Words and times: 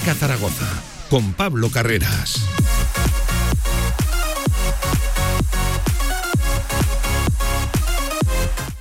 Marca 0.00 0.14
Zaragoza 0.14 0.66
con 1.10 1.34
Pablo 1.34 1.68
Carreras. 1.70 2.40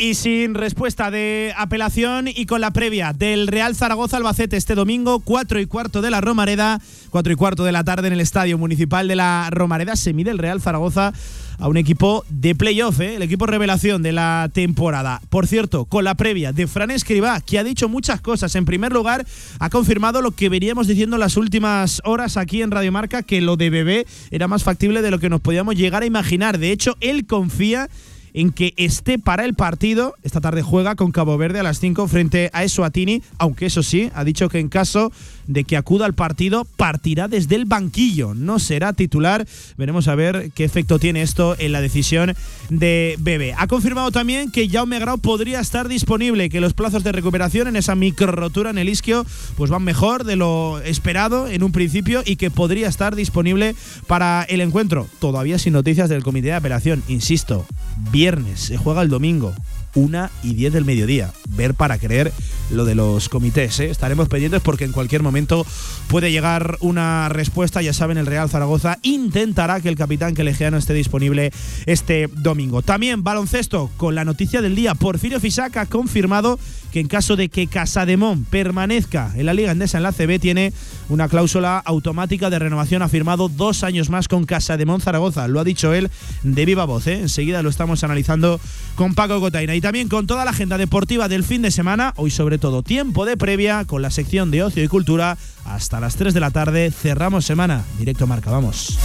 Y 0.01 0.13
sin 0.13 0.55
respuesta 0.55 1.11
de 1.11 1.53
apelación 1.57 2.29
y 2.29 2.45
con 2.45 2.61
la 2.61 2.71
previa 2.71 3.11
del 3.11 3.47
Real 3.47 3.75
Zaragoza 3.75 4.15
Albacete 4.15 4.55
este 4.55 4.73
domingo, 4.73 5.19
4 5.19 5.59
y 5.59 5.65
cuarto 5.65 6.01
de 6.01 6.09
la 6.09 6.21
Romareda, 6.21 6.79
4 7.09 7.33
y 7.33 7.35
cuarto 7.35 7.65
de 7.65 7.73
la 7.73 7.83
tarde 7.83 8.07
en 8.07 8.13
el 8.13 8.21
Estadio 8.21 8.57
Municipal 8.57 9.09
de 9.09 9.17
la 9.17 9.49
Romareda, 9.51 9.97
se 9.97 10.13
mide 10.13 10.31
el 10.31 10.37
Real 10.37 10.61
Zaragoza 10.61 11.11
a 11.57 11.67
un 11.67 11.75
equipo 11.75 12.23
de 12.29 12.55
playoff, 12.55 13.01
¿eh? 13.01 13.17
el 13.17 13.23
equipo 13.23 13.45
revelación 13.45 14.01
de 14.01 14.13
la 14.13 14.49
temporada. 14.53 15.21
Por 15.29 15.47
cierto, 15.47 15.83
con 15.83 16.05
la 16.05 16.15
previa 16.15 16.53
de 16.53 16.67
Fran 16.67 16.91
Escribá, 16.91 17.41
que 17.41 17.59
ha 17.59 17.65
dicho 17.65 17.89
muchas 17.89 18.21
cosas. 18.21 18.55
En 18.55 18.63
primer 18.63 18.93
lugar, 18.93 19.27
ha 19.59 19.69
confirmado 19.69 20.21
lo 20.21 20.31
que 20.31 20.47
veníamos 20.47 20.87
diciendo 20.87 21.17
las 21.17 21.35
últimas 21.35 22.01
horas 22.05 22.37
aquí 22.37 22.61
en 22.61 22.71
Radio 22.71 22.93
Marca, 22.93 23.21
que 23.21 23.41
lo 23.41 23.57
de 23.57 23.69
Bebé 23.69 24.07
era 24.31 24.47
más 24.47 24.63
factible 24.63 25.01
de 25.01 25.11
lo 25.11 25.19
que 25.19 25.29
nos 25.29 25.41
podíamos 25.41 25.75
llegar 25.75 26.03
a 26.03 26.05
imaginar. 26.05 26.57
De 26.57 26.71
hecho, 26.71 26.95
él 27.01 27.27
confía 27.27 27.89
en 28.33 28.51
que 28.51 28.73
esté 28.77 29.19
para 29.19 29.45
el 29.45 29.53
partido. 29.53 30.15
Esta 30.23 30.41
tarde 30.41 30.61
juega 30.61 30.95
con 30.95 31.11
Cabo 31.11 31.37
Verde 31.37 31.59
a 31.59 31.63
las 31.63 31.79
5 31.79 32.07
frente 32.07 32.49
a 32.53 32.63
Eswatini, 32.63 33.21
aunque 33.37 33.67
eso 33.67 33.83
sí, 33.83 34.09
ha 34.13 34.23
dicho 34.23 34.49
que 34.49 34.59
en 34.59 34.69
caso 34.69 35.11
de 35.49 35.63
que 35.63 35.75
acuda 35.75 36.05
al 36.05 36.13
partido, 36.13 36.65
partirá 36.77 37.27
desde 37.27 37.55
el 37.55 37.65
banquillo, 37.65 38.35
no 38.35 38.59
será 38.59 38.93
titular. 38.93 39.47
Veremos 39.77 40.07
a 40.07 40.13
ver 40.13 40.51
qué 40.53 40.63
efecto 40.63 40.99
tiene 40.99 41.23
esto 41.23 41.55
en 41.57 41.71
la 41.71 41.81
decisión 41.81 42.35
de 42.69 43.15
Bebe. 43.19 43.55
Ha 43.57 43.65
confirmado 43.65 44.11
también 44.11 44.51
que 44.51 44.69
Jaume 44.69 44.99
Grau 44.99 45.17
podría 45.17 45.59
estar 45.59 45.87
disponible, 45.87 46.49
que 46.49 46.61
los 46.61 46.75
plazos 46.75 47.03
de 47.03 47.11
recuperación 47.11 47.67
en 47.67 47.75
esa 47.75 47.95
micro 47.95 48.31
rotura 48.31 48.69
en 48.69 48.77
el 48.77 48.89
isquio 48.89 49.25
pues 49.57 49.71
van 49.71 49.83
mejor 49.83 50.23
de 50.23 50.35
lo 50.35 50.79
esperado 50.81 51.47
en 51.47 51.63
un 51.63 51.71
principio 51.71 52.21
y 52.23 52.35
que 52.35 52.51
podría 52.51 52.87
estar 52.87 53.15
disponible 53.15 53.75
para 54.05 54.43
el 54.43 54.61
encuentro. 54.61 55.07
Todavía 55.19 55.57
sin 55.57 55.73
noticias 55.73 56.09
del 56.09 56.23
comité 56.23 56.49
de 56.49 56.53
apelación, 56.53 57.03
insisto, 57.07 57.65
viernes, 58.11 58.59
se 58.59 58.77
juega 58.77 59.01
el 59.01 59.09
domingo. 59.09 59.55
Una 59.95 60.31
y 60.43 60.53
10 60.53 60.73
del 60.73 60.85
mediodía. 60.85 61.31
Ver 61.49 61.73
para 61.73 61.97
creer 61.97 62.31
lo 62.71 62.85
de 62.85 62.95
los 62.95 63.29
comités. 63.29 63.79
¿eh? 63.79 63.89
Estaremos 63.89 64.29
pendientes 64.29 64.61
porque 64.61 64.85
en 64.85 64.91
cualquier 64.91 65.23
momento 65.23 65.65
puede 66.07 66.31
llegar 66.31 66.77
una 66.79 67.29
respuesta. 67.29 67.81
Ya 67.81 67.93
saben, 67.93 68.17
el 68.17 68.25
Real 68.25 68.49
Zaragoza 68.49 68.99
intentará 69.01 69.81
que 69.81 69.89
el 69.89 69.95
capitán 69.95 70.33
Legiano 70.43 70.77
esté 70.77 70.93
disponible 70.93 71.51
este 71.85 72.27
domingo. 72.27 72.81
También 72.81 73.23
baloncesto 73.23 73.89
con 73.97 74.15
la 74.15 74.25
noticia 74.25 74.61
del 74.61 74.75
día. 74.75 74.95
Porfirio 74.95 75.39
Fisac 75.39 75.75
ha 75.77 75.85
confirmado 75.85 76.59
que 76.91 76.99
en 76.99 77.07
caso 77.07 77.35
de 77.35 77.49
que 77.49 77.67
Casademón 77.67 78.45
permanezca 78.45 79.31
en 79.35 79.45
la 79.45 79.53
Liga 79.53 79.71
Endesa 79.71 79.97
en 79.97 80.03
la 80.03 80.11
CB, 80.11 80.39
tiene 80.39 80.73
una 81.09 81.27
cláusula 81.27 81.77
automática 81.77 82.49
de 82.49 82.59
renovación. 82.59 83.01
Ha 83.01 83.09
firmado 83.09 83.49
dos 83.49 83.83
años 83.83 84.09
más 84.09 84.27
con 84.27 84.45
Casademón 84.45 85.01
Zaragoza. 85.01 85.47
Lo 85.47 85.59
ha 85.59 85.63
dicho 85.63 85.93
él 85.93 86.09
de 86.43 86.65
viva 86.65 86.85
voz. 86.85 87.07
¿eh? 87.07 87.19
Enseguida 87.19 87.61
lo 87.61 87.69
estamos 87.69 88.03
analizando 88.03 88.59
con 88.95 89.15
Paco 89.15 89.39
Cotaina 89.39 89.75
y 89.75 89.81
también 89.81 90.09
con 90.09 90.27
toda 90.27 90.45
la 90.45 90.51
agenda 90.51 90.77
deportiva 90.77 91.27
del 91.27 91.43
fin 91.43 91.61
de 91.61 91.71
semana. 91.71 92.13
Hoy, 92.17 92.31
sobre 92.31 92.57
todo, 92.57 92.83
tiempo 92.83 93.25
de 93.25 93.37
previa 93.37 93.85
con 93.85 94.01
la 94.01 94.11
sección 94.11 94.51
de 94.51 94.63
ocio 94.63 94.83
y 94.83 94.87
cultura. 94.87 95.37
Hasta 95.65 95.99
las 95.99 96.15
3 96.15 96.33
de 96.33 96.39
la 96.39 96.51
tarde 96.51 96.91
cerramos 96.91 97.45
semana. 97.45 97.83
Directo 97.97 98.27
Marca, 98.27 98.51
vamos. 98.51 98.97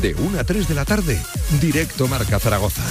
De 0.00 0.14
1 0.14 0.38
a 0.38 0.44
3 0.44 0.68
de 0.68 0.74
la 0.74 0.84
tarde, 0.84 1.20
directo 1.60 2.08
Marca 2.08 2.38
Zaragoza. 2.38 2.82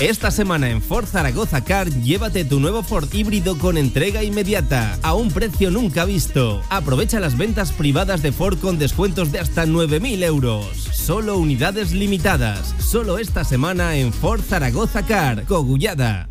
Esta 0.00 0.30
semana 0.30 0.70
en 0.70 0.80
Ford 0.80 1.04
Zaragoza 1.04 1.62
Car, 1.62 1.90
llévate 1.90 2.46
tu 2.46 2.58
nuevo 2.58 2.82
Ford 2.82 3.12
híbrido 3.12 3.58
con 3.58 3.76
entrega 3.76 4.22
inmediata, 4.22 4.98
a 5.02 5.12
un 5.12 5.30
precio 5.30 5.70
nunca 5.70 6.06
visto. 6.06 6.62
Aprovecha 6.70 7.20
las 7.20 7.36
ventas 7.36 7.70
privadas 7.70 8.22
de 8.22 8.32
Ford 8.32 8.58
con 8.58 8.78
descuentos 8.78 9.30
de 9.30 9.40
hasta 9.40 9.66
9.000 9.66 10.24
euros. 10.24 10.66
Solo 10.92 11.36
unidades 11.36 11.92
limitadas. 11.92 12.74
Solo 12.78 13.18
esta 13.18 13.44
semana 13.44 13.96
en 13.96 14.14
Ford 14.14 14.40
Zaragoza 14.40 15.04
Car, 15.04 15.44
Cogullada. 15.44 16.30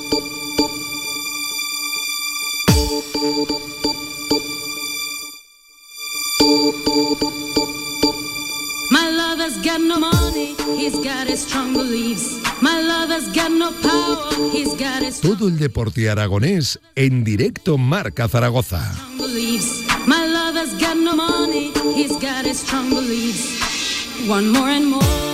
My 8.91 9.09
lover's 9.09 9.57
got 9.63 9.79
no 9.79 9.99
money, 9.99 10.55
he's 10.77 10.95
got 10.99 11.27
his 11.27 11.41
strong 11.41 11.73
beliefs. 11.73 12.41
My 12.61 12.81
lover's 12.81 13.27
got 13.33 13.51
no 13.51 13.71
power, 13.81 14.49
he's 14.51 14.73
got 14.75 15.01
his 15.01 15.19
Todo 15.21 15.47
el 15.47 15.57
deporte 15.57 16.09
aragonés 16.09 16.79
en 16.95 17.23
directo 17.23 17.77
Marca 17.77 18.27
Zaragoza. 18.27 18.79
strong 18.93 19.17
beliefs. 19.17 19.83
My 20.07 20.25
lover's 20.25 20.73
got 20.79 20.97
no 20.97 21.15
money, 21.15 21.71
he's 21.95 22.15
got 22.17 22.45
his 22.45 22.59
strong 22.59 22.89
beliefs. 22.89 24.27
One 24.27 24.49
more 24.51 24.69
and 24.69 24.85
more 24.87 25.30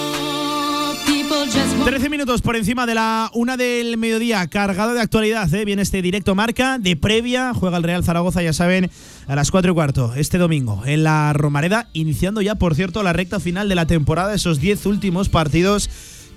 13 1.49 2.09
minutos 2.09 2.41
por 2.41 2.57
encima 2.57 2.85
de 2.85 2.93
la 2.93 3.31
una 3.33 3.55
del 3.55 3.97
mediodía, 3.97 4.45
cargado 4.47 4.93
de 4.93 4.99
actualidad. 4.99 5.53
¿eh? 5.53 5.63
Viene 5.63 5.81
este 5.81 6.01
directo 6.01 6.35
marca 6.35 6.77
de 6.77 6.97
previa. 6.97 7.53
Juega 7.53 7.77
el 7.77 7.83
Real 7.83 8.03
Zaragoza, 8.03 8.41
ya 8.41 8.51
saben, 8.51 8.91
a 9.27 9.35
las 9.35 9.51
4 9.51 9.71
y 9.71 9.73
cuarto 9.73 10.13
este 10.15 10.37
domingo 10.37 10.83
en 10.85 11.03
la 11.03 11.31
Romareda. 11.31 11.87
Iniciando 11.93 12.41
ya, 12.41 12.55
por 12.55 12.75
cierto, 12.75 13.01
la 13.01 13.13
recta 13.13 13.39
final 13.39 13.69
de 13.69 13.75
la 13.75 13.87
temporada, 13.87 14.33
esos 14.33 14.59
10 14.59 14.85
últimos 14.87 15.29
partidos 15.29 15.89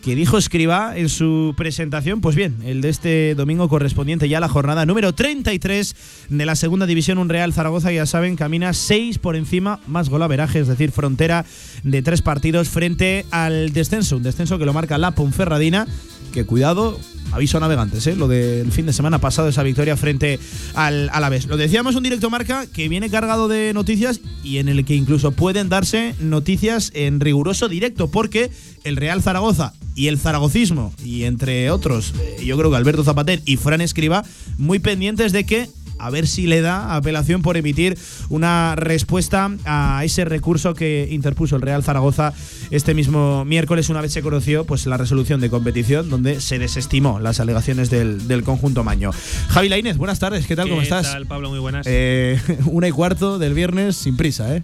que 0.03 0.15
dijo 0.15 0.39
Escriba 0.39 0.97
en 0.97 1.09
su 1.09 1.55
presentación. 1.57 2.21
Pues 2.21 2.37
bien, 2.37 2.57
el 2.65 2.81
de 2.81 2.89
este 2.89 3.35
domingo 3.35 3.69
correspondiente 3.69 4.29
ya 4.29 4.39
a 4.39 4.41
la 4.41 4.49
jornada 4.49 4.87
número 4.87 5.13
33 5.13 5.97
de 6.29 6.47
la 6.47 6.57
segunda 6.57 6.87
división. 6.87 7.19
Un 7.19 7.29
Real 7.29 7.53
Zaragoza, 7.53 7.93
ya 7.93 8.07
saben, 8.07 8.37
camina 8.37 8.73
6 8.73 9.19
por 9.19 9.37
encima, 9.37 9.81
más 9.87 10.09
golaveraje, 10.09 10.61
es 10.61 10.69
decir, 10.69 10.91
frontera 10.91 11.45
de 11.83 12.03
tres 12.03 12.23
partidos 12.23 12.69
frente 12.69 13.27
al 13.31 13.73
descenso. 13.73 14.17
Un 14.17 14.23
descenso 14.23 14.59
que 14.59 14.67
lo 14.67 14.73
marca 14.73 14.99
la 14.99 15.13
Ponferradina. 15.13 15.87
Que 16.33 16.45
cuidado, 16.45 16.99
aviso 17.33 17.57
a 17.57 17.61
navegantes, 17.61 18.07
¿eh? 18.07 18.17
lo 18.17 18.29
del 18.29 18.71
fin 18.73 18.87
de 18.87 18.93
semana 18.93 19.19
pasado, 19.19 19.49
esa 19.49 19.63
victoria 19.63 19.97
frente 19.97 20.39
al 20.75 21.11
Alavés. 21.13 21.47
Lo 21.47 21.57
decíamos, 21.57 21.97
un 21.97 22.03
directo 22.03 22.31
marca 22.31 22.67
que 22.67 22.89
viene 22.89 23.11
cargado 23.11 23.49
de 23.49 23.73
noticias 23.73 24.21
y 24.43 24.59
en 24.59 24.69
el 24.69 24.85
que 24.85 24.95
incluso 24.95 25.33
pueden 25.33 25.69
darse 25.69 26.15
noticias 26.21 26.93
en 26.95 27.21
riguroso 27.21 27.69
directo, 27.69 28.11
porque 28.11 28.51
el 28.85 28.97
Real 28.97 29.23
Zaragoza 29.23 29.75
y 29.95 30.09
el 30.09 30.19
zaragocismo, 30.19 30.95
y 31.05 31.25
entre 31.25 31.71
otros, 31.71 32.15
eh, 32.21 32.45
yo 32.45 32.57
creo 32.57 32.71
que 32.71 32.77
Alberto 32.77 33.05
Zapater 33.05 33.43
y 33.45 33.57
Fran 33.57 33.81
Escriba, 33.81 34.25
muy 34.57 34.79
pendientes 34.79 35.33
de 35.33 35.45
que 35.45 35.69
a 36.01 36.11
ver 36.11 36.27
si 36.27 36.47
le 36.47 36.61
da 36.61 36.97
apelación 36.97 37.43
por 37.43 37.57
emitir 37.57 37.99
una 38.29 38.75
respuesta 38.77 39.51
a 39.65 40.03
ese 40.05 40.25
recurso 40.25 40.75
que 40.75 41.09
interpuso 41.11 41.57
el 41.57 41.63
Real 41.63 41.83
Zaragoza 41.83 42.33
este 42.71 42.95
mismo 42.95 43.45
miércoles, 43.45 43.89
una 43.89 44.01
vez 44.01 44.13
se 44.13 44.23
conoció 44.23 44.65
pues 44.65 44.87
la 44.87 44.97
resolución 44.97 45.41
de 45.41 45.51
competición 45.51 46.11
donde 46.11 46.41
se 46.41 46.59
desestimó 46.59 47.21
las 47.21 47.41
alegaciones 47.41 47.91
del, 47.91 48.29
del 48.29 48.43
conjunto 48.43 48.85
Maño. 48.85 49.11
Javi 49.49 49.69
Lainez, 49.69 49.97
buenas 49.97 50.19
tardes, 50.19 50.47
¿qué 50.47 50.57
tal? 50.57 50.69
¿Cómo 50.69 50.83
estás? 50.83 51.07
¿Qué 51.07 51.13
tal, 51.13 51.27
Pablo? 51.27 51.51
Muy 51.51 51.59
buenas. 51.59 51.87
Eh, 51.89 52.41
una 52.67 52.89
y 52.89 52.93
cuarto 52.93 53.39
del 53.39 53.55
viernes 53.55 53.97
sin 53.97 54.17
prisa, 54.17 54.57
¿eh? 54.57 54.63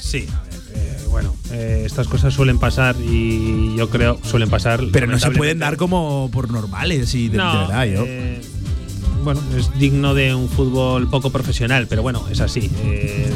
sí, 0.00 0.26
bueno, 1.10 1.34
eh, 1.50 1.82
estas 1.86 2.06
cosas 2.06 2.34
suelen 2.34 2.58
pasar 2.58 2.96
y 3.00 3.74
yo 3.76 3.88
creo 3.90 4.20
suelen 4.22 4.50
pasar. 4.50 4.80
Pero 4.92 5.06
no 5.06 5.18
se 5.18 5.30
pueden 5.30 5.58
dar 5.58 5.76
como 5.76 6.30
por 6.32 6.50
normales 6.50 7.14
y 7.14 7.28
de, 7.28 7.38
No, 7.38 7.52
de 7.52 7.58
verdad, 7.58 7.84
yo. 7.86 8.04
eh, 8.06 8.40
bueno, 9.22 9.40
es 9.56 9.76
digno 9.78 10.14
de 10.14 10.34
un 10.34 10.48
fútbol 10.48 11.08
poco 11.08 11.30
profesional, 11.30 11.86
pero 11.88 12.02
bueno, 12.02 12.24
es 12.30 12.40
así. 12.40 12.70
Eh, 12.84 13.30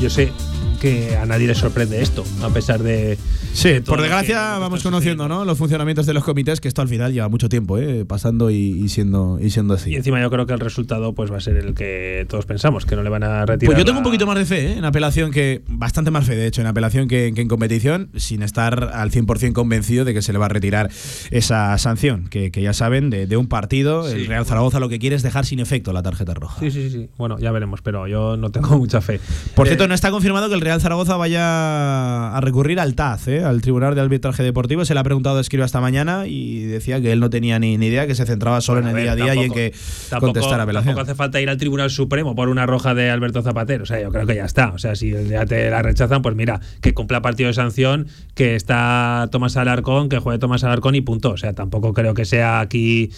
yo 0.00 0.10
sé 0.10 0.32
que 0.80 1.16
a 1.16 1.26
nadie 1.26 1.46
le 1.46 1.54
sorprende 1.54 2.00
esto, 2.02 2.24
a 2.42 2.48
pesar 2.48 2.82
de. 2.82 3.18
Sí, 3.52 3.80
por 3.84 4.00
desgracia 4.00 4.54
que- 4.54 4.60
vamos 4.60 4.82
conociendo. 4.82 5.28
¿no? 5.28 5.44
los 5.44 5.58
funcionamientos 5.58 6.06
de 6.06 6.14
los 6.14 6.24
comités, 6.24 6.60
que 6.60 6.68
esto 6.68 6.82
al 6.82 6.88
final 6.88 7.12
lleva 7.12 7.28
mucho 7.28 7.48
tiempo 7.48 7.78
¿eh? 7.78 8.04
pasando 8.04 8.50
y, 8.50 8.56
y 8.56 8.88
siendo, 8.88 9.38
y 9.40 9.50
siendo 9.50 9.74
así. 9.74 9.90
Y 9.90 9.96
encima 9.96 10.20
yo 10.20 10.30
creo 10.30 10.46
que 10.46 10.52
el 10.54 10.60
resultado 10.60 11.12
pues 11.14 11.30
va 11.32 11.36
a 11.36 11.40
ser 11.40 11.56
el 11.56 11.74
que 11.74 12.26
todos 12.28 12.46
pensamos, 12.46 12.86
que 12.86 12.96
no 12.96 13.02
le 13.02 13.10
van 13.10 13.22
a 13.24 13.44
retirar. 13.46 13.66
Pues 13.74 13.78
yo 13.78 13.84
tengo 13.84 13.98
un 13.98 14.04
poquito 14.04 14.26
más 14.26 14.38
de 14.38 14.44
fe 14.46 14.66
¿eh? 14.72 14.78
en 14.78 14.84
apelación 14.84 15.30
que. 15.30 15.62
Bastante 15.68 16.10
más 16.10 16.26
fe, 16.26 16.36
de 16.36 16.46
hecho, 16.46 16.60
en 16.60 16.66
apelación 16.68 17.08
que, 17.08 17.32
que 17.34 17.40
en 17.42 17.48
competición, 17.48 18.10
sin 18.16 18.42
estar 18.42 18.90
al 18.94 19.10
100% 19.10 19.52
convencido 19.52 20.04
de 20.04 20.14
que 20.14 20.22
se 20.22 20.32
le 20.32 20.38
va 20.38 20.46
a 20.46 20.48
retirar 20.50 20.90
esa 21.30 21.76
sanción, 21.78 22.28
que, 22.28 22.50
que 22.50 22.62
ya 22.62 22.72
saben, 22.72 23.10
de, 23.10 23.26
de 23.26 23.36
un 23.36 23.46
partido. 23.48 24.08
el 24.08 24.26
Real 24.26 24.46
Zaragoza 24.46 24.78
lo 24.80 24.88
que 24.88 24.98
quiere 24.98 25.16
es 25.16 25.22
dejar 25.22 25.44
sin 25.44 25.58
efecto 25.60 25.92
la 25.92 26.02
tarjeta 26.02 26.34
roja. 26.34 26.60
Sí, 26.60 26.70
sí, 26.70 26.88
sí. 26.90 27.08
Bueno, 27.18 27.38
ya 27.38 27.50
veremos, 27.50 27.82
pero 27.82 28.06
yo 28.06 28.36
no 28.36 28.50
tengo 28.50 28.78
mucha 28.78 29.00
fe. 29.00 29.20
Por 29.54 29.66
Eh, 29.66 29.70
cierto, 29.70 29.88
no 29.88 29.94
está 29.94 30.10
confirmado 30.12 30.48
que 30.48 30.54
el 30.54 30.60
Real 30.60 30.69
Zaragoza 30.78 31.16
vaya 31.16 32.36
a 32.36 32.40
recurrir 32.40 32.78
al 32.78 32.94
TAZ, 32.94 33.26
¿eh? 33.28 33.42
al 33.42 33.60
Tribunal 33.60 33.94
de 33.96 34.02
Arbitraje 34.02 34.42
Deportivo. 34.44 34.84
Se 34.84 34.94
le 34.94 35.00
ha 35.00 35.02
preguntado 35.02 35.38
a 35.38 35.40
Escriba 35.40 35.64
esta 35.64 35.80
mañana 35.80 36.26
y 36.28 36.60
decía 36.66 37.00
que 37.00 37.10
él 37.10 37.18
no 37.18 37.30
tenía 37.30 37.58
ni, 37.58 37.76
ni 37.78 37.86
idea, 37.86 38.06
que 38.06 38.14
se 38.14 38.26
centraba 38.26 38.60
solo 38.60 38.82
Bueno, 38.82 38.96
en 38.96 38.96
el 38.98 39.02
día 39.02 39.12
a 39.12 39.32
día 39.32 39.42
y 39.42 39.46
en 39.46 39.52
que 39.52 39.72
tampoco- 40.08 40.32
contestar 40.34 40.60
apelación. 40.60 40.94
Tampoco 40.94 41.10
hace 41.10 41.16
falta 41.16 41.40
ir 41.40 41.48
al 41.50 41.56
Tribunal 41.56 41.90
Supremo 41.90 42.34
por 42.36 42.48
una 42.48 42.66
roja 42.66 42.94
de 42.94 43.10
Alberto 43.10 43.42
Zapatero. 43.42 43.82
O 43.82 43.86
sea, 43.86 44.00
yo 44.00 44.10
creo 44.10 44.26
que 44.26 44.36
ya 44.36 44.44
está. 44.44 44.68
O 44.72 44.78
sea, 44.78 44.94
si 44.94 45.10
ya 45.28 45.46
te 45.46 45.68
la 45.70 45.82
rechazan, 45.82 46.22
pues 46.22 46.36
mira, 46.36 46.60
que 46.80 46.94
cumpla 46.94 47.22
partido 47.22 47.48
de 47.48 47.54
sanción, 47.54 48.06
que 48.34 48.54
está 48.54 49.28
Tomás 49.32 49.56
Alarcón, 49.56 50.08
que 50.08 50.18
juegue 50.18 50.38
Tomás 50.38 50.62
Alarcón 50.62 50.94
y 50.94 51.00
punto. 51.00 51.30
O 51.30 51.36
sea, 51.36 51.54
tampoco 51.54 51.94
creo 51.94 52.14
que 52.14 52.24
sea 52.26 52.60
aquí 52.60 53.10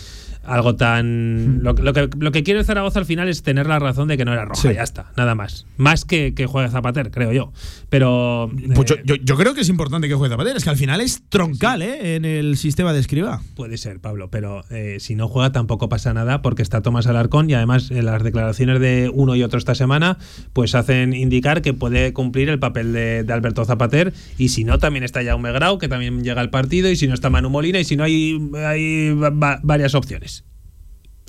algo 0.44 0.76
tan. 0.76 1.62
Lo, 1.62 1.72
lo 1.72 1.92
que, 1.92 2.08
lo 2.18 2.32
que 2.32 2.42
quiere 2.42 2.60
el 2.60 2.66
Zaragoza 2.66 2.98
al 2.98 3.04
final 3.06 3.28
es 3.28 3.42
tener 3.42 3.66
la 3.66 3.78
razón 3.78 4.08
de 4.08 4.16
que 4.16 4.24
no 4.24 4.32
era 4.32 4.44
roja, 4.44 4.60
Sí. 4.68 4.74
ya 4.74 4.82
está, 4.82 5.12
nada 5.16 5.34
más. 5.34 5.66
Más 5.76 6.04
que 6.04 6.34
que 6.34 6.46
juegue 6.46 6.68
Zapater, 6.70 7.10
creo 7.10 7.32
yo. 7.32 7.52
Pero. 7.88 8.50
Pues 8.74 8.88
yo, 8.88 8.94
eh, 8.96 9.02
yo- 9.04 9.14
yo 9.16 9.36
creo 9.36 9.54
que 9.54 9.60
es 9.60 9.68
importante 9.68 10.08
que 10.08 10.14
juegue 10.14 10.32
Zapatero, 10.32 10.56
es 10.56 10.64
que 10.64 10.70
al 10.70 10.76
final 10.76 11.00
es 11.00 11.22
troncal 11.28 11.82
¿eh? 11.82 12.16
en 12.16 12.24
el 12.24 12.56
sistema 12.56 12.92
de 12.92 13.00
Escriba. 13.00 13.40
Puede 13.54 13.76
ser, 13.76 14.00
Pablo, 14.00 14.30
pero 14.30 14.64
eh, 14.70 14.96
si 15.00 15.14
no 15.14 15.28
juega 15.28 15.52
tampoco 15.52 15.88
pasa 15.88 16.12
nada 16.14 16.42
porque 16.42 16.62
está 16.62 16.80
Tomás 16.82 17.06
Alarcón 17.06 17.48
y 17.50 17.54
además 17.54 17.90
en 17.90 18.04
las 18.06 18.22
declaraciones 18.22 18.80
de 18.80 19.10
uno 19.12 19.36
y 19.36 19.42
otro 19.42 19.58
esta 19.58 19.74
semana 19.74 20.18
pues 20.52 20.74
hacen 20.74 21.12
indicar 21.12 21.62
que 21.62 21.74
puede 21.74 22.12
cumplir 22.12 22.48
el 22.48 22.58
papel 22.58 22.92
de, 22.92 23.24
de 23.24 23.32
Alberto 23.32 23.64
Zapater 23.64 24.12
y 24.38 24.48
si 24.48 24.64
no 24.64 24.78
también 24.78 25.04
está 25.04 25.22
Jaume 25.24 25.52
Grau 25.52 25.78
que 25.78 25.88
también 25.88 26.22
llega 26.24 26.40
al 26.40 26.50
partido 26.50 26.90
y 26.90 26.96
si 26.96 27.06
no 27.06 27.14
está 27.14 27.30
Manu 27.30 27.50
Molina 27.50 27.78
y 27.80 27.84
si 27.84 27.96
no 27.96 28.04
hay, 28.04 28.38
hay 28.64 29.12
va- 29.14 29.30
va- 29.30 29.60
varias 29.62 29.94
opciones. 29.94 30.31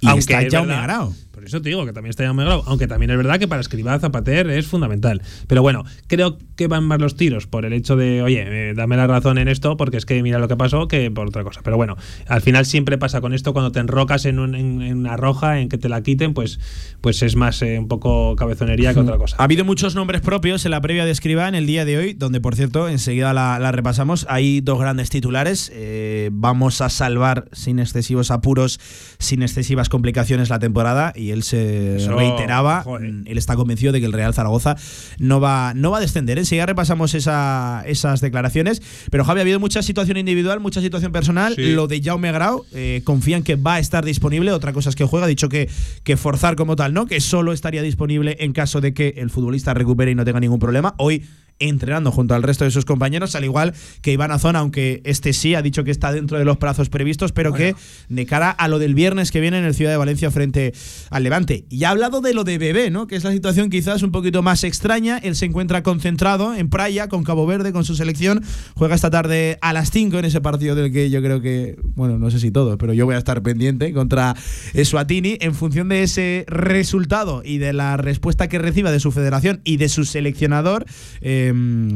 Y 0.04 0.18
está 0.20 0.42
es 0.42 0.54
Jaume 0.54 0.68
verdad- 0.70 0.84
Grau. 0.84 1.16
Por 1.44 1.50
eso 1.50 1.62
te 1.62 1.68
digo 1.68 1.86
que 1.86 1.92
también 1.92 2.12
está 2.12 2.24
Jaume 2.24 2.46
Grau, 2.46 2.64
aunque 2.68 2.88
también 2.88 3.12
es 3.12 3.18
verdad 3.18 3.38
que 3.38 3.50
para 3.50 3.60
escribir 3.60 3.92
Zapater 4.00 4.50
es 4.50 4.66
fundamental. 4.66 5.22
Pero 5.48 5.62
bueno, 5.62 5.84
creo 6.08 6.38
que 6.56 6.68
van 6.68 6.86
más 6.86 7.02
los 7.02 7.18
tiros 7.18 7.48
por 7.48 7.66
el 7.66 7.74
hecho 7.74 7.98
de, 7.98 8.22
oye, 8.22 8.70
eh, 8.70 8.74
dame 8.74 8.96
la 8.96 9.08
razón 9.08 9.38
en 9.38 9.50
esto, 9.50 9.76
porque 9.76 9.98
es 9.98 10.06
que 10.06 10.24
mira 10.24 10.40
lo 10.40 10.48
que 10.48 10.56
pasó, 10.56 10.88
que 10.88 11.12
por 11.12 11.28
otra 11.28 11.44
cosa. 11.44 11.60
Pero 11.62 11.76
bueno, 11.76 11.98
al 12.30 12.40
final 12.42 12.66
siempre 12.66 12.98
pasa 12.98 13.20
con 13.20 13.34
esto, 13.34 13.52
cuando 13.52 13.74
te 13.74 13.82
enrocas 13.82 14.24
en, 14.24 14.40
un- 14.40 14.56
en- 14.56 14.98
una 15.00 15.18
roja, 15.18 15.60
en 15.60 15.68
que 15.68 15.78
te 15.78 15.90
la 15.90 16.02
quiten, 16.02 16.34
pues, 16.34 16.62
pues 17.02 17.22
es 17.24 17.36
más 17.36 17.62
eh, 17.62 17.78
un 17.78 17.90
poco 17.90 18.38
cabezonería 18.38 18.94
que 18.94 19.02
otra 19.02 19.18
cosa. 19.18 19.36
Ha 19.38 19.44
habido 19.44 19.66
muchos 19.66 19.96
nombres 19.96 20.22
propios 20.22 20.64
en 20.64 20.72
la 20.72 20.80
previa 20.80 21.04
de 21.04 21.12
Escriba 21.12 21.50
en 21.50 21.56
el 21.56 21.66
día 21.68 21.84
de 21.84 21.98
hoy, 21.98 22.14
donde 22.14 22.40
por 22.40 22.56
cierto, 22.56 22.88
enseguida 22.88 23.34
la, 23.34 23.60
la 23.60 23.74
repasamos. 23.74 24.26
Hay 24.30 24.62
dos 24.62 24.80
grandes 24.80 25.10
titulares. 25.10 25.70
Eh, 25.76 26.30
vamos 26.32 26.80
a 26.80 26.88
salvar 26.88 27.50
sin 27.52 27.80
excesivos 27.80 28.32
apuros, 28.32 28.80
sin 29.20 29.44
excesivas 29.44 29.90
complicaciones 29.90 30.50
la 30.50 30.60
temporada. 30.60 31.12
Y 31.14 31.32
él 31.34 31.44
se 31.44 31.98
Eso, 31.98 32.16
reiteraba, 32.16 32.84
joder. 32.84 33.12
mm, 33.12 33.24
él 33.28 33.38
está 33.38 33.56
convencido 33.56 33.92
de 33.92 34.00
que 34.00 34.06
el 34.06 34.14
Real 34.14 34.34
Zaragoza 34.34 34.76
no 35.20 35.40
va, 35.40 35.74
no 35.76 35.92
va 35.92 35.98
a 35.98 36.02
descender. 36.02 36.38
Enseguida 36.40 36.66
repasamos 36.66 37.14
esa- 37.14 37.84
esas 37.86 38.22
declaraciones. 38.22 38.82
Pero 39.12 39.26
Javi, 39.26 39.40
ha 39.40 39.42
habido 39.42 39.60
mucha 39.60 39.82
situación 39.84 40.18
individual, 40.18 40.60
mucha 40.60 40.82
situación 40.82 41.12
personal. 41.12 41.56
Sí. 41.56 41.74
Lo 41.74 41.88
de 41.88 42.02
Jaume 42.02 42.32
Grau, 42.32 42.66
eh, 42.74 43.02
confían 43.04 43.44
que 43.44 43.56
va 43.56 43.76
a 43.76 43.80
estar 43.80 44.06
disponible. 44.06 44.52
Otra 44.52 44.74
cosa 44.74 44.90
es 44.90 44.96
que 44.96 45.06
juega. 45.06 45.26
Ha 45.26 45.30
dicho 45.30 45.50
que, 45.50 45.70
que 46.04 46.18
forzar 46.18 46.56
como 46.56 46.76
tal, 46.76 46.94
¿no? 46.94 47.06
Que 47.06 47.20
solo 47.22 47.54
estaría 47.54 47.82
disponible 47.82 48.36
en 48.40 48.54
caso 48.54 48.82
de 48.82 48.94
que 48.94 49.16
el 49.18 49.30
futbolista 49.30 49.74
recupere 49.74 50.12
y 50.12 50.16
no 50.16 50.26
tenga 50.26 50.40
ningún 50.40 50.60
problema. 50.60 50.94
Hoy 50.98 51.26
entrenando 51.60 52.12
junto 52.12 52.36
al 52.36 52.44
resto 52.44 52.66
de 52.66 52.72
sus 52.72 52.86
compañeros, 52.86 53.36
al 53.36 53.44
igual 53.44 53.74
que 54.02 54.12
Iván 54.12 54.32
Azón, 54.32 54.56
aunque 54.56 55.02
este 55.06 55.34
sí 55.34 55.56
ha 55.56 55.62
dicho 55.62 55.84
que 55.84 55.92
está 55.92 56.12
dentro 56.12 56.38
de 56.38 56.46
los 56.46 56.58
plazos 56.58 56.90
previstos, 56.90 57.32
pero 57.32 57.54
que 57.54 57.76
de 58.10 58.26
cara 58.26 58.50
a 58.52 58.68
lo 58.68 58.80
del 58.80 58.96
viernes 58.96 59.32
que 59.32 59.40
viene 59.40 59.58
en 59.58 59.66
el 59.66 59.74
Ciudad 59.74 59.92
de 59.92 59.98
Valencia 59.98 60.32
frente 60.32 60.74
al 61.10 61.24
Levante. 61.24 61.66
Y 61.70 61.84
ha 61.84 61.90
hablado 61.90 62.22
de 62.22 62.34
lo 62.34 62.44
de 62.44 62.58
Bebé, 62.58 62.90
¿no? 62.90 63.08
Que 63.08 63.16
es 63.16 63.24
la 63.24 63.32
situación 63.32 63.70
quizás 63.70 64.04
un 64.04 64.12
poquito 64.12 64.42
más 64.42 64.64
extraña. 64.64 65.18
Él 65.18 65.36
se 65.36 65.46
encuentra 65.46 65.84
concentrado 65.84 66.54
en 66.54 66.70
Praia 66.70 67.10
con 67.10 67.24
Cabo 67.24 67.46
Verde, 67.46 67.72
con 67.72 67.86
su 67.86 67.96
selección. 67.96 68.44
Juega 68.76 68.96
esta 68.96 69.10
tarde 69.10 69.58
a 69.62 69.74
las 69.74 69.92
5 69.92 70.20
en 70.20 70.26
ese 70.26 70.42
partido 70.42 70.76
del 70.76 70.92
que 70.92 71.10
yo 71.10 71.22
creo 71.22 71.42
que, 71.42 71.78
bueno, 71.96 72.18
no 72.18 72.32
sé 72.32 72.40
si 72.40 72.52
todos, 72.52 72.78
pero 72.78 72.94
yo 72.94 73.06
voy 73.06 73.16
a 73.16 73.18
estar 73.18 73.42
pendiente 73.42 73.94
contra 73.94 74.36
Suatini. 74.84 75.38
En 75.42 75.54
función 75.54 75.90
de 75.90 76.04
ese 76.04 76.46
resultado 76.48 77.42
y 77.44 77.58
de 77.58 77.74
la 77.74 77.98
respuesta 77.98 78.48
que 78.48 78.60
reciba 78.60 78.92
de 78.92 79.00
su 79.00 79.12
federación 79.12 79.62
y 79.64 79.78
de 79.78 79.90
su 79.90 80.06
seleccionador, 80.06 80.86
eh, 81.22 81.43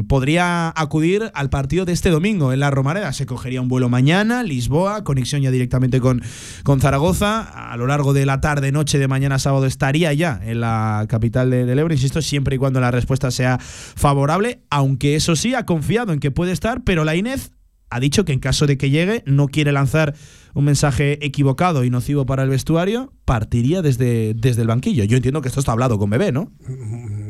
podría 0.08 0.74
acudir 0.76 1.32
al 1.34 1.50
partido 1.50 1.86
de 1.86 1.94
este 1.94 2.10
domingo 2.10 2.52
en 2.52 2.60
la 2.60 2.72
Romareda. 2.72 3.14
Se 3.14 3.26
cogería 3.26 3.62
un 3.62 3.68
vuelo 3.68 3.88
mañana, 3.90 4.44
Lisboa, 4.44 5.04
conexión 5.04 5.42
ya 5.42 5.52
directamente 5.52 6.00
con, 6.02 6.22
con 6.64 6.80
Zaragoza. 6.82 7.42
A 7.72 7.78
lo 7.78 7.88
largo 7.88 8.14
de 8.14 8.26
la 8.26 8.42
tarde, 8.42 8.72
noche 8.72 9.00
de 9.00 9.08
mañana 9.08 9.40
sábado 9.40 9.66
estaría 9.66 10.12
ya 10.14 10.40
en 10.44 10.62
la 10.62 11.06
capital 11.08 11.50
de- 11.50 11.66
del 11.66 11.80
Ebro, 11.80 11.94
insisto, 11.94 12.22
siempre 12.22 12.56
y 12.56 12.60
cuando 12.60 12.80
la 12.80 12.92
respuesta 12.92 13.32
sea 13.32 13.60
favorable, 13.60 14.62
aunque 14.70 15.16
eso 15.16 15.36
sí, 15.36 15.54
ha 15.54 15.66
confiado 15.66 16.14
en 16.14 16.20
que 16.20 16.32
puede 16.32 16.52
estar, 16.52 16.84
pero 16.84 17.04
la 17.04 17.16
Inés 17.16 17.52
ha 17.90 18.00
dicho 18.02 18.26
que 18.26 18.34
en 18.34 18.40
caso 18.40 18.68
de 18.68 18.78
que 18.78 18.90
llegue 18.90 19.24
no 19.26 19.48
quiere 19.48 19.72
lanzar 19.72 20.14
un 20.54 20.66
mensaje 20.66 21.26
equivocado 21.26 21.86
y 21.86 21.90
nocivo 21.90 22.26
para 22.26 22.44
el 22.44 22.50
vestuario, 22.50 23.14
partiría 23.24 23.82
desde, 23.82 24.34
desde 24.34 24.64
el 24.64 24.68
banquillo. 24.68 25.06
Yo 25.06 25.16
entiendo 25.16 25.42
que 25.42 25.48
esto 25.48 25.62
está 25.62 25.72
hablado 25.72 25.98
con 25.98 26.10
Bebé, 26.10 26.32
¿no? 26.34 26.52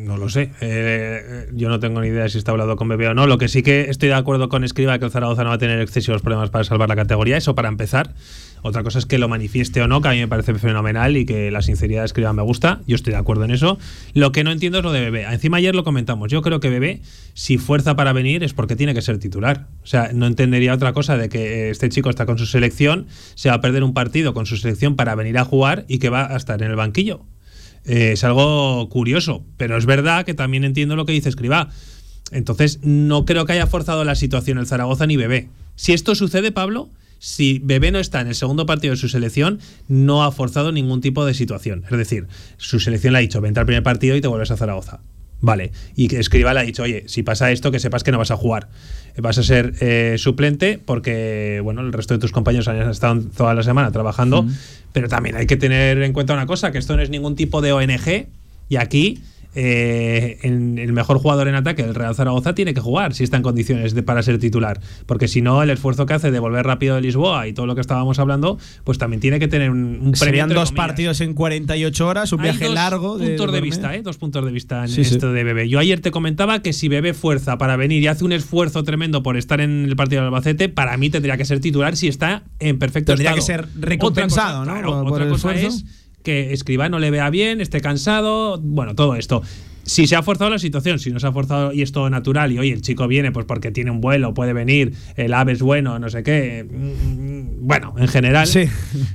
No 0.08 0.16
lo 0.16 0.30
sé. 0.30 0.52
Eh, 0.62 1.50
yo 1.52 1.68
no 1.68 1.82
tengo 1.82 2.00
ni 2.00 2.08
idea 2.08 2.30
si 2.30 2.38
está 2.38 2.52
hablado 2.52 2.78
con 2.78 2.88
Bebé 2.88 3.10
o 3.10 3.14
no. 3.14 3.28
Lo 3.28 3.38
que 3.38 3.50
sí 3.50 3.62
que 3.62 3.90
estoy 3.90 4.08
de 4.08 4.16
acuerdo 4.16 4.48
con 4.48 4.64
Escriba 4.64 4.98
que 5.00 5.06
el 5.06 5.12
Zaragoza 5.12 5.44
no 5.44 5.50
va 5.50 5.56
a 5.56 5.60
tener 5.60 5.82
excesivos 5.82 6.22
problemas 6.22 6.50
para 6.50 6.64
salvar 6.64 6.88
la 6.88 6.96
categoría. 6.96 7.36
Eso 7.36 7.56
para 7.56 7.68
empezar. 7.68 8.14
Otra 8.62 8.84
cosa 8.84 9.00
es 9.00 9.06
que 9.06 9.18
lo 9.18 9.28
manifieste 9.28 9.82
o 9.82 9.88
no, 9.88 10.02
que 10.02 10.08
a 10.08 10.12
mí 10.12 10.20
me 10.20 10.28
parece 10.28 10.54
fenomenal 10.56 11.18
y 11.18 11.26
que 11.26 11.52
la 11.52 11.62
sinceridad 11.62 12.02
de 12.02 12.06
Escriba 12.06 12.32
me 12.32 12.42
gusta. 12.42 12.82
Yo 12.88 12.96
estoy 12.96 13.12
de 13.12 13.20
acuerdo 13.20 13.44
en 13.44 13.52
eso. 13.52 13.78
Lo 14.14 14.32
que 14.32 14.46
no 14.46 14.52
entiendo 14.52 14.78
es 14.78 14.84
lo 14.86 14.94
de 14.94 15.02
Bebé. 15.02 15.24
Encima 15.24 15.58
ayer 15.58 15.76
lo 15.76 15.84
comentamos. 15.84 16.32
Yo 16.32 16.42
creo 16.42 16.62
que 16.62 16.70
Bebé, 16.70 17.02
si 17.34 17.58
fuerza 17.58 17.98
para 17.98 18.14
venir, 18.14 18.46
es 18.46 18.54
porque 18.54 18.78
tiene 18.78 18.94
que 18.94 19.02
ser 19.02 19.20
titular. 19.20 19.68
O 19.84 19.88
sea, 19.88 20.12
no 20.14 20.26
entendería 20.26 20.74
otra 20.74 20.94
cosa 20.94 21.18
de 21.18 21.28
que 21.28 21.70
este 21.70 21.90
chico 21.90 22.10
está 22.10 22.26
con 22.26 22.38
su 22.38 22.46
selección, 22.46 23.08
se 23.36 23.50
va 23.50 23.56
a 23.56 23.62
perder 23.62 23.84
un 23.84 23.94
partido 23.94 24.34
con 24.34 24.46
su 24.46 24.56
selección 24.56 24.96
para 24.96 25.16
venir 25.16 25.38
a 25.38 25.44
jugar 25.44 25.84
y 25.90 26.00
que 26.00 26.10
va 26.10 26.34
a 26.34 26.38
estar 26.38 26.62
en 26.62 26.70
el 26.70 26.78
banquillo. 26.78 27.26
Eh, 27.88 28.12
es 28.14 28.24
algo 28.24 28.88
curioso, 28.90 29.44
pero 29.56 29.78
es 29.78 29.86
verdad 29.86 30.26
que 30.26 30.34
también 30.34 30.64
entiendo 30.64 30.96
lo 30.96 31.06
que 31.06 31.14
dice 31.14 31.30
Escribá. 31.30 31.70
Entonces, 32.32 32.80
no 32.84 33.26
creo 33.26 33.46
que 33.46 33.54
haya 33.54 33.68
forzado 33.68 34.04
la 34.04 34.16
situación 34.16 34.58
el 34.58 34.68
Zaragoza 34.68 35.08
ni 35.08 35.16
Bebé. 35.16 35.48
Si 35.76 35.94
esto 35.94 36.14
sucede, 36.14 36.52
Pablo, 36.52 36.90
si 37.20 37.60
Bebé 37.60 37.92
no 37.92 38.00
está 38.00 38.22
en 38.22 38.28
el 38.28 38.36
segundo 38.36 38.66
partido 38.66 38.92
de 38.92 38.98
su 39.00 39.08
selección, 39.08 39.60
no 39.88 40.24
ha 40.24 40.32
forzado 40.32 40.72
ningún 40.72 41.02
tipo 41.02 41.26
de 41.26 41.34
situación. 41.34 41.86
Es 41.90 41.98
decir, 41.98 42.28
su 42.58 42.80
selección 42.80 43.14
le 43.14 43.20
ha 43.20 43.22
dicho, 43.22 43.42
vente 43.42 43.60
al 43.60 43.66
primer 43.66 43.84
partido 43.84 44.16
y 44.16 44.22
te 44.22 44.28
vuelves 44.28 44.52
a 44.52 44.58
Zaragoza. 44.58 45.00
Vale. 45.40 45.72
Y 45.96 46.08
que 46.08 46.20
Escriba 46.20 46.54
le 46.54 46.62
ha 46.62 46.64
dicho, 46.64 46.84
oye, 46.84 47.04
si 47.08 47.24
pasa 47.24 47.52
esto, 47.52 47.72
que 47.72 47.80
sepas 47.80 48.04
que 48.04 48.12
no 48.12 48.18
vas 48.18 48.32
a 48.32 48.38
jugar. 48.38 48.70
Vas 49.18 49.38
a 49.38 49.44
ser 49.44 49.74
eh, 49.80 50.16
suplente 50.18 50.80
porque, 50.84 51.60
bueno, 51.64 51.82
el 51.82 51.94
resto 51.94 52.14
de 52.14 52.20
tus 52.20 52.32
compañeros 52.32 52.68
han 52.68 52.90
estado 52.90 53.22
toda 53.36 53.54
la 53.54 53.64
semana 53.64 53.92
trabajando. 53.92 54.46
Pero 54.94 55.08
también 55.08 55.36
hay 55.36 55.46
que 55.46 55.58
tener 55.58 56.02
en 56.02 56.14
cuenta 56.14 56.34
una 56.34 56.48
cosa, 56.48 56.72
que 56.72 56.78
esto 56.78 56.96
no 56.96 57.04
es 57.04 57.10
ningún 57.10 57.36
tipo 57.36 57.62
de 57.62 57.72
ONG. 57.72 58.28
Y 58.70 58.76
aquí 58.78 59.22
eh, 59.60 60.38
en- 60.44 60.78
el 60.78 60.94
mejor 60.94 61.18
jugador 61.18 61.48
en 61.48 61.56
ataque 61.56 61.82
del 61.82 61.96
Real 61.96 62.14
Zaragoza 62.14 62.54
tiene 62.54 62.76
que 62.76 62.80
jugar 62.80 63.16
si 63.16 63.24
está 63.24 63.38
en 63.38 63.44
condiciones 63.44 63.96
de, 63.96 64.04
para 64.04 64.22
ser 64.22 64.38
titular. 64.38 64.80
Porque 65.08 65.28
si 65.28 65.42
no, 65.42 65.64
el 65.64 65.72
esfuerzo 65.72 66.06
que 66.06 66.14
hace 66.14 66.30
de 66.30 66.38
volver 66.38 66.64
rápido 66.64 66.94
de 66.96 67.02
Lisboa 67.02 67.48
y 67.48 67.54
todo 67.54 67.66
lo 67.66 67.74
que 67.74 67.82
estábamos 67.82 68.20
hablando, 68.20 68.60
pues 68.84 69.00
también 69.00 69.20
tiene 69.20 69.40
que 69.40 69.48
tener 69.48 69.72
un, 69.72 69.78
un 69.80 69.98
premio. 70.12 70.16
Serían 70.16 70.50
dos 70.50 70.70
comillas. 70.70 70.74
partidos 70.88 71.22
en 71.22 71.34
48 71.34 72.08
horas, 72.08 72.32
un 72.34 72.40
Hay 72.42 72.44
viaje 72.52 72.66
dos 72.66 72.74
largo. 72.76 73.18
puntos 73.18 73.28
de, 73.28 73.38
por 73.38 73.48
medio. 73.52 73.62
vista, 73.64 73.96
¿eh? 73.96 74.02
Dos 74.04 74.18
puntos 74.18 74.46
de 74.46 74.52
vista 74.52 74.82
en 74.84 74.90
Sí, 74.90 75.04
sí. 75.04 75.16
esto 75.16 75.32
de 75.34 75.44
Bebé. 75.44 75.68
Yo 75.68 75.80
ayer 75.80 76.02
te 76.02 76.12
comentaba 76.12 76.62
que 76.62 76.72
si 76.72 76.88
Bebé 76.88 77.16
fuerza 77.16 77.58
para 77.58 77.76
venir 77.78 78.04
y 78.04 78.08
hace 78.08 78.24
un 78.26 78.34
esfuerzo 78.34 78.84
tremendo 78.84 79.24
por 79.24 79.38
estar 79.38 79.60
en 79.60 79.86
el 79.86 79.96
partido 79.96 80.22
del 80.22 80.28
Albacete, 80.28 80.70
para 80.70 80.96
mí 80.98 81.10
tendría 81.10 81.36
que 81.36 81.46
ser 81.46 81.60
titular 81.60 81.96
si 81.96 82.08
está 82.08 82.44
en 82.60 82.78
perfecto 82.78 83.14
Tendría 83.14 83.32
estado. 83.32 83.64
que 83.64 83.72
ser 83.74 83.82
recompensado, 83.82 84.60
cosa, 84.60 84.66
¿no? 84.66 84.80
claro, 84.80 84.88
Por- 84.92 85.04
por 85.06 85.14
otra 85.14 85.24
el 85.26 85.30
cosa 85.32 85.52
esfuerzo. 85.54 85.78
es 85.80 85.86
que 86.24 86.54
Escribá 86.54 86.90
no 86.90 87.00
le 87.00 87.12
vea 87.12 87.30
bien, 87.30 87.62
esté 87.62 87.82
cansado, 87.82 88.60
bueno, 88.62 88.96
todo 88.96 89.16
esto. 89.16 89.42
si 89.84 90.06
se 90.06 90.18
ha 90.18 90.22
forzado 90.22 90.50
la 90.50 90.60
situación, 90.60 91.00
si 91.00 91.12
no 91.12 91.20
se 91.22 91.28
ha 91.28 91.32
forzado 91.32 91.72
y 91.72 91.82
es 91.82 91.94
todo 91.94 92.10
natural 92.10 92.52
y 92.52 92.60
hoy 92.60 92.72
el 92.72 92.82
chico 92.82 93.08
viene 93.08 93.32
pues 93.32 93.46
porque 93.46 93.72
tiene 93.72 93.90
un 93.90 94.02
vuelo, 94.02 94.34
puede 94.34 94.52
venir, 94.52 94.92
el 95.16 95.34
ave 95.34 95.54
es 95.54 95.62
bueno, 95.62 95.98
no 95.98 96.10
sé 96.10 96.24
qué, 96.24 96.66
mm, 96.70 97.66
bueno, 97.66 97.96
en 97.98 98.10
general, 98.10 98.48
Sí. 98.48 98.66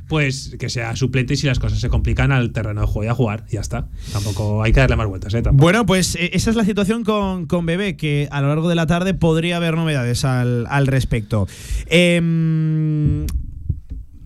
pues 0.09 0.57
que 0.59 0.71
sea 0.71 0.97
suplente 0.97 1.35
y 1.35 1.37
si 1.37 1.47
las 1.47 1.59
cosas 1.59 1.79
se 1.79 1.91
complican 1.91 2.33
al 2.33 2.53
terreno 2.53 2.81
de 2.81 2.87
juego 2.87 3.05
y 3.05 3.09
a 3.09 3.15
jugar, 3.15 3.45
ya 3.51 3.61
está. 3.61 3.89
Tampoco 4.15 4.63
hay 4.63 4.73
que 4.73 4.81
darle 4.81 4.97
más 4.97 5.09
vueltas, 5.09 5.35
¿eh? 5.35 5.43
Tampoco. 5.43 5.63
Bueno, 5.63 5.85
pues 5.85 6.15
eh, 6.15 6.31
esa 6.33 6.49
es 6.49 6.57
la 6.57 6.65
situación 6.65 7.05
con, 7.05 7.45
con 7.45 7.67
Bebé, 7.67 7.99
que 7.99 8.29
a 8.31 8.41
lo 8.41 8.49
largo 8.49 8.71
de 8.71 8.75
la 8.75 8.87
tarde 8.87 9.13
podría 9.13 9.59
haber 9.59 9.77
novedades 9.77 10.25
al, 10.25 10.67
al 10.71 10.87
respecto. 10.87 11.47
Em, 11.91 13.27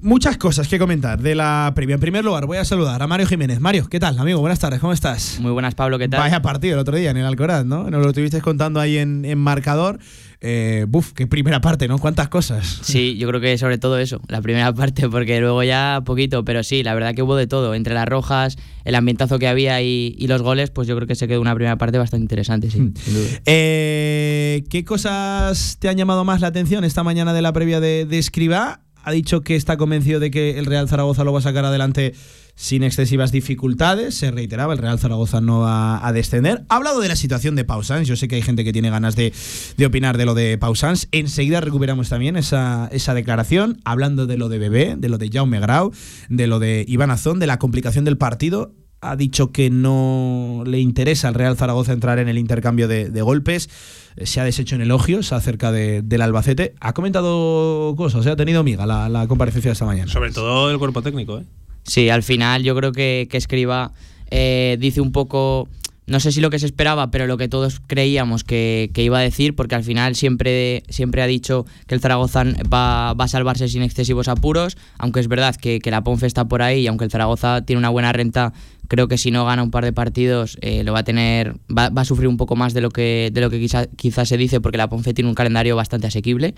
muchas 0.00 0.36
cosas 0.36 0.68
que 0.68 0.78
comentar 0.78 1.20
de 1.20 1.34
la 1.34 1.72
previa. 1.74 1.94
En 1.94 2.00
primer 2.00 2.24
lugar, 2.24 2.46
voy 2.46 2.58
a 2.58 2.64
saludar 2.64 3.02
a 3.02 3.06
Mario 3.06 3.26
Jiménez. 3.26 3.60
Mario, 3.60 3.88
¿qué 3.88 3.98
tal, 3.98 4.18
amigo? 4.18 4.40
Buenas 4.40 4.58
tardes, 4.58 4.80
¿cómo 4.80 4.92
estás? 4.92 5.38
Muy 5.40 5.50
buenas, 5.50 5.74
Pablo, 5.74 5.98
¿qué 5.98 6.08
tal? 6.08 6.20
Vaya 6.20 6.42
partido 6.42 6.74
el 6.74 6.80
otro 6.80 6.96
día 6.96 7.10
en 7.10 7.16
el 7.16 7.26
Alcoraz, 7.26 7.64
¿no? 7.64 7.90
Nos 7.90 8.02
lo 8.02 8.08
estuviste 8.08 8.40
contando 8.40 8.80
ahí 8.80 8.98
en, 8.98 9.24
en 9.24 9.38
marcador. 9.38 9.98
Eh, 10.40 10.84
buf, 10.86 11.12
qué 11.12 11.26
primera 11.26 11.60
parte, 11.60 11.88
¿no? 11.88 11.98
¿Cuántas 11.98 12.28
cosas? 12.28 12.80
Sí, 12.82 13.16
yo 13.16 13.26
creo 13.28 13.40
que 13.40 13.56
sobre 13.56 13.78
todo 13.78 13.98
eso, 13.98 14.20
la 14.28 14.42
primera 14.42 14.72
parte, 14.74 15.08
porque 15.08 15.40
luego 15.40 15.62
ya 15.62 16.02
poquito, 16.04 16.44
pero 16.44 16.62
sí, 16.62 16.82
la 16.82 16.94
verdad 16.94 17.14
que 17.14 17.22
hubo 17.22 17.36
de 17.36 17.46
todo. 17.46 17.74
Entre 17.74 17.94
las 17.94 18.06
rojas, 18.06 18.56
el 18.84 18.94
ambientazo 18.94 19.38
que 19.38 19.48
había 19.48 19.80
y, 19.82 20.14
y 20.18 20.26
los 20.28 20.42
goles, 20.42 20.70
pues 20.70 20.86
yo 20.86 20.94
creo 20.94 21.08
que 21.08 21.14
se 21.14 21.26
quedó 21.26 21.40
una 21.40 21.54
primera 21.54 21.78
parte 21.78 21.98
bastante 21.98 22.22
interesante, 22.22 22.70
sí, 22.70 22.76
sin 22.76 23.14
duda. 23.14 23.28
Eh, 23.46 24.64
¿Qué 24.68 24.84
cosas 24.84 25.78
te 25.80 25.88
han 25.88 25.96
llamado 25.96 26.24
más 26.24 26.40
la 26.40 26.48
atención 26.48 26.84
esta 26.84 27.02
mañana 27.02 27.32
de 27.32 27.42
la 27.42 27.52
previa 27.52 27.80
de, 27.80 28.04
de 28.04 28.18
Escribá? 28.18 28.82
Ha 29.06 29.12
dicho 29.12 29.42
que 29.42 29.54
está 29.54 29.76
convencido 29.76 30.18
de 30.18 30.32
que 30.32 30.58
el 30.58 30.66
Real 30.66 30.88
Zaragoza 30.88 31.22
lo 31.22 31.32
va 31.32 31.38
a 31.38 31.42
sacar 31.42 31.64
adelante 31.64 32.12
sin 32.56 32.82
excesivas 32.82 33.30
dificultades. 33.30 34.16
Se 34.16 34.32
reiteraba, 34.32 34.72
el 34.72 34.80
Real 34.80 34.98
Zaragoza 34.98 35.40
no 35.40 35.60
va 35.60 36.04
a 36.04 36.12
descender. 36.12 36.64
Ha 36.68 36.74
hablado 36.74 36.98
de 36.98 37.06
la 37.06 37.14
situación 37.14 37.54
de 37.54 37.64
Pausans. 37.64 38.08
Yo 38.08 38.16
sé 38.16 38.26
que 38.26 38.34
hay 38.34 38.42
gente 38.42 38.64
que 38.64 38.72
tiene 38.72 38.90
ganas 38.90 39.14
de, 39.14 39.32
de 39.76 39.86
opinar 39.86 40.18
de 40.18 40.26
lo 40.26 40.34
de 40.34 40.58
Pausans. 40.58 41.06
Enseguida 41.12 41.60
recuperamos 41.60 42.08
también 42.08 42.36
esa, 42.36 42.88
esa 42.90 43.14
declaración, 43.14 43.80
hablando 43.84 44.26
de 44.26 44.38
lo 44.38 44.48
de 44.48 44.58
Bebé, 44.58 44.96
de 44.98 45.08
lo 45.08 45.18
de 45.18 45.30
Jaume 45.30 45.60
Grau, 45.60 45.92
de 46.28 46.48
lo 46.48 46.58
de 46.58 46.84
Iván 46.88 47.12
Azón, 47.12 47.38
de 47.38 47.46
la 47.46 47.60
complicación 47.60 48.04
del 48.04 48.18
partido 48.18 48.74
ha 49.00 49.16
dicho 49.16 49.52
que 49.52 49.70
no 49.70 50.62
le 50.66 50.80
interesa 50.80 51.28
al 51.28 51.34
Real 51.34 51.56
Zaragoza 51.56 51.92
entrar 51.92 52.18
en 52.18 52.28
el 52.28 52.38
intercambio 52.38 52.88
de, 52.88 53.10
de 53.10 53.22
golpes. 53.22 53.68
Eh, 54.16 54.26
Se 54.26 54.40
ha 54.40 54.44
deshecho 54.44 54.74
en 54.74 54.82
elogios 54.82 55.32
acerca 55.32 55.70
de- 55.72 56.02
del 56.02 56.22
Albacete. 56.22 56.74
Ha 56.80 56.92
comentado 56.92 57.94
cosas, 57.96 58.24
¿eh? 58.26 58.30
ha 58.30 58.36
tenido 58.36 58.64
miga 58.64 58.86
la, 58.86 59.08
la 59.08 59.26
comparecencia 59.28 59.68
de 59.70 59.72
esta 59.74 59.84
mañana. 59.86 60.10
Sobre 60.10 60.32
todo 60.32 60.70
el 60.70 60.78
cuerpo 60.78 61.02
técnico, 61.02 61.38
¿eh? 61.38 61.44
Sí, 61.84 62.08
al 62.08 62.22
final 62.24 62.64
yo 62.64 62.74
creo 62.74 62.90
que, 62.92 63.28
que 63.30 63.36
Escriba 63.36 63.92
eh, 64.30 64.76
dice 64.80 65.00
un 65.00 65.12
poco, 65.12 65.68
no 66.08 66.18
sé 66.18 66.32
si 66.32 66.40
lo 66.40 66.50
que 66.50 66.58
se 66.58 66.66
esperaba, 66.66 67.12
pero 67.12 67.28
lo 67.28 67.36
que 67.36 67.46
todos 67.48 67.80
creíamos 67.86 68.42
que, 68.42 68.90
que 68.92 69.04
iba 69.04 69.18
a 69.18 69.22
decir, 69.22 69.54
porque 69.54 69.76
al 69.76 69.84
final 69.84 70.16
siempre, 70.16 70.82
siempre 70.88 71.22
ha 71.22 71.28
dicho 71.28 71.64
que 71.86 71.94
el 71.94 72.00
Zaragoza 72.00 72.42
va, 72.72 73.12
va 73.14 73.24
a 73.24 73.28
salvarse 73.28 73.68
sin 73.68 73.82
excesivos 73.82 74.26
apuros, 74.26 74.76
aunque 74.98 75.20
es 75.20 75.28
verdad 75.28 75.54
que, 75.54 75.78
que 75.78 75.92
la 75.92 76.02
Ponfe 76.02 76.26
está 76.26 76.46
por 76.46 76.60
ahí 76.62 76.80
y 76.80 76.86
aunque 76.88 77.04
el 77.04 77.10
Zaragoza 77.12 77.62
tiene 77.64 77.78
una 77.78 77.90
buena 77.90 78.12
renta, 78.12 78.52
creo 78.88 79.08
que 79.08 79.18
si 79.18 79.30
no 79.30 79.44
gana 79.44 79.62
un 79.62 79.70
par 79.70 79.84
de 79.84 79.92
partidos 79.92 80.58
eh, 80.60 80.84
lo 80.84 80.92
va 80.92 81.00
a 81.00 81.04
tener, 81.04 81.56
va, 81.68 81.88
va 81.90 82.02
a 82.02 82.04
sufrir 82.04 82.28
un 82.28 82.36
poco 82.36 82.56
más 82.56 82.74
de 82.74 82.80
lo 82.80 82.90
que, 82.90 83.30
de 83.32 83.40
lo 83.40 83.50
que 83.50 83.58
quizá- 83.60 83.88
quizás 83.96 84.28
se 84.28 84.36
dice, 84.36 84.60
porque 84.60 84.78
la 84.78 84.88
Ponfe 84.88 85.14
tiene 85.14 85.28
un 85.28 85.34
calendario 85.34 85.76
bastante 85.76 86.06
asequible. 86.06 86.54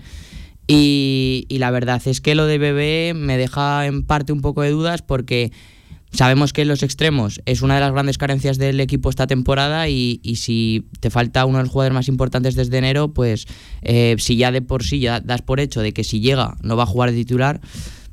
Y, 0.67 1.45
y 1.49 1.57
la 1.57 1.71
verdad 1.71 2.01
es 2.05 2.21
que 2.21 2.35
lo 2.35 2.45
de 2.45 2.59
Bebé 2.59 3.13
me 3.15 3.37
deja 3.37 3.85
en 3.87 4.03
parte 4.03 4.31
un 4.33 4.41
poco 4.41 4.61
de 4.61 4.69
dudas 4.69 5.01
porque 5.01 5.51
sabemos 6.11 6.53
que 6.53 6.63
los 6.65 6.83
extremos 6.83 7.41
es 7.45 7.61
una 7.63 7.75
de 7.75 7.81
las 7.81 7.91
grandes 7.91 8.17
carencias 8.19 8.57
del 8.59 8.79
equipo 8.79 9.09
esta 9.09 9.25
temporada 9.25 9.89
y, 9.89 10.19
y 10.23 10.35
si 10.35 10.85
te 10.99 11.09
falta 11.09 11.45
uno 11.45 11.57
de 11.57 11.63
los 11.63 11.71
jugadores 11.71 11.93
más 11.95 12.07
importantes 12.07 12.53
desde 12.55 12.77
enero, 12.77 13.13
pues 13.13 13.47
eh, 13.81 14.15
si 14.19 14.35
ya 14.37 14.51
de 14.51 14.61
por 14.61 14.83
sí 14.83 14.99
ya 14.99 15.19
das 15.21 15.41
por 15.41 15.59
hecho 15.59 15.81
de 15.81 15.91
que 15.91 16.03
si 16.03 16.19
llega 16.19 16.55
no 16.61 16.77
va 16.77 16.83
a 16.83 16.87
jugar 16.87 17.09
de 17.11 17.17
titular, 17.17 17.61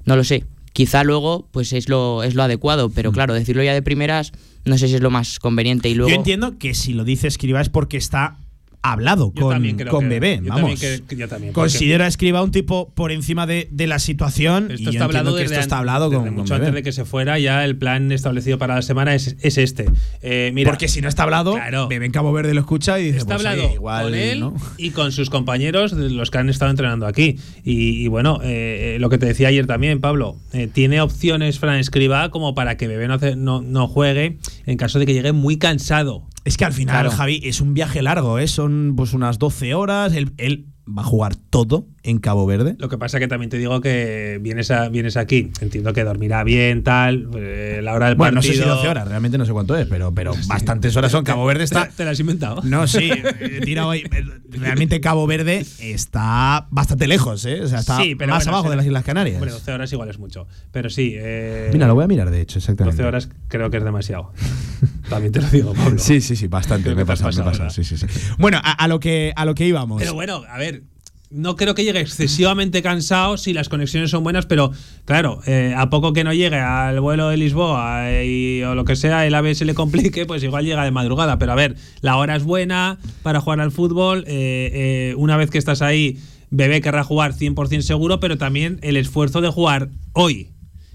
no 0.07 0.17
lo 0.17 0.25
sé. 0.25 0.45
Quizá 0.77 1.05
luego 1.05 1.49
pues 1.53 1.73
es 1.73 1.89
lo, 1.89 2.23
es 2.23 2.35
lo 2.35 2.43
adecuado, 2.43 2.91
pero 2.91 3.11
claro, 3.11 3.33
decirlo 3.33 3.63
ya 3.63 3.73
de 3.73 3.81
primeras 3.81 4.33
no 4.67 4.77
sé 4.77 4.89
si 4.89 4.95
es 4.95 5.01
lo 5.01 5.11
más 5.11 5.39
conveniente. 5.39 5.89
Y 5.89 5.95
luego, 5.95 6.11
Yo 6.11 6.17
entiendo 6.17 6.59
que 6.59 6.75
si 6.75 6.93
lo 6.93 7.05
dice 7.05 7.29
Escriba 7.29 7.63
es 7.63 7.71
porque 7.71 7.97
está 7.97 8.37
hablado 8.83 9.33
Yo 9.35 9.43
con, 9.49 9.77
con 9.89 10.09
Bebé. 10.09 10.41
yo 10.43 10.49
Vamos. 10.49 10.81
que- 10.81 11.17
yo 11.17 11.29
también, 11.29 11.53
porque- 11.53 11.71
Considero 11.73 12.05
a 12.05 12.07
Escriba 12.07 12.43
un 12.43 12.51
tipo 12.53 12.91
por 12.95 13.11
encima 13.13 13.47
de, 13.47 13.69
de 13.71 13.87
la 13.87 13.99
situación. 13.99 14.71
Esto 14.71 14.91
está 14.91 15.05
hablado 15.05 15.35
que 15.35 15.43
desde, 15.43 15.55
esto 15.55 15.61
está 15.63 15.79
hablado 15.79 16.09
desde 16.11 16.25
con, 16.25 16.35
mucho 16.35 16.55
antes 16.55 16.73
de 16.73 16.83
que 16.83 16.93
se 16.93 17.05
fuera. 17.05 17.39
Ya 17.39 17.65
el 17.65 17.77
plan 17.77 18.13
establecido 18.13 18.59
para 18.59 18.77
la 18.77 18.83
semana 18.83 19.15
es, 19.15 19.37
es 19.41 19.59
este. 19.59 19.87
Eh, 20.23 20.51
mira, 20.55 20.71
Porque 20.71 20.89
si 20.89 21.01
no 21.01 21.09
está 21.09 21.25
hablado, 21.25 21.55
Claro. 21.55 21.89
Bebé 21.89 22.07
en 22.07 22.13
Cabo 22.13 22.33
Verde 22.33 22.55
lo 22.55 22.61
escucha 22.61 22.99
y 23.01 23.05
dice: 23.07 23.19
Está 23.19 23.35
pues, 23.37 23.47
hablado 23.47 23.73
igual, 23.75 24.05
con 24.05 24.15
él 24.15 24.41
¿no? 24.41 24.55
y 24.79 24.91
con 24.91 25.11
sus 25.13 25.31
compañeros, 25.31 25.93
los 25.93 26.31
que 26.31 26.39
han 26.39 26.49
estado 26.49 26.71
entrenando 26.71 27.07
aquí. 27.07 27.37
Y, 27.65 28.03
y 28.05 28.09
bueno, 28.09 28.41
eh, 28.45 28.95
eh, 28.95 28.99
lo 29.01 29.11
que 29.11 29.19
te 29.19 29.27
decía 29.27 29.49
ayer 29.49 29.67
también, 29.67 30.01
Pablo, 30.01 30.37
eh, 30.53 30.69
tiene 30.73 31.01
opciones 31.01 31.59
Fran 31.59 31.79
Escriba 31.79 32.31
como 32.31 32.55
para 32.55 32.77
que 32.77 32.87
Bebé 32.87 33.09
no, 33.09 33.15
hace- 33.15 33.37
no, 33.37 33.63
no 33.63 33.89
juegue 33.89 34.39
en 34.67 34.77
caso 34.77 34.99
de 34.99 35.07
que 35.07 35.15
llegue 35.15 35.33
muy 35.33 35.57
cansado. 35.59 36.23
Es 36.47 36.57
que 36.57 36.65
al 36.65 36.73
final, 36.73 36.95
Claro. 36.95 37.11
Javi, 37.11 37.41
es 37.43 37.61
un 37.61 37.75
viaje 37.75 38.03
largo, 38.03 38.39
¿eh? 38.39 38.47
son 38.47 38.95
pues 38.97 39.13
unas 39.15 39.39
12 39.39 39.75
horas. 39.75 40.15
Él, 40.15 40.33
él 40.39 40.67
va 40.89 41.03
a 41.03 41.05
jugar 41.05 41.35
todo 41.35 41.89
en 42.07 42.19
Cabo 42.19 42.47
Verde. 42.47 42.77
Lo 42.79 42.89
que 42.89 42.97
pasa 42.99 43.19
que 43.19 43.29
también 43.29 43.51
te 43.51 43.59
digo 43.59 43.81
que 43.81 44.39
vienes, 44.41 44.71
a, 44.71 44.89
vienes 44.89 45.17
aquí, 45.17 45.51
entiendo 45.61 45.93
que 45.93 46.05
dormirá 46.05 46.45
bien, 46.45 46.83
tal, 46.83 47.29
eh, 47.37 47.81
la 47.83 47.95
hora 47.95 48.07
del 48.07 48.15
Bueno, 48.17 48.37
no 48.37 48.43
sé 48.43 48.49
partido. 48.49 48.65
si 48.65 48.71
12 48.71 48.89
horas, 48.89 49.09
realmente 49.09 49.39
no 49.39 49.45
sé 49.45 49.53
cuánto 49.53 49.77
es, 49.77 49.87
pero, 49.87 50.15
pero 50.15 50.33
bastantes 50.47 50.97
horas 50.97 51.13
son. 51.13 51.25
Cabo 51.25 51.45
Verde 51.47 51.65
está. 51.65 51.87
¿Te, 51.89 51.93
te 51.97 52.05
la 52.05 52.13
has 52.13 52.21
inventado? 52.21 52.63
No, 52.63 52.87
sí, 52.87 53.11
tirado 53.65 53.91
ahí. 53.91 54.05
Realmente 54.51 55.01
Cabo 55.01 55.27
Verde 55.27 55.65
está 55.81 56.69
bastante 56.71 57.07
lejos, 57.07 57.45
¿eh? 57.45 57.61
O 57.63 57.69
sea, 57.69 57.81
está 57.81 57.97
Sí, 57.97 58.15
pero 58.15 58.33
más 58.33 58.45
bueno, 58.45 58.59
abajo 58.59 58.71
de 58.71 58.77
las 58.77 58.87
Islas 58.87 59.05
Canarias. 59.05 59.37
Hombre, 59.37 59.51
12 59.51 59.73
horas 59.73 59.93
igual 59.93 60.09
es 60.09 60.19
mucho. 60.19 60.47
Pero 60.73 60.89
sí. 60.91 61.13
Eh, 61.17 61.71
Mira, 61.73 61.87
lo 61.87 61.95
voy 61.95 62.05
a 62.05 62.09
mirar, 62.09 62.31
de 62.31 62.41
hecho, 62.41 62.59
exactamente. 62.59 62.97
12 63.03 63.09
horas 63.09 63.29
creo 63.49 63.71
que 63.71 63.79
es 63.79 63.85
demasiado. 63.85 64.33
También 65.09 65.33
te 65.33 65.41
lo 65.41 65.49
digo, 65.49 65.75
Pablo. 65.75 65.99
Sí, 65.99 66.21
sí, 66.21 66.37
sí, 66.37 66.47
bastante. 66.47 66.95
Me 66.95 67.05
pasado, 67.05 67.31
me 67.37 67.43
pasado. 67.43 67.71
Sí, 67.71 67.85
sí, 67.85 67.97
sí. 67.97 68.07
Bueno, 68.39 68.59
a, 68.63 68.73
a 68.73 68.89
lo 68.89 69.01
que, 69.01 69.33
a 69.35 69.45
lo 69.45 69.55
que 69.55 69.67
íbamos. 69.67 70.01
Pero 70.01 70.15
bueno, 70.15 70.43
a 70.49 70.59
ver. 70.59 70.83
No 71.29 71.57
creo 71.57 71.75
que 71.75 71.83
llegue 71.85 72.01
excesivamente 72.01 72.83
cansado 72.83 73.37
si 73.37 73.53
las 73.53 73.69
conexiones 73.69 74.11
son 74.11 74.23
buenas, 74.23 74.47
pero 74.47 74.71
claro, 75.05 75.41
eh, 75.47 75.75
a 75.77 75.91
poco 75.91 76.13
que 76.13 76.23
no 76.23 76.33
llegue 76.33 76.57
al 76.61 77.01
vuelo 77.01 77.29
de 77.29 77.37
Lisboa 77.37 78.11
eh, 78.13 78.27
y- 78.27 78.63
o 78.63 78.77
lo 78.77 78.85
que 78.85 78.95
sea, 78.95 79.27
el 79.27 79.35
AVE 79.35 79.57
se 79.57 79.65
le 79.65 79.75
complique, 79.75 80.25
pues 80.25 80.43
igual 80.45 80.65
llega 80.65 80.85
de 80.85 80.93
madrugada. 80.93 81.37
Pero 81.39 81.53
a 81.53 81.57
ver, 81.57 81.75
la 82.01 82.17
hora 82.17 82.37
es 82.37 82.45
buena 82.45 82.99
para 83.23 83.41
jugar 83.41 83.61
al 83.61 83.73
fútbol. 83.73 84.25
eh, 84.29 85.11
eh, 85.11 85.15
una 85.17 85.37
vez 85.37 85.51
que 85.51 85.59
estás 85.59 85.83
ahí, 85.83 86.19
Bebé 86.51 86.81
querrá 86.81 87.03
jugar 87.03 87.35
100% 87.35 87.83
seguro, 87.83 88.21
pero 88.21 88.39
también 88.39 88.79
el 88.83 88.97
esfuerzo 88.97 89.41
de 89.41 89.49
jugar 89.49 89.89
hoy. 90.13 90.51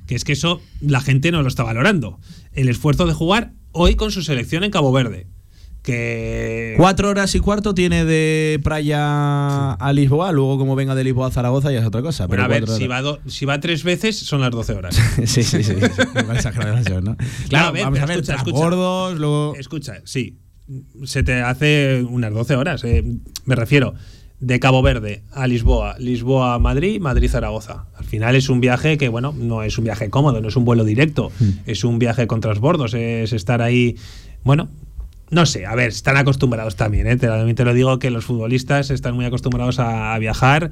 Que 0.07 0.15
es 0.15 0.23
que 0.23 0.31
eso 0.31 0.61
la 0.79 1.01
gente 1.01 1.31
no 1.33 1.41
lo 1.41 1.49
está 1.49 1.63
valorando. 1.63 2.19
El 2.53 2.69
esfuerzo 2.69 3.05
de 3.05 3.13
jugar 3.13 3.51
hoy 3.73 3.95
con 3.95 4.11
su 4.11 4.21
selección 4.23 4.63
en 4.63 4.71
Cabo 4.71 4.93
Verde. 4.93 5.27
Que. 5.83 6.75
Cuatro 6.77 7.09
horas 7.09 7.33
y 7.35 7.39
cuarto 7.39 7.73
tiene 7.73 8.05
de 8.05 8.59
Praia 8.63 9.73
a 9.73 9.93
Lisboa, 9.93 10.31
luego 10.31 10.57
como 10.57 10.75
venga 10.75 10.93
de 10.95 11.03
Lisboa 11.03 11.27
a 11.27 11.31
Zaragoza 11.31 11.71
ya 11.71 11.79
es 11.79 11.85
otra 11.85 12.01
cosa. 12.01 12.27
Bueno, 12.27 12.43
pero 12.47 12.55
a 12.55 12.59
ver, 12.59 12.69
si 12.69 12.87
va, 12.87 13.01
do- 13.01 13.19
si 13.27 13.45
va 13.45 13.59
tres 13.59 13.83
veces, 13.83 14.17
son 14.17 14.41
las 14.41 14.51
12 14.51 14.73
horas. 14.73 14.95
sí, 15.25 15.43
sí, 15.43 15.63
sí. 15.63 15.63
sí. 15.63 15.75
Exageración, 16.33 17.03
¿no? 17.03 17.17
Claro, 17.49 17.67
a 17.67 17.71
ver, 17.71 17.83
vamos 17.83 17.99
a 17.99 18.05
ver, 18.05 18.17
escucha, 18.17 18.35
escucha. 18.35 18.55
transbordos, 18.57 19.19
luego. 19.19 19.55
Escucha, 19.57 19.93
sí. 20.03 20.37
Se 21.03 21.23
te 21.23 21.41
hace 21.41 22.05
unas 22.07 22.31
12 22.33 22.55
horas. 22.55 22.83
eh, 22.83 23.03
me 23.45 23.55
refiero 23.55 23.93
de 24.39 24.59
Cabo 24.59 24.81
Verde 24.81 25.23
a 25.33 25.45
Lisboa, 25.47 25.95
Lisboa 25.99 26.53
a 26.55 26.59
Madrid, 26.59 26.99
Madrid 27.01 27.29
Zaragoza. 27.29 27.85
Al 27.95 28.05
final 28.05 28.35
es 28.35 28.49
un 28.49 28.59
viaje 28.61 28.97
que, 28.97 29.09
bueno, 29.09 29.33
no 29.37 29.61
es 29.63 29.77
un 29.77 29.83
viaje 29.83 30.09
cómodo, 30.09 30.41
no 30.41 30.47
es 30.47 30.55
un 30.55 30.65
vuelo 30.65 30.83
directo, 30.83 31.31
es 31.65 31.83
un 31.83 31.99
viaje 31.99 32.25
con 32.27 32.39
transbordos, 32.41 32.93
es 32.93 33.33
estar 33.33 33.61
ahí, 33.61 33.97
bueno. 34.43 34.69
No 35.31 35.45
sé, 35.45 35.65
a 35.65 35.73
ver, 35.75 35.89
están 35.89 36.17
acostumbrados 36.17 36.75
también, 36.75 37.07
¿eh? 37.07 37.15
Te- 37.17 37.27
también 37.27 37.55
te 37.55 37.63
lo 37.65 37.73
digo 37.73 37.97
que 37.99 38.11
los 38.11 38.25
futbolistas 38.25 38.89
están 38.91 39.15
muy 39.15 39.25
acostumbrados 39.25 39.79
a, 39.79 40.13
a 40.13 40.19
viajar 40.19 40.71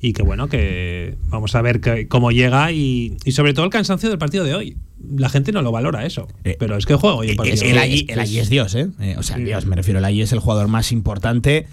y 0.00 0.12
que 0.14 0.22
bueno, 0.22 0.48
que 0.48 1.16
vamos 1.28 1.54
a 1.54 1.62
ver 1.62 1.80
que- 1.80 2.08
cómo 2.08 2.30
llega 2.32 2.72
y, 2.72 3.16
y 3.24 3.32
sobre 3.32 3.54
todo 3.54 3.64
el 3.66 3.70
cansancio 3.70 4.08
del 4.08 4.18
partido 4.18 4.44
de 4.44 4.54
hoy. 4.54 4.76
La 5.16 5.28
gente 5.28 5.52
no 5.52 5.62
lo 5.62 5.72
valora 5.72 6.04
eso, 6.04 6.28
Eh, 6.44 6.56
pero 6.58 6.76
es 6.76 6.86
que 6.86 6.94
juego 6.94 7.18
hoy 7.18 7.30
el 7.30 7.36
partido. 7.36 7.54
Es- 7.54 7.62
el, 7.62 7.78
allí, 7.78 8.04
el 8.08 8.18
allí 8.18 8.38
es 8.38 8.50
Dios, 8.50 8.74
¿eh? 8.74 8.88
Eh, 9.00 9.14
O 9.18 9.22
sea, 9.22 9.36
Sí. 9.36 9.44
Dios, 9.44 9.64
me 9.66 9.76
refiero, 9.76 9.98
el 10.00 10.04
allí 10.04 10.22
es 10.22 10.32
el 10.32 10.40
jugador 10.40 10.68
más 10.68 10.90
importante. 10.92 11.66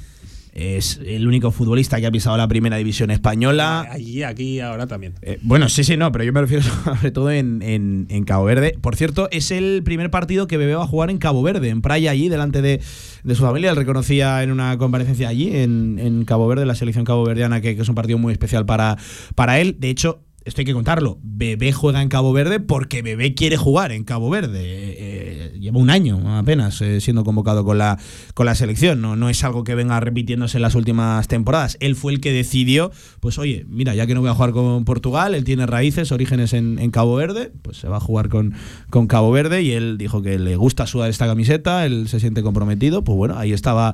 Es 0.57 0.99
el 1.05 1.27
único 1.27 1.51
futbolista 1.51 1.99
que 1.99 2.07
ha 2.07 2.11
pisado 2.11 2.35
la 2.35 2.47
primera 2.47 2.77
división 2.77 3.11
española. 3.11 3.87
Allí, 3.91 4.23
aquí, 4.23 4.59
ahora 4.59 4.87
también. 4.87 5.13
Eh, 5.21 5.37
bueno, 5.43 5.69
sí, 5.69 5.83
sí, 5.83 5.97
no, 5.97 6.11
pero 6.11 6.23
yo 6.23 6.33
me 6.33 6.41
refiero 6.41 6.63
sobre 6.83 7.11
todo 7.11 7.29
en, 7.29 7.61
en- 7.61 8.07
en 8.09 8.23
Cabo 8.23 8.45
Verde. 8.45 8.75
Por 8.81 8.95
cierto, 8.95 9.27
es 9.31 9.51
el 9.51 9.83
primer 9.83 10.09
partido 10.09 10.47
que 10.47 10.57
Bebé 10.57 10.73
va 10.73 10.83
a 10.83 10.87
jugar 10.87 11.11
en 11.11 11.19
Cabo 11.19 11.43
Verde, 11.43 11.69
en 11.69 11.83
Praia, 11.83 12.09
allí, 12.09 12.27
delante 12.27 12.63
de, 12.63 12.81
de 13.23 13.35
su 13.35 13.43
familia. 13.43 13.69
Él 13.69 13.75
reconocía 13.75 14.41
en 14.41 14.51
una 14.51 14.75
comparecencia 14.79 15.29
allí, 15.29 15.55
en, 15.55 15.99
en 16.01 16.25
Cabo 16.25 16.47
Verde, 16.47 16.65
la 16.65 16.73
selección 16.73 17.05
caboverdiana, 17.05 17.61
que, 17.61 17.75
que 17.75 17.83
es 17.83 17.89
un 17.89 17.93
partido 17.95 18.17
muy 18.17 18.31
especial 18.31 18.65
para, 18.65 18.97
para 19.35 19.59
él. 19.59 19.75
De 19.79 19.91
hecho, 19.91 20.23
esto 20.47 20.61
hay 20.61 20.65
que 20.65 20.73
contarlo, 20.73 21.19
Bebé 21.23 21.73
juega 21.73 22.01
en 22.01 22.07
Cabo 22.07 22.31
Verde 22.31 22.61
porque 22.61 23.01
Bebé 23.01 23.33
quiere 23.33 23.57
jugar 23.57 23.91
en 23.91 24.05
Cabo 24.05 24.29
Verde. 24.29 24.61
Eh, 24.63 25.57
lleva 25.59 25.77
un 25.77 25.89
año 25.89 26.37
apenas 26.37 26.81
eh, 26.81 27.01
siendo 27.01 27.25
convocado 27.25 27.65
con 27.65 27.77
la, 27.77 27.99
con 28.33 28.45
la 28.45 28.55
selección, 28.55 29.01
no, 29.01 29.17
no 29.17 29.27
es 29.27 29.43
algo 29.43 29.65
que 29.65 29.75
venga 29.75 29.99
repitiéndose 29.99 30.57
en 30.57 30.61
las 30.61 30.75
últimas 30.75 31.27
temporadas. 31.27 31.75
Él 31.81 31.97
fue 31.97 32.13
el 32.13 32.21
que 32.21 32.31
decidió, 32.31 32.91
pues 33.19 33.37
oye, 33.37 33.65
mira, 33.67 33.93
ya 33.93 34.07
que 34.07 34.15
no 34.15 34.21
voy 34.21 34.29
a 34.29 34.35
jugar 34.35 34.51
con 34.53 34.85
Portugal, 34.85 35.35
él 35.35 35.43
tiene 35.43 35.65
raíces, 35.65 36.13
orígenes 36.13 36.53
en, 36.53 36.77
Cabo 36.91 37.15
Verde, 37.15 37.51
pues 37.63 37.75
se 37.75 37.89
va 37.89 37.97
a 37.97 37.99
jugar 37.99 38.29
con, 38.29 38.53
con 38.89 39.07
Cabo 39.07 39.29
Verde 39.31 39.61
y 39.61 39.71
él 39.71 39.97
dijo 39.97 40.21
que 40.21 40.39
le 40.39 40.55
gusta 40.55 40.87
sudar 40.87 41.09
esta 41.09 41.27
camiseta, 41.27 41.85
él 41.85 42.07
se 42.07 42.21
siente 42.21 42.41
comprometido, 42.41 43.03
pues 43.03 43.17
bueno, 43.17 43.37
ahí 43.37 43.51
estaba 43.51 43.93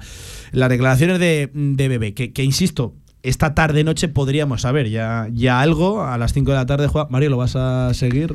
las 0.52 0.70
declaraciones 0.70 1.18
de, 1.20 1.50
de 1.52 1.88
Bebé, 1.88 2.14
que 2.14 2.44
insisto, 2.44 2.94
esta 3.24 3.56
tarde 3.56 3.84
noche 3.86 4.10
podríamos 4.10 4.62
saber 4.62 4.90
ya, 4.90 5.28
ya 5.32 5.62
algo. 5.62 6.04
A 6.04 6.18
las 6.18 6.34
5 6.34 6.52
de 6.52 6.58
la 6.58 6.66
tarde 6.66 6.88
juega. 6.88 7.08
Mario, 7.10 7.30
¿lo 7.30 7.38
vas 7.38 7.56
a 7.56 7.94
seguir? 7.94 8.34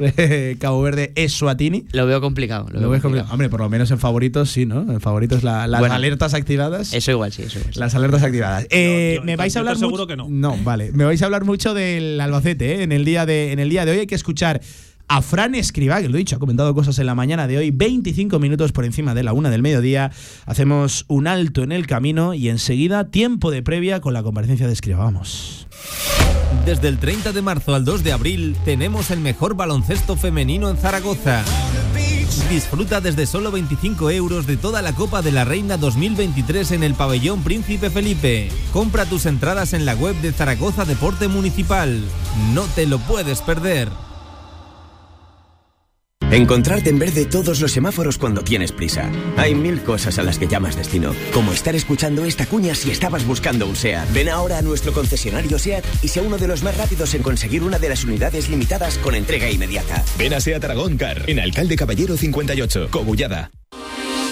Cabo 0.59 0.81
Verde 0.83 1.13
es 1.15 1.33
Suatini. 1.33 1.85
Lo 1.93 2.07
veo 2.07 2.21
complicado. 2.23 2.65
Lo, 2.71 2.81
Lo 2.81 2.89
veo 2.89 3.01
complicado. 3.01 3.03
complicado. 3.03 3.33
Hombre, 3.35 3.49
por 3.51 3.61
lo 3.61 3.69
menos 3.69 3.91
en 3.91 3.99
favoritos 3.99 4.51
sí, 4.51 4.65
¿no? 4.67 4.81
En 4.91 5.01
favoritos 5.01 5.43
la- 5.43 5.67
las 5.67 5.81
Bueno, 5.81 5.95
alertas 5.95 6.33
activadas. 6.35 6.93
Eso 6.95 7.11
igual, 7.11 7.33
sí, 7.33 7.43
eso 7.43 7.59
igual. 7.59 7.75
sí. 7.75 7.81
Las 7.81 7.95
alertas 7.95 8.23
activadas. 8.23 8.67
Eh, 8.71 9.17
yo- 9.19 9.25
me 9.25 9.37
vais 9.37 9.55
a 9.55 9.59
hablar 9.61 9.79
mucho- 9.79 10.07
que 10.07 10.17
no. 10.17 10.27
No, 10.31 10.57
vale. 10.65 10.91
Me 10.93 11.05
vais 11.05 11.21
a 11.23 11.27
hablar 11.27 11.45
mucho 11.45 11.75
del 11.75 12.21
Albacete, 12.21 12.77
¿eh? 12.77 12.83
En 12.83 12.93
el 12.93 13.05
día 13.05 13.27
de 13.27 13.53
en 13.53 13.59
el 13.59 13.69
día 13.69 13.85
de 13.85 13.93
hoy 13.93 13.99
hay 13.99 14.07
que 14.07 14.15
escuchar 14.15 14.61
a 15.09 15.23
Fran 15.23 15.55
Escribá, 15.55 16.01
que 16.01 16.09
lo 16.09 16.17
he 16.17 16.19
dicho, 16.19 16.37
ha 16.37 16.39
comentado 16.39 16.75
cosas 16.75 16.99
en 16.99 17.07
la 17.07 17.15
mañana 17.15 17.47
de 17.47 17.59
hoy, 17.59 17.71
25 17.71 18.39
minutos 18.39 18.73
por 18.73 18.85
encima 18.85 19.15
de 19.15 19.23
la 19.23 19.33
una 19.33 19.51
del 19.51 19.63
mediodía. 19.63 20.11
Hacemos 20.47 21.05
un 21.09 21.27
alto 21.27 21.63
en 21.63 21.73
el 21.73 21.87
camino 21.87 22.35
y 22.35 22.49
enseguida 22.49 23.11
tiempo 23.11 23.51
de 23.51 23.63
previa 23.63 24.01
con 24.01 24.13
la 24.13 24.23
comparecencia 24.23 24.67
de 24.67 24.73
Escribá. 24.73 25.05
Vamos. 25.05 25.67
Desde 26.65 26.89
el 26.89 26.99
30 26.99 27.33
de 27.33 27.43
marzo 27.43 27.75
al 27.75 27.85
2 27.85 28.05
de 28.05 28.13
abril 28.13 28.57
tenemos 28.65 29.11
el 29.11 29.21
mejor 29.21 29.55
baloncesto 29.55 30.17
femenino 30.17 30.69
en 30.69 30.77
Zaragoza. 30.77 31.43
Disfruta 32.51 33.01
desde 33.01 33.27
solo 33.27 33.51
25 33.51 34.11
euros 34.11 34.47
de 34.47 34.57
toda 34.57 34.83
la 34.83 34.95
Copa 34.95 35.23
de 35.23 35.33
la 35.33 35.45
Reina 35.45 35.77
2023 35.77 36.73
en 36.73 36.83
el 36.83 36.95
pabellón 36.95 37.43
Príncipe 37.43 37.91
Felipe. 37.91 38.49
Compra 38.73 39.07
tus 39.07 39.27
entradas 39.27 39.73
en 39.73 39.87
la 39.87 39.95
web 39.95 40.15
de 40.21 40.33
Zaragoza 40.33 40.85
Deporte 40.85 41.29
Municipal. 41.29 42.03
No 42.55 42.65
te 42.75 42.87
lo 42.87 42.99
puedes 43.01 43.41
perder. 43.41 43.89
Encontrarte 46.31 46.91
en 46.91 46.99
verde 46.99 47.25
todos 47.25 47.59
los 47.63 47.73
semáforos 47.73 48.19
cuando 48.19 48.43
tienes 48.43 48.71
prisa. 48.71 49.11
Hay 49.39 49.55
mil 49.55 49.83
cosas 49.83 50.19
a 50.19 50.23
las 50.23 50.39
que 50.39 50.47
llamas 50.47 50.77
destino, 50.77 51.15
como 51.33 51.53
estar 51.53 51.75
escuchando 51.75 52.27
esta 52.27 52.45
cuña 52.45 52.75
si 52.75 52.91
estabas 52.91 53.27
buscando 53.27 53.67
un 53.67 53.75
SEAT. 53.75 54.13
Ven 54.13 54.29
ahora 54.29 54.59
a 54.59 54.63
nuestro 54.63 54.93
concesionario 54.93 55.59
SEAT 55.59 55.87
y 56.03 56.09
sea 56.09 56.23
uno 56.23 56.37
de 56.37 56.49
los 56.49 56.63
más 56.63 56.77
rápidos 56.77 57.15
en 57.15 57.23
conseguir 57.23 57.63
una 57.63 57.79
de 57.79 57.89
las 57.89 58.05
unidades 58.05 58.51
limitadas 58.51 58.99
con 58.99 59.15
entrega 59.15 59.51
inmediata. 59.51 60.05
Ven 60.19 60.35
a 60.35 60.41
Seat 60.41 60.63
Aragón 60.63 60.99
Car, 60.99 61.23
en 61.29 61.41
Alcalde 61.41 61.77
Caballero 61.77 62.15
58, 62.15 62.89
Cogullada. 62.91 63.51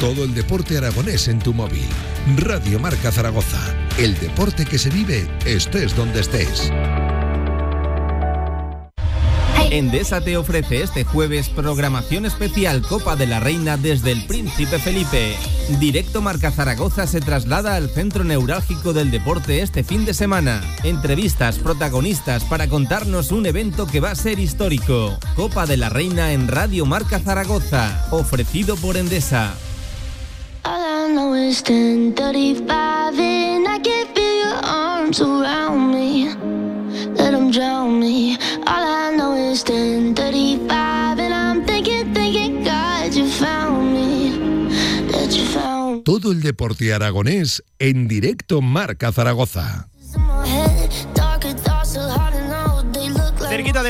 Todo 0.00 0.24
el 0.24 0.34
deporte 0.34 0.78
aragonés 0.78 1.28
en 1.28 1.40
tu 1.40 1.52
móvil. 1.52 1.84
Radio 2.38 2.80
Marca 2.80 3.12
Zaragoza. 3.12 3.60
El 3.98 4.18
deporte 4.18 4.64
que 4.64 4.78
se 4.78 4.88
vive 4.88 5.28
estés 5.44 5.94
donde 5.94 6.20
estés. 6.20 6.72
Endesa 9.70 10.22
te 10.22 10.38
ofrece 10.38 10.82
este 10.82 11.04
jueves 11.04 11.50
programación 11.50 12.24
especial 12.24 12.80
Copa 12.80 13.14
de 13.14 13.26
la 13.26 13.40
Reina 13.40 13.76
desde 13.76 14.12
el 14.12 14.24
Príncipe 14.24 14.78
Felipe. 14.78 15.36
Directo 15.78 16.22
Marca 16.22 16.50
Zaragoza 16.50 17.06
se 17.06 17.20
traslada 17.20 17.76
al 17.76 17.90
centro 17.90 18.24
neurálgico 18.24 18.94
del 18.94 19.10
deporte 19.10 19.60
este 19.60 19.84
fin 19.84 20.06
de 20.06 20.14
semana. 20.14 20.62
Entrevistas, 20.82 21.58
protagonistas 21.58 22.42
para 22.44 22.68
contarnos 22.68 23.32
un 23.32 23.44
evento 23.44 23.86
que 23.86 24.00
va 24.00 24.12
a 24.12 24.16
ser 24.16 24.38
histórico. 24.38 25.18
Copa 25.36 25.66
de 25.66 25.76
la 25.76 25.90
Reina 25.90 26.32
en 26.32 26.48
Radio 26.48 26.86
Marca 26.86 27.20
Zaragoza, 27.20 28.08
ofrecido 28.10 28.76
por 28.76 28.96
Endesa. 28.96 29.54
All 30.64 30.82
I 30.82 31.12
know 31.14 31.34
is 31.34 31.62
10:35 31.62 33.18
and 33.18 33.66
I 33.66 33.78
can 33.80 34.06
feel 34.14 34.34
your 34.44 34.60
arms 34.64 35.20
around 35.20 35.90
me. 35.92 36.34
Let 37.16 37.34
'em 37.34 37.50
drown 37.50 37.98
me. 37.98 38.36
All 38.66 38.84
I 38.84 39.16
know 39.16 39.34
is 39.34 39.64
10:35 39.64 41.18
and 41.18 41.32
I'm 41.34 41.64
thinking, 41.64 42.64
God, 42.64 43.12
you 43.14 43.26
found 43.26 43.92
me. 43.94 44.20
Todo 46.04 46.32
el 46.32 46.40
deporte 46.40 46.92
aragonés 46.94 47.62
en 47.78 48.08
directo 48.08 48.60
Marca 48.62 49.12
Zaragoza. 49.12 49.88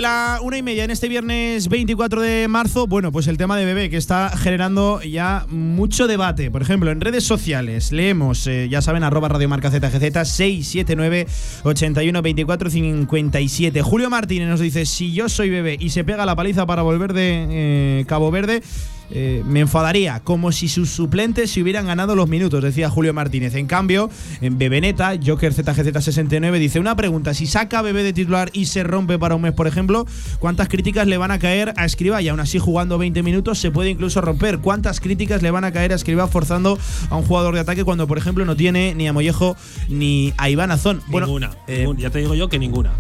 La 0.01 0.39
una 0.43 0.57
y 0.57 0.63
media 0.63 0.85
en 0.85 0.91
este 0.91 1.09
viernes 1.09 1.69
24 1.69 2.21
de 2.21 2.49
marzo, 2.49 2.87
bueno, 2.87 3.13
pues 3.13 3.27
el 3.27 3.37
tema 3.37 3.57
de 3.57 3.65
bebé 3.65 3.91
que 3.91 3.97
está 3.97 4.31
generando 4.37 5.03
ya 5.03 5.45
mucho 5.49 6.07
debate. 6.07 6.51
Por 6.51 6.63
ejemplo, 6.63 6.91
en 6.91 7.01
redes 7.01 7.25
sociales 7.25 7.93
leemos, 7.93 8.47
eh, 8.47 8.69
ya 8.69 8.83
saben, 8.83 9.03
arroba 9.03 9.29
radiomarca 9.29 9.71
ZGZ 9.71 10.29
679 10.29 11.27
81 11.65 12.23
24 12.23 12.71
57. 12.71 13.83
Julio 13.83 14.11
Martínez 14.11 14.49
nos 14.49 14.61
dice, 14.61 14.87
si 14.87 15.13
yo 15.13 15.29
soy 15.29 15.51
bebé 15.51 15.77
y 15.79 15.91
se 15.91 16.05
pega 16.05 16.25
la 16.25 16.37
paliza 16.37 16.67
para 16.67 16.83
volver 16.83 17.13
de 17.13 17.47
eh, 17.51 18.05
Cabo 18.07 18.31
Verde, 18.31 18.63
eh, 19.13 19.43
me 19.47 19.61
enfadaría, 19.61 20.21
como 20.21 20.53
si 20.53 20.69
sus 20.69 20.91
suplentes 20.91 21.51
se 21.51 21.63
hubieran 21.63 21.87
ganado 21.87 22.15
los 22.15 22.29
minutos, 22.29 22.63
decía 22.63 22.89
Julio 22.91 23.13
Martínez. 23.13 23.55
En 23.55 23.67
cambio, 23.67 24.11
en 24.41 24.59
Bebeneta, 24.59 25.13
Joker 25.25 25.53
ZGZ69 25.55 26.59
dice 26.59 26.81
una 26.81 26.97
pregunta, 26.97 27.35
si 27.35 27.47
saca 27.47 27.81
a 27.81 27.83
Bebé 27.83 28.03
de 28.03 28.13
titular 28.13 28.51
y 28.53 28.67
se 28.67 28.83
rompe 28.83 29.19
para 29.19 29.35
un 29.35 29.43
mes, 29.43 29.53
por 29.53 29.67
ejemplo, 29.67 30.07
¿cuántas 30.39 30.69
críticas 30.69 31.07
le 31.07 31.17
van 31.19 31.31
a 31.31 31.39
caer 31.39 31.73
a 31.77 31.85
Escriba? 31.85 32.23
Y 32.23 32.29
aún 32.29 32.41
así 32.41 32.59
jugando 32.59 32.99
20 32.99 33.23
minutos 33.23 33.59
se 33.59 33.71
puede 33.71 33.91
incluso 33.91 34.21
romper. 34.21 34.59
¿Cuántas 34.59 35.01
críticas 35.01 35.43
le 35.43 35.51
van 35.51 35.65
a 35.65 35.73
caer 35.73 35.93
a 35.93 35.97
Escriba 35.97 36.29
forzando 36.29 36.79
a 37.09 37.17
un 37.17 37.25
jugador 37.25 37.55
de 37.55 37.61
ataque 37.61 37.85
cuando, 37.85 38.07
por 38.07 38.19
ejemplo, 38.19 38.45
no 38.45 38.57
tiene 38.57 38.95
ni 38.95 39.09
a 39.09 39.13
Mollejo 39.13 39.57
ni 39.89 40.33
a 40.37 40.51
Iván 40.51 40.71
Azón? 40.71 41.01
Bueno, 41.09 41.27
ninguna. 41.27 41.51
eh, 41.67 41.87
ya 41.99 42.11
te 42.11 42.19
digo 42.21 42.35
yo 42.35 42.49
que 42.49 42.59
ninguna. 42.59 42.93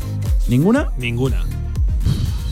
¿Ninguna? 0.49 0.88
Ninguna. 0.99 1.44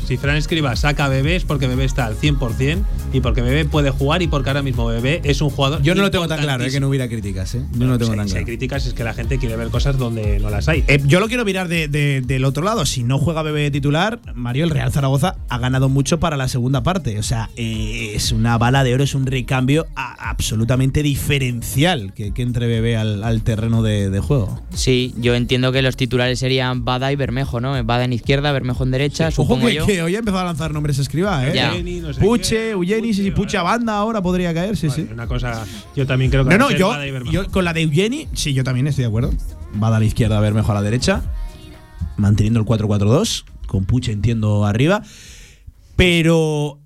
Si 0.09 0.17
Fran 0.17 0.37
Escriba 0.37 0.75
saca 0.75 1.05
a 1.05 1.09
Bebé 1.11 1.37
es 1.37 1.45
porque 1.45 1.67
Bebé 1.67 1.85
está 1.85 2.07
al 2.07 2.17
100% 2.17 2.79
y 3.13 3.21
porque 3.21 3.43
Bebé 3.43 3.67
puede 3.67 3.91
jugar 3.91 4.23
y 4.23 4.27
porque 4.27 4.49
ahora 4.49 4.63
mismo 4.63 4.87
Bebé 4.87 5.21
es 5.23 5.43
un 5.43 5.51
jugador. 5.51 5.83
Yo 5.83 5.95
no 5.95 6.01
lo 6.01 6.11
tengo 6.11 6.27
tan 6.27 6.41
claro, 6.41 6.65
eh, 6.65 6.71
que 6.71 6.81
no 6.81 6.89
hubiera 6.89 7.09
críticas, 7.09 7.55
¿eh? 7.57 7.63
Yo 7.73 7.81
no 7.85 7.93
lo 7.93 7.99
tengo 7.99 8.13
si, 8.13 8.17
tan 8.17 8.27
si 8.27 8.31
hay 8.33 8.45
claro. 8.45 8.47
críticas 8.47 8.87
es 8.87 8.95
que 8.95 9.05
la 9.05 9.13
gente 9.13 9.37
quiere 9.39 9.57
ver 9.57 9.69
cosas 9.69 9.99
donde 9.99 10.39
no 10.41 10.49
las 10.49 10.67
hay. 10.69 10.83
Eh, 10.89 10.99
yo 11.07 11.21
lo 11.21 11.29
quiero 11.29 11.45
mirar 11.45 11.69
de- 11.69 11.89
de- 11.89 12.23
del 12.23 12.47
otro 12.47 12.65
lado. 12.65 12.87
Si 12.87 13.03
no 13.03 13.19
juega 13.19 13.43
Bebé 13.43 13.61
de 13.65 13.71
titular, 13.71 14.19
Mario, 14.35 14.65
el 14.65 14.71
Real 14.71 14.91
Zaragoza 14.93 15.37
ha 15.51 15.59
ganado 15.59 15.91
mucho 15.91 16.19
para 16.19 16.39
la 16.39 16.49
segunda 16.49 16.83
parte. 16.83 17.19
O 17.19 17.23
sea, 17.23 17.51
eh, 17.57 18.13
es 18.15 18.33
una 18.33 18.57
bala 18.57 18.85
de 18.85 18.95
oro, 18.95 19.05
es 19.05 19.15
un 19.15 19.27
recambio 19.27 19.89
a- 19.95 20.31
absolutamente 20.31 21.03
diferencial 21.03 22.15
que, 22.15 22.33
que 22.33 22.41
entre 22.43 22.67
Bebé 22.67 22.97
al, 22.97 23.23
al 23.25 23.43
terreno 23.43 23.83
de, 23.83 24.09
de 24.11 24.21
juego. 24.21 24.63
Sí, 24.75 25.15
yo 25.19 25.35
entiendo 25.35 25.71
que 25.71 25.83
los 25.83 25.97
titulares 25.97 26.39
serían 26.39 26.85
Bada 26.87 27.13
y 27.13 27.17
Bermejo, 27.17 27.61
¿no? 27.61 27.83
Bada 27.85 28.05
en 28.05 28.13
izquierda, 28.15 28.53
Bermejo 28.53 28.85
en 28.85 28.91
derecha, 28.91 29.31
supongo 29.31 29.67
que, 29.67 29.75
yo. 29.75 29.87
que 29.87 29.98
hoy 30.03 30.17
ha 30.17 30.19
empezado 30.19 30.43
a 30.43 30.45
lanzar 30.45 30.73
nombres 30.73 30.99
escriba, 30.99 31.47
¿eh? 31.47 31.53
Ya. 31.55 31.71
Eugeni, 31.71 32.01
no 32.01 32.13
sé 32.13 32.21
Puche, 32.21 32.57
qué, 32.57 32.71
Eugeni, 32.71 33.15
sí, 33.15 33.23
sí, 33.23 33.31
Puche, 33.31 33.57
a 33.59 33.63
banda 33.63 33.97
ahora 33.97 34.23
podría 34.23 34.53
caer, 34.55 34.77
sí, 34.77 34.91
sí. 34.91 35.07
Una 35.13 35.27
cosa, 35.27 35.65
yo 35.95 36.07
también 36.07 36.31
creo 36.31 36.45
que 36.45 36.51
No, 36.51 36.59
no, 36.59 36.71
yo, 36.71 36.95
yo 37.31 37.51
con 37.51 37.65
la 37.65 37.73
de 37.73 37.83
Eugeni, 37.83 38.29
sí, 38.33 38.53
yo 38.53 38.65
también 38.65 38.87
estoy 38.87 39.03
de 39.03 39.09
acuerdo. 39.09 39.33
Va 39.83 39.89
a 39.89 39.91
dar 39.91 39.97
a 39.99 40.01
la 40.01 40.07
izquierda, 40.07 40.39
a 40.39 40.41
ver 40.41 40.55
mejor 40.55 40.77
a 40.77 40.81
la 40.81 40.83
derecha. 40.83 41.23
Manteniendo 42.17 42.61
el 42.61 42.67
4-4-2. 42.67 43.45
Con 43.67 43.85
Puche, 43.85 44.13
entiendo, 44.13 44.65
arriba. 44.65 45.03
Pero. 45.97 46.81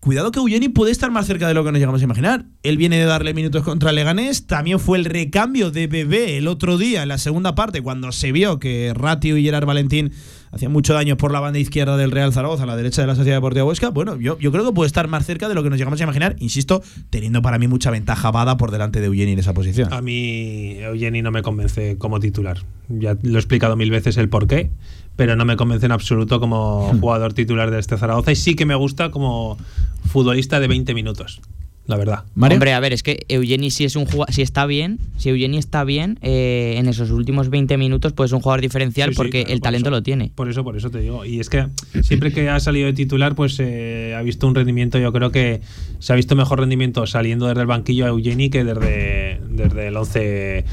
Cuidado 0.00 0.30
que 0.30 0.38
Eugeni 0.38 0.68
puede 0.68 0.92
estar 0.92 1.10
más 1.10 1.26
cerca 1.26 1.48
de 1.48 1.54
lo 1.54 1.64
que 1.64 1.72
nos 1.72 1.80
llegamos 1.80 2.00
a 2.00 2.04
imaginar. 2.04 2.46
Él 2.62 2.76
viene 2.76 2.98
de 2.98 3.04
darle 3.04 3.34
minutos 3.34 3.64
contra 3.64 3.90
Leganés. 3.90 4.46
También 4.46 4.78
fue 4.78 4.96
el 4.96 5.04
recambio 5.04 5.72
de 5.72 5.88
Bebé 5.88 6.38
el 6.38 6.46
otro 6.46 6.78
día, 6.78 7.02
en 7.02 7.08
la 7.08 7.18
segunda 7.18 7.56
parte, 7.56 7.82
cuando 7.82 8.12
se 8.12 8.30
vio 8.30 8.60
que 8.60 8.92
Ratio 8.94 9.36
y 9.36 9.42
Gerard 9.42 9.66
Valentín 9.66 10.12
hacía 10.50 10.68
mucho 10.68 10.94
daño 10.94 11.16
por 11.16 11.32
la 11.32 11.40
banda 11.40 11.58
izquierda 11.58 11.96
del 11.96 12.10
Real 12.10 12.32
Zaragoza, 12.32 12.64
a 12.64 12.66
la 12.66 12.76
derecha 12.76 13.02
de 13.02 13.08
la 13.08 13.14
Sociedad 13.14 13.36
Deportiva 13.36 13.64
Huesca, 13.64 13.90
bueno, 13.90 14.16
yo, 14.16 14.38
yo 14.38 14.52
creo 14.52 14.64
que 14.64 14.72
puede 14.72 14.86
estar 14.86 15.08
más 15.08 15.26
cerca 15.26 15.48
de 15.48 15.54
lo 15.54 15.62
que 15.62 15.70
nos 15.70 15.78
llegamos 15.78 16.00
a 16.00 16.04
imaginar, 16.04 16.36
insisto, 16.38 16.82
teniendo 17.10 17.42
para 17.42 17.58
mí 17.58 17.68
mucha 17.68 17.90
ventaja 17.90 18.30
Bada 18.30 18.56
por 18.56 18.70
delante 18.70 19.00
de 19.00 19.06
Eugeni 19.06 19.32
en 19.32 19.38
esa 19.38 19.54
posición. 19.54 19.92
A 19.92 20.00
mí 20.00 20.76
Eugeni 20.78 21.22
no 21.22 21.30
me 21.30 21.42
convence 21.42 21.96
como 21.98 22.20
titular. 22.20 22.58
Ya 22.88 23.16
lo 23.22 23.36
he 23.36 23.40
explicado 23.40 23.76
mil 23.76 23.90
veces 23.90 24.16
el 24.16 24.28
por 24.28 24.46
qué, 24.46 24.70
pero 25.16 25.36
no 25.36 25.44
me 25.44 25.56
convence 25.56 25.86
en 25.86 25.92
absoluto 25.92 26.40
como 26.40 26.94
jugador 27.00 27.32
titular 27.32 27.70
de 27.70 27.78
este 27.78 27.96
Zaragoza 27.96 28.32
y 28.32 28.36
sí 28.36 28.54
que 28.54 28.66
me 28.66 28.74
gusta 28.74 29.10
como 29.10 29.58
futbolista 30.06 30.60
de 30.60 30.68
20 30.68 30.94
minutos 30.94 31.40
la 31.88 31.96
verdad. 31.96 32.24
Hombre, 32.38 32.74
a 32.74 32.80
ver, 32.80 32.92
es 32.92 33.02
que 33.02 33.24
Eugeni 33.28 33.70
si 33.70 33.86
es 33.86 33.96
un 33.96 34.06
si 34.28 34.42
está 34.42 34.66
bien, 34.66 34.98
si 35.16 35.30
Eugeni 35.30 35.56
está 35.56 35.84
bien, 35.84 36.18
eh, 36.20 36.74
en 36.76 36.86
esos 36.86 37.10
últimos 37.10 37.48
20 37.48 37.78
minutos 37.78 38.12
pues 38.12 38.28
es 38.28 38.34
un 38.34 38.40
jugador 38.40 38.60
diferencial 38.60 39.12
porque 39.16 39.46
el 39.48 39.62
talento 39.62 39.88
lo 39.90 40.02
tiene. 40.02 40.30
Por 40.34 40.50
eso, 40.50 40.62
por 40.62 40.76
eso 40.76 40.90
te 40.90 41.00
digo. 41.00 41.24
Y 41.24 41.40
es 41.40 41.48
que 41.48 41.66
siempre 42.02 42.30
que 42.30 42.50
ha 42.50 42.60
salido 42.60 42.86
de 42.86 42.92
titular, 42.92 43.34
pues 43.34 43.56
eh, 43.58 44.14
ha 44.14 44.20
visto 44.20 44.46
un 44.46 44.54
rendimiento, 44.54 44.98
yo 44.98 45.14
creo 45.14 45.32
que 45.32 45.62
se 45.98 46.12
ha 46.12 46.16
visto 46.16 46.36
mejor 46.36 46.60
rendimiento 46.60 47.06
saliendo 47.06 47.46
desde 47.46 47.62
el 47.62 47.66
banquillo 47.66 48.04
a 48.04 48.08
Eugeni 48.08 48.50
que 48.50 48.64
desde, 48.64 49.40
desde 49.48 49.88
el 49.88 49.96
11 49.96 50.66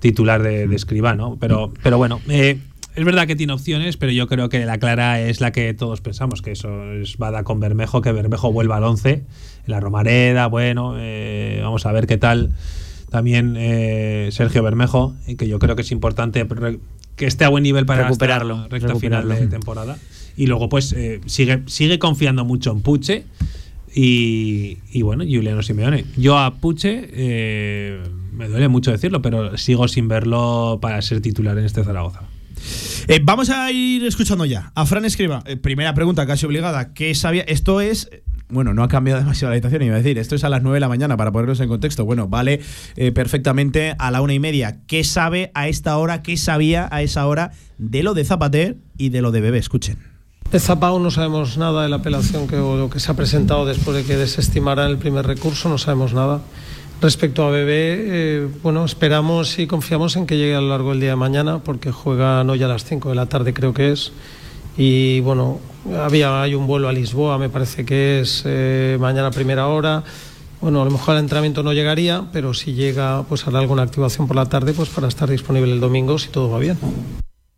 titular 0.00 0.42
de, 0.42 0.68
de 0.68 0.76
Escribano. 0.76 1.38
Pero, 1.40 1.72
pero 1.82 1.96
bueno, 1.96 2.20
eh, 2.28 2.58
es 2.98 3.04
verdad 3.04 3.28
que 3.28 3.36
tiene 3.36 3.52
opciones, 3.52 3.96
pero 3.96 4.10
yo 4.10 4.26
creo 4.26 4.48
que 4.48 4.66
la 4.66 4.78
clara 4.78 5.20
es 5.20 5.40
la 5.40 5.52
que 5.52 5.72
todos 5.72 6.00
pensamos, 6.00 6.42
que 6.42 6.50
eso 6.50 6.92
es 6.94 7.16
Bada 7.16 7.44
con 7.44 7.60
Bermejo, 7.60 8.00
que 8.02 8.10
Bermejo 8.10 8.50
vuelva 8.50 8.78
al 8.78 8.82
11 8.82 9.24
la 9.66 9.78
Romareda, 9.78 10.48
bueno, 10.48 10.94
eh, 10.98 11.60
vamos 11.62 11.86
a 11.86 11.92
ver 11.92 12.08
qué 12.08 12.16
tal 12.16 12.50
también 13.08 13.54
eh, 13.56 14.30
Sergio 14.32 14.64
Bermejo, 14.64 15.14
y 15.28 15.36
que 15.36 15.46
yo 15.46 15.60
creo 15.60 15.76
que 15.76 15.82
es 15.82 15.92
importante 15.92 16.44
que 17.14 17.26
esté 17.26 17.44
a 17.44 17.50
buen 17.50 17.62
nivel 17.62 17.86
para 17.86 18.02
recuperarlo, 18.02 18.62
la 18.62 18.68
recta 18.68 18.96
final 18.96 19.28
de 19.28 19.46
temporada. 19.46 19.96
Y 20.36 20.46
luego, 20.46 20.68
pues, 20.68 20.92
eh, 20.92 21.20
sigue, 21.26 21.62
sigue 21.66 22.00
confiando 22.00 22.44
mucho 22.44 22.72
en 22.72 22.80
Puche 22.80 23.26
y, 23.94 24.78
y 24.90 25.02
bueno, 25.02 25.22
Juliano 25.22 25.62
Simeone. 25.62 26.04
Yo 26.16 26.36
a 26.36 26.56
Puche, 26.56 27.08
me 28.32 28.48
duele 28.48 28.66
mucho 28.66 28.90
decirlo, 28.90 29.22
pero 29.22 29.56
sigo 29.56 29.86
sin 29.86 30.08
verlo 30.08 30.78
para 30.82 31.00
ser 31.00 31.20
titular 31.20 31.56
en 31.56 31.64
este 31.64 31.84
Zaragoza. 31.84 32.27
Vamos 33.22 33.50
a 33.50 33.70
ir 33.72 34.04
escuchando 34.04 34.44
ya 34.44 34.72
a 34.74 34.86
Fran 34.86 35.04
Escriba. 35.04 35.42
primera 35.62 35.94
pregunta 35.94 36.26
casi 36.26 36.46
obligada. 36.46 36.92
¿Qué 36.94 37.14
sabía? 37.14 37.42
Esto 37.42 37.80
es 37.80 38.10
bueno, 38.50 38.72
no 38.74 38.82
ha 38.82 38.88
cambiado 38.88 39.20
demasiado 39.22 39.50
la 39.50 39.54
habitación, 39.54 39.82
iba 39.82 39.94
a 39.94 39.98
decir, 39.98 40.18
esto 40.18 40.34
es 40.34 40.44
a 40.44 40.48
las 40.48 40.62
9 40.62 40.76
de 40.76 40.80
la 40.80 40.88
mañana 40.88 41.16
para 41.16 41.32
ponernos 41.32 41.60
en 41.60 41.68
contexto. 41.68 42.04
Bueno, 42.04 42.28
vale 42.28 42.60
eh, 42.96 43.12
perfectamente 43.12 43.94
a 43.98 44.10
la 44.10 44.22
una 44.22 44.34
y 44.34 44.38
media. 44.38 44.80
¿Qué 44.86 45.04
sabe 45.04 45.50
a 45.54 45.68
esta 45.68 45.96
hora, 45.98 46.22
qué 46.22 46.36
sabía 46.36 46.88
a 46.90 47.02
esa 47.02 47.26
hora 47.26 47.52
de 47.78 48.02
lo 48.02 48.14
de 48.14 48.24
Zapater 48.24 48.76
y 48.96 49.10
de 49.10 49.22
lo 49.22 49.30
de 49.30 49.40
Bebé? 49.40 49.58
Escuchen. 49.58 49.98
De 50.50 50.60
Zapao 50.60 50.98
no 50.98 51.10
sabemos 51.10 51.58
nada 51.58 51.82
de 51.82 51.90
la 51.90 51.96
apelación 51.96 52.48
que, 52.48 52.56
o 52.56 52.76
lo 52.78 52.88
que 52.88 53.00
se 53.00 53.12
ha 53.12 53.14
presentado 53.14 53.66
después 53.66 53.94
de 53.94 54.04
que 54.04 54.16
desestimara 54.16 54.86
el 54.86 54.96
primer 54.96 55.26
recurso, 55.26 55.68
no 55.68 55.76
sabemos 55.76 56.14
nada. 56.14 56.40
Respecto 57.00 57.44
a 57.44 57.50
Bebé, 57.50 57.94
eh, 57.98 58.48
bueno, 58.64 58.84
esperamos 58.84 59.60
y 59.60 59.68
confiamos 59.68 60.16
en 60.16 60.26
que 60.26 60.36
llegue 60.36 60.56
a 60.56 60.60
lo 60.60 60.70
largo 60.70 60.90
del 60.90 61.00
día 61.00 61.10
de 61.10 61.16
mañana, 61.16 61.60
porque 61.62 61.92
juega 61.92 62.42
no 62.42 62.56
ya 62.56 62.66
a 62.66 62.70
las 62.70 62.84
5 62.84 63.10
de 63.10 63.14
la 63.14 63.26
tarde, 63.26 63.54
creo 63.54 63.72
que 63.72 63.92
es. 63.92 64.10
Y 64.76 65.20
bueno, 65.20 65.60
había, 65.96 66.42
hay 66.42 66.56
un 66.56 66.66
vuelo 66.66 66.88
a 66.88 66.92
Lisboa, 66.92 67.38
me 67.38 67.50
parece 67.50 67.84
que 67.84 68.20
es 68.20 68.42
eh, 68.46 68.96
mañana 68.98 69.28
a 69.28 69.30
primera 69.30 69.68
hora. 69.68 70.02
Bueno, 70.60 70.82
a 70.82 70.84
lo 70.84 70.90
mejor 70.90 71.14
el 71.14 71.20
entrenamiento 71.20 71.62
no 71.62 71.72
llegaría, 71.72 72.24
pero 72.32 72.52
si 72.52 72.74
llega, 72.74 73.22
pues 73.28 73.46
hará 73.46 73.60
alguna 73.60 73.84
activación 73.84 74.26
por 74.26 74.34
la 74.34 74.46
tarde, 74.46 74.72
pues 74.72 74.88
para 74.88 75.06
estar 75.06 75.30
disponible 75.30 75.70
el 75.70 75.78
domingo 75.78 76.18
si 76.18 76.30
todo 76.30 76.50
va 76.50 76.58
bien. 76.58 76.78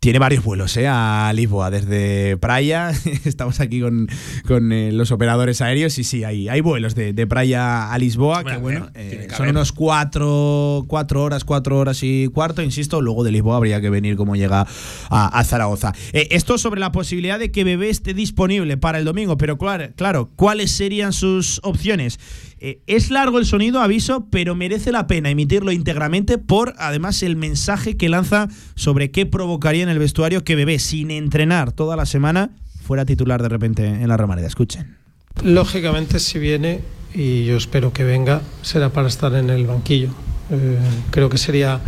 Tiene 0.03 0.17
varios 0.17 0.43
vuelos 0.43 0.75
¿eh? 0.77 0.87
a 0.87 1.31
Lisboa, 1.35 1.69
desde 1.69 2.35
Praia, 2.37 2.89
estamos 3.23 3.59
aquí 3.59 3.81
con, 3.81 4.09
con 4.47 4.71
eh, 4.71 4.91
los 4.91 5.11
operadores 5.11 5.61
aéreos 5.61 5.99
y 5.99 6.03
sí, 6.03 6.23
hay, 6.23 6.49
hay 6.49 6.59
vuelos 6.59 6.95
de, 6.95 7.13
de 7.13 7.27
Praia 7.27 7.93
a 7.93 7.97
Lisboa, 7.99 8.43
que 8.43 8.57
bueno, 8.57 8.89
eh, 8.95 9.27
son 9.37 9.49
unos 9.49 9.71
cuatro, 9.71 10.85
cuatro 10.87 11.21
horas, 11.21 11.43
cuatro 11.43 11.77
horas 11.77 11.99
y 12.01 12.29
cuarto, 12.29 12.63
insisto, 12.63 12.99
luego 12.99 13.23
de 13.23 13.31
Lisboa 13.31 13.57
habría 13.57 13.79
que 13.79 13.91
venir 13.91 14.15
como 14.15 14.35
llega 14.35 14.65
a, 15.11 15.39
a 15.39 15.43
Zaragoza. 15.43 15.93
Eh, 16.13 16.29
esto 16.31 16.57
sobre 16.57 16.79
la 16.79 16.91
posibilidad 16.91 17.37
de 17.37 17.51
que 17.51 17.63
Bebé 17.63 17.91
esté 17.91 18.15
disponible 18.15 18.77
para 18.77 18.97
el 18.97 19.05
domingo, 19.05 19.37
pero 19.37 19.59
claro, 19.59 19.89
claro 19.95 20.31
¿cuáles 20.35 20.71
serían 20.71 21.13
sus 21.13 21.59
opciones? 21.61 22.19
Eh, 22.63 22.79
es 22.85 23.09
largo 23.09 23.39
el 23.39 23.47
sonido, 23.47 23.81
aviso, 23.81 24.27
pero 24.29 24.53
merece 24.53 24.91
la 24.91 25.07
pena 25.07 25.31
emitirlo 25.31 25.71
íntegramente 25.71 26.37
por 26.37 26.75
además 26.77 27.23
el 27.23 27.35
mensaje 27.35 27.97
que 27.97 28.07
lanza 28.07 28.49
sobre 28.75 29.09
qué 29.09 29.25
provocaría 29.25 29.81
en 29.81 29.89
el 29.89 29.97
vestuario 29.97 30.43
que 30.43 30.55
Bebé, 30.55 30.77
sin 30.77 31.09
entrenar 31.09 31.71
toda 31.71 31.95
la 31.95 32.05
semana, 32.05 32.51
fuera 32.83 33.03
titular 33.03 33.41
de 33.41 33.49
repente 33.49 33.87
en 33.87 34.07
la 34.07 34.15
Romareda. 34.15 34.45
Escuchen. 34.45 34.95
Lógicamente, 35.43 36.19
si 36.19 36.37
viene, 36.37 36.81
y 37.15 37.45
yo 37.45 37.57
espero 37.57 37.93
que 37.93 38.03
venga, 38.03 38.43
será 38.61 38.89
para 38.89 39.07
estar 39.07 39.33
en 39.33 39.49
el 39.49 39.65
banquillo. 39.65 40.09
Eh, 40.51 40.77
creo 41.09 41.29
que 41.29 41.39
sería 41.39 41.81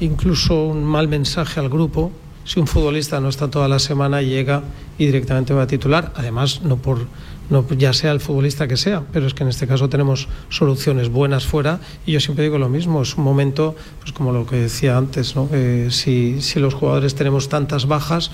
incluso 0.00 0.66
un 0.66 0.84
mal 0.84 1.08
mensaje 1.08 1.60
al 1.60 1.70
grupo 1.70 2.12
si 2.44 2.58
un 2.58 2.66
futbolista 2.66 3.20
no 3.20 3.28
está 3.28 3.48
toda 3.48 3.68
la 3.68 3.78
semana 3.78 4.22
llega 4.22 4.62
y 4.98 5.06
directamente 5.06 5.54
va 5.54 5.62
a 5.62 5.66
titular, 5.66 6.12
además 6.16 6.62
no 6.62 6.76
por 6.76 7.06
no 7.50 7.66
ya 7.76 7.92
sea 7.92 8.12
el 8.12 8.20
futbolista 8.20 8.66
que 8.68 8.76
sea, 8.76 9.02
pero 9.12 9.26
es 9.26 9.34
que 9.34 9.42
en 9.42 9.48
este 9.48 9.66
caso 9.66 9.88
tenemos 9.88 10.28
soluciones 10.48 11.08
buenas 11.08 11.46
fuera 11.46 11.80
y 12.06 12.12
yo 12.12 12.20
siempre 12.20 12.44
digo 12.44 12.58
lo 12.58 12.68
mismo, 12.68 13.02
es 13.02 13.16
un 13.16 13.24
momento, 13.24 13.74
pues 14.00 14.12
como 14.12 14.32
lo 14.32 14.46
que 14.46 14.56
decía 14.56 14.96
antes, 14.96 15.36
¿no? 15.36 15.48
Si, 15.90 16.40
si 16.40 16.60
los 16.60 16.74
jugadores 16.74 17.14
tenemos 17.14 17.48
tantas 17.48 17.86
bajas, 17.86 18.30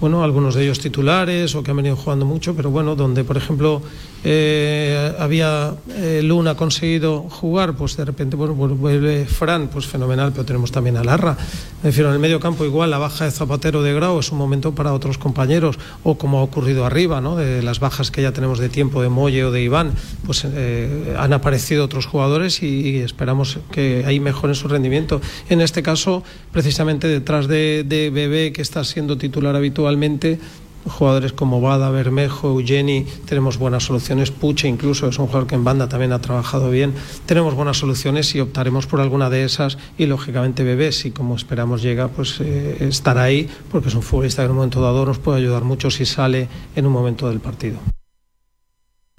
bueno, 0.00 0.24
algunos 0.24 0.54
de 0.54 0.64
ellos 0.64 0.80
titulares 0.80 1.54
o 1.54 1.62
que 1.62 1.70
han 1.70 1.76
venido 1.76 1.96
jugando 1.96 2.26
mucho, 2.26 2.54
pero 2.56 2.70
bueno, 2.70 2.96
donde 2.96 3.22
por 3.22 3.36
ejemplo 3.36 3.82
eh, 4.26 5.14
había 5.18 5.74
eh, 5.90 6.22
Luna 6.24 6.54
conseguido 6.54 7.28
jugar, 7.28 7.74
pues 7.74 7.96
de 7.96 8.06
repente 8.06 8.36
bueno, 8.36 8.54
vuelve 8.54 9.26
Fran, 9.26 9.68
pues 9.68 9.86
fenomenal, 9.86 10.32
pero 10.32 10.46
tenemos 10.46 10.72
también 10.72 10.96
a 10.96 11.04
Larra. 11.04 11.36
Me 11.82 11.90
refiero, 11.90 12.08
en 12.08 12.14
el 12.14 12.20
medio 12.20 12.40
campo 12.40 12.64
igual 12.64 12.90
la 12.90 12.96
baja 12.96 13.26
de 13.26 13.30
Zapatero 13.30 13.82
de 13.82 13.92
Grau 13.92 14.18
es 14.18 14.32
un 14.32 14.38
momento 14.38 14.74
para 14.74 14.94
otros 14.94 15.18
compañeros, 15.18 15.78
o 16.02 16.16
como 16.16 16.38
ha 16.38 16.42
ocurrido 16.42 16.86
arriba, 16.86 17.20
¿no? 17.20 17.36
de 17.36 17.62
las 17.62 17.80
bajas 17.80 18.10
que 18.10 18.22
ya 18.22 18.32
tenemos 18.32 18.58
de 18.58 18.70
tiempo 18.70 19.02
de 19.02 19.10
Molle 19.10 19.44
o 19.44 19.50
de 19.50 19.62
Iván, 19.62 19.92
pues 20.24 20.46
eh, 20.46 21.14
han 21.18 21.34
aparecido 21.34 21.84
otros 21.84 22.06
jugadores 22.06 22.62
y, 22.62 22.94
esperamos 23.04 23.58
que 23.70 24.04
ahí 24.06 24.20
mejoren 24.20 24.54
su 24.54 24.68
rendimiento. 24.68 25.20
En 25.50 25.60
este 25.60 25.82
caso, 25.82 26.22
precisamente 26.52 27.08
detrás 27.08 27.46
de, 27.46 27.84
de 27.86 28.08
Bebé, 28.08 28.52
que 28.52 28.62
está 28.62 28.82
siendo 28.84 29.18
titular 29.18 29.54
habitualmente, 29.54 30.38
jugadores 30.86 31.32
como 31.32 31.60
Bada, 31.60 31.90
Bermejo, 31.90 32.48
Eugeni, 32.48 33.06
tenemos 33.26 33.58
buenas 33.58 33.84
soluciones, 33.84 34.30
Puche 34.30 34.68
incluso 34.68 35.08
es 35.08 35.18
un 35.18 35.26
jugador 35.26 35.46
que 35.46 35.54
en 35.54 35.64
banda 35.64 35.88
también 35.88 36.12
ha 36.12 36.20
trabajado 36.20 36.70
bien, 36.70 36.94
tenemos 37.26 37.54
buenas 37.54 37.78
soluciones 37.78 38.34
y 38.34 38.40
optaremos 38.40 38.86
por 38.86 39.00
alguna 39.00 39.30
de 39.30 39.44
esas 39.44 39.78
y 39.98 40.06
lógicamente 40.06 40.64
Bebé, 40.64 40.92
si 40.92 41.10
como 41.10 41.36
esperamos 41.36 41.82
llega, 41.82 42.08
pues 42.08 42.40
eh, 42.40 42.76
estará 42.80 43.24
ahí 43.24 43.48
porque 43.70 43.88
es 43.88 43.94
un 43.94 44.02
futbolista 44.02 44.42
que 44.42 44.46
en 44.46 44.50
un 44.52 44.56
momento 44.58 44.80
dado 44.80 45.06
nos 45.06 45.18
puede 45.18 45.38
ayudar 45.38 45.64
mucho 45.64 45.90
si 45.90 46.06
sale 46.06 46.48
en 46.76 46.86
un 46.86 46.92
momento 46.92 47.28
del 47.28 47.40
partido. 47.40 47.78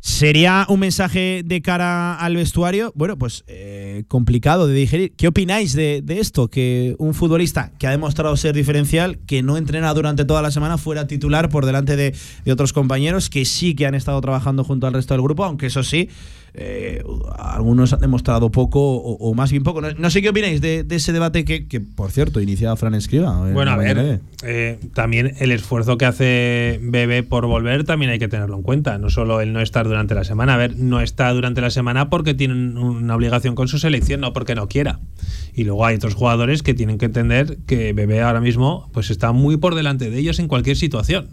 ¿Sería 0.06 0.68
un 0.70 0.82
mensaje 0.82 1.42
de 1.44 1.64
cara 1.64 2.14
al 2.14 2.36
vestuario? 2.36 2.94
Bueno, 2.96 3.18
pues 3.18 3.44
eh, 3.48 4.04
complicado 4.08 4.68
de 4.68 4.76
digerir. 4.76 5.14
¿Qué 5.18 5.28
opináis 5.28 5.74
de, 5.74 6.04
de, 6.04 6.20
esto? 6.20 6.48
Que 6.48 6.96
un 7.00 7.16
futbolista 7.16 7.72
que 7.80 7.88
ha 7.88 7.90
demostrado 7.90 8.38
ser 8.38 8.54
diferencial, 8.54 9.18
que 9.26 9.42
no 9.42 9.58
entrena 9.58 9.92
durante 9.96 10.24
toda 10.24 10.44
la 10.44 10.52
semana, 10.52 10.78
fuera 10.78 11.08
titular 11.08 11.50
por 11.50 11.66
delante 11.66 11.96
de, 11.96 12.16
de 12.46 12.52
otros 12.52 12.72
compañeros 12.72 13.32
que 13.32 13.46
sí 13.46 13.74
que 13.74 13.88
han 13.88 13.96
estado 13.96 14.22
trabajando 14.22 14.64
junto 14.64 14.86
al 14.86 14.94
resto 14.94 15.16
del 15.16 15.24
grupo, 15.24 15.44
aunque 15.44 15.66
eso 15.66 15.82
sí, 15.82 16.08
eh, 16.58 17.04
algunos 17.38 17.92
han 17.92 18.00
demostrado 18.00 18.50
poco 18.50 18.80
o, 18.80 19.14
o 19.16 19.34
más 19.34 19.52
bien 19.52 19.64
poco. 19.64 19.82
No, 19.82 19.92
no, 19.92 20.10
sé 20.10 20.22
qué 20.22 20.30
opináis 20.30 20.62
de, 20.62 20.84
de 20.84 20.96
ese 20.96 21.12
debate 21.12 21.44
que, 21.44 21.68
que, 21.68 21.82
por 21.82 22.12
cierto, 22.12 22.40
iniciaba 22.40 22.76
Fran 22.78 22.96
Escriba. 22.96 23.52
Bueno, 23.52 23.72
a 23.72 23.78
ver, 23.78 24.22
eh, 24.44 24.80
también 24.94 25.34
el 25.40 25.52
esfuerzo 25.52 25.98
que 25.98 26.06
hace 26.06 26.80
Bebe 26.82 27.24
por 27.24 27.46
volver 27.46 27.84
también 27.84 28.12
hay 28.12 28.20
que 28.20 28.30
tenerlo 28.30 28.56
en 28.56 28.62
cuenta. 28.62 28.98
No 28.98 29.10
solo 29.10 29.42
el 29.42 29.52
no 29.52 29.62
estar 29.62 29.86
durante 29.86 30.16
la 30.16 30.24
semana. 30.24 30.54
A 30.54 30.58
ver, 30.58 30.78
no 30.78 31.02
está 31.02 31.32
durante 31.34 31.60
la 31.60 31.70
semana 31.70 32.10
porque 32.10 32.34
tiene 32.34 32.54
una 32.54 33.16
obligación 33.16 33.56
con 33.56 33.68
su 33.68 33.78
selección, 33.78 34.22
no 34.22 34.32
porque 34.32 34.56
no 34.56 34.68
quiera. 34.68 35.00
Y 35.54 35.66
luego 35.66 35.86
hay 35.86 35.96
otros 35.96 36.16
jugadores 36.16 36.64
que 36.64 36.74
tienen 36.74 36.98
que 36.98 37.06
entender 37.06 37.58
que 37.66 37.92
Bebe 37.92 38.22
ahora 38.22 38.40
mismo 38.40 38.90
pues 38.94 39.10
está 39.10 39.34
muy 39.34 39.58
por 39.58 39.76
delante 39.76 40.10
de 40.10 40.18
ellos 40.18 40.40
en 40.40 40.48
cualquier 40.48 40.78
situación. 40.78 41.30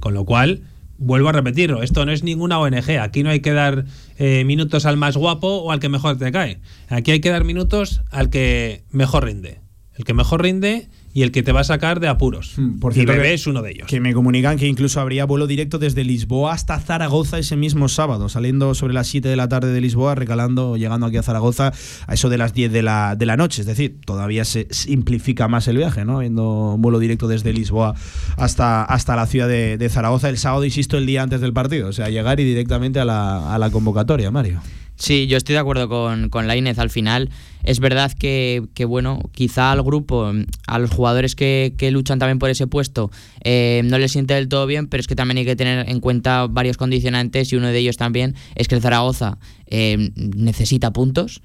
Con 0.00 0.12
lo 0.12 0.24
cual 0.26 0.60
vuelvo 0.98 1.28
a 1.28 1.32
repetirlo, 1.32 1.82
esto 1.82 2.04
no 2.06 2.12
es 2.12 2.22
ninguna 2.22 2.58
ONG, 2.58 2.98
aquí 3.00 3.22
no 3.22 3.30
hay 3.30 3.40
que 3.40 3.52
dar 3.52 3.84
eh, 4.18 4.44
minutos 4.44 4.86
al 4.86 4.96
más 4.96 5.16
guapo 5.16 5.48
o 5.48 5.72
al 5.72 5.80
que 5.80 5.88
mejor 5.88 6.18
te 6.18 6.32
cae, 6.32 6.60
aquí 6.88 7.10
hay 7.10 7.20
que 7.20 7.30
dar 7.30 7.44
minutos 7.44 8.02
al 8.10 8.30
que 8.30 8.84
mejor 8.90 9.24
rinde, 9.24 9.60
el 9.94 10.04
que 10.04 10.14
mejor 10.14 10.42
rinde 10.42 10.88
y 11.16 11.22
el 11.22 11.32
que 11.32 11.42
te 11.42 11.50
va 11.50 11.60
a 11.60 11.64
sacar 11.64 11.98
de 11.98 12.08
apuros. 12.08 12.52
Hmm, 12.58 12.78
Por 12.78 12.92
y 12.92 12.96
cierto, 12.96 13.12
Bebé 13.12 13.32
es 13.32 13.46
uno 13.46 13.62
de 13.62 13.70
ellos. 13.70 13.88
Que 13.88 14.00
me 14.00 14.12
comunican 14.12 14.58
que 14.58 14.66
incluso 14.66 15.00
habría 15.00 15.24
vuelo 15.24 15.46
directo 15.46 15.78
desde 15.78 16.04
Lisboa 16.04 16.52
hasta 16.52 16.78
Zaragoza 16.78 17.38
ese 17.38 17.56
mismo 17.56 17.88
sábado, 17.88 18.28
saliendo 18.28 18.74
sobre 18.74 18.92
las 18.92 19.06
7 19.06 19.26
de 19.26 19.34
la 19.34 19.48
tarde 19.48 19.72
de 19.72 19.80
Lisboa, 19.80 20.14
recalando, 20.14 20.76
llegando 20.76 21.06
aquí 21.06 21.16
a 21.16 21.22
Zaragoza 21.22 21.72
a 22.06 22.12
eso 22.12 22.28
de 22.28 22.36
las 22.36 22.52
10 22.52 22.70
de 22.70 22.82
la, 22.82 23.16
de 23.16 23.24
la 23.24 23.38
noche. 23.38 23.62
Es 23.62 23.66
decir, 23.66 23.98
todavía 24.04 24.44
se 24.44 24.66
simplifica 24.70 25.48
más 25.48 25.66
el 25.68 25.78
viaje, 25.78 26.04
¿no? 26.04 26.18
Viendo 26.18 26.76
vuelo 26.78 26.98
directo 26.98 27.28
desde 27.28 27.54
Lisboa 27.54 27.94
hasta, 28.36 28.84
hasta 28.84 29.16
la 29.16 29.26
ciudad 29.26 29.48
de, 29.48 29.78
de 29.78 29.88
Zaragoza 29.88 30.28
el 30.28 30.36
sábado, 30.36 30.66
insisto, 30.66 30.98
el 30.98 31.06
día 31.06 31.22
antes 31.22 31.40
del 31.40 31.54
partido. 31.54 31.88
O 31.88 31.92
sea, 31.94 32.10
llegar 32.10 32.40
y 32.40 32.44
directamente 32.44 33.00
a 33.00 33.06
la, 33.06 33.54
a 33.54 33.58
la 33.58 33.70
convocatoria, 33.70 34.30
Mario. 34.30 34.60
Sí, 34.96 35.26
yo 35.26 35.36
estoy 35.36 35.52
de 35.54 35.58
acuerdo 35.58 35.88
con, 35.88 36.30
con 36.30 36.46
Lainez. 36.46 36.78
Al 36.78 36.90
final, 36.90 37.30
es 37.64 37.80
verdad 37.80 38.12
que, 38.12 38.64
que, 38.74 38.86
bueno, 38.86 39.20
quizá 39.32 39.70
al 39.72 39.82
grupo, 39.82 40.32
a 40.66 40.78
los 40.78 40.90
jugadores 40.90 41.34
que, 41.34 41.74
que 41.76 41.90
luchan 41.90 42.18
también 42.18 42.38
por 42.38 42.48
ese 42.48 42.66
puesto, 42.66 43.10
eh, 43.44 43.82
no 43.84 43.98
les 43.98 44.12
siente 44.12 44.34
del 44.34 44.48
todo 44.48 44.66
bien, 44.66 44.88
pero 44.88 45.00
es 45.00 45.06
que 45.06 45.14
también 45.14 45.38
hay 45.38 45.44
que 45.44 45.56
tener 45.56 45.88
en 45.88 46.00
cuenta 46.00 46.46
varios 46.46 46.78
condicionantes 46.78 47.52
y 47.52 47.56
uno 47.56 47.68
de 47.68 47.78
ellos 47.78 47.96
también 47.98 48.34
es 48.54 48.68
que 48.68 48.74
el 48.74 48.80
Zaragoza 48.80 49.38
eh, 49.66 50.10
necesita 50.16 50.92
puntos. 50.92 51.42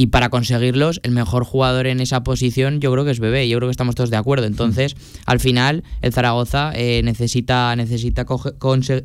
Y 0.00 0.06
para 0.06 0.30
conseguirlos, 0.30 0.98
el 1.02 1.10
mejor 1.10 1.44
jugador 1.44 1.86
en 1.86 2.00
esa 2.00 2.22
posición 2.22 2.80
yo 2.80 2.90
creo 2.90 3.04
que 3.04 3.10
es 3.10 3.20
Bebé, 3.20 3.46
yo 3.50 3.58
creo 3.58 3.68
que 3.68 3.72
estamos 3.72 3.94
todos 3.94 4.08
de 4.08 4.16
acuerdo. 4.16 4.46
Entonces, 4.46 4.96
al 5.26 5.40
final, 5.40 5.84
el 6.00 6.10
Zaragoza 6.14 6.72
eh, 6.74 7.02
necesita, 7.04 7.76
necesita 7.76 8.24
coge- 8.24 8.54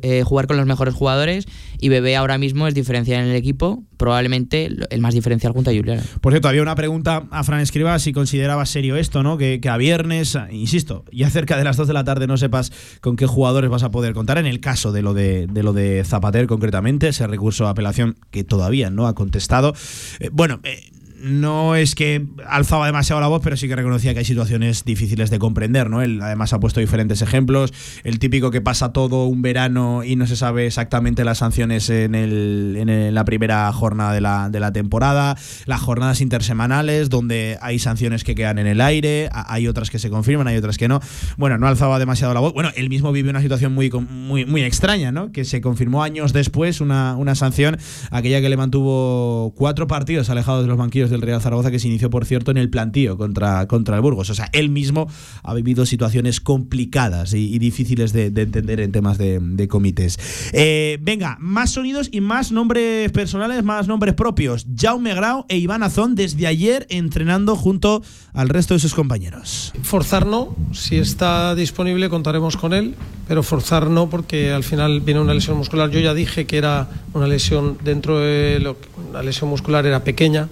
eh, 0.00 0.22
jugar 0.24 0.46
con 0.46 0.56
los 0.56 0.64
mejores 0.64 0.94
jugadores 0.94 1.44
y 1.78 1.90
Bebé 1.90 2.16
ahora 2.16 2.38
mismo 2.38 2.66
es 2.66 2.72
diferencial 2.72 3.22
en 3.24 3.28
el 3.28 3.36
equipo, 3.36 3.84
probablemente 3.96 4.68
el 4.90 5.00
más 5.00 5.14
diferencial 5.14 5.52
junto 5.52 5.70
a. 5.70 5.72
Por 6.20 6.32
cierto, 6.32 6.48
había 6.48 6.62
una 6.62 6.74
pregunta 6.74 7.24
a 7.30 7.44
Fran 7.44 7.60
Escriba 7.60 7.98
si 7.98 8.12
consideraba 8.12 8.64
serio 8.66 8.96
esto, 8.96 9.22
¿no? 9.22 9.36
Que, 9.38 9.60
a 9.68 9.76
viernes, 9.76 10.36
a- 10.36 10.50
insisto, 10.52 11.04
ya 11.12 11.28
cerca 11.30 11.56
de 11.56 11.64
las 11.64 11.76
2 11.76 11.88
de 11.88 11.94
la 11.94 12.04
tarde 12.04 12.26
no 12.26 12.36
sepas 12.36 12.72
con 13.00 13.16
qué 13.16 13.26
jugadores 13.26 13.70
vas 13.70 13.82
a 13.82 13.90
poder 13.90 14.14
contar. 14.14 14.38
En 14.38 14.46
el 14.46 14.60
caso 14.60 14.92
de 14.92 15.02
lo 15.02 15.14
de, 15.14 15.46
de 15.46 15.62
lo 15.62 15.72
de 15.72 16.02
Zapater, 16.04 16.46
concretamente, 16.46 17.08
ese 17.08 17.26
recurso 17.26 17.64
de 17.64 17.70
apelación 17.70 18.16
que 18.30 18.44
todavía 18.44 18.90
no 18.90 19.06
ha 19.06 19.14
contestado. 19.14 19.74
Eh, 20.20 20.28
bueno, 20.32 20.60
eh, 20.64 20.90
no 21.20 21.76
es 21.76 21.94
que 21.94 22.26
alzaba 22.46 22.86
demasiado 22.86 23.20
la 23.20 23.28
voz, 23.28 23.40
pero 23.42 23.56
sí 23.56 23.68
que 23.68 23.76
reconocía 23.76 24.12
que 24.12 24.20
hay 24.20 24.24
situaciones 24.24 24.84
difíciles 24.84 25.30
de 25.30 25.38
comprender, 25.38 25.90
¿no? 25.90 26.02
Él 26.02 26.20
además 26.22 26.52
ha 26.52 26.60
puesto 26.60 26.80
diferentes 26.80 27.22
ejemplos. 27.22 27.72
El 28.04 28.18
típico 28.18 28.50
que 28.50 28.60
pasa 28.60 28.92
todo 28.92 29.24
un 29.24 29.42
verano 29.42 30.04
y 30.04 30.16
no 30.16 30.26
se 30.26 30.36
sabe 30.36 30.66
exactamente 30.66 31.24
las 31.24 31.38
sanciones 31.38 31.90
en, 31.90 32.14
el, 32.14 32.76
en 32.78 33.14
la 33.14 33.24
primera 33.24 33.72
jornada 33.72 34.12
de 34.12 34.20
la, 34.20 34.50
de 34.50 34.60
la 34.60 34.72
temporada. 34.72 35.36
Las 35.64 35.80
jornadas 35.80 36.20
intersemanales, 36.20 37.08
donde 37.08 37.58
hay 37.60 37.78
sanciones 37.78 38.24
que 38.24 38.34
quedan 38.34 38.58
en 38.58 38.66
el 38.66 38.80
aire, 38.80 39.28
hay 39.32 39.68
otras 39.68 39.90
que 39.90 39.98
se 39.98 40.10
confirman, 40.10 40.46
hay 40.48 40.56
otras 40.56 40.78
que 40.78 40.88
no. 40.88 41.00
Bueno, 41.36 41.58
no 41.58 41.66
alzaba 41.66 41.98
demasiado 41.98 42.34
la 42.34 42.40
voz. 42.40 42.52
Bueno, 42.52 42.70
él 42.76 42.88
mismo 42.88 43.12
vive 43.12 43.30
una 43.30 43.40
situación 43.40 43.72
muy, 43.74 43.90
muy, 43.90 44.44
muy 44.44 44.62
extraña, 44.62 45.12
¿no? 45.12 45.32
Que 45.32 45.44
se 45.44 45.60
confirmó 45.60 46.02
años 46.02 46.32
después 46.32 46.80
una, 46.80 47.16
una 47.16 47.34
sanción, 47.34 47.78
aquella 48.10 48.40
que 48.40 48.48
le 48.48 48.56
mantuvo 48.56 49.52
cuatro 49.56 49.86
partidos 49.86 50.30
alejados 50.30 50.62
de 50.62 50.68
los 50.68 50.76
banquillos 50.76 51.05
del 51.10 51.22
Real 51.22 51.40
Zaragoza, 51.40 51.70
que 51.70 51.78
se 51.78 51.88
inició, 51.88 52.10
por 52.10 52.24
cierto, 52.24 52.50
en 52.50 52.56
el 52.56 52.70
plantío 52.70 53.16
contra, 53.16 53.66
contra 53.66 53.96
el 53.96 54.02
Burgos. 54.02 54.30
O 54.30 54.34
sea, 54.34 54.48
él 54.52 54.70
mismo 54.70 55.08
ha 55.42 55.54
vivido 55.54 55.86
situaciones 55.86 56.40
complicadas 56.40 57.34
y, 57.34 57.58
difíciles 57.58 58.12
de, 58.12 58.30
de 58.30 58.42
entender 58.42 58.80
en 58.80 58.92
temas 58.92 59.18
de, 59.18 59.38
de 59.40 59.68
comités. 59.68 60.18
Eh, 60.52 60.98
venga, 61.00 61.36
más 61.40 61.70
sonidos 61.72 62.08
y 62.12 62.20
más 62.20 62.52
nombres 62.52 63.10
personales, 63.12 63.62
más 63.64 63.88
nombres 63.88 64.14
propios. 64.14 64.66
Jaume 64.76 65.14
Grau 65.14 65.44
e 65.48 65.56
Iván 65.56 65.82
Azón 65.82 66.14
desde 66.14 66.46
ayer 66.46 66.86
entrenando 66.90 67.56
junto 67.56 68.02
al 68.32 68.48
resto 68.48 68.74
de 68.74 68.80
sus 68.80 68.94
compañeros. 68.94 69.72
Forzar 69.82 70.26
no, 70.26 70.54
si 70.72 70.96
está 70.96 71.54
disponible 71.54 72.08
contaremos 72.08 72.56
con 72.56 72.72
él, 72.74 72.94
pero 73.28 73.42
forzar 73.42 73.88
no 73.88 74.08
porque 74.08 74.52
al 74.52 74.64
final 74.64 75.00
viene 75.00 75.20
una 75.20 75.34
lesión 75.34 75.56
muscular. 75.56 75.90
Yo 75.90 76.00
ya 76.00 76.14
dije 76.14 76.46
que 76.46 76.58
era 76.58 76.88
una 77.12 77.26
lesión 77.26 77.78
dentro 77.82 78.18
de 78.18 78.60
lo 78.60 78.78
que 78.80 78.88
una 79.10 79.22
lesión 79.22 79.50
muscular 79.50 79.86
era 79.86 80.04
pequeña 80.04 80.48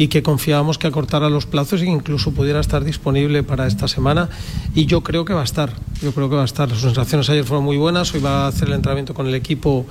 y 0.00 0.08
que 0.08 0.22
confiábamos 0.22 0.78
que 0.78 0.86
acortara 0.86 1.28
los 1.28 1.44
plazos 1.44 1.82
e 1.82 1.84
incluso 1.84 2.32
pudiera 2.32 2.58
estar 2.58 2.84
disponible 2.84 3.42
para 3.42 3.66
esta 3.66 3.86
semana 3.86 4.30
y 4.74 4.86
yo 4.86 5.02
creo 5.02 5.26
que 5.26 5.34
va 5.34 5.42
a 5.42 5.44
estar, 5.44 5.74
yo 6.00 6.12
creo 6.14 6.30
que 6.30 6.36
va 6.36 6.40
a 6.40 6.46
estar. 6.46 6.70
Las 6.70 6.80
sensaciones 6.80 7.28
ayer 7.28 7.44
fueron 7.44 7.66
muy 7.66 7.76
buenas, 7.76 8.14
hoy 8.14 8.20
va 8.20 8.44
a 8.44 8.48
hacer 8.48 8.68
el 8.68 8.74
entrenamiento 8.76 9.12
con 9.12 9.26
el 9.26 9.34
equipo 9.34 9.84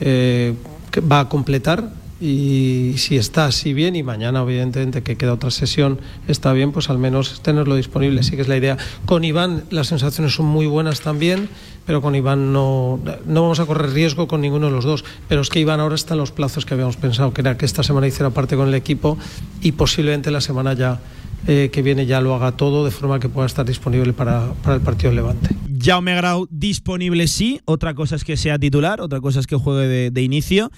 eh, 0.00 0.52
que 0.90 1.00
va 1.00 1.20
a 1.20 1.28
completar 1.30 1.88
y 2.24 2.94
si 2.96 3.18
está 3.18 3.44
así 3.44 3.74
bien 3.74 3.96
y 3.96 4.02
mañana 4.02 4.40
evidentemente 4.40 5.02
que 5.02 5.16
queda 5.16 5.34
otra 5.34 5.50
sesión 5.50 6.00
está 6.26 6.54
bien 6.54 6.72
pues 6.72 6.88
al 6.88 6.96
menos 6.96 7.42
tenerlo 7.42 7.76
disponible. 7.76 8.22
Sí 8.22 8.34
que 8.34 8.40
es 8.40 8.48
la 8.48 8.56
idea. 8.56 8.78
Con 9.04 9.24
Iván 9.24 9.64
las 9.68 9.88
sensaciones 9.88 10.34
son 10.34 10.46
muy 10.46 10.64
buenas 10.66 11.02
también 11.02 11.50
pero 11.84 12.00
con 12.00 12.14
Iván 12.14 12.54
no, 12.54 12.98
no 13.26 13.42
vamos 13.42 13.60
a 13.60 13.66
correr 13.66 13.92
riesgo 13.92 14.26
con 14.26 14.40
ninguno 14.40 14.66
de 14.66 14.72
los 14.72 14.84
dos. 14.84 15.04
Pero 15.28 15.42
es 15.42 15.50
que 15.50 15.60
Iván 15.60 15.80
ahora 15.80 15.96
está 15.96 16.14
en 16.14 16.20
los 16.20 16.32
plazos 16.32 16.64
que 16.64 16.72
habíamos 16.72 16.96
pensado 16.96 17.34
que 17.34 17.42
era 17.42 17.58
que 17.58 17.66
esta 17.66 17.82
semana 17.82 18.06
hiciera 18.06 18.30
parte 18.30 18.56
con 18.56 18.68
el 18.68 18.74
equipo 18.74 19.18
y 19.60 19.72
posiblemente 19.72 20.30
la 20.30 20.40
semana 20.40 20.72
ya 20.72 21.00
eh, 21.46 21.68
que 21.70 21.82
viene 21.82 22.06
ya 22.06 22.22
lo 22.22 22.34
haga 22.34 22.52
todo 22.52 22.86
de 22.86 22.90
forma 22.90 23.20
que 23.20 23.28
pueda 23.28 23.46
estar 23.46 23.66
disponible 23.66 24.14
para, 24.14 24.54
para 24.62 24.76
el 24.76 24.80
partido 24.80 25.10
del 25.10 25.16
Levante. 25.16 25.54
Jaume 25.78 26.14
Grau 26.14 26.48
disponible 26.50 27.28
sí, 27.28 27.60
otra 27.66 27.92
cosa 27.92 28.16
es 28.16 28.24
que 28.24 28.38
sea 28.38 28.58
titular, 28.58 29.02
otra 29.02 29.20
cosa 29.20 29.40
es 29.40 29.46
que 29.46 29.56
juegue 29.56 29.86
de, 29.86 30.10
de 30.10 30.22
inicio. 30.22 30.70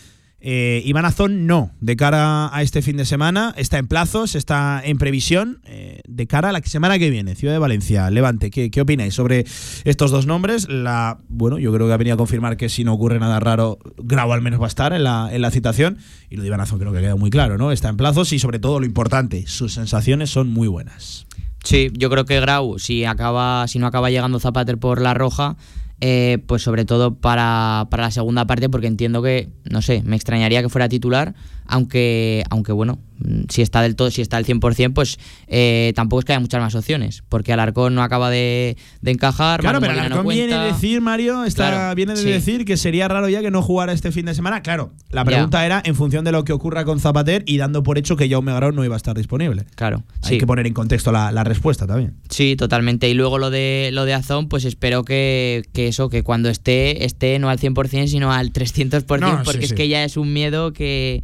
Eh, 0.49 0.81
Iván 0.85 1.05
Azón 1.05 1.49
no, 1.49 1.73
de 1.81 1.97
cara 1.97 2.55
a 2.57 2.63
este 2.63 2.81
fin 2.81 2.97
de 2.97 3.05
semana, 3.05 3.53
está 3.57 3.79
en 3.79 3.89
plazos, 3.89 4.37
está 4.37 4.81
en 4.85 4.97
previsión, 4.97 5.59
eh, 5.65 6.03
de 6.07 6.29
cara 6.29 6.51
a 6.51 6.53
la 6.53 6.61
semana 6.61 7.01
que 7.01 7.11
viene, 7.11 7.35
Ciudad 7.35 7.53
de 7.53 7.59
Valencia, 7.59 8.09
Levante, 8.11 8.53
¿qué, 8.53 8.81
opináis 8.81 9.13
sobre 9.13 9.45
estos 9.83 10.13
dos 10.13 10.27
nombres? 10.27 10.69
La, 10.69 11.19
bueno, 11.29 11.59
yo 11.59 11.73
creo 11.73 11.89
que 11.89 11.93
ha 11.95 11.97
venido 11.97 12.15
a 12.15 12.17
confirmar 12.17 12.57
que 12.57 12.69
si 12.69 12.85
no 12.85 12.93
ocurre 12.93 13.19
nada 13.19 13.41
raro, 13.41 13.81
Grau 13.97 14.33
al 14.33 14.41
menos 14.41 14.61
va 14.61 14.67
a 14.67 14.69
estar 14.69 14.93
en 14.93 15.03
la, 15.03 15.31
en 15.33 15.43
la 15.43 15.51
citación, 15.51 15.99
y 16.31 16.37
lo 16.37 16.43
de 16.43 16.47
Iván 16.47 16.61
Azón 16.61 16.79
creo 16.79 16.93
que 16.93 17.01
queda 17.01 17.17
muy 17.17 17.31
claro, 17.31 17.59
¿no? 17.59 17.73
Está 17.73 17.89
en 17.89 17.97
plazos 17.97 18.33
y 18.33 18.39
sobre 18.39 18.61
todo 18.61 18.79
lo 18.79 18.87
importante, 18.87 19.49
sus 19.49 19.75
sensaciones 19.75 20.31
son 20.31 20.49
muy 20.51 20.69
buenas. 20.69 21.27
Sí, 21.65 21.91
yo 21.93 22.09
creo 22.09 22.25
que 22.25 22.39
Grau, 22.39 22.79
si 22.79 23.05
acaba, 23.05 23.67
si 23.67 23.81
no 23.81 23.89
acaba 23.89 24.11
llegando 24.11 24.39
Zapater 24.39 24.79
por 24.79 25.03
la 25.03 25.13
roja, 25.13 25.57
eh, 26.01 26.39
pues 26.47 26.63
sobre 26.63 26.85
todo 26.85 27.15
para, 27.15 27.87
para 27.91 28.05
la 28.05 28.11
segunda 28.11 28.47
parte, 28.47 28.69
porque 28.69 28.87
entiendo 28.87 29.23
que, 29.23 29.49
no 29.71 29.83
sé, 29.83 30.03
me 30.05 30.17
extrañaría 30.17 30.63
que 30.63 30.69
fuera 30.69 30.89
titular, 30.89 31.35
aunque, 31.68 32.44
aunque 32.50 32.72
bueno, 32.72 32.98
mm, 33.18 33.42
si 33.48 33.62
está 33.62 33.83
del 33.83 33.96
todo, 33.96 34.11
si 34.11 34.22
está 34.22 34.37
al 34.37 34.44
100%, 34.44 34.92
pues 34.94 35.18
eh, 35.48 35.92
tampoco 35.96 36.20
es 36.20 36.24
que 36.24 36.33
haya 36.33 36.40
muchas 36.40 36.61
más 36.61 36.74
opciones, 36.74 37.22
porque 37.29 37.52
Alarcón 37.52 37.94
no 37.94 38.02
acaba 38.02 38.31
de, 38.31 38.76
de 39.00 39.11
encajar. 39.11 39.61
Claro, 39.61 39.81
Manu 39.81 39.92
pero 39.92 40.00
no 40.00 40.07
Alarcón 40.14 40.33
viene 40.33 40.55
a 40.55 40.62
decir, 40.64 41.00
Mario, 41.00 41.44
está, 41.44 41.70
Claro, 41.70 41.94
viene 41.94 42.12
de 42.14 42.20
sí. 42.22 42.29
decir 42.29 42.64
que 42.64 42.76
sería 42.76 43.09
raro 43.09 43.29
ya 43.29 43.40
que 43.42 43.50
no 43.50 43.62
jugara 43.62 43.92
este 43.92 44.12
fin 44.12 44.26
de 44.26 44.35
semana. 44.35 44.62
Claro, 44.62 44.92
la 45.11 45.22
Ya. 45.22 45.24
pregunta 45.24 45.64
era 45.66 45.83
en 45.85 45.94
función 45.94 46.24
de 46.24 46.33
lo 46.33 46.44
que 46.44 46.52
ocurra 46.52 46.85
con 46.85 47.00
Zapater 47.00 47.42
y 47.46 47.57
dando 47.59 47.83
por 47.83 47.98
hecho 47.98 48.16
que 48.16 48.29
Jaume 48.29 48.52
Grau 48.55 48.72
no 48.72 48.85
iba 48.85 48.94
a 48.94 48.98
estar 48.98 49.16
disponible. 49.16 49.64
Claro, 49.74 50.05
Hay 50.22 50.31
sí. 50.35 50.38
que 50.38 50.46
poner 50.46 50.66
en 50.66 50.74
contexto 50.74 51.12
la, 51.12 51.33
la 51.33 51.44
respuesta 51.44 51.87
también. 51.87 52.14
Sí, 52.31 52.57
totalmente. 52.57 53.09
Y 53.09 53.14
luego 53.14 53.38
lo 53.38 53.50
de 53.50 53.90
lo 53.92 54.05
de 54.05 54.14
Azón, 54.14 54.48
pues 54.48 54.64
espero 54.64 55.05
que, 55.05 55.62
que 55.72 55.88
eso, 55.88 56.09
que 56.09 56.22
cuando 56.22 56.48
esté, 56.48 57.05
esté 57.05 57.38
no 57.38 57.48
al 57.48 57.59
100%, 57.59 58.07
sino 58.09 58.33
al 58.33 58.52
300%, 58.52 59.20
No, 59.20 59.38
sí, 59.38 59.42
porque 59.44 59.64
es 59.64 59.72
que 59.72 59.88
ya 59.88 60.05
es 60.05 60.16
un 60.16 60.33
miedo 60.33 60.72
que 60.72 61.22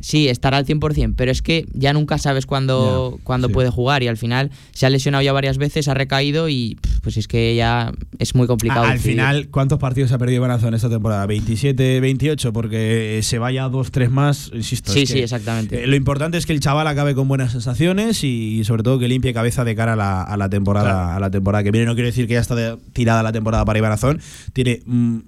sí, 0.00 0.28
estará 0.28 0.56
al 0.56 0.66
100%, 0.66 1.14
pero 1.16 1.30
es 1.30 1.42
que 1.42 1.66
ya 1.72 1.92
nunca 1.92 2.18
sabes 2.18 2.46
cuándo, 2.46 3.16
Ya, 3.18 3.24
cuándo 3.24 3.48
sí. 3.48 3.54
puede 3.54 3.70
jugar 3.70 4.02
y 4.02 4.08
al 4.08 4.16
final 4.16 4.50
se 4.72 4.86
ha 4.86 4.90
lesionado 4.90 5.22
ya 5.22 5.32
varias 5.32 5.58
veces, 5.58 5.88
ha 5.88 5.94
recaído 5.94 6.48
y 6.48 6.78
pues 7.02 7.16
es 7.16 7.28
que 7.28 7.54
ya 7.54 7.92
es 8.18 8.34
muy 8.34 8.46
complicado. 8.46 8.84
al 8.84 8.98
final, 8.98 9.48
¿cuántos 9.50 9.78
partidos 9.78 10.12
ha 10.12 10.18
perdido 10.18 10.36
Iván 10.38 10.50
Azón 10.50 10.74
esta 10.74 10.88
temporada? 10.90 11.26
¿27, 11.26 12.00
28? 12.00 12.52
Porque 12.52 13.20
se 13.22 13.38
vaya 13.38 13.68
dos, 13.68 13.90
tres 13.90 14.10
más, 14.10 14.50
insisto. 14.54 14.92
Sí, 14.92 15.02
es 15.02 15.08
que, 15.10 15.16
sí, 15.18 15.22
exactamente. 15.22 15.84
eh, 15.84 15.86
lo 15.86 15.96
importante 15.96 16.36
es 16.38 16.46
que 16.46 16.52
el 16.52 16.60
chaval 16.60 16.86
acabe 16.86 17.14
con 17.14 17.28
buenas 17.28 17.52
sensaciones 17.52 18.24
y, 18.24 18.62
sobre 18.64 18.82
todo 18.82 18.98
que 18.98 19.08
limpie 19.08 19.32
cabeza 19.32 19.64
de 19.64 19.74
cara 19.74 19.92
a 19.94 19.96
la, 19.96 20.22
a 20.22 20.36
la 20.36 20.48
temporada 20.48 20.90
Claro. 20.90 21.12
a 21.16 21.20
la 21.20 21.30
temporada 21.30 21.62
que 21.64 21.70
viene. 21.70 21.86
No 21.86 21.94
quiero 21.94 22.06
decir 22.06 22.26
que 22.26 22.34
ya 22.34 22.40
está 22.40 22.54
de- 22.54 22.76
tirada 22.92 23.22
la 23.22 23.32
temporada 23.32 23.64
para 23.64 23.78
Iván 23.78 23.92
Azón. 23.92 24.20
Tiene. 24.52 24.80
mm, 24.86 25.18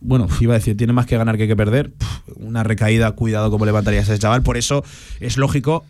bueno, 0.00 0.26
iba 0.40 0.54
a 0.54 0.58
decir, 0.58 0.76
tiene 0.76 0.92
más 0.92 1.06
que 1.06 1.16
ganar 1.16 1.36
que 1.36 1.46
que 1.46 1.56
perder. 1.56 1.92
Una 2.36 2.62
recaída, 2.62 3.10
cuidado 3.12 3.50
cómo 3.50 3.66
levantarías 3.66 4.08
a 4.08 4.12
ese 4.14 4.20
chaval. 4.20 4.42
Por 4.42 4.56
eso 4.56 4.84
es 5.20 5.36
lógico 5.36 5.84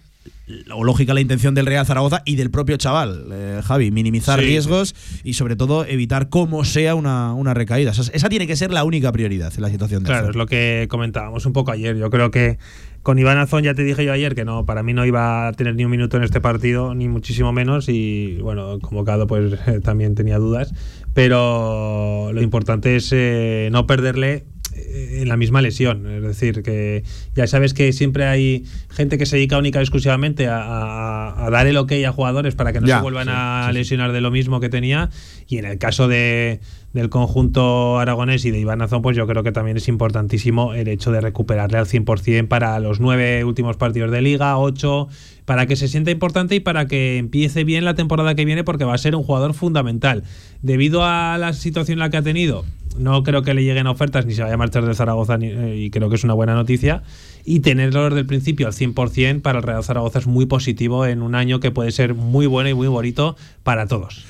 o 0.74 0.84
lógica 0.84 1.14
la 1.14 1.20
intención 1.20 1.54
del 1.54 1.64
Real 1.64 1.86
Zaragoza 1.86 2.22
y 2.24 2.34
del 2.36 2.50
propio 2.50 2.76
chaval, 2.76 3.26
eh, 3.32 3.60
Javi, 3.64 3.90
minimizar 3.92 4.40
Sí. 4.40 4.46
riesgos 4.46 4.94
y 5.22 5.34
sobre 5.34 5.54
todo 5.56 5.84
evitar 5.86 6.28
como 6.28 6.64
sea 6.64 6.94
una, 6.96 7.32
una 7.34 7.54
recaída. 7.54 7.92
Esa, 7.92 8.10
esa 8.12 8.28
tiene 8.28 8.46
que 8.48 8.56
ser 8.56 8.72
la 8.72 8.82
única 8.84 9.12
prioridad 9.12 9.52
en 9.54 9.62
la 9.62 9.70
situación 9.70 10.02
de 10.02 10.08
Claro, 10.08 10.20
Azón. 10.22 10.30
es 10.30 10.36
lo 10.36 10.46
que 10.46 10.86
comentábamos 10.90 11.46
un 11.46 11.52
poco 11.52 11.70
ayer. 11.70 11.96
Yo 11.96 12.10
creo 12.10 12.30
que 12.32 12.58
con 13.02 13.18
Iván 13.18 13.38
Azón 13.38 13.62
ya 13.62 13.72
te 13.74 13.82
dije 13.84 14.04
yo 14.04 14.12
ayer 14.12 14.34
que 14.34 14.44
no, 14.44 14.66
para 14.66 14.82
mí 14.82 14.92
no 14.92 15.06
iba 15.06 15.46
a 15.48 15.52
tener 15.52 15.74
ni 15.76 15.84
un 15.84 15.90
minuto 15.90 16.16
en 16.18 16.24
este 16.24 16.40
partido, 16.40 16.94
ni 16.94 17.08
muchísimo 17.08 17.52
menos. 17.52 17.88
Y 17.88 18.38
bueno, 18.42 18.78
convocado 18.80 19.26
pues 19.28 19.54
también 19.84 20.16
tenía 20.16 20.38
dudas. 20.38 20.74
Pero 21.14 22.30
lo 22.32 22.42
importante 22.42 22.96
es 22.96 23.10
eh, 23.12 23.68
no 23.72 23.86
perderle 23.86 24.44
eh, 24.74 25.18
en 25.22 25.28
la 25.28 25.36
misma 25.36 25.60
lesión. 25.62 26.06
Es 26.06 26.22
decir, 26.22 26.62
que 26.62 27.02
ya 27.34 27.46
sabes 27.46 27.74
que 27.74 27.92
siempre 27.92 28.26
hay 28.26 28.64
gente 28.90 29.18
que 29.18 29.26
se 29.26 29.36
dedica 29.36 29.58
única 29.58 29.80
y 29.80 29.82
exclusivamente 29.82 30.46
a, 30.48 30.62
a- 30.62 31.46
a 31.46 31.50
dar 31.50 31.66
el 31.66 31.76
ok 31.76 31.92
a 32.06 32.12
jugadores 32.12 32.54
para 32.54 32.72
que 32.72 32.80
no 32.80 32.86
Ya, 32.86 32.96
se 32.96 33.02
vuelvan 33.02 33.26
sí, 33.26 33.32
a 33.34 33.66
sí. 33.68 33.74
lesionar 33.74 34.12
de 34.12 34.20
lo 34.20 34.30
mismo 34.30 34.60
que 34.60 34.68
tenía. 34.68 35.10
Y 35.48 35.58
en 35.58 35.64
el 35.64 35.78
caso 35.78 36.06
de, 36.08 36.60
del 36.92 37.08
conjunto 37.08 37.98
aragonés 37.98 38.44
y 38.44 38.50
de 38.50 38.58
Iván 38.58 38.82
Azón, 38.82 39.00
pues 39.02 39.16
yo 39.16 39.26
creo 39.26 39.42
que 39.42 39.52
también 39.52 39.76
es 39.76 39.86
importantísimo 39.88 40.74
el 40.74 40.88
hecho 40.88 41.12
de 41.12 41.20
recuperarle 41.20 41.78
al 41.78 41.86
100% 41.86 42.48
para 42.48 42.78
los 42.80 42.98
nueve 43.00 43.44
últimos 43.44 43.76
partidos 43.76 44.10
de 44.10 44.20
liga, 44.22 44.58
ocho, 44.58 45.08
para 45.44 45.66
que 45.66 45.76
se 45.76 45.86
sienta 45.88 46.10
importante 46.10 46.56
y 46.56 46.60
para 46.60 46.86
que 46.86 47.18
empiece 47.18 47.62
bien 47.64 47.84
la 47.84 47.94
temporada 47.94 48.34
que 48.34 48.44
viene, 48.44 48.64
porque 48.64 48.84
va 48.84 48.94
a 48.94 48.98
ser 48.98 49.14
un 49.14 49.22
jugador 49.22 49.54
fundamental. 49.54 50.24
Debido 50.62 51.04
a 51.04 51.38
la 51.38 51.52
situación 51.52 51.94
en 51.94 52.00
la 52.00 52.10
que 52.10 52.16
ha 52.16 52.22
tenido, 52.22 52.64
no 52.98 53.22
creo 53.22 53.42
que 53.42 53.54
le 53.54 53.62
lleguen 53.62 53.86
ofertas 53.86 54.26
ni 54.26 54.34
se 54.34 54.42
vaya 54.42 54.54
a 54.54 54.58
marchar 54.58 54.84
de 54.84 54.94
Zaragoza 54.94 55.38
ni- 55.38 55.46
eh, 55.46 55.76
y 55.76 55.90
creo 55.90 56.08
que 56.08 56.16
es 56.16 56.24
una 56.24 56.34
buena 56.34 56.54
noticia. 56.54 57.02
Y 57.44 57.60
tenerlo 57.60 58.04
desde 58.04 58.20
el 58.20 58.26
principio 58.26 58.66
al 58.66 58.72
100% 58.72 59.42
para 59.42 59.58
el 59.58 59.62
Real 59.62 59.82
Zaragoza 59.84 60.18
es 60.18 60.26
muy 60.26 60.46
positivo 60.46 61.06
en 61.06 61.22
un 61.22 61.34
año 61.34 61.60
que 61.60 61.70
puede 61.70 61.92
ser 61.92 62.14
muy 62.14 62.46
bueno 62.46 62.68
y 62.68 62.74
muy 62.74 62.88
bonito 62.88 63.36
para 63.62 63.86
todos. 63.86 64.26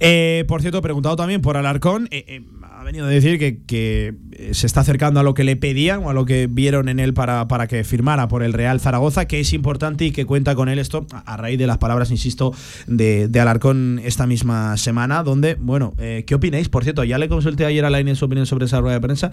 Eh, 0.00 0.44
por 0.48 0.60
cierto, 0.60 0.82
preguntado 0.82 1.16
también 1.16 1.40
por 1.40 1.56
Alarcón, 1.56 2.08
eh, 2.10 2.24
eh, 2.28 2.42
venido 2.84 3.06
a 3.06 3.08
decir 3.08 3.38
que, 3.38 3.62
que, 3.66 4.14
eh, 4.32 4.54
se 4.54 4.66
está 4.66 4.80
acercando 4.80 5.20
a 5.20 5.22
lo 5.22 5.34
que 5.34 5.44
le 5.44 5.56
pedían 5.56 6.04
o 6.04 6.10
a 6.10 6.14
lo 6.14 6.24
que 6.24 6.46
vieron 6.46 6.88
en 6.88 7.00
él 7.00 7.14
para, 7.14 7.48
para 7.48 7.66
que 7.66 7.82
firmara 7.84 8.28
por 8.28 8.42
el 8.42 8.52
Real 8.52 8.80
Zaragoza, 8.80 9.26
que 9.26 9.40
es 9.40 9.52
importante 9.52 10.04
y 10.04 10.12
que 10.12 10.26
cuenta 10.26 10.54
con 10.54 10.68
él 10.68 10.78
esto 10.78 11.06
a 11.12 11.36
raíz 11.36 11.58
de 11.58 11.66
las 11.66 11.78
palabras, 11.78 12.10
insisto, 12.10 12.52
de, 12.86 13.28
de 13.28 13.40
Alarcón 13.40 14.00
esta 14.04 14.26
misma 14.26 14.76
semana, 14.76 15.22
donde, 15.22 15.56
bueno, 15.56 15.94
eh, 15.98 16.24
¿qué 16.26 16.34
opináis? 16.34 16.68
Por 16.68 16.84
cierto, 16.84 17.04
ya 17.04 17.18
le 17.18 17.28
consulté 17.28 17.64
ayer 17.64 17.84
a 17.84 17.90
Lainez 17.90 18.18
su 18.18 18.26
opinión 18.26 18.46
sobre 18.46 18.66
esa 18.66 18.80
rueda 18.80 18.94
de 18.94 19.00
prensa. 19.00 19.30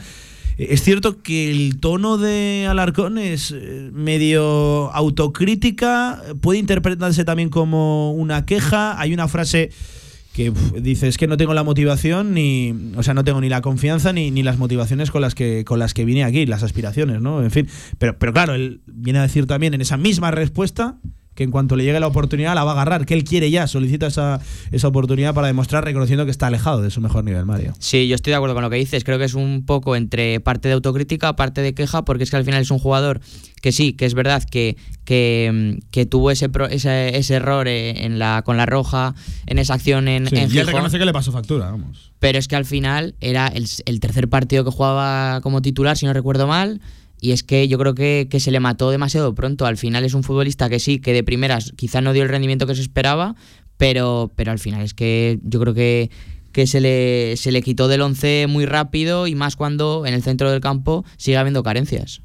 Eh, 0.57 0.67
Es 0.71 0.83
cierto 0.83 1.21
que 1.21 1.51
el 1.51 1.79
tono 1.79 2.17
de 2.17 2.67
Alarcón 2.69 3.17
es 3.17 3.53
medio 3.91 4.91
autocrítica, 4.93 6.21
puede 6.41 6.59
interpretarse 6.59 7.25
también 7.25 7.49
como 7.49 8.13
una 8.13 8.45
queja. 8.45 8.99
Hay 8.99 9.13
una 9.13 9.27
frase 9.27 9.71
que 10.34 10.54
dice 10.80 11.08
es 11.08 11.17
que 11.17 11.28
no 11.28 11.38
tengo 11.38 11.54
la 11.54 11.63
motivación 11.63 12.34
ni 12.34 12.94
o 12.96 13.04
sea 13.04 13.13
no 13.13 13.24
tengo 13.24 13.41
ni 13.41 13.50
la 13.50 13.62
confianza 13.62 14.13
ni, 14.13 14.32
ni 14.32 14.44
las 14.44 14.58
motivaciones 14.58 15.12
con 15.12 15.22
las 15.22 15.36
que 15.36 15.65
con 15.65 15.80
las 15.80 15.94
que 15.94 16.06
vine 16.06 16.24
aquí 16.24 16.46
las 16.46 16.63
aspiraciones 16.63 17.22
no 17.22 17.44
en 17.44 17.52
fin 17.52 17.67
pero 17.98 18.17
pero 18.17 18.34
claro 18.34 18.54
él 18.54 18.82
viene 18.88 19.20
a 19.20 19.24
decir 19.24 19.46
también 19.46 19.74
en 19.74 19.82
esa 19.82 19.98
misma 19.98 20.32
respuesta 20.32 20.98
que 21.36 21.44
en 21.44 21.52
cuanto 21.52 21.76
le 21.78 21.84
llegue 21.86 22.00
la 22.00 22.08
oportunidad 22.08 22.56
la 22.56 22.63
va 22.65 22.72
a 22.72 22.74
agarrar 22.74 23.06
que 23.06 23.13
él 23.13 23.24
quiere 23.24 23.50
ya 23.50 23.65
solicita 23.67 24.08
esa, 24.08 24.41
esa 24.72 24.88
oportunidad 24.89 25.34
para 25.34 25.48
demostrar 25.48 25.84
reconociendo 25.86 26.26
que 26.26 26.32
está 26.32 26.48
alejado 26.48 26.82
de 26.82 26.89
su 26.91 27.00
mejor 27.00 27.24
nivel 27.24 27.46
Mario 27.46 27.74
Sí, 27.80 28.08
yo 28.10 28.15
estoy 28.15 28.32
de 28.32 28.36
acuerdo 28.36 28.54
con 28.56 28.63
lo 28.63 28.70
que 28.70 28.76
dices. 28.76 29.04
Creo 29.04 29.17
que 29.17 29.24
es 29.26 29.34
un 29.34 29.63
poco 29.65 29.96
entre 29.96 30.39
parte 30.41 30.67
de 30.67 30.74
autocrítica, 30.74 31.36
parte 31.38 31.62
de 31.62 31.74
queja, 31.74 32.04
porque 32.04 32.24
es 32.26 32.30
que 32.32 32.36
al 32.38 32.44
final 32.44 32.62
es 32.62 32.70
un 32.72 32.80
jugador 32.80 33.22
que 33.62 33.72
sí, 33.72 33.94
que 33.94 34.06
es 34.06 34.13
verdad 34.13 34.44
que, 34.44 34.76
que, 35.06 35.78
mm, 35.82 35.89
que 35.91 36.06
tuvo 36.06 36.32
ese, 36.32 36.50
pro- 36.50 36.67
ese, 36.67 37.17
ese 37.17 37.36
error 37.36 37.67
eh, 37.67 38.06
en 38.06 38.20
la, 38.20 38.41
con 38.44 38.58
la 38.58 38.65
roja, 38.65 39.15
en 39.46 39.58
esa 39.60 39.76
acción 39.76 40.08
en, 40.08 40.28
Sí, 40.28 40.36
en 40.36 40.41
y 40.41 40.44
él 40.46 40.52
Gijón. 40.52 40.67
reconoce 40.67 41.00
que 41.00 41.06
le 41.06 41.13
pasó 41.13 41.32
factura 41.32 41.72
vamos 41.72 42.12
Pero 42.20 42.39
es 42.39 42.48
que 42.48 42.56
al 42.56 42.65
final 42.65 43.15
era 43.22 43.48
el, 43.48 43.67
el 43.86 44.00
tercer 44.00 44.28
partido 44.30 44.63
que 44.65 44.72
jugaba 44.72 45.39
como 45.41 45.62
titular, 45.62 45.96
si 45.98 46.06
no 46.06 46.13
recuerdo 46.13 46.48
mal. 46.48 46.82
Y 47.21 47.31
es 47.31 47.43
que 47.43 47.67
yo 47.67 47.77
creo 47.77 47.93
que, 47.93 48.27
que 48.29 48.39
se 48.39 48.51
le 48.51 48.60
mató 48.60 48.89
demasiado 48.89 49.34
pronto. 49.36 49.65
Al 49.65 49.77
final 49.77 50.03
es 50.03 50.15
un 50.15 50.23
futbolista 50.23 50.67
que 50.69 50.79
sí, 50.79 50.99
que 50.99 51.13
de 51.13 51.23
primeras 51.23 51.71
quizá 51.77 52.01
no 52.01 52.12
dio 52.12 52.23
el 52.23 52.29
rendimiento 52.29 52.65
que 52.65 52.75
se 52.75 52.81
esperaba, 52.81 53.36
pero, 53.77 54.31
pero 54.36 54.51
al 54.51 54.60
final 54.60 54.81
es 54.81 54.95
que 54.95 55.39
yo 55.43 55.60
creo 55.60 55.75
que, 55.75 56.10
que 56.51 56.65
se, 56.65 56.81
le, 56.81 57.38
se 57.38 57.51
le 57.51 57.62
quitó 57.62 57.88
del 57.88 58.01
11 58.01 58.47
muy 58.49 58.65
rápido 58.65 59.27
y 59.27 59.36
más 59.36 59.55
cuando 59.55 60.05
en 60.05 60.15
el 60.15 60.23
centro 60.23 60.51
del 60.51 60.62
campo 60.62 61.05
sigue 61.17 61.38
habiendo 61.38 61.63
carencias. 61.63 62.21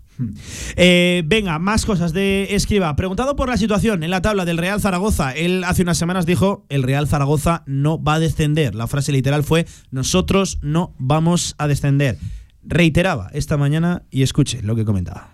Eh, 0.77 1.23
venga, 1.27 1.59
más 1.59 1.85
cosas 1.85 2.13
de 2.13 2.55
Escriba. 2.55 2.97
Preguntado 2.97 3.37
por 3.37 3.49
la 3.49 3.57
situación 3.57 4.03
en 4.03 4.11
la 4.11 4.23
tabla 4.23 4.45
del 4.45 4.59
Real 4.59 4.81
Zaragoza, 4.81 5.33
él 5.33 5.63
hace 5.65 5.83
unas 5.83 5.99
semanas 5.99 6.27
dijo, 6.27 6.65
el 6.69 6.83
Real 6.83 7.07
Zaragoza 7.07 7.63
no 7.67 8.03
va 8.03 8.15
a 8.15 8.19
descender. 8.19 8.75
La 8.75 8.87
frase 8.87 9.13
literal 9.13 9.45
fue, 9.45 9.67
nosotros 9.91 10.59
no 10.63 10.95
vamos 10.99 11.55
a 11.59 11.69
descender. 11.69 12.19
Reiteraba 12.67 13.31
esta 13.33 13.57
mañana 13.57 14.03
y 14.11 14.23
escuche 14.23 14.61
lo 14.63 14.75
que 14.75 14.85
comentaba. 14.85 15.31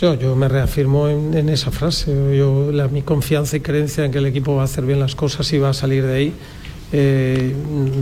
Yo, 0.00 0.14
yo 0.14 0.34
me 0.36 0.48
reafirmo 0.48 1.08
en, 1.08 1.48
esa 1.48 1.70
frase. 1.70 2.36
Yo, 2.36 2.70
la, 2.72 2.88
mi 2.88 3.02
confianza 3.02 3.56
y 3.56 3.60
creencia 3.60 4.04
en 4.04 4.12
que 4.12 4.18
el 4.18 4.26
equipo 4.26 4.54
va 4.54 4.62
a 4.62 4.64
hacer 4.64 4.84
bien 4.84 5.00
las 5.00 5.14
cosas 5.14 5.52
y 5.52 5.58
va 5.58 5.70
a 5.70 5.74
salir 5.74 6.04
de 6.04 6.14
ahí, 6.14 6.32
eh, 6.92 7.54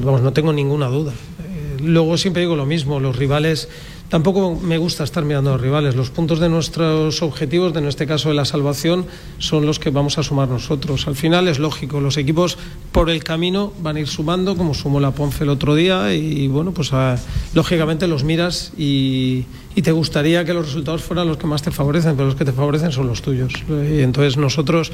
vamos, 0.02 0.22
no 0.22 0.32
tengo 0.32 0.52
ninguna 0.52 0.86
duda. 0.88 1.12
Eh, 1.12 1.82
luego 1.82 2.16
siempre 2.16 2.42
digo 2.42 2.56
lo 2.56 2.66
mismo, 2.66 3.00
los 3.00 3.16
rivales, 3.16 3.68
tampoco 4.08 4.58
me 4.60 4.78
gusta 4.78 5.04
estar 5.04 5.24
mirando 5.24 5.54
a 5.54 5.58
rivales. 5.58 5.96
Los 5.96 6.10
puntos 6.10 6.40
de 6.40 6.48
nuestros 6.48 7.22
objetivos, 7.22 7.72
de 7.72 7.80
en 7.80 7.86
este 7.86 8.06
caso 8.06 8.28
de 8.28 8.34
la 8.34 8.44
salvación, 8.44 9.06
son 9.38 9.66
los 9.66 9.78
que 9.78 9.90
vamos 9.90 10.18
a 10.18 10.22
sumar 10.22 10.48
nosotros. 10.48 11.06
Al 11.06 11.16
final 11.16 11.48
es 11.48 11.58
lógico, 11.58 12.00
los 12.00 12.16
equipos 12.16 12.58
por 12.92 13.10
el 13.10 13.24
camino 13.24 13.72
van 13.80 13.96
a 13.96 14.00
ir 14.00 14.08
sumando, 14.08 14.56
como 14.56 14.74
sumó 14.74 15.00
la 15.00 15.10
Ponce 15.10 15.44
el 15.44 15.50
otro 15.50 15.74
día, 15.74 16.14
y 16.14 16.48
bueno, 16.48 16.72
pues 16.72 16.92
ah, 16.92 17.16
lógicamente 17.54 18.06
los 18.06 18.24
miras 18.24 18.72
y 18.76 19.82
te 19.82 19.92
gustaría 19.92 20.44
que 20.44 20.54
los 20.54 20.66
resultados 20.66 21.02
fueran 21.02 21.26
los 21.26 21.36
que 21.36 21.46
más 21.46 21.62
te 21.62 21.70
favorecen, 21.70 22.14
pero 22.14 22.26
los 22.26 22.36
que 22.36 22.44
te 22.44 22.52
favorecen 22.52 22.92
son 22.92 23.08
los 23.08 23.22
tuyos. 23.22 23.52
Y 23.68 24.02
entonces 24.02 24.36
nosotros, 24.36 24.92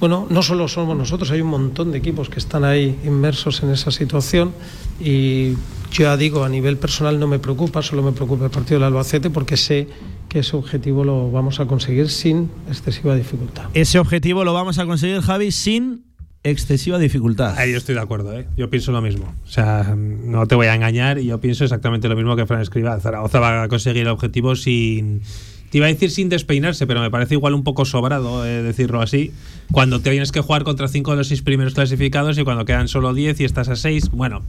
bueno, 0.00 0.26
no 0.30 0.42
solo 0.42 0.68
somos 0.68 0.96
nosotros, 0.96 1.30
hay 1.30 1.40
un 1.40 1.48
montón 1.48 1.92
de 1.92 1.98
equipos 1.98 2.28
que 2.28 2.38
están 2.38 2.64
ahí 2.64 2.98
inmersos 3.04 3.62
en 3.62 3.70
esa 3.70 3.90
situación 3.90 4.52
y 5.00 5.54
yo 5.90 6.04
ya 6.04 6.16
digo, 6.16 6.44
a 6.44 6.48
nivel 6.48 6.76
personal 6.76 7.18
no 7.18 7.26
me 7.26 7.38
preocupa, 7.38 7.82
solo 7.82 8.02
me 8.02 8.12
preocupa 8.12 8.44
el 8.44 8.50
partido 8.50 8.78
del 8.78 8.84
Albacete 8.84 9.30
porque 9.30 9.56
sé 9.56 9.88
que 10.28 10.40
ese 10.40 10.56
objetivo 10.56 11.04
lo 11.04 11.30
vamos 11.30 11.58
a 11.60 11.66
conseguir 11.66 12.10
sin 12.10 12.50
excesiva 12.68 13.14
dificultad. 13.14 13.64
Ese 13.74 13.98
objetivo 13.98 14.44
lo 14.44 14.52
vamos 14.52 14.78
a 14.78 14.86
conseguir, 14.86 15.20
Javi, 15.20 15.50
sin 15.50 16.04
excesiva 16.44 16.98
dificultad. 16.98 17.56
Ahí 17.58 17.72
yo 17.72 17.78
estoy 17.78 17.94
de 17.94 18.00
acuerdo, 18.00 18.38
¿eh? 18.38 18.46
yo 18.56 18.70
pienso 18.70 18.92
lo 18.92 19.02
mismo. 19.02 19.34
O 19.44 19.48
sea, 19.48 19.94
no 19.96 20.46
te 20.46 20.54
voy 20.54 20.66
a 20.66 20.74
engañar 20.74 21.18
y 21.18 21.26
yo 21.26 21.40
pienso 21.40 21.64
exactamente 21.64 22.08
lo 22.08 22.16
mismo 22.16 22.36
que 22.36 22.46
Fran 22.46 22.60
Escriba. 22.60 22.98
Zaragoza 23.00 23.40
va 23.40 23.62
a 23.62 23.68
conseguir 23.68 24.02
el 24.02 24.08
objetivo 24.08 24.54
sin. 24.54 25.22
Te 25.70 25.78
iba 25.78 25.86
a 25.86 25.90
decir 25.90 26.10
sin 26.10 26.28
despeinarse, 26.28 26.86
pero 26.86 27.00
me 27.00 27.10
parece 27.10 27.34
igual 27.34 27.54
un 27.54 27.62
poco 27.62 27.84
sobrado 27.84 28.46
eh, 28.46 28.62
decirlo 28.62 29.02
así. 29.02 29.32
Cuando 29.70 30.00
tienes 30.00 30.32
que 30.32 30.40
jugar 30.40 30.64
contra 30.64 30.88
cinco 30.88 31.10
de 31.10 31.18
los 31.18 31.28
seis 31.28 31.42
primeros 31.42 31.74
clasificados 31.74 32.38
y 32.38 32.44
cuando 32.44 32.64
quedan 32.64 32.88
solo 32.88 33.12
10 33.12 33.40
y 33.40 33.44
estás 33.44 33.68
a 33.68 33.76
6, 33.76 34.10
bueno. 34.12 34.42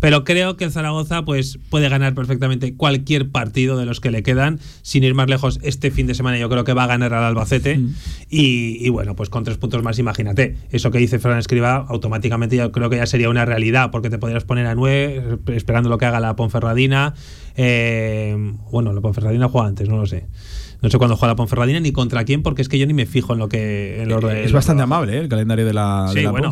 Pero 0.00 0.24
creo 0.24 0.56
que 0.56 0.64
el 0.64 0.72
Zaragoza 0.72 1.26
pues, 1.26 1.58
puede 1.68 1.90
ganar 1.90 2.14
perfectamente 2.14 2.74
cualquier 2.74 3.28
partido 3.28 3.76
de 3.76 3.84
los 3.84 4.00
que 4.00 4.10
le 4.10 4.22
quedan. 4.22 4.60
Sin 4.80 5.04
ir 5.04 5.14
más 5.14 5.28
lejos, 5.28 5.60
este 5.62 5.90
fin 5.90 6.06
de 6.06 6.14
semana 6.14 6.38
yo 6.38 6.48
creo 6.48 6.64
que 6.64 6.72
va 6.72 6.84
a 6.84 6.86
ganar 6.86 7.12
al 7.12 7.24
Albacete. 7.24 7.78
Y, 8.30 8.78
y 8.80 8.88
bueno, 8.88 9.14
pues 9.14 9.28
con 9.28 9.44
tres 9.44 9.58
puntos 9.58 9.82
más, 9.82 9.98
imagínate. 9.98 10.56
Eso 10.70 10.90
que 10.90 10.98
dice 10.98 11.18
Fran 11.18 11.38
Escriba, 11.38 11.84
automáticamente 11.88 12.56
yo 12.56 12.72
creo 12.72 12.88
que 12.88 12.96
ya 12.96 13.06
sería 13.06 13.28
una 13.28 13.44
realidad, 13.44 13.90
porque 13.90 14.08
te 14.08 14.18
podrías 14.18 14.44
poner 14.44 14.66
a 14.66 14.74
nueve, 14.74 15.38
esperando 15.48 15.90
lo 15.90 15.98
que 15.98 16.06
haga 16.06 16.18
la 16.18 16.34
Ponferradina. 16.34 17.12
Eh, 17.56 18.54
bueno, 18.70 18.94
la 18.94 19.02
Ponferradina 19.02 19.48
juega 19.48 19.68
antes, 19.68 19.86
no 19.86 19.98
lo 19.98 20.06
sé. 20.06 20.26
No 20.82 20.90
sé 20.90 20.98
cuándo 20.98 21.16
juega 21.16 21.32
la 21.32 21.36
Ponferradina 21.36 21.78
ni 21.80 21.92
contra 21.92 22.24
quién, 22.24 22.42
porque 22.42 22.60
es 22.62 22.68
que 22.68 22.78
yo 22.78 22.86
ni 22.86 22.92
me 22.94 23.06
fijo 23.06 23.32
en 23.32 23.38
lo 23.38 23.48
que. 23.48 24.02
En 24.02 24.08
lo 24.08 24.20
de- 24.20 24.44
es 24.44 24.50
lo- 24.50 24.56
bastante 24.56 24.82
amable 24.82 25.16
¿eh? 25.16 25.20
el 25.20 25.28
calendario 25.28 25.64
de 25.64 25.72
la, 25.72 26.06
de 26.08 26.14
Sí, 26.18 26.22
la 26.24 26.30
bueno, 26.32 26.50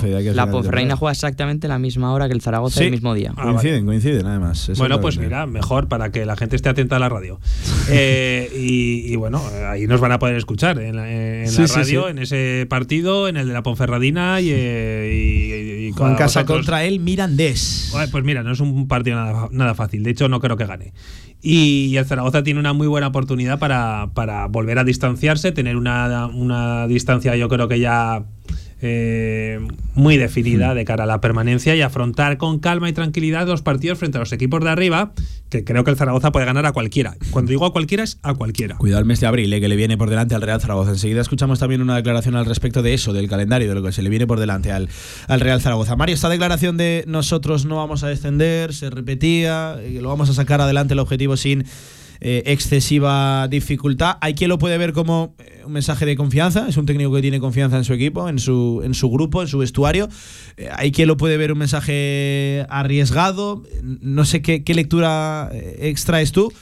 Ponferradina 0.51 0.97
juega 0.97 1.13
exactamente 1.13 1.67
la 1.69 1.79
misma 1.79 2.13
hora 2.13 2.29
que 2.29 2.35
el 2.35 2.41
Zaragoza 2.41 2.79
Sí. 2.79 2.85
el 2.85 2.93
mismo 2.93 3.13
día. 3.15 3.33
Ah, 3.37 3.43
coinciden, 3.45 3.85
coinciden, 3.87 4.27
además. 4.27 4.71
Bueno, 4.79 5.01
pues 5.01 5.19
mira, 5.19 5.47
mejor 5.47 5.89
para 5.89 6.13
que 6.13 6.25
la 6.27 6.37
gente 6.37 6.57
esté 6.57 6.69
atenta 6.69 6.97
a 6.97 6.99
la 7.01 7.09
radio. 7.09 7.41
Eh, 7.93 8.49
y, 8.57 9.13
y 9.13 9.17
bueno, 9.17 9.43
ahí 9.69 9.89
nos 9.89 10.01
van 10.01 10.13
a 10.13 10.19
poder 10.21 10.37
escuchar 10.37 10.79
en 10.79 10.95
la, 10.95 11.11
en 11.11 11.49
Sí, 11.49 11.63
la 11.63 11.67
radio, 11.67 12.05
sí. 12.05 12.11
en 12.11 12.19
ese 12.19 12.67
partido, 12.71 13.27
en 13.27 13.37
el 13.37 13.49
de 13.49 13.53
la 13.53 13.65
Ponferradina 13.65 14.41
y, 14.41 14.51
eh, 14.53 15.80
y, 15.80 15.80
y 15.91 15.93
Juan 15.93 16.15
Casa 16.15 16.41
vosotros. 16.41 16.59
contra 16.59 16.85
el 16.85 17.01
Mirandés. 17.01 17.95
Pues 18.11 18.25
mira, 18.25 18.43
no 18.43 18.53
es 18.53 18.61
un 18.61 18.89
partido 18.89 19.17
nada, 19.17 19.49
nada 19.51 19.75
fácil. 19.75 20.03
De 20.03 20.11
hecho, 20.11 20.29
no 20.29 20.41
creo 20.41 20.57
que 20.57 20.67
gane. 20.67 20.93
Y 21.43 21.97
el 21.97 22.05
Zaragoza 22.05 22.43
tiene 22.43 22.61
una 22.61 22.73
muy 22.73 22.87
buena 22.87 23.09
oportunidad 23.09 23.59
para, 23.59 24.11
para 24.15 24.47
volver 24.47 24.79
a 24.79 24.85
distanciarse, 24.85 25.53
tener 25.53 25.77
una, 25.77 26.27
una 26.27 26.87
distancia, 26.87 27.35
yo 27.37 27.49
creo 27.49 27.67
que 27.67 27.81
ya 27.81 28.25
eh, 28.83 29.61
muy 29.95 30.17
definida 30.17 30.75
de 30.75 30.85
cara 30.85 31.05
a 31.05 31.07
la 31.07 31.21
permanencia 31.21 31.77
y 31.77 31.83
afrontar 31.83 32.39
con 32.39 32.59
calma 32.59 32.89
y 32.89 32.93
tranquilidad 32.93 33.47
los 33.47 33.63
partidos 33.63 33.99
frente 33.99 34.19
a 34.19 34.21
los 34.21 34.33
equipos 34.33 34.63
de 34.63 34.71
arriba, 34.71 35.13
que 35.49 35.65
creo 35.65 35.85
que 35.85 35.91
el 35.91 35.97
Zaragoza 35.97 36.33
puede 36.33 36.47
ganar 36.47 36.67
a 36.67 36.73
cualquiera. 36.73 37.17
Cuando 37.31 37.51
digo 37.51 37.67
a 37.67 37.73
cualquiera, 37.73 38.05
es 38.05 38.19
a 38.23 38.35
cualquiera. 38.35 38.77
Cuidado 38.77 39.01
el 39.01 39.07
mes 39.07 39.21
de 39.21 39.27
abril, 39.27 39.53
eh, 39.53 39.61
que 39.61 39.69
le 39.69 39.77
viene 39.77 39.99
por 39.99 40.09
delante 40.09 40.35
al 40.35 40.43
Real 40.43 40.61
Zaragoza. 40.61 40.91
Enseguida 40.91 41.21
escuchamos 41.21 41.59
también 41.59 41.83
una 41.83 41.97
declaración 41.97 42.37
al 42.37 42.47
respecto 42.47 42.83
de 42.83 42.95
eso, 42.95 43.13
del 43.13 43.29
calendario, 43.29 43.69
de 43.69 43.75
lo 43.75 43.83
que 43.83 43.93
se 43.93 44.03
le 44.03 44.09
viene 44.09 44.27
por 44.27 44.41
delante 44.41 44.73
al, 44.73 44.89
al 45.29 45.41
Real 45.41 45.61
Zaragoza. 45.61 45.97
Mario, 45.97 46.15
esta 46.15 46.29
declaración 46.29 46.77
de 46.77 47.05
nosotros 47.07 47.67
no 47.67 47.77
vamos 47.77 48.03
a 48.03 48.09
descender, 48.09 48.73
se 48.73 48.91
repetía, 48.91 49.77
eh, 49.81 49.99
lo 50.01 50.09
vamos 50.09 50.31
a 50.31 50.35
sacar 50.35 50.61
adelante 50.61 50.95
el 50.95 51.01
objetivo 51.01 51.37
sin 51.37 51.65
eh, 52.21 52.43
excesiva 52.47 53.49
dificultad. 53.49 54.17
Hay 54.21 54.35
quien 54.35 54.49
lo 54.49 54.59
puede 54.59 54.79
ver 54.79 54.93
como 54.93 55.35
eh, 55.39 55.63
un 55.65 55.73
mensaje 55.73 56.07
de 56.07 56.17
confianza, 56.17 56.69
es 56.69 56.77
un 56.77 56.87
técnico 56.87 57.13
que 57.13 57.23
tiene 57.23 57.41
confianza 57.41 57.77
en 57.77 57.85
su 57.85 57.93
equipo, 57.93 58.29
en 58.29 58.39
su, 58.39 58.83
en 58.85 58.95
su 58.95 59.11
grupo, 59.11 59.43
en 59.43 59.49
su 59.49 59.59
vestuario. 59.59 60.09
Eh, 60.57 60.69
hay 60.75 60.93
quien 60.93 61.09
lo 61.09 61.17
puede 61.17 61.37
ver 61.37 61.53
un 61.53 61.59
mensaje 61.59 62.67
arriesgado. 62.69 63.63
No 63.83 64.25
sé 64.25 64.43
qué, 64.43 64.65
qué 64.65 64.75
lectura 64.75 65.51
extraes 65.53 66.33
tú 66.33 66.53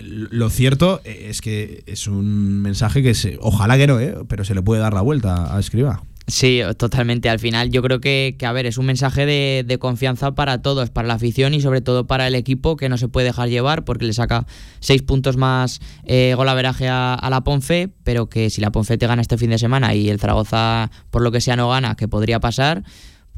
lo 0.00 0.50
cierto 0.50 1.00
es 1.04 1.40
que 1.40 1.82
es 1.86 2.06
un 2.06 2.60
mensaje 2.60 3.02
que 3.02 3.14
se, 3.14 3.38
ojalá 3.40 3.76
que 3.76 3.86
no, 3.86 4.00
¿eh? 4.00 4.14
pero 4.28 4.44
se 4.44 4.54
le 4.54 4.62
puede 4.62 4.80
dar 4.80 4.94
la 4.94 5.02
vuelta 5.02 5.54
a 5.54 5.58
Escriba. 5.60 6.02
Sí, 6.30 6.60
totalmente. 6.76 7.30
Al 7.30 7.38
final 7.38 7.70
yo 7.70 7.80
creo 7.82 8.00
que, 8.00 8.36
que 8.38 8.44
a 8.44 8.52
ver, 8.52 8.66
es 8.66 8.76
un 8.76 8.84
mensaje 8.84 9.24
de, 9.24 9.64
de, 9.66 9.78
confianza 9.78 10.32
para 10.34 10.60
todos, 10.60 10.90
para 10.90 11.08
la 11.08 11.14
afición 11.14 11.54
y 11.54 11.62
sobre 11.62 11.80
todo 11.80 12.06
para 12.06 12.26
el 12.26 12.34
equipo 12.34 12.76
que 12.76 12.90
no 12.90 12.98
se 12.98 13.08
puede 13.08 13.26
dejar 13.28 13.48
llevar 13.48 13.84
porque 13.86 14.04
le 14.04 14.12
saca 14.12 14.46
seis 14.78 15.00
puntos 15.00 15.38
más 15.38 15.80
eh, 16.04 16.34
golaveraje 16.36 16.86
a, 16.86 17.14
a, 17.14 17.30
la 17.30 17.40
Ponfe, 17.44 17.88
pero 18.04 18.28
que 18.28 18.50
si 18.50 18.60
la 18.60 18.70
Ponfe 18.70 18.98
te 18.98 19.06
gana 19.06 19.22
este 19.22 19.38
fin 19.38 19.48
de 19.48 19.58
semana 19.58 19.94
y 19.94 20.10
el 20.10 20.20
Zaragoza 20.20 20.90
por 21.10 21.22
lo 21.22 21.32
que 21.32 21.40
sea 21.40 21.56
no 21.56 21.70
gana, 21.70 21.94
que 21.96 22.08
podría 22.08 22.40
pasar, 22.40 22.82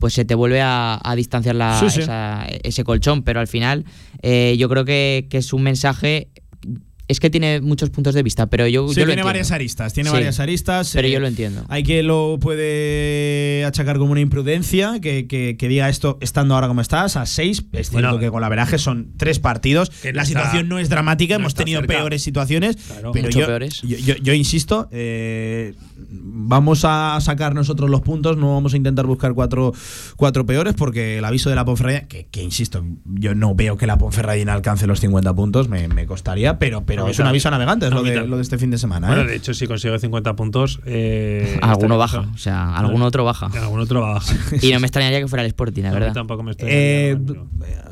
pues 0.01 0.13
se 0.15 0.25
te 0.25 0.35
vuelve 0.35 0.61
a, 0.61 0.99
a 1.01 1.15
distanciar 1.15 1.55
la, 1.55 1.79
Sí, 1.79 1.91
sí. 1.91 2.01
esa- 2.01 2.45
ese 2.65 2.83
colchón. 2.83 3.23
Pero 3.23 3.39
al 3.39 3.47
final 3.47 3.85
eh, 4.23 4.57
yo 4.59 4.69
creo 4.69 4.85
que, 4.85 5.29
que 5.31 5.39
es 5.39 5.53
un 5.53 5.63
mensaje... 5.63 6.29
Es 7.11 7.19
que 7.19 7.29
tiene 7.29 7.61
muchos 7.61 7.91
puntos 7.91 8.15
de 8.15 8.23
vista, 8.23 8.47
pero 8.47 8.69
yo, 8.69 8.83
Sí, 8.89 8.95
yo 8.95 9.01
lo 9.01 9.07
tiene 9.07 9.13
entiendo. 9.13 9.25
varias 9.27 9.51
aristas, 9.51 9.93
tiene 9.93 10.11
Sí, 10.11 10.15
varias 10.15 10.39
aristas. 10.39 10.93
Pero 10.95 11.09
eh, 11.09 11.11
yo 11.11 11.19
lo 11.19 11.27
entiendo. 11.27 11.65
Hay 11.69 11.83
que 11.83 12.05
lo 12.05 12.39
puede 12.41 13.65
achacar 13.65 13.99
como 13.99 14.13
una 14.13 14.21
imprudencia, 14.21 15.01
que, 15.01 15.27
que- 15.27 15.57
que 15.59 15.69
diga 15.69 15.89
esto 15.89 16.19
estando 16.21 16.55
ahora 16.55 16.69
como 16.69 16.81
estás, 16.81 17.17
a 17.17 17.27
seis. 17.27 17.65
Es 17.73 17.91
cierto 17.91 17.93
Bueno, 18.11 18.19
que 18.19 18.31
con 18.31 18.41
la 18.41 18.49
veraje 18.49 18.79
son 18.79 19.13
tres 19.17 19.39
partidos. 19.41 19.91
que 19.91 20.13
la 20.13 20.23
está- 20.23 20.41
situación 20.41 20.69
no 20.69 20.79
es 20.79 20.89
dramática, 20.89 21.35
no 21.35 21.41
hemos 21.41 21.55
tenido 21.55 21.81
cerca. 21.81 21.95
peores 21.95 22.23
situaciones, 22.23 22.77
Claro. 22.77 23.11
pero 23.13 23.29
yo, 23.29 23.47
peores. 23.47 23.83
yo, 23.83 23.97
yo- 23.99 24.17
yo 24.17 24.33
insisto, 24.33 24.89
eh, 24.93 25.75
vamos 26.13 26.85
a 26.85 27.19
sacar 27.21 27.55
nosotros 27.55 27.91
los 27.91 28.03
puntos, 28.03 28.37
no 28.37 28.55
vamos 28.55 28.75
a 28.75 28.77
intentar 28.77 29.07
buscar 29.07 29.35
cuatro, 29.35 29.73
cuatro 30.17 30.47
peores, 30.47 30.75
porque 30.75 31.19
el 31.19 31.25
aviso 31.25 31.51
de 31.51 31.57
la 31.57 31.65
Ponferradina, 31.65 32.07
que, 32.09 32.27
que 32.31 32.43
insisto, 32.43 32.85
yo 33.05 33.35
no 33.35 33.55
veo 33.55 33.77
que 33.77 33.87
la 33.87 33.99
Ponferradina 33.99 34.53
alcance 34.53 34.87
los 34.87 35.01
50 35.01 35.35
puntos, 35.35 35.69
me, 35.69 35.89
me 35.89 36.07
costaría, 36.07 36.59
pero, 36.59 36.85
pero 36.85 37.00
Es 37.09 37.19
un 37.19 37.27
aviso 37.27 37.49
a 37.49 37.51
navegantes 37.53 37.91
lo 37.91 38.03
de, 38.03 38.11
también. 38.11 38.31
lo 38.31 38.37
de 38.37 38.43
este 38.43 38.59
fin 38.59 38.71
de 38.71 38.79
semana. 38.79 39.07
Bueno, 39.09 39.23
¿eh? 39.23 39.27
de 39.27 39.37
hecho, 39.37 39.55
si 39.55 39.67
consigo 39.67 39.99
50 39.99 40.37
puntos. 40.37 40.81
Eh, 40.87 41.59
Alguno 41.63 41.95
estaría- 41.95 41.97
baja, 42.23 42.31
o 42.35 42.39
sea, 42.39 42.77
algún 42.77 43.03
otro 43.03 43.25
baja. 43.25 43.47
Algún 43.61 43.81
otro 43.81 44.01
va 44.03 44.11
a 44.11 44.15
bajar. 44.15 44.37
Y 44.63 44.73
no 44.73 44.81
me 44.81 44.87
extrañaría 44.87 45.21
que 45.21 45.29
fuera 45.29 45.43
el 45.43 45.49
Sporting, 45.49 45.83
la 45.83 45.89
mí 45.91 45.95
verdad. 45.95 46.13
tampoco 46.13 46.43
me 46.43 46.51
estoy. 46.53 46.69
Eh, 46.71 47.19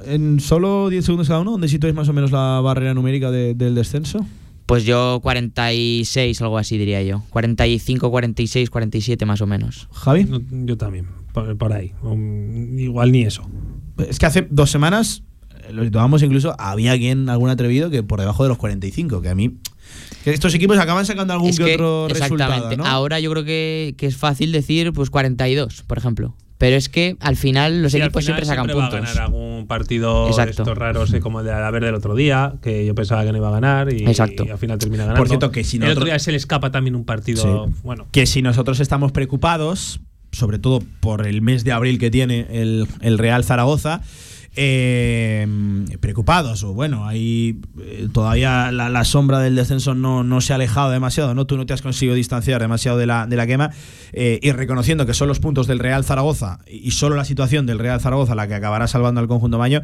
en 0.06 0.40
solo 0.40 0.88
10 0.88 1.04
segundos 1.04 1.28
cada 1.28 1.40
uno, 1.40 1.52
¿dónde 1.52 1.68
situáis 1.68 1.94
más 1.94 2.09
o 2.09 2.12
menos 2.12 2.30
la 2.32 2.61
barrera 2.61 2.94
numérica 2.94 3.30
de- 3.30 3.54
del 3.54 3.74
descenso? 3.74 4.24
Pues 4.66 4.84
yo 4.84 5.20
46, 5.22 6.42
algo 6.42 6.59
así 6.59 6.76
diría 6.78 7.02
yo. 7.02 7.22
45, 7.30 8.11
46, 8.11 8.68
47 8.70 9.24
más 9.26 9.40
o 9.40 9.46
menos. 9.46 9.88
Javi. 9.92 10.24
No, 10.24 10.40
yo 10.66 10.76
también, 10.76 11.06
por, 11.32 11.56
por 11.56 11.72
ahí. 11.72 11.92
Um, 12.02 12.78
igual 12.78 13.12
ni 13.12 13.22
eso. 13.22 13.48
Es 13.96 14.18
que 14.18 14.26
hace 14.26 14.46
dos 14.50 14.70
semanas, 14.70 15.22
lo 15.72 15.84
situábamos 15.84 16.22
incluso, 16.22 16.54
había 16.58 16.96
quien, 16.96 17.28
algún 17.28 17.50
atrevido, 17.50 17.90
que 17.90 18.02
por 18.02 18.20
debajo 18.20 18.42
de 18.42 18.48
los 18.50 18.58
45, 18.58 19.20
que 19.22 19.28
a 19.28 19.34
mí... 19.34 19.58
Que 20.24 20.30
estos 20.32 20.54
equipos 20.54 20.78
acaban 20.78 21.06
sacando 21.06 21.32
algún 21.32 21.48
Es 21.50 21.58
que, 21.58 21.64
que, 21.64 21.74
otro 21.74 22.08
resultado, 22.08 22.52
exactamente. 22.52 22.76
¿no? 22.76 22.86
Ahora 22.86 23.20
yo 23.20 23.30
creo 23.30 23.44
que, 23.44 23.94
que 23.96 24.06
es 24.06 24.16
fácil 24.16 24.52
decir 24.52 24.92
pues 24.92 25.08
42, 25.10 25.82
por 25.84 25.96
ejemplo. 25.98 26.34
Pero 26.58 26.74
es 26.76 26.88
que 26.88 27.16
al 27.20 27.36
final 27.36 27.82
los 27.82 27.92
Sí, 27.92 27.98
equipos 27.98 28.24
final 28.24 28.36
siempre 28.42 28.44
sacan 28.46 28.66
va 28.66 28.72
a 28.72 28.90
puntos. 28.90 29.00
ganar 29.14 29.18
algún 29.26 29.66
partido 29.68 30.26
Exacto. 30.26 30.62
estos 30.62 30.76
raros, 30.76 31.14
eh, 31.14 31.20
como 31.20 31.38
el 31.40 31.46
de 31.46 31.52
la 31.52 31.70
Verde 31.70 31.86
del 31.86 31.94
otro 31.94 32.16
día, 32.16 32.54
que 32.60 32.84
yo 32.84 32.94
pensaba 32.96 33.24
que 33.24 33.30
no 33.30 33.38
iba 33.38 33.48
a 33.48 33.52
ganar 33.52 33.92
y, 33.92 34.04
Exacto. 34.04 34.44
y 34.44 34.50
al 34.50 34.58
final 34.58 34.76
termina 34.78 35.04
ganando. 35.04 35.20
Por 35.20 35.28
cierto, 35.28 35.52
que 35.52 35.62
si 35.62 35.76
El 35.76 35.82
nosotros- 35.82 35.98
otro 36.02 36.06
día 36.06 36.18
se 36.18 36.32
le 36.32 36.36
escapa 36.36 36.70
también 36.72 36.96
un 36.96 37.04
partido. 37.04 37.66
Sí. 37.68 37.74
Bueno, 37.84 38.06
Que 38.10 38.26
si 38.26 38.42
nosotros 38.42 38.80
estamos 38.80 39.12
preocupados, 39.12 40.00
sobre 40.32 40.58
todo 40.58 40.82
por 41.00 41.26
el 41.28 41.40
mes 41.42 41.62
de 41.64 41.70
abril 41.72 41.98
que 42.00 42.10
tiene 42.10 42.46
el, 42.50 42.88
el 43.02 43.18
Real 43.18 43.44
Zaragoza, 43.44 44.02
eh, 44.61 45.46
preocupados, 46.00 46.64
o 46.64 46.74
bueno, 46.74 47.06
ahí 47.06 47.61
eh, 47.80 48.09
todavía 48.12 48.72
la, 48.72 49.04
sombra 49.04 49.38
del 49.38 49.54
descenso 49.54 49.94
no, 49.94 50.24
no 50.24 50.40
se 50.40 50.52
ha 50.52 50.56
alejado 50.56 50.90
demasiado, 50.90 51.32
¿no? 51.32 51.46
Tú 51.46 51.56
no 51.56 51.64
te 51.64 51.74
has 51.74 51.80
conseguido 51.80 52.16
distanciar 52.16 52.61
demasiado 52.61 52.98
de 52.98 53.06
la, 53.06 53.28
de 53.28 53.36
la 53.36 53.46
quema, 53.46 53.70
eh, 54.12 54.40
y 54.42 54.50
reconociendo 54.50 55.06
que 55.06 55.14
son 55.14 55.28
los 55.28 55.38
puntos 55.38 55.68
del 55.68 55.78
Real 55.78 56.04
Zaragoza 56.04 56.59
y 56.66 56.90
solo 56.90 57.14
la 57.14 57.24
situación 57.24 57.66
del 57.66 57.78
Real 57.78 58.00
Zaragoza 58.00 58.34
la 58.34 58.48
que 58.48 58.54
acabará 58.54 58.88
salvando 58.88 59.20
al 59.20 59.28
conjunto 59.28 59.59
maño. 59.59 59.80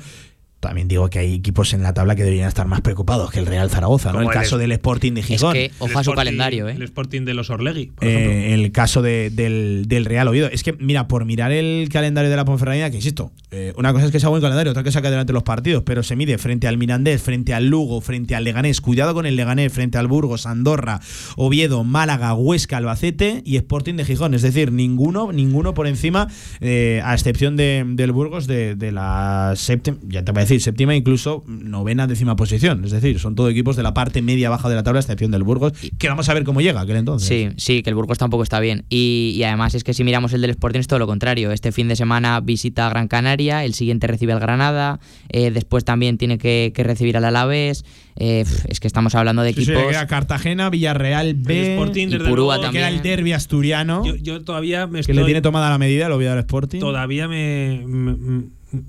También 0.69 0.89
digo 0.89 1.09
que 1.11 1.19
hay 1.19 1.35
equipos 1.35 1.73
en 1.75 1.83
la 1.83 1.93
tabla 1.95 2.17
que 2.17 2.23
deberían 2.25 2.49
estar 2.49 2.67
más 2.67 2.81
preocupados 2.81 3.31
que 3.31 3.39
el 3.39 3.47
Real 3.47 3.69
Zaragoza, 3.71 4.12
¿no? 4.12 4.21
El 4.21 4.27
el 4.29 4.33
caso 4.33 4.57
es- 4.57 4.61
del 4.61 4.73
Sporting 4.73 5.12
de 5.12 5.21
Es 5.21 5.27
Gijón. 5.27 5.53
que 5.53 5.67
el 5.67 5.73
ojo 5.79 5.99
a 5.99 6.05
su 6.05 6.12
calendario, 6.12 6.69
El 6.69 6.81
¿eh? 6.81 6.85
Sporting 6.85 7.23
de 7.25 7.35
los 7.35 7.51
Orlegui, 7.51 7.87
por 7.95 8.09
ejemplo. 8.09 8.31
Eh, 8.33 8.55
el 8.55 8.73
caso 8.73 9.03
de- 9.03 9.31
del, 9.31 9.85
del 9.87 10.05
Real 10.07 10.27
Oviedo. 10.29 10.49
Es 10.51 10.62
que, 10.62 10.73
mira, 10.73 11.07
por 11.09 11.25
mirar 11.27 11.53
el 11.53 11.89
calendario 11.91 12.31
de 12.31 12.37
la 12.37 12.45
Ponferradina, 12.45 12.91
que 12.91 12.97
insisto, 12.97 13.31
eh, 13.51 13.73
una 13.77 13.93
cosa 13.93 14.07
es 14.07 14.11
que 14.12 14.21
sea 14.21 14.29
buen 14.31 14.41
calendario, 14.43 14.71
otra 14.71 14.83
que 14.83 14.91
saca 14.91 15.09
adelante 15.09 15.33
los 15.33 15.43
partidos, 15.43 15.83
pero 15.85 16.03
se 16.03 16.17
mide 16.17 16.39
frente 16.39 16.67
al 16.67 16.79
Mirandés, 16.79 17.23
frente 17.23 17.53
al 17.55 17.67
Lugo, 17.67 18.01
frente 18.01 18.35
al 18.35 18.45
Leganés, 18.45 18.81
cuidado 18.81 19.12
con 19.15 19.27
el 19.27 19.37
Leganés, 19.37 19.73
frente 19.73 19.99
al 19.99 20.07
Burgos, 20.07 20.47
Andorra, 20.47 21.01
Oviedo, 21.37 21.85
Málaga, 21.85 22.35
Huesca, 22.35 22.79
Albacete 22.79 23.43
y 23.45 23.57
Sporting 23.57 23.95
de 23.95 24.05
Gijón. 24.05 24.35
Es 24.35 24.43
decir, 24.43 24.73
ninguno, 24.73 25.33
ninguno 25.33 25.75
por 25.75 25.87
encima, 25.87 26.29
eh, 26.61 27.01
a 27.05 27.15
excepción 27.15 27.57
de- 27.57 27.85
del 27.87 28.12
Burgos, 28.12 28.47
de, 28.47 28.75
de 28.77 28.93
la 28.93 29.53
séptima, 29.57 29.99
ya 30.09 30.25
te 30.25 30.33
voy 30.33 30.41
a 30.41 30.45
decir, 30.45 30.54
séptima, 30.61 30.95
incluso 30.95 31.45
novena, 31.47 32.07
décima 32.07 32.37
posición. 32.37 32.85
Es 32.85 32.91
decir, 32.91 33.19
son 33.19 33.35
todo 33.35 33.49
equipos 33.49 33.77
de 33.77 33.83
la 33.83 33.95
parte 33.95 34.23
media 34.23 34.51
baja 34.51 34.69
de 34.69 34.75
la 34.75 34.83
tabla, 34.83 34.99
a 34.99 35.03
excepción 35.03 35.31
del 35.31 35.43
Burgos, 35.43 35.73
que 35.99 36.09
vamos 36.09 36.29
a 36.29 36.35
ver 36.35 36.45
cómo 36.45 36.61
llega 36.61 36.81
aquel 36.81 36.97
entonces. 36.97 37.29
Sí, 37.29 37.49
sí, 37.57 37.83
que 37.83 37.91
el 37.91 37.97
Burgos 37.97 38.19
tampoco 38.19 38.43
está 38.43 38.61
bien. 38.61 38.85
Y, 38.89 39.33
y 39.37 39.43
además 39.45 39.75
es 39.75 39.85
que 39.85 39.95
si 39.95 40.05
miramos 40.05 40.33
el 40.33 40.41
del 40.41 40.51
Sporting 40.51 40.81
es 40.81 40.87
todo 40.87 40.99
lo 40.99 41.07
contrario. 41.07 41.53
Este 41.53 41.73
fin 41.73 41.89
de 41.89 41.97
semana 41.97 42.41
visita 42.41 42.87
a 42.87 42.91
Gran 42.91 43.09
Canaria, 43.09 43.65
el 43.65 43.75
siguiente 43.75 44.07
recibe 44.07 44.33
al 44.33 44.41
Granada, 44.41 45.01
eh, 45.29 45.51
después 45.51 45.85
también 45.85 46.19
tiene 46.19 46.39
que, 46.39 46.73
que 46.75 46.83
recibir 46.85 47.17
al 47.17 47.25
Alavés. 47.25 47.85
Eh, 48.17 48.45
es 48.69 48.79
que 48.79 48.87
estamos 48.87 49.15
hablando 49.17 49.43
de 49.43 49.53
Sí, 49.53 49.65
sí, 49.65 49.73
equipos... 49.73 49.91
queda 49.91 50.07
Cartagena, 50.07 50.71
Villarreal 50.71 51.35
B. 51.35 51.59
El 51.59 51.73
Sporting, 51.73 52.07
y 52.09 52.11
desde 52.13 52.29
Purúa 52.29 52.57
luego, 52.59 52.71
que 52.73 52.79
era 52.79 52.89
el 52.89 52.95
también. 52.97 53.17
derby 53.17 53.33
asturiano. 53.33 54.05
Yo, 54.07 54.15
yo 54.17 54.43
todavía 54.45 54.87
me 54.87 54.95
que 54.95 55.01
estoy. 55.01 55.17
le 55.17 55.25
tiene 55.25 55.43
tomada 55.43 55.69
la 55.71 55.79
medida, 55.79 56.09
lo 56.09 56.15
voy 56.17 56.27
a 56.27 56.31
dar 56.31 56.39
Sporting. 56.39 56.79
Todavía 56.79 57.27
me, 57.27 57.83
me- 57.87 58.15
me- 58.15 58.45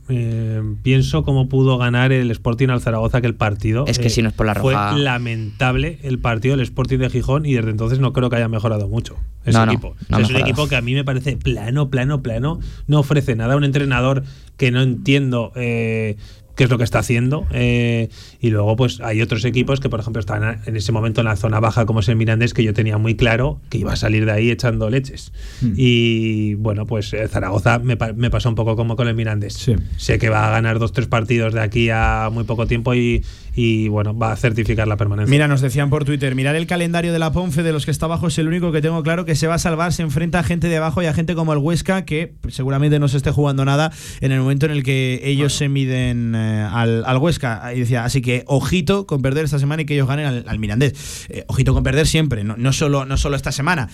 eh, 0.10 0.62
pienso 0.84 1.24
cómo 1.24 1.50
pudo 1.50 1.78
ganar 1.78 2.12
el 2.12 2.32
Sporting 2.32 2.70
al 2.70 2.82
Zaragoza 2.82 3.18
aquel 3.20 3.36
partido. 3.36 3.86
Es 3.88 4.00
que 4.00 4.10
si 4.10 4.22
no 4.22 4.30
es 4.30 4.34
por 4.36 4.46
la 4.46 4.54
roja- 4.54 4.92
Fue 4.92 5.00
lamentable 5.02 6.00
el 6.04 6.20
partido 6.20 6.56
del 6.56 6.64
Sporting 6.64 6.98
de 7.00 7.10
Gijón 7.10 7.46
y 7.46 7.54
desde 7.54 7.70
entonces 7.72 8.00
no 8.00 8.14
creo 8.14 8.30
que 8.30 8.36
haya 8.38 8.48
mejorado 8.48 8.88
mucho 8.88 9.16
ese 9.46 9.58
No, 9.58 9.66
no, 9.66 9.72
equipo. 9.72 9.90
O 9.90 10.16
sea, 10.16 10.20
es 10.20 10.30
un 10.30 10.36
equipo 10.38 10.68
que 10.68 10.76
a 10.76 10.82
mí 10.82 10.94
me 10.94 11.04
parece 11.04 11.38
plano, 11.38 11.90
plano, 11.90 12.22
plano. 12.24 12.60
No 12.88 13.00
ofrece 13.00 13.36
nada. 13.36 13.56
Un 13.56 13.64
entrenador 13.64 14.24
que 14.58 14.72
no 14.72 14.82
entiendo. 14.82 15.52
eh, 15.56 16.18
qué 16.56 16.64
es 16.66 16.70
lo 16.70 16.78
que 16.78 16.84
está 16.84 17.00
haciendo 17.00 17.46
eh, 17.52 18.10
y 18.40 18.50
luego 18.50 18.76
pues 18.76 19.02
hay 19.02 19.22
otros 19.22 19.44
equipos 19.46 19.80
que 19.80 19.90
por 19.90 20.00
ejemplo 20.00 20.20
están 20.20 20.62
en 20.66 20.76
ese 20.76 20.92
momento 20.92 21.22
en 21.22 21.26
la 21.26 21.36
zona 21.36 21.60
baja 21.60 21.86
como 21.86 22.00
es 22.00 22.10
el 22.10 22.16
Mirandés 22.16 22.54
que 22.54 22.64
yo 22.64 22.74
tenía 22.74 22.98
muy 22.98 23.16
claro 23.16 23.60
que 23.70 23.78
iba 23.78 23.94
a 23.94 23.96
salir 23.96 24.26
de 24.26 24.32
ahí 24.32 24.52
echando 24.52 24.90
leches 24.90 25.32
Hmm. 25.62 25.74
y 25.78 26.56
bueno 26.56 26.86
pues 26.86 27.14
eh, 27.14 27.28
Zaragoza 27.28 27.80
me, 27.80 27.98
me 28.16 28.30
pasó 28.30 28.50
un 28.50 28.56
poco 28.56 28.76
como 28.76 28.96
con 28.96 29.08
el 29.08 29.16
Mirandés 29.16 29.54
Sí. 29.54 29.76
sé 29.98 30.18
que 30.20 30.30
va 30.30 30.48
a 30.48 30.52
ganar 30.52 30.80
dos 30.80 30.92
tres 30.92 31.08
partidos 31.08 31.54
de 31.54 31.62
aquí 31.62 31.90
a 31.90 32.30
muy 32.32 32.44
poco 32.44 32.68
tiempo 32.68 32.94
y, 32.94 33.24
y, 33.56 33.88
bueno 33.88 34.18
va 34.18 34.32
a 34.34 34.36
certificar 34.36 34.88
la 34.88 34.98
permanencia 34.98 35.30
Mira, 35.32 35.48
nos 35.48 35.62
decían 35.62 35.90
por 35.90 36.04
Twitter, 36.06 36.36
mirar 36.36 36.56
el 36.56 36.68
calendario 36.68 37.14
de 37.14 37.20
la 37.20 37.32
Ponfe 37.32 37.64
de 37.64 37.72
los 37.72 37.86
que 37.86 37.92
está 37.92 38.06
abajo 38.06 38.28
es 38.28 38.38
el 38.38 38.48
único 38.48 38.72
que 38.72 38.82
tengo 38.82 39.02
claro 39.04 39.26
que 39.26 39.36
se 39.36 39.48
va 39.48 39.56
a 39.56 39.60
salvar, 39.60 39.94
se 39.94 40.02
enfrenta 40.04 40.40
a 40.40 40.44
gente 40.44 40.68
de 40.68 40.78
abajo 40.78 41.02
y 41.02 41.06
a 41.06 41.14
gente 41.14 41.36
como 41.36 41.54
el 41.54 41.60
Huesca 41.60 42.06
que 42.06 42.34
seguramente 42.50 43.00
no 43.00 43.08
se 43.08 43.18
esté 43.18 43.32
jugando 43.32 43.64
nada 43.66 43.92
en 44.22 44.32
el 44.32 44.40
momento 44.42 44.66
en 44.66 44.72
el 44.74 44.84
que 44.84 45.22
ellos 45.24 45.54
se 45.54 45.70
miden 45.70 46.36
eh, 46.46 46.68
al, 46.72 47.04
al 47.06 47.18
Huesca. 47.18 47.74
Y 47.74 47.80
decía, 47.80 48.06
así 48.06 48.22
que 48.22 48.44
ojito 48.48 49.06
con 49.06 49.22
perder 49.22 49.46
esta 49.46 49.60
semana 49.60 49.82
y 49.82 49.86
que 49.86 49.96
ellos 49.96 50.08
ganen 50.08 50.26
al, 50.26 50.46
al 50.48 50.60
Mirandés. 50.60 51.28
Eh, 51.30 51.46
ojito 51.48 51.74
con 51.74 51.84
perder 51.84 52.08
siempre, 52.08 52.44
no, 52.44 52.56
no, 52.58 52.74
solo, 52.74 53.06
no 53.06 53.18
solo 53.18 53.36
esta 53.36 53.52
semana. 53.52 53.90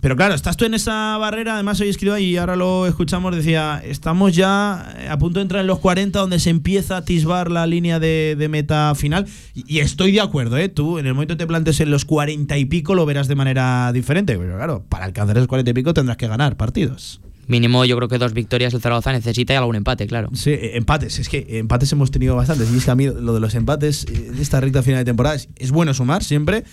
Pero 0.00 0.16
claro, 0.16 0.34
estás 0.34 0.56
tú 0.56 0.64
en 0.64 0.74
esa 0.74 1.16
barrera, 1.18 1.54
además 1.54 1.80
hoy 1.80 1.88
escribo 1.88 2.16
y 2.18 2.36
ahora 2.36 2.56
lo 2.56 2.86
escuchamos, 2.86 3.34
decía, 3.34 3.82
estamos 3.84 4.34
ya 4.34 4.94
eh, 4.98 5.08
a 5.08 5.18
punto 5.18 5.38
de 5.40 5.42
entrar 5.42 5.60
en 5.60 5.66
los 5.66 5.78
40 5.78 6.18
donde 6.18 6.38
se 6.38 6.50
empieza 6.50 6.94
a 6.94 6.98
atisbar 6.98 7.50
la 7.50 7.66
línea 7.66 7.98
de, 7.98 8.36
de 8.38 8.48
meta 8.48 8.94
final 8.94 9.26
y, 9.54 9.76
y 9.76 9.80
estoy 9.80 10.12
de 10.12 10.20
acuerdo, 10.20 10.56
¿eh? 10.58 10.68
Tú 10.68 10.98
en 10.98 11.06
el 11.06 11.14
momento 11.14 11.34
que 11.34 11.38
te 11.38 11.46
plantes 11.46 11.80
en 11.80 11.90
los 11.90 12.04
40 12.04 12.56
y 12.58 12.64
pico 12.64 12.94
lo 12.94 13.06
verás 13.06 13.28
de 13.28 13.34
manera 13.34 13.92
diferente, 13.92 14.36
pero 14.38 14.56
claro, 14.56 14.84
para 14.88 15.04
alcanzar 15.04 15.36
esos 15.36 15.48
40 15.48 15.70
y 15.70 15.74
pico 15.74 15.94
tendrás 15.94 16.16
que 16.16 16.28
ganar 16.28 16.56
partidos. 16.56 17.20
Mínimo 17.46 17.84
yo 17.84 17.96
creo 17.96 18.08
que 18.08 18.18
dos 18.18 18.32
victorias 18.32 18.74
el 18.74 18.80
Zaragoza 18.80 19.12
necesita 19.12 19.52
y 19.52 19.56
algún 19.56 19.76
empate, 19.76 20.06
claro. 20.06 20.30
Sí, 20.34 20.50
eh, 20.50 20.72
empates, 20.76 21.18
es 21.18 21.28
que 21.28 21.46
empates 21.58 21.92
hemos 21.92 22.10
tenido 22.10 22.34
bastantes 22.36 22.68
y 22.72 22.76
es 22.78 22.84
que 22.84 22.90
a 22.90 22.94
mí 22.96 23.06
lo 23.06 23.34
de 23.34 23.40
los 23.40 23.54
empates 23.54 24.04
eh, 24.12 24.30
de 24.32 24.42
esta 24.42 24.60
recta 24.60 24.82
final 24.82 25.00
de 25.00 25.04
temporada 25.04 25.36
es, 25.36 25.48
es 25.56 25.70
bueno 25.70 25.94
sumar 25.94 26.24
siempre, 26.24 26.64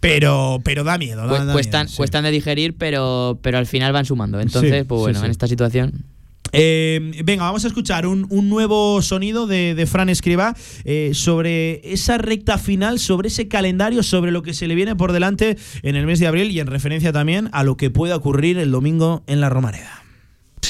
pero, 0.00 0.60
pero 0.64 0.84
da 0.84 0.98
miedo. 0.98 1.26
da- 1.26 1.38
Cu- 1.40 1.44
da 1.46 1.52
cuestan, 1.52 1.82
miedo, 1.86 1.90
sí. 1.90 1.96
cuestan 1.96 2.24
de 2.24 2.30
digerir, 2.30 2.74
pero, 2.76 3.38
pero 3.42 3.58
al 3.58 3.66
final 3.66 3.92
van 3.92 4.04
sumando. 4.04 4.40
Entonces, 4.40 4.82
Sí, 4.82 4.84
pues 4.84 5.00
bueno, 5.00 5.18
sí. 5.20 5.24
en 5.24 5.30
esta 5.30 5.46
situación... 5.48 6.04
Eh, 6.52 7.22
venga, 7.24 7.44
vamos 7.44 7.64
a 7.64 7.68
escuchar 7.68 8.06
un, 8.06 8.26
un 8.30 8.48
nuevo 8.48 9.02
sonido 9.02 9.46
de, 9.46 9.74
de 9.74 9.86
Fran 9.86 10.08
Escriba 10.08 10.54
eh, 10.84 11.10
sobre 11.14 11.80
esa 11.92 12.18
recta 12.18 12.58
final, 12.58 12.98
sobre 12.98 13.28
ese 13.28 13.48
calendario, 13.48 14.02
sobre 14.02 14.30
lo 14.30 14.42
que 14.42 14.54
se 14.54 14.66
le 14.66 14.74
viene 14.74 14.96
por 14.96 15.12
delante 15.12 15.56
en 15.82 15.96
el 15.96 16.06
mes 16.06 16.20
de 16.20 16.26
abril 16.26 16.50
y 16.50 16.60
en 16.60 16.66
referencia 16.66 17.12
también 17.12 17.48
a 17.52 17.64
lo 17.64 17.76
que 17.76 17.90
pueda 17.90 18.16
ocurrir 18.16 18.58
el 18.58 18.70
domingo 18.70 19.22
en 19.26 19.40
la 19.40 19.48
Romareda. 19.48 20.07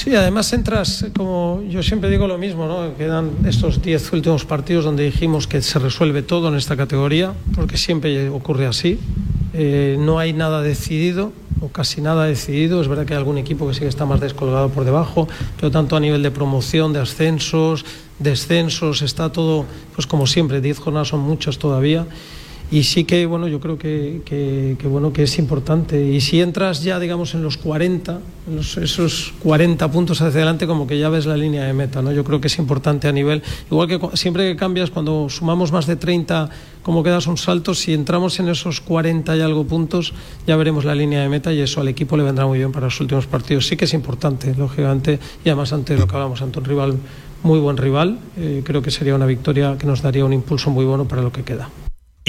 Sí, 0.01 0.15
además 0.15 0.53
entras, 0.53 1.07
como 1.13 1.61
yo 1.67 1.83
siempre 1.83 2.09
digo 2.09 2.25
lo 2.25 2.37
mismo, 2.37 2.67
¿no? 2.67 2.95
Quedan 2.95 3.31
estos 3.45 3.81
10 3.81 4.13
últimos 4.13 4.45
partidos 4.45 4.85
donde 4.85 5.03
dijimos 5.03 5.45
que 5.45 5.61
se 5.61 5.77
resuelve 5.77 6.21
todo 6.21 6.47
en 6.47 6.55
esta 6.55 6.77
categoría, 6.77 7.33
porque 7.53 7.75
siempre 7.75 8.29
ocurre 8.29 8.65
así. 8.65 8.97
Eh, 9.53 9.97
no 9.99 10.17
hay 10.17 10.31
nada 10.31 10.61
decidido, 10.61 11.33
o 11.59 11.67
casi 11.67 11.99
nada 11.99 12.23
decidido. 12.23 12.79
Es 12.79 12.87
verdad 12.87 13.05
que 13.05 13.13
hay 13.13 13.17
algún 13.17 13.37
equipo 13.37 13.67
que 13.67 13.73
sí 13.73 13.81
que 13.81 13.87
está 13.87 14.05
más 14.05 14.21
descolgado 14.21 14.69
por 14.69 14.85
debajo, 14.85 15.27
pero 15.57 15.69
tanto 15.69 15.97
a 15.97 15.99
nivel 15.99 16.23
de 16.23 16.31
promoción, 16.31 16.93
de 16.93 17.01
ascensos, 17.01 17.83
descensos, 18.19 19.01
está 19.01 19.33
todo, 19.33 19.65
pues 19.95 20.07
como 20.07 20.27
siempre, 20.27 20.61
10 20.61 20.79
jornadas 20.79 21.09
son 21.09 21.19
muchas 21.19 21.57
todavía 21.57 22.05
y 22.71 22.83
sí 22.83 23.03
que 23.03 23.25
bueno 23.25 23.47
yo 23.47 23.59
creo 23.59 23.77
que, 23.77 24.77
bueno 24.83 25.11
que 25.11 25.23
es 25.23 25.39
importante. 25.39 26.03
Y 26.03 26.21
si 26.21 26.41
entras 26.41 26.83
ya 26.83 26.99
digamos 26.99 27.33
en 27.33 27.43
los 27.43 27.57
40 27.57 28.19
en 28.47 28.55
los, 28.55 28.77
esos 28.77 29.33
40 29.43 29.91
puntos 29.91 30.21
hacia 30.21 30.37
adelante 30.37 30.67
como 30.67 30.87
que 30.87 30.99
ya 30.99 31.09
ves 31.09 31.25
la 31.25 31.37
línea 31.37 31.65
de 31.65 31.73
meta 31.73 32.01
no 32.01 32.11
yo 32.11 32.23
creo 32.23 32.39
que 32.41 32.47
es 32.47 32.57
importante 32.57 33.07
a 33.07 33.11
nivel 33.11 33.43
igual 33.69 33.87
que 33.87 33.99
siempre 34.17 34.51
que 34.51 34.55
cambias 34.55 34.89
cuando 34.89 35.29
sumamos 35.29 35.71
más 35.71 35.85
de 35.87 35.95
30 35.95 36.49
como 36.83 37.03
quedas 37.03 37.27
un 37.27 37.37
salto 37.37 37.73
si 37.73 37.93
entramos 37.93 38.39
en 38.39 38.49
esos 38.49 38.81
40 38.81 39.35
y 39.35 39.41
algo 39.41 39.65
puntos 39.65 40.13
ya 40.47 40.55
veremos 40.55 40.85
la 40.85 40.95
línea 40.95 41.21
de 41.21 41.29
meta 41.29 41.51
y 41.53 41.59
eso 41.59 41.81
al 41.81 41.87
equipo 41.87 42.17
le 42.17 42.23
vendrá 42.23 42.45
muy 42.45 42.57
bien 42.59 42.71
para 42.71 42.87
los 42.87 42.99
últimos 42.99 43.27
partidos. 43.27 43.67
Sí 43.67 43.77
que 43.77 43.85
es 43.85 43.93
importante 43.93 44.53
lógicamente 44.55 45.19
y 45.43 45.49
además 45.49 45.73
ante 45.73 45.97
lo 45.97 46.07
que 46.07 46.15
hablamos 46.15 46.41
ante 46.41 46.59
un 46.59 46.65
rival 46.65 46.97
muy 47.43 47.59
buen 47.59 47.77
rival 47.77 48.19
eh, 48.37 48.61
creo 48.65 48.81
que 48.81 48.91
sería 48.91 49.15
una 49.15 49.25
victoria 49.25 49.77
que 49.77 49.87
nos 49.87 50.01
daría 50.01 50.25
un 50.25 50.33
impulso 50.33 50.69
muy 50.69 50.85
bueno 50.85 51.07
para 51.07 51.21
lo 51.21 51.31
que 51.31 51.43
queda 51.43 51.69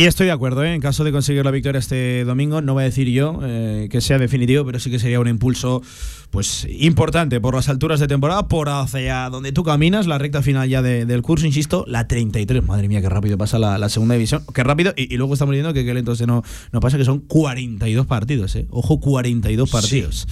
y 0.01 0.07
estoy 0.07 0.25
de 0.25 0.33
acuerdo, 0.33 0.65
¿eh? 0.65 0.73
en 0.73 0.81
caso 0.81 1.05
de 1.05 1.13
conseguir 1.13 1.45
la 1.45 1.51
victoria 1.51 1.79
este 1.79 2.25
domingo, 2.25 2.63
no 2.63 2.73
voy 2.73 2.85
a 2.85 2.87
decir 2.87 3.07
yo 3.11 3.39
eh, 3.43 3.87
que 3.91 4.01
sea 4.01 4.17
definitivo, 4.17 4.65
pero 4.65 4.79
sí 4.79 4.91
que 4.91 4.99
sería 4.99 5.21
un 5.21 5.29
impulso 5.29 5.83
pues 6.31 6.67
importante 6.71 7.39
por 7.39 7.55
las 7.55 7.69
alturas 7.69 8.01
de 8.01 8.09
temporada, 8.09 8.49
por 8.49 8.71
hacia 8.71 9.29
donde 9.29 9.53
tú 9.53 9.63
caminas, 9.63 10.07
la 10.07 10.17
recta 10.17 10.41
final 10.41 10.71
ya 10.71 10.81
del 10.81 11.21
curso, 11.21 11.45
insisto, 11.45 11.85
la 11.87 12.09
33. 12.09 12.65
Madre 12.65 12.89
mía, 12.89 13.03
qué 13.03 13.11
rápido 13.11 13.37
pasa 13.37 13.59
la, 13.59 13.89
segunda 13.91 14.15
división, 14.15 14.43
qué 14.55 14.65
rápido, 14.65 14.95
y, 14.97 15.15
luego 15.19 15.35
estamos 15.35 15.53
diciendo 15.53 15.75
que 15.75 15.85
qué 15.85 15.93
lento 15.93 16.15
no, 16.27 16.43
no 16.73 16.81
pasa, 16.81 16.97
que 16.97 17.05
son 17.05 17.19
42 17.19 18.07
partidos, 18.07 18.57
¿eh? 18.57 18.67
ojo, 18.71 19.01
42 19.01 19.69
partidos. 19.69 20.27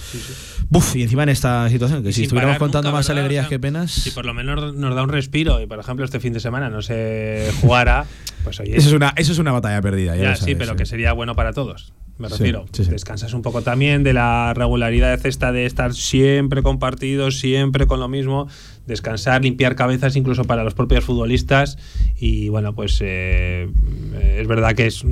Buf, 0.69 0.95
y 0.95 1.03
encima 1.03 1.23
en 1.23 1.29
esta 1.29 1.69
situación, 1.69 2.01
que 2.01 2.11
si 2.11 2.23
estuviéramos 2.23 2.57
contando 2.57 2.91
más 2.91 3.09
alegrías 3.11 3.47
que 3.47 3.59
penas. 3.59 3.91
Si 3.91 4.09
por 4.09 4.25
lo 4.25 4.33
menos 4.33 4.73
nos 4.73 4.95
da 4.95 5.03
un 5.03 5.09
respiro, 5.09 5.61
y 5.61 5.67
por 5.67 5.79
ejemplo 5.79 6.05
este 6.05 6.19
fin 6.19 6.33
de 6.33 6.39
semana 6.39 6.69
no 6.69 6.81
se 6.81 7.51
jugara, 7.61 8.07
pues 8.43 8.59
oye. 8.59 8.77
Eso 8.77 8.89
es 8.89 8.93
una, 8.93 9.13
eso 9.15 9.31
es 9.31 9.39
una 9.39 9.51
batalla 9.51 9.81
perdida, 9.81 10.15
ya, 10.15 10.35
sí, 10.35 10.55
pero 10.55 10.75
que 10.75 10.85
sería 10.85 11.13
bueno 11.13 11.35
para 11.35 11.53
todos 11.53 11.93
me 12.19 12.27
refiero. 12.27 12.65
Descansas 12.77 13.33
un 13.33 13.41
poco 13.41 13.61
también 13.61 14.03
de 14.03 14.11
la 14.11 14.53
regularidad 14.53 15.09
de 15.09 15.17
cesta 15.17 15.53
de 15.53 15.65
estar 15.65 15.93
siempre 15.93 16.61
compartidos, 16.61 17.39
siempre 17.39 17.87
con 17.87 18.01
lo 18.01 18.09
mismo. 18.09 18.47
Descansar, 18.89 19.41
limpiar 19.43 19.75
cabezas 19.75 20.17
incluso 20.17 20.43
para 20.43 20.63
los 20.65 20.73
propios 20.73 21.05
futbolistas. 21.05 21.77
Y 22.17 22.49
bueno, 22.49 22.75
pues 22.75 22.99
eh, 23.01 23.69
es 24.37 24.47
verdad 24.47 24.75
que 24.75 24.87
es, 24.87 25.05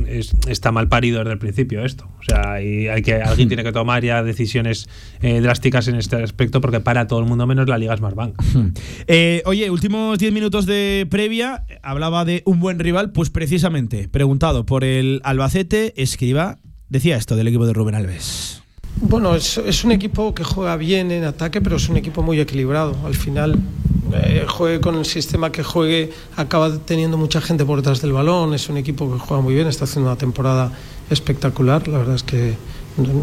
está 0.48 0.74
mal 0.74 0.90
parido 0.90 1.20
desde 1.20 1.32
el 1.32 1.40
principio 1.40 1.86
esto. 1.86 2.10
O 2.20 2.24
sea, 2.24 2.54
hay 2.54 3.02
que, 3.02 3.22
alguien 3.22 3.48
tiene 3.48 3.64
que 3.64 3.72
tomar 3.72 4.04
ya 4.04 4.22
decisiones 4.24 4.90
eh, 5.22 5.40
drásticas 5.40 5.88
en 5.88 5.96
este 5.96 6.18
aspecto 6.18 6.60
porque 6.60 6.82
para 6.82 7.08
todo 7.08 7.20
el 7.20 7.26
mundo 7.26 7.48
menos 7.48 7.70
la 7.70 7.78
Liga 7.78 7.96
Smartbank. 7.96 8.36
Eh, 9.10 9.42
oye, 9.46 9.70
últimos 9.70 10.20
10 10.20 10.34
minutos 10.34 10.66
de 10.66 11.08
previa. 11.10 11.66
Hablaba 11.82 12.26
de 12.26 12.42
un 12.46 12.60
buen 12.60 12.80
rival, 12.80 13.12
pues 13.12 13.30
precisamente, 13.30 14.10
preguntado 14.10 14.66
por 14.66 14.84
el 14.84 15.22
Albacete, 15.24 15.94
escriba 16.02 16.58
decía 16.90 17.18
esto 17.18 17.36
del 17.36 17.48
equipo 17.48 17.66
de 17.66 17.74
Rubén 17.74 17.96
Alves. 17.96 18.64
Bueno, 19.02 19.36
es, 19.36 19.84
un 19.84 19.92
equipo 19.92 20.34
que 20.34 20.44
juega 20.44 20.76
bien 20.76 21.12
en 21.12 21.24
ataque, 21.24 21.62
pero 21.62 21.76
es 21.78 21.88
un 21.88 21.98
equipo 21.98 22.24
muy 22.24 22.40
equilibrado. 22.40 22.96
Al 23.06 23.14
final, 23.14 23.56
eh, 24.14 24.46
juegue 24.48 24.82
con 24.82 24.96
el 24.96 25.06
sistema 25.06 25.52
que 25.52 25.64
juegue, 25.64 26.12
acaba 26.36 26.78
teniendo 26.80 27.16
mucha 27.16 27.40
gente 27.40 27.64
por 27.64 27.78
detrás 27.78 28.02
del 28.02 28.12
balón. 28.12 28.54
Es 28.54 28.70
un 28.70 28.78
equipo 28.78 29.12
que 29.12 29.20
juega 29.20 29.42
muy 29.42 29.54
bien, 29.54 29.68
está 29.68 29.86
haciendo 29.86 30.10
una 30.10 30.18
temporada 30.18 30.72
espectacular. 31.10 31.88
La 31.88 32.00
verdad 32.00 32.16
es 32.16 32.24
que, 32.24 32.56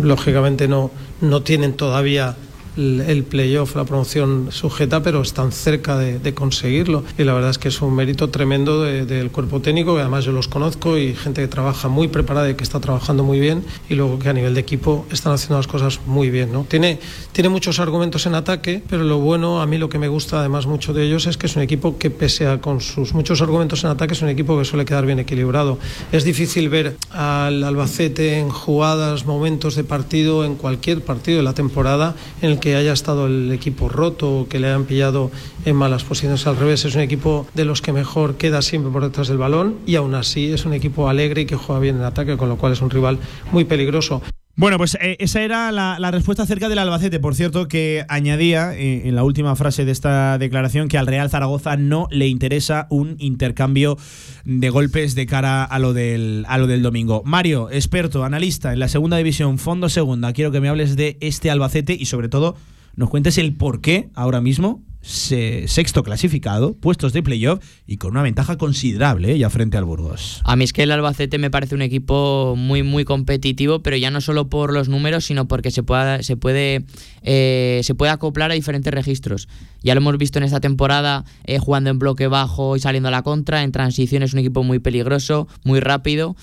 lógicamente, 0.02 0.68
no, 0.68 0.92
no 1.20 1.42
tienen 1.42 1.74
todavía 1.74 2.36
el 2.76 3.24
playoff, 3.24 3.76
la 3.76 3.84
promoción 3.84 4.48
sujeta, 4.50 5.02
pero 5.02 5.22
están 5.22 5.52
cerca 5.52 5.96
de, 5.98 6.34
conseguirlo. 6.34 7.04
Y 7.16 7.24
la 7.24 7.32
verdad 7.32 7.50
es 7.50 7.58
que 7.58 7.68
es 7.68 7.80
un 7.80 7.94
mérito 7.94 8.30
tremendo 8.30 8.82
del 8.82 9.30
cuerpo 9.30 9.60
técnico, 9.60 9.94
que 9.94 10.00
además 10.00 10.24
yo 10.24 10.32
los 10.32 10.48
conozco 10.48 10.98
y 10.98 11.14
gente 11.14 11.42
que 11.42 11.48
trabaja 11.48 11.88
muy 11.88 12.08
preparada 12.08 12.50
y 12.50 12.54
que 12.54 12.64
está 12.64 12.80
trabajando 12.80 13.22
muy 13.22 13.38
bien, 13.38 13.64
y 13.88 13.94
luego 13.94 14.18
que 14.18 14.28
a 14.28 14.32
nivel 14.32 14.54
de 14.54 14.60
equipo 14.60 15.06
están 15.10 15.32
haciendo 15.32 15.56
las 15.56 15.66
cosas 15.66 16.00
muy 16.06 16.30
bien. 16.30 16.52
¿no? 16.52 16.64
Tiene, 16.64 16.98
tiene 17.32 17.48
muchos 17.48 17.78
argumentos 17.78 18.26
en 18.26 18.34
ataque, 18.34 18.82
pero 18.88 19.04
lo 19.04 19.18
bueno, 19.18 19.60
a 19.60 19.66
mí 19.66 19.78
lo 19.78 19.88
que 19.88 19.98
me 19.98 20.08
gusta 20.08 20.40
además 20.40 20.66
mucho 20.66 20.92
de 20.92 21.04
ellos 21.04 21.26
es 21.26 21.36
que 21.36 21.46
es 21.46 21.56
un 21.56 21.62
equipo 21.62 21.98
que 21.98 22.10
pese 22.10 22.46
a 22.46 22.60
con 22.60 22.80
sus 22.80 23.14
muchos 23.14 23.40
argumentos 23.42 23.84
en 23.84 23.90
ataque, 23.90 24.14
es 24.14 24.22
un 24.22 24.28
equipo 24.28 24.58
que 24.58 24.64
suele 24.64 24.84
quedar 24.84 25.06
bien 25.06 25.18
equilibrado. 25.18 25.78
Es 26.12 26.24
difícil 26.24 26.68
ver 26.68 26.96
al 27.10 27.62
Albacete 27.62 28.38
en 28.38 28.48
jugadas, 28.48 29.26
momentos 29.26 29.74
de 29.74 29.84
partido, 29.84 30.44
en 30.44 30.56
cualquier 30.56 31.02
partido 31.02 31.38
de 31.38 31.44
la 31.44 31.54
temporada 31.54 32.14
en 32.42 32.50
el 32.50 32.58
que 32.64 32.76
haya 32.76 32.94
estado 32.94 33.26
el 33.26 33.52
equipo 33.52 33.90
roto 33.90 34.38
o 34.38 34.48
que 34.48 34.58
le 34.58 34.68
hayan 34.68 34.86
pillado 34.86 35.30
en 35.66 35.76
malas 35.76 36.02
posiciones 36.02 36.46
al 36.46 36.56
revés. 36.56 36.82
Es 36.86 36.94
un 36.94 37.02
equipo 37.02 37.46
de 37.52 37.66
los 37.66 37.82
que 37.82 37.92
mejor 37.92 38.36
queda 38.36 38.62
siempre 38.62 38.90
por 38.90 39.02
detrás 39.02 39.28
del 39.28 39.36
balón 39.36 39.76
y 39.84 39.96
aún 39.96 40.14
así 40.14 40.50
es 40.50 40.64
un 40.64 40.72
equipo 40.72 41.10
alegre 41.10 41.42
y 41.42 41.44
que 41.44 41.56
juega 41.56 41.78
bien 41.78 41.96
en 41.96 42.04
ataque, 42.04 42.38
con 42.38 42.48
lo 42.48 42.56
cual 42.56 42.72
es 42.72 42.80
un 42.80 42.88
rival 42.88 43.18
muy 43.52 43.64
peligroso. 43.64 44.22
Bueno, 44.56 44.78
pues 44.78 44.96
eh, 45.00 45.16
esa 45.18 45.42
era 45.42 45.72
la, 45.72 46.10
respuesta 46.12 46.44
acerca 46.44 46.68
del 46.68 46.78
Albacete. 46.78 47.18
Por 47.18 47.34
cierto, 47.34 47.66
que 47.66 48.04
añadía 48.08 48.72
eh, 48.72 49.08
en 49.08 49.16
la 49.16 49.24
última 49.24 49.56
frase 49.56 49.84
de 49.84 49.90
esta 49.90 50.38
declaración 50.38 50.86
que 50.86 50.96
al 50.96 51.08
Real 51.08 51.28
Zaragoza 51.28 51.76
no 51.76 52.06
le 52.12 52.28
interesa 52.28 52.86
un 52.88 53.16
intercambio 53.18 53.98
de 54.44 54.70
golpes 54.70 55.16
de 55.16 55.26
cara 55.26 55.64
a 55.64 55.78
lo 55.80 55.92
del, 55.92 56.46
a 56.48 56.58
lo 56.58 56.68
del 56.68 56.82
domingo. 56.82 57.22
Mario, 57.24 57.68
experto, 57.72 58.22
analista 58.22 58.72
en 58.72 58.78
la 58.78 58.86
segunda 58.86 59.16
división, 59.16 59.58
fondo 59.58 59.88
segunda, 59.88 60.32
quiero 60.32 60.52
que 60.52 60.60
me 60.60 60.68
hables 60.68 60.94
de 60.94 61.18
este 61.20 61.50
Albacete 61.50 61.96
y 61.98 62.06
sobre 62.06 62.28
todo 62.28 62.54
nos 62.94 63.10
cuentes 63.10 63.38
el 63.38 63.54
por 63.54 63.80
qué 63.80 64.10
ahora 64.14 64.40
mismo 64.40 64.82
sexto 65.04 66.02
clasificado, 66.02 66.74
puestos 66.74 67.12
de 67.12 67.22
playoff 67.22 67.62
y 67.86 67.98
con 67.98 68.12
una 68.12 68.22
ventaja 68.22 68.56
considerable 68.56 69.32
¿eh? 69.32 69.38
ya 69.38 69.50
frente 69.50 69.76
al 69.76 69.84
Burgos. 69.84 70.40
A 70.44 70.56
mí 70.56 70.64
es 70.64 70.72
que 70.72 70.82
el 70.84 70.90
Albacete 70.90 71.38
me 71.38 71.50
parece 71.50 71.74
un 71.74 71.82
equipo 71.82 72.54
muy 72.56 72.82
muy 72.82 73.04
competitivo, 73.04 73.82
pero 73.82 73.96
ya 73.96 74.10
no 74.10 74.20
solo 74.20 74.48
por 74.48 74.72
los 74.72 74.88
números, 74.88 75.26
sino 75.26 75.46
porque 75.46 75.70
se, 75.70 75.82
pueda, 75.82 76.22
se, 76.22 76.36
puede, 76.36 76.84
eh, 77.22 77.80
se 77.82 77.94
puede 77.94 78.12
acoplar 78.12 78.50
a 78.50 78.54
diferentes 78.54 78.92
registros. 78.92 79.48
Ya 79.82 79.94
lo 79.94 80.00
hemos 80.00 80.16
visto 80.16 80.38
en 80.38 80.44
esta 80.44 80.60
temporada 80.60 81.24
eh, 81.44 81.58
jugando 81.58 81.90
en 81.90 81.98
bloque 81.98 82.26
bajo 82.26 82.76
y 82.76 82.80
saliendo 82.80 83.08
a 83.08 83.12
la 83.12 83.22
contra, 83.22 83.62
en 83.62 83.72
transición 83.72 84.22
es 84.22 84.32
un 84.32 84.38
equipo 84.38 84.62
muy 84.62 84.78
peligroso, 84.78 85.48
muy 85.64 85.80
rápido. 85.80 86.36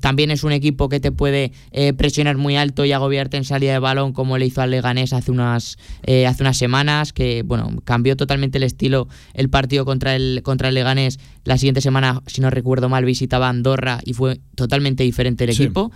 también 0.00 0.30
es 0.30 0.44
un 0.44 0.52
equipo 0.52 0.88
que 0.88 1.00
te 1.00 1.10
puede 1.10 1.52
presionar 1.96 2.36
muy 2.36 2.56
alto 2.56 2.84
y 2.84 2.92
agobiarte 2.92 3.36
en 3.36 3.44
salida 3.44 3.72
de 3.72 3.78
balón 3.80 4.12
como 4.12 4.38
le 4.38 4.46
hizo 4.46 4.62
al 4.62 4.70
Leganés 4.70 5.12
hace 5.12 5.32
unas, 5.32 5.76
hace 6.06 6.42
unas 6.42 6.56
semanas, 6.56 7.12
que 7.12 7.42
bueno, 7.42 7.82
cambió 7.86 8.16
totalmente 8.16 8.58
el 8.58 8.64
estilo 8.64 9.08
el 9.32 9.48
partido 9.48 9.86
contra 9.86 10.14
el, 10.14 10.42
contra 10.42 10.68
el 10.68 10.74
Leganés. 10.74 11.18
La 11.44 11.56
siguiente 11.56 11.80
semana, 11.80 12.22
si 12.26 12.42
no 12.42 12.50
recuerdo 12.50 12.90
mal, 12.90 13.06
visitaba 13.06 13.48
Andorra 13.48 14.00
y 14.04 14.12
fue 14.12 14.40
totalmente 14.54 15.04
diferente 15.04 15.44
el 15.44 15.50
equipo. 15.50 15.90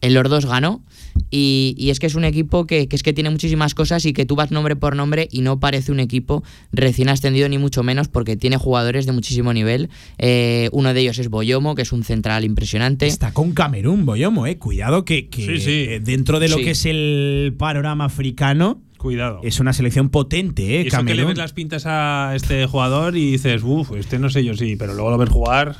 En 0.00 0.14
los 0.14 0.28
dos 0.28 0.46
ganó. 0.46 0.82
Y, 1.30 1.88
es 1.90 1.98
que 2.00 2.06
es 2.06 2.14
un 2.14 2.24
equipo 2.24 2.66
que, 2.66 2.88
es 2.90 3.02
que 3.02 3.12
tiene 3.12 3.30
muchísimas 3.30 3.74
cosas 3.74 4.04
y 4.04 4.12
que 4.12 4.26
tú 4.26 4.34
vas 4.34 4.50
nombre 4.50 4.76
por 4.76 4.96
nombre 4.96 5.28
y 5.30 5.40
no 5.42 5.60
parece 5.60 5.92
un 5.92 6.00
equipo 6.00 6.42
recién 6.72 7.08
ascendido 7.08 7.48
ni 7.48 7.58
mucho 7.58 7.82
menos 7.82 8.08
porque 8.08 8.36
tiene 8.36 8.56
jugadores 8.56 9.06
de 9.06 9.12
muchísimo 9.12 9.52
nivel. 9.52 9.88
Eh, 10.18 10.68
uno 10.72 10.92
de 10.92 11.00
ellos 11.00 11.18
es 11.18 11.28
Boyomo, 11.28 11.74
que 11.74 11.82
es 11.82 11.92
un 11.92 12.04
central 12.04 12.44
impresionante. 12.44 13.06
Está 13.06 13.32
con 13.32 13.52
Camerún, 13.52 14.04
Boyomo, 14.04 14.46
eh. 14.46 14.58
Cuidado 14.58 15.04
que, 15.04 15.28
que 15.28 16.00
dentro 16.02 16.40
de 16.40 16.48
lo 16.48 16.56
que 16.56 16.70
es 16.70 16.84
el 16.84 17.54
panorama 17.56 18.04
africano 18.04 18.80
Cuidado. 19.02 19.40
Es 19.42 19.58
una 19.58 19.72
selección 19.72 20.10
potente, 20.10 20.76
¿eh? 20.76 20.82
Y 20.84 20.86
eso 20.86 21.04
que 21.04 21.16
le 21.16 21.24
ves 21.24 21.36
las 21.36 21.52
pintas 21.52 21.86
a 21.86 22.34
este 22.36 22.66
jugador 22.66 23.16
y 23.16 23.32
dices, 23.32 23.64
uff, 23.64 23.90
este 23.96 24.20
no 24.20 24.30
sé 24.30 24.44
yo 24.44 24.54
sí, 24.54 24.76
pero 24.76 24.94
luego 24.94 25.10
lo 25.10 25.18
ves 25.18 25.28
jugar. 25.28 25.74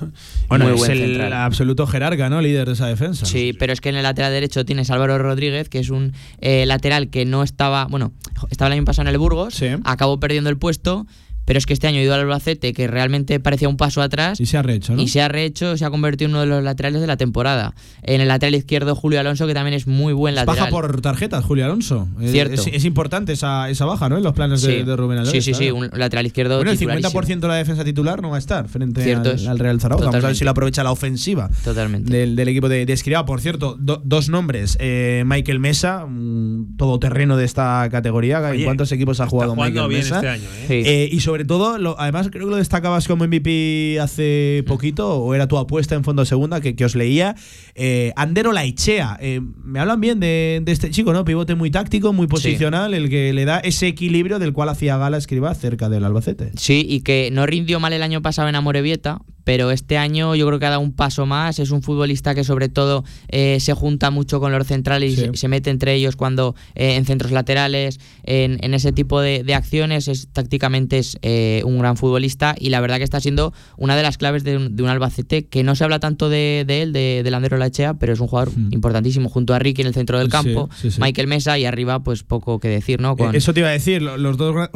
Bueno, 0.48 0.68
es 0.68 0.88
el 0.88 1.20
absoluto 1.32 1.86
jerarca, 1.86 2.28
¿no? 2.28 2.42
Líder 2.42 2.66
de 2.66 2.72
esa 2.72 2.88
defensa. 2.88 3.24
Sí, 3.24 3.54
pero 3.56 3.72
es 3.72 3.80
que 3.80 3.90
en 3.90 3.94
el 3.94 4.02
lateral 4.02 4.32
derecho 4.32 4.64
tienes 4.64 4.90
Álvaro 4.90 5.18
Rodríguez, 5.18 5.68
que 5.68 5.78
es 5.78 5.90
un 5.90 6.14
eh, 6.40 6.66
lateral 6.66 7.10
que 7.10 7.24
no 7.24 7.44
estaba, 7.44 7.84
bueno, 7.84 8.12
estaba 8.50 8.66
el 8.66 8.72
año 8.72 8.84
pasado 8.84 9.08
en 9.08 9.14
el 9.14 9.18
Burgos, 9.18 9.62
acabó 9.84 10.18
perdiendo 10.18 10.50
el 10.50 10.58
puesto 10.58 11.06
pero 11.44 11.58
es 11.58 11.66
que 11.66 11.72
este 11.72 11.86
año 11.86 11.98
ha 11.98 12.02
ido 12.02 12.14
al 12.14 12.20
Albacete, 12.20 12.72
que 12.72 12.86
realmente 12.86 13.40
parecía 13.40 13.68
un 13.68 13.76
paso 13.76 14.00
atrás. 14.02 14.40
Y 14.40 14.46
se 14.46 14.56
ha 14.58 14.62
rehecho, 14.62 14.94
¿no? 14.94 15.02
Y 15.02 15.08
se 15.08 15.20
ha 15.22 15.28
rehecho, 15.28 15.76
se 15.76 15.84
ha 15.84 15.90
convertido 15.90 16.26
en 16.28 16.32
uno 16.32 16.40
de 16.42 16.46
los 16.46 16.62
laterales 16.62 17.00
de 17.00 17.06
la 17.06 17.16
temporada. 17.16 17.74
En 18.02 18.20
el 18.20 18.28
lateral 18.28 18.54
izquierdo, 18.54 18.94
Julio 18.94 19.20
Alonso, 19.20 19.46
que 19.46 19.54
también 19.54 19.74
es 19.74 19.86
muy 19.86 20.12
buen 20.12 20.34
lateral. 20.34 20.58
Baja 20.58 20.70
por 20.70 21.00
tarjetas, 21.00 21.44
Julio 21.44 21.64
Alonso. 21.64 22.08
Eh, 22.20 22.28
Cierto. 22.30 22.54
Es, 22.54 22.66
es 22.68 22.84
importante 22.84 23.32
esa, 23.32 23.68
esa 23.70 23.84
baja, 23.84 24.08
¿no? 24.08 24.16
En 24.18 24.22
los 24.22 24.32
planes 24.34 24.62
de, 24.62 24.78
Sí. 24.78 24.82
de 24.84 24.96
Rubén 24.96 25.18
Alves. 25.18 25.32
Sí, 25.32 25.42
sí, 25.42 25.54
sí, 25.54 25.70
un 25.70 25.88
lateral 25.92 26.26
izquierdo 26.26 26.56
Bueno, 26.56 26.70
el 26.70 26.78
titularísimo. 26.78 27.20
50% 27.22 27.40
de 27.40 27.48
la 27.48 27.54
defensa 27.56 27.84
titular 27.84 28.22
no 28.22 28.30
va 28.30 28.36
a 28.36 28.38
estar 28.38 28.68
frente 28.68 29.02
Cierto 29.02 29.30
al, 29.48 29.58
Real 29.58 29.80
Zaragoza. 29.80 30.06
Vamos 30.10 30.24
a 30.24 30.26
ver 30.28 30.36
si 30.36 30.44
lo 30.44 30.50
aprovecha 30.52 30.82
la 30.84 30.92
ofensiva 30.92 31.50
Totalmente. 31.64 32.12
del, 32.16 32.36
del 32.36 32.48
equipo 32.48 32.68
de, 32.68 32.86
de 32.86 32.92
Escribá. 32.92 33.24
Por 33.26 33.40
cierto, 33.40 33.76
do- 33.78 34.00
dos 34.04 34.28
nombres. 34.28 34.76
Eh, 34.80 35.24
Michael 35.26 35.58
Mesa, 35.60 36.04
un 36.04 36.74
todoterreno 36.76 37.36
de 37.36 37.44
esta 37.44 37.88
categoría. 37.90 38.38
¿En 38.38 38.44
Oye, 38.52 38.64
cuántos 38.64 38.92
equipos 38.92 39.20
ha 39.20 39.26
jugado 39.26 39.56
Michael 39.56 39.88
bien 39.88 40.00
Mesa? 40.02 40.16
este 40.16 40.28
año, 40.28 40.44
¿eh? 40.44 40.64
Sí. 40.68 40.74
Eh, 40.86 41.08
y 41.10 41.20
sobre 41.20 41.31
todo, 41.46 41.78
lo- 41.78 41.98
además 41.98 42.28
creo 42.30 42.46
que 42.46 42.50
lo 42.52 42.56
destacabas 42.56 43.06
como 43.08 43.24
MVP 43.26 43.98
hace 44.00 44.64
poquito, 44.66 45.16
o 45.16 45.34
era 45.34 45.48
tu 45.48 45.58
apuesta 45.58 45.94
en 45.94 46.04
fondo 46.04 46.24
segunda, 46.24 46.60
que, 46.60 46.74
que 46.76 46.84
os 46.84 46.94
leía. 46.94 47.34
Eh, 47.74 48.12
Andero 48.16 48.52
Laichea. 48.52 49.18
Eh, 49.20 49.40
me 49.64 49.80
hablan 49.80 50.00
bien 50.00 50.20
de, 50.20 50.60
de 50.64 50.72
este 50.72 50.90
chico, 50.90 51.12
¿no? 51.12 51.24
Pivote 51.24 51.54
muy 51.54 51.70
táctico, 51.70 52.12
muy 52.12 52.26
posicional, 52.26 52.94
el 52.94 53.08
que 53.10 53.32
le 53.32 53.44
da 53.44 53.58
ese 53.58 53.88
equilibrio 53.88 54.38
del 54.38 54.52
cual 54.52 54.68
hacía 54.68 54.96
gala 54.96 55.16
Escribá 55.16 55.54
cerca 55.54 55.88
del 55.88 56.04
Albacete. 56.04 56.52
Sí, 56.56 56.86
y 56.88 57.00
que 57.00 57.30
no 57.32 57.46
rindió 57.46 57.80
mal 57.80 57.92
el 57.92 58.02
año 58.02 58.22
pasado 58.22 58.48
en 58.48 58.54
Amorebieta, 58.54 59.20
pero 59.44 59.70
este 59.70 59.98
año 59.98 60.34
yo 60.34 60.46
creo 60.46 60.58
que 60.58 60.66
ha 60.66 60.70
dado 60.70 60.80
un 60.82 60.92
paso 60.92 61.26
más. 61.26 61.58
Es 61.58 61.70
un 61.70 61.82
futbolista 61.82 62.34
que 62.34 62.44
sobre 62.44 62.68
todo 62.68 63.04
eh, 63.28 63.58
se 63.60 63.74
junta 63.74 64.10
mucho 64.10 64.40
con 64.40 64.52
los 64.52 64.66
centrales 64.66 65.12
y 65.12 65.16
se, 65.16 65.36
se 65.36 65.48
mete 65.48 65.70
entre 65.70 65.94
ellos 65.94 66.16
cuando 66.16 66.54
eh, 66.74 66.96
en 66.96 67.04
centros 67.04 67.32
laterales, 67.32 67.98
en, 68.24 68.58
en 68.62 68.74
ese 68.74 68.92
tipo 68.92 69.20
de, 69.20 69.42
de 69.44 69.54
acciones. 69.54 70.08
Es, 70.08 70.28
tácticamente 70.32 70.98
es 70.98 71.18
eh, 71.22 71.62
un 71.64 71.78
gran 71.78 71.96
futbolista 71.96 72.54
y 72.58 72.70
la 72.70 72.80
verdad 72.80 72.98
que 72.98 73.04
está 73.04 73.20
siendo 73.20 73.52
una 73.76 73.96
de 73.96 74.02
las 74.02 74.18
claves 74.18 74.44
de 74.44 74.56
un, 74.56 74.76
de 74.76 74.82
un 74.82 74.88
Albacete 74.88 75.46
que 75.46 75.62
no 75.62 75.74
se 75.74 75.84
habla 75.84 75.98
tanto 76.00 76.28
de, 76.28 76.64
de 76.66 76.82
él, 76.82 76.92
de, 76.92 77.22
de 77.24 77.30
Landero 77.30 77.56
Lachea, 77.56 77.94
pero 77.94 78.12
es 78.12 78.20
un 78.20 78.26
jugador 78.28 78.42
Mm. 78.56 78.72
importantísimo 78.72 79.28
junto 79.28 79.54
a 79.54 79.58
Ricky 79.58 79.80
en 79.82 79.86
el 79.88 79.94
centro 79.94 80.18
del 80.18 80.28
campo, 80.28 80.68
sí, 80.80 80.90
sí. 80.90 81.00
Michael 81.00 81.26
Mesa 81.28 81.58
y 81.58 81.64
arriba 81.64 82.02
pues 82.02 82.22
poco 82.22 82.58
que 82.60 82.68
decir, 82.68 83.00
¿no? 83.00 83.16
Con- 83.16 83.34
Eh, 83.34 83.38
Eso 83.38 83.54
te 83.54 83.60
iba 83.60 83.68
a 83.68 83.72
decir, 83.72 84.02
lo- 84.02 84.18
los 84.18 84.36
dos, 84.36 84.68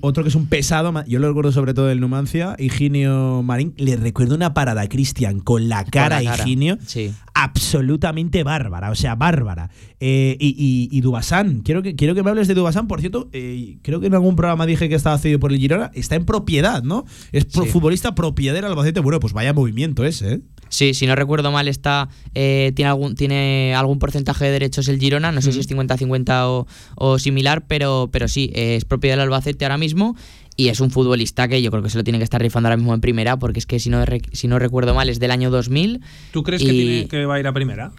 otro 0.00 0.22
que 0.22 0.28
es 0.28 0.34
un 0.34 0.46
pesado, 0.46 0.92
yo 1.06 1.18
lo 1.18 1.28
recuerdo 1.28 1.50
sobre 1.52 1.74
todo 1.74 1.86
del 1.86 2.00
Numancia, 2.00 2.54
Higinio 2.58 3.42
Marín, 3.42 3.74
le 3.76 3.96
recuerdo 4.14 4.36
una 4.36 4.54
parada 4.54 4.88
Cristian 4.88 5.40
con 5.40 5.68
la 5.68 5.84
cara, 5.84 6.22
cara, 6.22 6.42
Higinio, 6.44 6.78
sí. 6.86 7.12
absolutamente 7.34 8.44
bárbara, 8.44 8.90
o 8.90 8.94
sea, 8.94 9.16
bárbara. 9.16 9.70
Eh, 9.98 10.36
y, 10.38 10.48
y, 10.90 10.96
y 10.96 11.00
Dubasán, 11.00 11.62
quiero 11.64 11.82
que, 11.82 11.96
quiero 11.96 12.14
que 12.14 12.22
me 12.22 12.30
hables 12.30 12.46
de 12.46 12.54
Dubasán, 12.54 12.86
por 12.86 13.00
cierto, 13.00 13.28
eh, 13.32 13.78
creo 13.82 13.98
que 14.00 14.06
en 14.06 14.14
algún 14.14 14.36
programa 14.36 14.66
dije 14.66 14.88
que 14.88 14.94
estaba 14.94 15.18
cedido 15.18 15.40
por 15.40 15.50
el 15.52 15.58
Girona, 15.58 15.90
está 15.94 16.14
en 16.14 16.26
propiedad, 16.26 16.82
¿no? 16.84 17.04
Es 17.32 17.44
pro- 17.46 17.64
Sí. 17.64 17.70
futbolista 17.70 18.14
propiedad 18.14 18.54
del 18.54 18.64
Albacete, 18.66 19.00
bueno, 19.00 19.18
pues 19.18 19.32
vaya 19.32 19.52
movimiento 19.52 20.04
ese, 20.04 20.34
¿eh? 20.34 20.40
Sí, 20.68 20.94
si 20.94 21.06
no 21.06 21.14
recuerdo 21.14 21.52
mal, 21.52 21.68
está 21.68 22.08
eh, 22.34 22.72
tiene 22.74 22.88
algún 22.88 23.14
tiene 23.14 23.74
algún 23.76 23.98
porcentaje 23.98 24.44
de 24.46 24.50
derechos 24.50 24.88
el 24.88 24.98
Girona, 24.98 25.30
no 25.30 25.40
sé 25.40 25.52
si 25.52 25.60
es 25.60 25.70
50-50 25.70 26.44
o, 26.46 26.66
o 26.96 27.18
similar, 27.18 27.64
pero, 27.66 28.08
pero 28.12 28.26
sí, 28.28 28.50
es 28.54 28.84
propiedad 28.84 29.14
del 29.16 29.24
Albacete 29.24 29.64
ahora 29.64 29.78
mismo 29.78 30.16
y 30.56 30.68
es 30.68 30.80
un 30.80 30.90
futbolista 30.90 31.48
que 31.48 31.60
yo 31.62 31.70
creo 31.70 31.82
que 31.82 31.90
se 31.90 31.98
lo 31.98 32.04
tiene 32.04 32.18
que 32.18 32.24
estar 32.24 32.40
rifando 32.40 32.68
ahora 32.68 32.76
mismo 32.76 32.94
en 32.94 33.00
primera, 33.00 33.36
porque 33.38 33.58
es 33.58 33.66
que 33.66 33.78
si 33.80 33.90
no, 33.90 34.04
si 34.32 34.46
no 34.48 34.58
recuerdo 34.58 34.94
mal 34.94 35.08
es 35.08 35.18
del 35.18 35.30
año 35.30 35.50
2000. 35.50 36.00
¿Tú 36.32 36.42
crees 36.42 36.62
que, 36.62 36.72
y- 36.72 36.76
tiene, 36.86 37.08
que 37.08 37.26
va 37.26 37.34
a 37.36 37.40
ir 37.40 37.46
a 37.46 37.52
primera? 37.52 37.92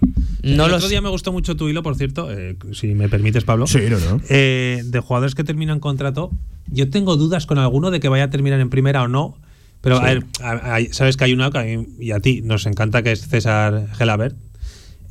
No 0.44 0.66
el 0.66 0.72
lo 0.72 0.78
otro 0.78 0.82
sé. 0.82 0.90
día 0.90 1.02
me 1.02 1.10
gustó 1.10 1.32
mucho 1.32 1.56
tu 1.56 1.68
hilo, 1.70 1.84
por 1.84 1.96
cierto, 1.96 2.32
eh, 2.32 2.56
si 2.74 2.88
me 2.96 3.10
permites, 3.10 3.44
Pablo. 3.44 3.68
Sí, 3.68 3.80
no, 3.90 4.00
no. 4.00 4.22
Eh, 4.30 4.82
de 4.86 5.00
jugadores 5.00 5.36
que 5.36 5.44
terminan 5.44 5.80
contrato. 5.80 6.32
Yo 6.72 6.90
tengo 6.90 7.18
dudas 7.18 7.46
con 7.46 7.58
alguno 7.58 7.92
de 7.92 8.00
que 8.00 8.10
vaya 8.10 8.26
a 8.26 8.30
terminar 8.30 8.60
en 8.60 8.70
primera 8.70 9.04
o 9.04 9.08
no. 9.08 9.38
Pero 9.82 9.98
a 9.98 10.04
ver, 10.06 10.24
a- 10.42 10.76
a- 10.78 10.94
sabes 10.94 11.16
que 11.18 11.26
hay 11.26 11.34
una 11.34 11.52
que 11.52 11.58
a 11.60 11.64
mí 11.64 11.86
y 12.00 12.12
a 12.12 12.20
ti 12.20 12.42
nos 12.42 12.66
encanta 12.66 13.04
que 13.04 13.12
es 13.12 13.28
César 13.28 13.88
Gelabert. 13.96 14.36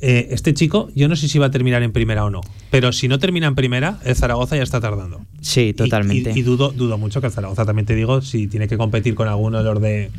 Eh, 0.07 0.27
este 0.29 0.53
chico, 0.53 0.89
yo 0.95 1.07
no 1.07 1.15
sé 1.15 1.27
si 1.27 1.39
va 1.39 1.47
a 1.47 1.51
terminar 1.51 1.81
en 1.81 1.91
primera 1.91 2.23
o 2.25 2.29
no. 2.29 2.41
Pero 2.69 2.91
si 2.91 3.07
no 3.07 3.17
termina 3.17 3.47
en 3.47 3.55
primera, 3.55 3.99
el 4.05 4.15
Zaragoza 4.15 4.55
ya 4.55 4.61
está 4.61 4.79
tardando. 4.79 5.25
Sí, 5.41 5.69
Y- 5.69 5.73
totalmente. 5.73 6.31
Y, 6.35 6.39
y 6.39 6.41
dudo, 6.43 6.71
dudo 6.71 6.99
mucho 6.99 7.21
que 7.21 7.27
el 7.27 7.33
Zaragoza, 7.33 7.65
también 7.65 7.87
te 7.87 7.95
digo, 7.95 8.21
si 8.21 8.47
tiene 8.47 8.67
que 8.67 8.77
competir 8.77 9.15
con 9.15 9.27
alguno 9.27 9.57
de 9.57 9.63
los 9.63 9.81
de, 9.81 10.11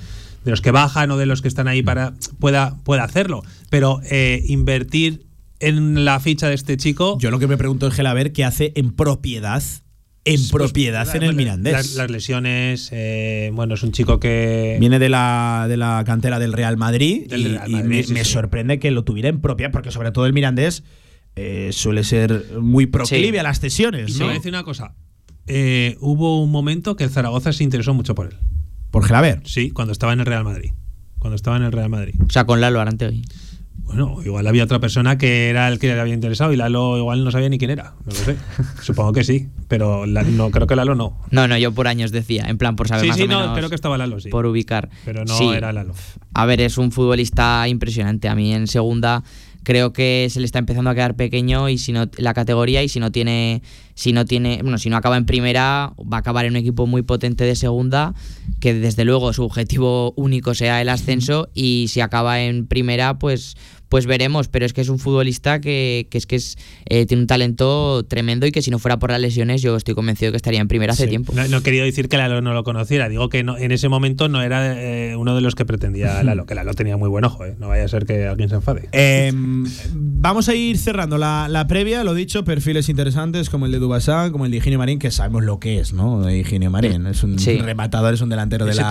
de 0.44 0.50
los 0.50 0.60
que 0.60 0.72
bajan 0.72 1.12
o 1.12 1.16
de 1.16 1.26
los 1.26 1.40
que 1.40 1.46
están 1.46 1.68
ahí 1.68 1.82
para 1.84 2.14
pueda, 2.40 2.78
pueda 2.82 3.04
hacerlo. 3.04 3.42
Pero 3.70 4.00
eh, 4.10 4.42
invertir 4.48 5.26
en 5.60 6.04
la 6.04 6.18
ficha 6.18 6.48
de 6.48 6.54
este 6.56 6.76
chico. 6.76 7.16
Yo 7.20 7.30
lo 7.30 7.38
que 7.38 7.46
me 7.46 7.56
pregunto 7.56 7.86
es 7.86 7.94
Gelaber 7.94 8.32
qué 8.32 8.44
hace 8.44 8.72
en 8.74 8.90
propiedad, 8.90 9.62
en 10.26 10.34
pues, 10.34 10.50
propiedad 10.50 11.08
en 11.16 11.22
el 11.22 11.28
bueno, 11.28 11.36
Mirandés. 11.38 11.72
Las, 11.72 11.94
las 11.94 12.10
lesiones, 12.10 12.90
eh, 12.92 13.50
bueno, 13.54 13.74
es 13.74 13.82
un 13.82 13.92
chico 13.92 14.20
que. 14.20 14.76
Viene 14.78 14.98
de 14.98 15.08
la, 15.08 15.66
de 15.68 15.76
la 15.76 16.02
cantera 16.04 16.38
del 16.38 16.52
Real 16.52 16.76
Madrid 16.76 17.26
Del 17.28 17.40
y, 17.40 17.48
Real 17.48 17.70
y 17.70 17.72
Madrid, 17.74 17.88
me, 17.88 18.02
sí, 18.02 18.12
me 18.12 18.24
sí. 18.24 18.32
sorprende 18.32 18.78
que 18.78 18.90
lo 18.90 19.04
tuviera 19.04 19.28
en 19.28 19.40
propiedad, 19.40 19.70
porque 19.72 19.90
sobre 19.90 20.10
todo 20.12 20.26
el 20.26 20.32
Mirandés 20.32 20.82
eh, 21.36 21.70
suele 21.72 22.02
ser 22.04 22.44
muy 22.60 22.86
proclive 22.86 23.32
Sí. 23.32 23.38
a 23.38 23.42
las 23.42 23.60
cesiones, 23.60 24.18
¿no? 24.18 24.24
voy 24.26 24.34
a 24.34 24.38
decir 24.38 24.50
una 24.52 24.64
cosa. 24.64 24.94
Eh, 25.46 25.96
hubo 26.00 26.42
un 26.42 26.50
momento 26.50 26.96
que 26.96 27.04
el 27.04 27.10
Zaragoza 27.10 27.52
se 27.52 27.62
interesó 27.62 27.94
mucho 27.94 28.14
por 28.14 28.26
él. 28.26 28.36
Por 28.90 29.04
Gelaber. 29.04 29.42
Sí, 29.44 29.70
cuando 29.70 29.92
estaba 29.92 30.12
en 30.12 30.20
el 30.20 30.26
Real 30.26 30.42
Madrid. 30.44 30.72
Cuando 31.18 31.36
estaba 31.36 31.56
en 31.56 31.62
el 31.62 31.72
Real 31.72 31.88
Madrid. 31.88 32.14
O 32.26 32.30
sea, 32.30 32.44
con 32.46 32.60
Lalo 32.60 32.80
Arante 32.80 33.06
hoy. 33.06 33.22
Bueno, 33.84 34.16
igual 34.24 34.46
había 34.48 34.64
otra 34.64 34.80
persona 34.80 35.16
que 35.16 35.48
era 35.48 35.68
el 35.68 35.78
que 35.78 35.86
le 35.94 36.00
había 36.00 36.12
interesado 36.14 36.52
y 36.52 36.56
Lalo 36.56 36.98
igual 36.98 37.22
no 37.24 37.30
sabía 37.30 37.48
ni 37.48 37.56
quién 37.58 37.70
era. 37.70 37.94
No 38.04 38.06
lo 38.06 38.12
sé. 38.14 38.36
Supongo 38.82 39.12
que 39.12 39.22
sí, 39.22 39.48
pero 39.68 40.06
la- 40.06 40.22
no 40.24 40.50
creo 40.50 40.66
que 40.66 40.74
Lalo 40.74 40.94
no. 40.96 41.16
No, 41.30 41.46
no, 41.46 41.56
yo 41.56 41.72
por 41.72 41.86
años 41.86 42.10
decía, 42.10 42.46
en 42.48 42.58
plan 42.58 42.74
por 42.74 42.88
saber 42.88 43.02
Sí, 43.02 43.08
más 43.08 43.16
sí, 43.16 43.22
o 43.22 43.28
menos. 43.28 43.46
no, 43.48 43.54
creo 43.54 43.68
que 43.68 43.74
estaba 43.76 43.96
Lalo, 43.96 44.18
sí. 44.18 44.28
Por 44.28 44.44
ubicar. 44.46 44.88
Pero 45.04 45.24
no 45.24 45.38
Sí. 45.38 45.48
era 45.50 45.72
Lalo. 45.72 45.94
A 46.34 46.46
ver, 46.46 46.60
es 46.62 46.78
un 46.78 46.90
futbolista 46.90 47.68
impresionante. 47.68 48.28
A 48.28 48.34
mí 48.34 48.52
en 48.52 48.66
segunda 48.66 49.22
creo 49.66 49.92
que 49.92 50.28
se 50.30 50.38
le 50.38 50.46
está 50.46 50.60
empezando 50.60 50.90
a 50.90 50.94
quedar 50.94 51.16
pequeño 51.16 51.68
y 51.68 51.76
si 51.76 51.90
no 51.90 52.08
la 52.18 52.34
categoría 52.34 52.84
y 52.84 52.88
si 52.88 53.00
no 53.00 53.10
tiene 53.10 53.62
si 53.96 54.12
no 54.12 54.24
tiene 54.24 54.60
bueno 54.62 54.78
si 54.78 54.88
no 54.90 54.96
acaba 54.96 55.16
en 55.16 55.26
primera 55.26 55.92
va 56.00 56.18
a 56.18 56.20
acabar 56.20 56.44
en 56.44 56.52
un 56.52 56.58
equipo 56.58 56.86
muy 56.86 57.02
potente 57.02 57.42
de 57.42 57.56
segunda 57.56 58.14
que 58.60 58.74
desde 58.74 59.04
luego 59.04 59.32
su 59.32 59.42
objetivo 59.42 60.12
único 60.16 60.54
sea 60.54 60.80
el 60.80 60.88
ascenso 60.88 61.48
y 61.52 61.86
si 61.88 62.00
acaba 62.00 62.42
en 62.42 62.68
primera 62.68 63.18
pues 63.18 63.56
pues 63.88 64.06
veremos 64.06 64.48
pero 64.48 64.66
es 64.66 64.72
que 64.72 64.80
es 64.80 64.88
un 64.88 64.98
futbolista 64.98 65.60
que, 65.60 66.06
que 66.10 66.18
es 66.18 66.26
que 66.26 66.36
es 66.36 66.56
eh, 66.86 67.06
tiene 67.06 67.22
un 67.22 67.26
talento 67.26 68.04
tremendo 68.04 68.46
y 68.46 68.52
que 68.52 68.62
si 68.62 68.70
no 68.70 68.78
fuera 68.78 68.98
por 68.98 69.10
las 69.10 69.20
lesiones 69.20 69.62
yo 69.62 69.76
estoy 69.76 69.94
convencido 69.94 70.32
que 70.32 70.36
estaría 70.36 70.60
en 70.60 70.68
primera 70.68 70.92
hace 70.92 71.04
Sí. 71.04 71.08
tiempo 71.10 71.32
No, 71.34 71.46
no 71.48 71.58
he 71.58 71.62
querido 71.62 71.84
decir 71.84 72.08
que 72.08 72.16
Lalo 72.16 72.40
no 72.42 72.52
lo 72.54 72.64
conociera. 72.64 73.08
Digo 73.08 73.28
que 73.28 73.44
no- 73.44 73.56
en 73.58 73.70
ese 73.72 73.88
momento 73.88 74.28
no 74.28 74.42
era 74.42 74.74
eh, 74.80 75.14
uno 75.16 75.34
de 75.34 75.40
los 75.40 75.54
que 75.54 75.64
pretendía 75.64 76.22
Lalo. 76.22 76.46
Que 76.46 76.54
Lalo 76.54 76.74
tenía 76.74 76.96
muy 76.96 77.08
buen 77.08 77.24
ojo, 77.24 77.44
¿eh? 77.44 77.54
No 77.58 77.68
vaya 77.68 77.84
a 77.84 77.88
ser 77.88 78.06
que 78.06 78.26
alguien 78.26 78.48
se 78.48 78.56
enfade. 78.56 78.88
Eh, 78.92 79.32
vamos 79.94 80.48
a 80.48 80.54
ir 80.54 80.78
cerrando 80.78 81.18
la, 81.18 81.48
la 81.48 81.66
previa, 81.66 82.04
lo 82.04 82.14
dicho, 82.14 82.44
perfiles 82.44 82.88
interesantes 82.88 83.50
como 83.50 83.66
el 83.66 83.72
de 83.72 83.78
Dubasán, 83.78 84.32
como 84.32 84.44
el 84.46 84.50
de 84.50 84.58
Higinio 84.58 84.78
Marín, 84.78 84.98
que 84.98 85.10
sabemos 85.10 85.44
lo 85.44 85.58
que 85.60 85.78
es, 85.80 85.92
¿no? 85.92 86.28
Higinio 86.30 86.70
Marín. 86.70 87.06
Es 87.06 87.22
un 87.22 87.38
Sí. 87.38 87.58
rematador, 87.58 88.14
es 88.14 88.20
un 88.20 88.28
delantero 88.28 88.64
de 88.66 88.74
la, 88.74 88.90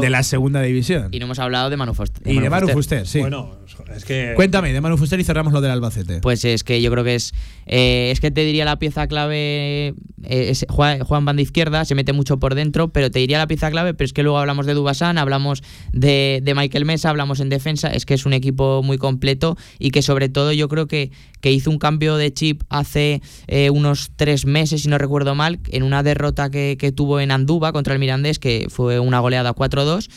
de 0.00 0.10
la 0.10 0.22
segunda 0.22 0.60
división. 0.62 1.08
y 1.12 1.18
no 1.18 1.26
hemos 1.26 1.38
hablado 1.38 1.70
de 1.70 1.76
Manu 1.76 1.94
Foster 1.94 2.22
Y 2.26 2.38
de 2.40 2.50
Manu 2.50 2.68
Fuster, 2.68 3.06
sí. 3.06 3.20
Bueno, 3.20 3.56
es 3.94 4.04
que. 4.04 4.31
Cuéntame, 4.34 4.72
de 4.72 4.80
Manu 4.80 4.96
Fuster 4.96 5.18
y 5.20 5.24
cerramos 5.24 5.52
lo 5.52 5.60
del 5.60 5.70
Albacete. 5.70 6.20
Pues 6.20 6.44
es 6.44 6.64
que 6.64 6.80
yo 6.82 6.90
creo 6.90 7.04
que 7.04 7.14
es. 7.14 7.32
eh, 7.66 8.10
es 8.12 8.20
que 8.20 8.30
te 8.30 8.44
diría 8.44 8.64
la 8.64 8.78
pieza 8.78 9.06
clave. 9.06 9.94
eh, 10.24 10.50
es- 10.50 10.66
juega, 10.68 11.04
juega 11.04 11.18
en 11.18 11.24
banda 11.24 11.42
izquierda, 11.42 11.84
se 11.84 11.94
mete 11.94 12.12
mucho 12.12 12.38
por 12.38 12.54
dentro, 12.54 12.88
pero 12.92 13.10
te 13.10 13.18
diría 13.18 13.38
la 13.38 13.46
pieza 13.46 13.70
clave. 13.70 13.94
Pero 13.94 14.04
es 14.06 14.12
que 14.12 14.22
luego 14.22 14.38
hablamos 14.38 14.66
de 14.66 14.74
Dubasán, 14.74 15.18
hablamos 15.18 15.62
de, 15.92 16.40
de 16.42 16.54
Michael 16.54 16.84
Mesa, 16.84 17.10
hablamos 17.10 17.40
en 17.40 17.48
defensa. 17.48 17.88
Es 17.88 18.06
que 18.06 18.14
es 18.14 18.24
un 18.26 18.32
equipo 18.32 18.82
muy 18.82 18.98
completo 18.98 19.56
y 19.78 19.90
que, 19.90 20.02
sobre 20.02 20.28
todo, 20.28 20.52
yo 20.52 20.68
creo 20.68 20.86
que, 20.86 21.10
que 21.40 21.50
hizo 21.52 21.70
un 21.70 21.78
cambio 21.78 22.16
de 22.16 22.32
chip 22.32 22.62
hace 22.68 23.20
eh, 23.48 23.70
unos 23.70 24.10
tres 24.16 24.46
meses, 24.46 24.82
si 24.82 24.88
no 24.88 24.98
recuerdo 24.98 25.34
mal, 25.34 25.58
en 25.70 25.82
una 25.82 26.02
derrota 26.02 26.50
que, 26.50 26.76
que 26.78 26.92
tuvo 26.92 27.18
en 27.20 27.30
Andúba 27.32 27.72
contra 27.72 27.92
el 27.94 27.98
Mirandés, 28.00 28.38
que 28.38 28.66
fue 28.70 29.00
una 29.00 29.18
goleada 29.20 29.54
4-2. 29.54 30.08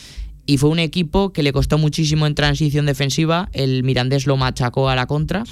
Y 0.46 0.58
fue 0.58 0.70
un 0.70 0.78
equipo 0.78 1.32
que 1.32 1.42
le 1.42 1.52
costó 1.52 1.76
muchísimo 1.76 2.26
en 2.26 2.34
transición 2.34 2.86
defensiva. 2.86 3.48
El 3.52 3.82
Mirandés 3.82 4.26
lo 4.26 4.36
machacó 4.36 4.88
a 4.88 4.94
la 4.94 5.06
contra 5.06 5.42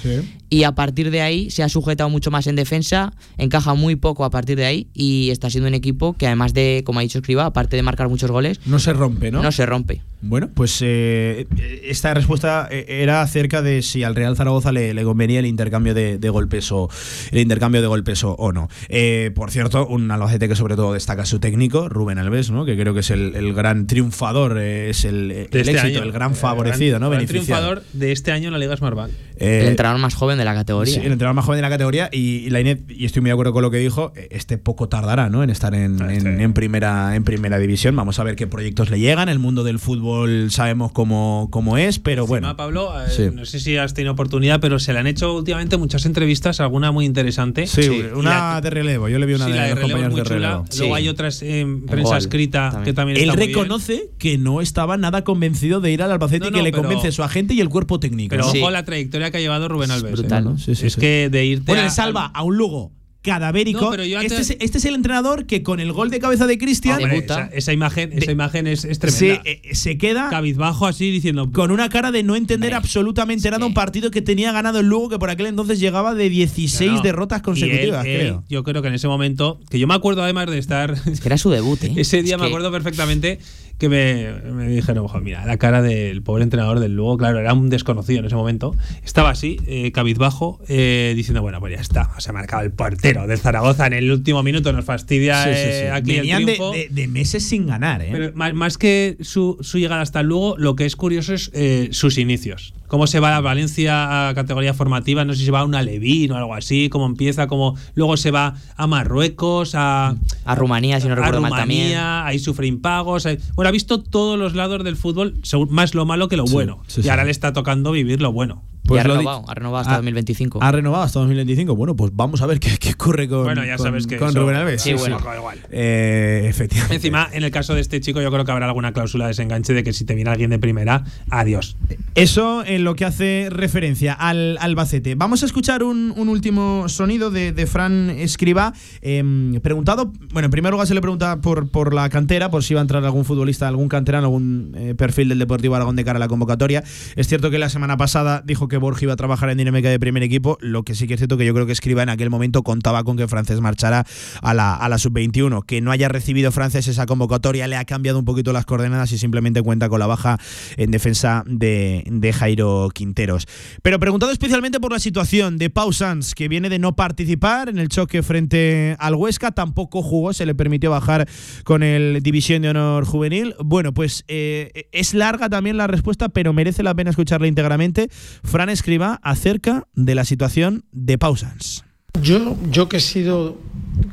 y 0.49 0.63
a 0.63 0.73
partir 0.73 1.11
de 1.11 1.21
ahí 1.21 1.49
se 1.49 1.63
ha 1.63 1.69
sujetado 1.69 2.09
mucho 2.09 2.31
más 2.31 2.47
en 2.47 2.55
defensa, 2.55 3.13
encaja 3.37 3.73
muy 3.73 3.95
poco 3.97 4.23
a 4.23 4.29
partir 4.29 4.57
de 4.57 4.65
ahí 4.65 4.87
y 4.93 5.29
está 5.31 5.49
siendo 5.49 5.67
un 5.67 5.73
equipo 5.73 6.13
que 6.13 6.27
además 6.27 6.53
de, 6.53 6.83
como 6.85 6.99
ha 6.99 7.01
dicho 7.01 7.17
Escriba, 7.19 7.45
aparte 7.45 7.75
de 7.75 7.83
marcar 7.83 8.07
muchos 8.07 8.31
goles, 8.31 8.59
No 8.65 8.79
se 8.79 8.93
rompe, 8.93 9.31
¿no? 9.31 9.43
no, 9.43 9.51
se 9.51 9.65
rompe. 9.65 10.01
Bueno, 10.27 10.49
pues 10.53 10.79
eh, 10.81 11.45
esta 11.83 12.13
respuesta 12.15 12.67
eh, 12.71 12.85
era 12.87 13.21
acerca 13.21 13.61
de 13.61 13.83
si 13.83 14.03
al 14.03 14.15
Real 14.15 14.35
Zaragoza 14.35 14.71
le, 14.71 14.93
le 14.95 15.03
convenía 15.03 15.39
el 15.39 15.45
intercambio 15.45 15.93
de, 15.93 16.17
de 16.17 16.29
golpes 16.29 16.71
o 16.71 16.89
el 17.31 17.39
intercambio 17.39 17.79
de 17.81 17.87
golpes 17.87 18.23
o, 18.23 18.31
o 18.33 18.51
no. 18.51 18.67
Eh, 18.89 19.31
por 19.35 19.51
cierto, 19.51 19.85
un 19.85 20.09
Albacete 20.09 20.47
que 20.49 20.55
sobre 20.55 20.75
todo 20.75 20.93
destaca 20.93 21.25
su 21.25 21.39
técnico, 21.39 21.89
Rubén 21.89 22.17
Alves, 22.17 22.49
¿no? 22.49 22.65
Que 22.65 22.75
creo 22.75 22.95
que 22.95 23.01
es 23.01 23.11
el, 23.11 23.35
el 23.35 23.53
gran 23.53 23.85
triunfador, 23.85 24.57
eh, 24.57 24.89
es 24.89 25.05
el, 25.05 25.29
este 25.29 25.59
éxito, 25.61 25.79
año. 25.81 26.01
el 26.01 26.11
gran 26.11 26.33
favorecido, 26.33 26.97
¿no? 26.97 27.05
El 27.07 27.11
gran 27.11 27.27
Beneficiado. 27.27 27.61
triunfador 27.75 27.83
de 27.93 28.11
este 28.11 28.31
año 28.31 28.47
en 28.47 28.53
la 28.53 28.59
Liga 28.59 28.75
Smartbank. 28.75 29.11
Eh, 29.37 29.61
el 29.63 29.67
entrenador 29.69 29.99
más 29.99 30.13
joven 30.15 30.37
de 30.37 30.45
la 30.45 30.53
categoría. 30.53 30.93
Sí, 30.93 30.99
el 30.99 31.11
entrenador 31.11 31.35
más 31.35 31.45
joven 31.45 31.57
de 31.57 31.61
la 31.63 31.69
categoría 31.69 32.09
y, 32.11 32.19
y 32.45 32.49
la 32.49 32.59
Inet, 32.61 32.89
y 32.89 33.05
estoy 33.05 33.21
muy 33.21 33.29
de 33.29 33.33
acuerdo 33.33 33.53
con 33.53 33.61
lo 33.61 33.71
que 33.71 33.77
dijo, 33.77 34.13
eh, 34.15 34.27
este 34.31 34.57
poco 34.57 34.89
tardará 34.89 35.29
¿no? 35.29 35.43
en 35.43 35.49
estar 35.49 35.73
en, 35.75 35.99
en- 36.09 36.39
en 36.41 36.53
primera, 36.53 37.15
en 37.15 37.23
primera 37.23 37.57
división. 37.59 37.95
Vamos 37.95 38.19
a 38.19 38.23
ver 38.23 38.35
qué 38.35 38.47
proyectos 38.47 38.89
le 38.89 38.99
llegan. 38.99 39.29
El 39.29 39.39
mundo 39.39 39.63
del 39.63 39.79
fútbol 39.79 40.51
sabemos 40.51 40.91
cómo, 40.91 41.49
cómo 41.51 41.77
es, 41.77 41.99
pero 41.99 42.25
bueno. 42.27 42.55
Pablo, 42.55 42.93
eh, 43.01 43.09
Sí. 43.09 43.23
no 43.33 43.45
sé 43.45 43.59
si 43.59 43.77
has 43.77 43.93
tenido 43.93 44.13
oportunidad, 44.13 44.59
pero 44.59 44.79
se 44.79 44.93
le 44.93 44.99
han 44.99 45.07
hecho 45.07 45.35
últimamente 45.35 45.77
muchas 45.77 46.05
entrevistas, 46.05 46.59
alguna 46.59 46.91
muy 46.91 47.05
interesante. 47.05 47.67
Sí, 47.67 47.89
una 48.15 48.53
la- 48.55 48.61
de 48.61 48.69
relevo. 48.69 49.09
Yo 49.09 49.19
le 49.19 49.25
vi 49.25 49.33
una 49.33 49.45
sí, 49.45 49.51
de, 49.51 49.57
la 49.57 49.63
de 49.63 49.69
los 49.71 49.79
relevo 49.79 49.99
compañeros 49.99 50.11
muy 50.13 50.21
de 50.21 50.27
chula. 50.27 50.47
relevo. 50.47 50.65
Luego 50.77 50.95
hay 50.95 51.07
otras 51.09 51.41
en 51.41 51.85
prensa 51.85 52.09
Gol, 52.09 52.17
escrita 52.17 52.69
también. 52.71 52.83
que 52.85 52.93
también 52.93 53.17
Él 53.17 53.23
está 53.23 53.35
muy 53.37 53.47
bien. 53.47 53.57
reconoce 53.59 54.09
que 54.17 54.37
no 54.37 54.61
estaba 54.61 54.97
nada 54.97 55.23
convencido 55.23 55.81
de 55.81 55.91
ir 55.91 56.01
al 56.03 56.11
Albacete 56.11 56.39
No, 56.39 56.47
y 56.49 56.51
que 56.53 56.61
le 56.63 56.71
pero- 56.71 56.83
convence 56.83 57.11
su 57.11 57.23
agente 57.23 57.53
y 57.53 57.61
el 57.61 57.69
cuerpo 57.69 57.99
técnico. 57.99 58.29
Pero 58.29 58.43
¿no? 58.45 58.51
ojo 58.51 58.69
la 58.71 58.85
trayectoria 58.85 59.24
que 59.31 59.37
ha 59.37 59.41
llevado 59.41 59.67
Rubén 59.67 59.91
Alves. 59.91 60.11
¿eh? 60.11 60.15
brutal, 60.15 60.43
¿no? 60.43 60.57
Sí, 60.57 60.75
sí, 60.75 60.87
es 60.87 60.93
sí. 60.93 60.99
que 61.01 61.29
de 61.31 61.45
irte 61.45 61.65
Bueno, 61.67 61.81
a- 61.81 61.85
le 61.85 61.91
salva 61.91 62.25
a 62.27 62.43
un 62.43 62.57
Lugo 62.57 62.91
cadavérico. 63.21 63.81
No, 63.81 63.89
pero 63.89 64.05
yo 64.05 64.19
antes- 64.19 64.39
este, 64.39 64.53
es, 64.53 64.59
este 64.61 64.77
es 64.77 64.85
el 64.85 64.93
entrenador 64.93 65.47
que 65.47 65.63
con 65.63 65.79
el 65.79 65.91
gol 65.91 66.11
de 66.11 66.19
cabeza 66.19 66.45
de 66.45 66.59
Cristian 66.59 67.01
esa, 67.11 67.45
esa 67.47 67.73
imagen, 67.73 68.13
esa 68.13 68.27
De- 68.27 68.31
imagen 68.33 68.67
es, 68.67 68.85
es 68.85 68.97
se, 68.99 69.01
tremenda. 69.01 69.41
eh, 69.45 69.61
se 69.73 69.97
queda 69.97 70.29
Cabizbajo 70.29 70.85
así 70.85 71.09
diciendo. 71.09 71.51
con 71.51 71.71
una 71.71 71.89
cara 71.89 72.11
de 72.11 72.21
no 72.21 72.35
entender 72.35 72.67
Hombre, 72.73 72.77
absolutamente 72.77 73.47
es 73.47 73.51
nada 73.51 73.65
un 73.65 73.73
partido 73.73 74.11
que 74.11 74.21
tenía 74.21 74.51
ganado 74.51 74.79
el 74.79 74.85
Lugo, 74.85 75.09
que 75.09 75.17
por 75.17 75.31
aquel 75.31 75.47
entonces 75.47 75.79
llegaba 75.79 76.13
de 76.13 76.29
16 76.29 76.91
No, 76.91 76.97
no. 76.97 77.01
derrotas 77.01 77.41
consecutivas, 77.41 78.05
él- 78.05 78.11
él, 78.11 78.19
creo. 78.19 78.43
Yo 78.47 78.63
creo 78.63 78.83
que 78.83 78.89
en 78.89 78.93
ese 78.93 79.07
momento, 79.07 79.59
que 79.71 79.79
yo 79.79 79.87
me 79.87 79.95
acuerdo 79.95 80.21
además 80.21 80.45
de 80.51 80.59
estar 80.59 80.93
Es 81.11 81.19
que 81.19 81.27
era 81.27 81.39
su 81.39 81.49
debut, 81.49 81.83
¿eh? 81.83 81.93
Ese 81.97 82.21
día 82.21 82.35
Es 82.35 82.39
me 82.41 82.45
que- 82.45 82.49
acuerdo 82.51 82.71
perfectamente 82.71 83.39
que 83.77 83.89
me, 83.89 84.31
me 84.51 84.67
dijeron, 84.69 85.03
"Ojo, 85.05 85.19
mira, 85.19 85.45
la 85.45 85.57
cara 85.57 85.81
del 85.81 86.21
pobre 86.21 86.43
entrenador 86.43 86.79
del 86.79 86.95
Lugo, 86.95 87.17
claro, 87.17 87.39
era 87.39 87.53
un 87.53 87.69
desconocido 87.69 88.19
en 88.19 88.25
ese 88.25 88.35
momento. 88.35 88.73
Estaba 89.03 89.31
así, 89.31 89.57
eh, 89.67 89.91
cabizbajo, 89.91 90.59
eh, 90.69 91.13
diciendo, 91.15 91.41
bueno, 91.41 91.59
pues 91.59 91.73
ya 91.75 91.81
está, 91.81 92.09
se 92.19 92.29
ha 92.29 92.33
marcado 92.33 92.63
el 92.63 92.71
portero 92.71 93.27
del 93.27 93.37
Zaragoza 93.37 93.87
en 93.87 93.93
el 93.93 94.11
último 94.11 94.43
minuto, 94.43 94.71
nos 94.71 94.85
fastidia 94.85 95.43
Sí, 95.43 95.49
sí, 95.49 95.55
sí. 95.55 95.61
eh, 95.85 95.91
aquí 95.91 96.15
Venían 96.15 96.41
el 96.41 96.45
de, 96.45 96.53
triunfo. 96.53 96.71
de- 96.73 96.87
de 96.89 97.07
meses 97.07 97.43
sin 97.47 97.67
ganar, 97.67 98.01
¿eh? 98.01 98.09
Pero 98.11 98.31
más, 98.35 98.53
más 98.53 98.77
que 98.77 99.17
su, 99.21 99.57
su 99.61 99.77
llegada 99.77 100.01
hasta 100.01 100.21
el 100.21 100.27
Lugo, 100.27 100.55
lo 100.57 100.75
que 100.75 100.85
es 100.85 100.95
curioso 100.95 101.33
es 101.33 101.51
eh, 101.53 101.89
sus 101.91 102.17
inicios. 102.17 102.73
Cómo 102.87 103.07
se 103.07 103.19
va 103.19 103.35
a 103.35 103.41
Valencia 103.41 104.29
a 104.29 104.33
categoría 104.35 104.73
formativa, 104.73 105.25
no 105.25 105.33
sé 105.33 105.39
si 105.39 105.45
se 105.45 105.51
va 105.51 105.61
a 105.61 105.65
una 105.65 105.81
Levín 105.81 106.31
o 106.31 106.37
algo 106.37 106.53
así, 106.53 106.89
cómo 106.89 107.05
empieza, 107.05 107.47
cómo 107.47 107.75
luego 107.95 108.15
se 108.17 108.31
va 108.31 108.55
a 108.77 108.87
Marruecos, 108.87 109.73
a, 109.75 110.15
A 110.45 110.55
Rumanía, 110.55 110.99
si 110.99 111.07
no 111.07 111.13
a 111.13 111.15
recuerdo 111.17 111.41
mal 111.41 111.51
también. 111.51 111.97
Ahí 111.97 112.39
sufre 112.39 112.67
impagos. 112.67 113.25
ahí- 113.25 113.39
bueno, 113.55 113.69
ha 113.69 113.71
visto 113.71 114.01
todos 114.01 114.37
los 114.37 114.53
lados 114.55 114.83
del 114.83 114.95
fútbol, 114.95 115.35
más 115.69 115.93
lo 115.95 116.05
malo 116.05 116.27
que 116.27 116.37
lo 116.37 116.45
Sí, 116.47 116.53
bueno. 116.53 116.81
sí, 116.87 117.01
y 117.03 117.09
ahora 117.09 117.23
le 117.25 117.31
está 117.31 117.53
tocando 117.53 117.91
vivir 117.91 118.21
lo 118.21 118.31
bueno. 118.31 118.63
Y 118.89 118.97
ha 118.97 119.03
lo 119.03 119.15
renovado, 119.15 119.43
ha 119.47 119.53
renovado 119.53 119.81
hasta 119.81 119.93
Ah, 119.93 119.97
2025. 119.97 120.59
Ha 120.61 120.71
renovado 120.71 121.03
hasta 121.03 121.19
2025. 121.19 121.75
Bueno, 121.75 121.95
pues 121.95 122.11
vamos 122.13 122.41
a 122.41 122.45
ver 122.45 122.59
qué, 122.59 122.77
qué 122.77 122.91
ocurre 122.91 123.27
con, 123.27 123.43
Bueno, 123.43 123.65
ya 123.65 123.77
con- 123.77 123.85
sabes 123.87 124.05
que 124.07 124.17
con 124.17 124.29
eso- 124.29 124.39
Rubén 124.41 124.55
Alves. 124.57 124.81
Sí, 124.81 124.93
bueno. 124.93 125.17
igual. 125.37 125.59
Eh, 125.71 126.45
efectivamente. 126.49 126.95
Encima, 126.95 127.27
en 127.31 127.43
el 127.43 127.51
caso 127.51 127.73
de 127.73 127.81
este 127.81 127.99
chico, 128.01 128.21
yo 128.21 128.31
creo 128.31 128.45
que 128.45 128.51
habrá 128.51 128.65
alguna 128.67 128.91
cláusula 128.93 129.25
de 129.25 129.29
desenganche 129.29 129.73
de 129.73 129.83
que 129.83 129.93
si 129.93 130.05
te 130.05 130.15
viene 130.15 130.29
alguien 130.29 130.49
de 130.49 130.59
primera, 130.59 131.03
adiós. 131.29 131.77
Eso 132.15 132.63
en 132.65 132.83
lo 132.83 132.95
que 132.95 133.05
hace 133.05 133.47
referencia 133.49 134.13
al 134.13 134.57
Albacete. 134.59 135.15
Vamos 135.15 135.43
a 135.43 135.45
escuchar 135.45 135.83
un, 135.83 136.13
un 136.15 136.29
último 136.29 136.87
sonido 136.87 137.31
de, 137.31 137.51
de 137.51 137.65
Fran 137.67 138.09
Escriba. 138.09 138.73
em, 139.01 139.59
preguntado, 139.61 140.11
bueno, 140.31 140.45
en 140.45 140.51
primer 140.51 140.71
lugar 140.71 140.87
se 140.87 140.93
le 140.93 141.01
pregunta 141.01 141.41
por, 141.41 141.69
por 141.69 141.93
la 141.93 142.09
cantera, 142.09 142.49
por 142.51 142.63
si 142.63 142.73
iba 142.73 142.81
a 142.81 142.83
entrar 142.83 143.03
algún 143.03 143.25
futbolista, 143.25 143.67
algún 143.67 143.89
canterano, 143.89 144.27
algún 144.27 144.73
eh, 144.75 144.95
perfil 144.95 145.29
del 145.29 145.39
Deportivo 145.39 145.75
Aragón 145.75 145.95
de 145.95 146.03
cara 146.05 146.17
a 146.17 146.19
la 146.19 146.27
convocatoria. 146.27 146.83
Es 147.15 147.27
cierto 147.27 147.49
que 147.49 147.59
la 147.59 147.69
semana 147.69 147.97
pasada 147.97 148.41
dijo 148.45 148.67
que 148.67 148.74
Borja 148.77 149.05
iba 149.05 149.13
a 149.13 149.15
trabajar 149.15 149.49
en 149.49 149.57
dinámica 149.57 149.89
de 149.89 149.99
primer 149.99 150.23
equipo. 150.23 150.57
Lo 150.61 150.83
que 150.83 150.95
sí 150.95 151.07
que 151.07 151.15
es 151.15 151.19
cierto 151.19 151.37
que 151.37 151.45
yo 151.45 151.53
creo 151.53 151.65
que 151.65 151.71
Escriba 151.71 152.03
en 152.03 152.09
aquel 152.09 152.29
momento 152.29 152.63
contaba 152.63 153.03
con 153.03 153.17
que 153.17 153.27
Francés 153.27 153.61
marchara 153.61 154.05
a 154.41 154.53
la, 154.53 154.75
a 154.75 154.89
la 154.89 154.97
sub-21. 154.97 155.65
Que 155.65 155.81
no 155.81 155.91
haya 155.91 156.07
recibido 156.07 156.51
Francés 156.51 156.87
esa 156.87 157.05
convocatoria 157.05 157.67
le 157.67 157.75
ha 157.75 157.85
cambiado 157.85 158.19
un 158.19 158.25
poquito 158.25 158.53
las 158.53 158.65
coordenadas 158.65 159.11
y 159.11 159.17
simplemente 159.17 159.61
cuenta 159.61 159.89
con 159.89 159.99
la 159.99 160.07
baja 160.07 160.37
en 160.77 160.91
defensa 160.91 161.43
de, 161.45 162.03
de 162.05 162.33
Jairo 162.33 162.89
Quinteros. 162.93 163.47
Pero 163.81 163.99
preguntado 163.99 164.31
especialmente 164.31 164.79
por 164.79 164.91
la 164.91 164.99
situación 164.99 165.57
de 165.57 165.69
Pau 165.69 165.93
Sanz, 165.93 166.33
que 166.33 166.47
viene 166.47 166.69
de 166.69 166.79
no 166.79 166.95
participar 166.95 167.69
en 167.69 167.77
el 167.77 167.89
choque 167.89 168.23
frente 168.23 168.95
al 168.99 169.15
Huesca, 169.15 169.51
tampoco 169.51 170.01
jugó, 170.01 170.33
se 170.33 170.45
le 170.45 170.55
permitió 170.55 170.91
bajar 170.91 171.27
con 171.63 171.83
el 171.83 172.21
División 172.21 172.61
de 172.61 172.69
Honor 172.69 173.05
Juvenil. 173.05 173.55
Bueno, 173.63 173.93
pues 173.93 174.23
eh, 174.27 174.87
es 174.91 175.13
larga 175.13 175.49
también 175.49 175.77
la 175.77 175.87
respuesta, 175.87 176.29
pero 176.29 176.53
merece 176.53 176.83
la 176.83 176.93
pena 176.93 177.09
escucharla 177.09 177.47
íntegramente. 177.47 178.09
Fran 178.43 178.64
escriba 178.69 179.19
acerca 179.23 179.87
de 179.93 180.15
la 180.15 180.25
situación 180.25 180.85
de 180.91 181.17
Pau 181.17 181.35
Sanz. 181.35 181.83
Yo, 182.21 182.55
yo 182.71 182.87
que 182.87 182.97
he 182.97 183.01
sido 183.01 183.57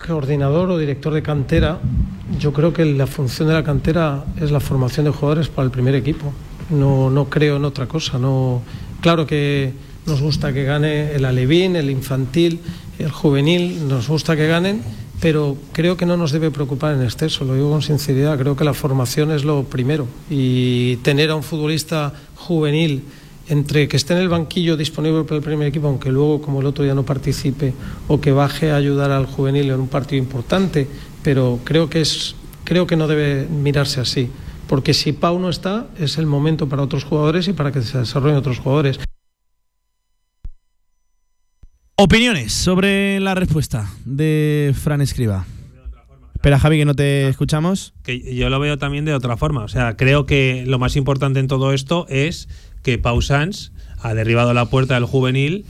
coordinador 0.05 0.71
o 0.71 0.79
director 0.79 1.15
de 1.15 1.23
cantera, 1.23 1.79
yo 2.39 2.53
creo 2.53 2.73
que 2.73 2.85
la 2.85 3.07
función 3.07 3.49
de 3.49 3.55
la 3.55 3.63
cantera 3.63 4.25
es 4.41 4.51
la 4.51 4.61
formación 4.61 5.05
de 5.05 5.13
jugadores 5.13 5.49
para 5.49 5.67
el 5.67 5.71
primer 5.71 5.95
equipo. 5.95 6.33
No, 6.71 7.11
no 7.11 7.27
creo 7.27 7.57
en 7.57 7.65
otra 7.65 7.87
cosa. 7.87 8.19
No, 8.19 8.63
claro 9.01 9.27
que 9.27 9.73
nos 10.07 10.21
gusta 10.21 10.53
que 10.53 10.65
gane 10.65 11.13
el 11.13 11.25
alevín, 11.25 11.77
el 11.77 11.91
infantil, 11.91 12.61
el 12.99 13.11
juvenil, 13.11 13.87
nos 13.89 14.09
gusta 14.09 14.37
que 14.37 14.47
ganen, 14.47 14.83
pero 15.21 15.57
creo 15.73 15.97
que 15.97 16.07
no 16.07 16.17
nos 16.17 16.33
debe 16.33 16.51
preocupar 16.51 16.95
en 16.95 17.03
exceso, 17.03 17.45
lo 17.45 17.55
digo 17.55 17.71
con 17.71 17.83
sinceridad, 17.83 18.37
creo 18.39 18.57
que 18.57 18.65
la 18.65 18.75
formación 18.75 19.31
es 19.31 19.45
lo 19.45 19.63
primero 19.63 20.09
y 20.29 20.97
tener 20.97 21.31
a 21.31 21.37
un 21.37 21.45
futbolista 21.45 22.13
juvenil 22.35 23.05
entre 23.49 23.89
que 23.89 23.97
esté 23.97 24.15
en 24.15 24.21
el 24.21 24.29
banquillo 24.29 24.77
disponible 24.77 25.25
para 25.25 25.37
el 25.37 25.43
primer 25.43 25.69
equipo, 25.69 25.89
aunque 25.89 26.11
luego 26.11 26.41
como 26.41 26.61
el 26.61 26.67
otro 26.67 26.85
día 26.85 26.95
no 26.95 27.05
participe, 27.05 27.75
o 28.09 28.21
que 28.21 28.33
baje 28.33 28.71
a 28.71 28.77
ayudar 28.77 29.11
al 29.11 29.27
juvenil 29.27 29.71
en 29.71 29.81
un 29.81 29.89
partido 29.89 30.23
importante, 30.23 30.87
pero 31.23 31.61
creo 31.65 31.89
que 31.89 32.01
es 32.01 32.35
creo 32.65 32.87
que 32.87 32.97
no 32.97 33.09
debe 33.09 33.47
mirarse 33.49 34.01
así, 34.01 34.31
porque 34.69 34.95
si 34.95 35.13
Pau 35.13 35.39
no 35.39 35.51
está, 35.51 35.89
es 35.99 36.19
el 36.19 36.27
momento 36.27 36.69
para 36.69 36.83
otros 36.83 37.05
jugadores 37.05 37.49
y 37.49 37.53
para 37.53 37.73
que 37.73 37.83
se 37.83 37.99
desarrollen 37.99 38.37
otros 38.37 38.59
jugadores. 38.59 38.99
Opiniones 41.97 42.53
sobre 42.53 43.21
la 43.21 43.35
respuesta 43.35 43.91
de 44.05 44.75
Fran 44.75 45.01
Escriba. 45.01 45.47
Espera, 46.35 46.59
Javi, 46.59 46.79
que 46.79 46.85
no 46.85 46.95
te 46.95 47.29
escuchamos. 47.29 47.95
Que 48.03 48.35
yo 48.35 48.49
lo 48.49 48.59
veo 48.59 48.77
también 48.77 49.05
de 49.05 49.15
otra 49.15 49.37
forma. 49.37 49.63
O 49.63 49.69
sea, 49.69 49.97
creo 49.97 50.27
que 50.27 50.65
lo 50.67 50.81
más 50.81 50.97
importante 50.97 51.39
en 51.39 51.47
todo 51.47 51.73
esto 51.73 52.07
es 52.09 52.49
que 52.83 52.99
Pau 52.99 53.23
Sanz 53.23 53.73
ha 54.01 54.15
derribado 54.15 54.55
la 54.55 54.67
puerta 54.67 54.95
del 54.95 55.05
juvenil, 55.05 55.65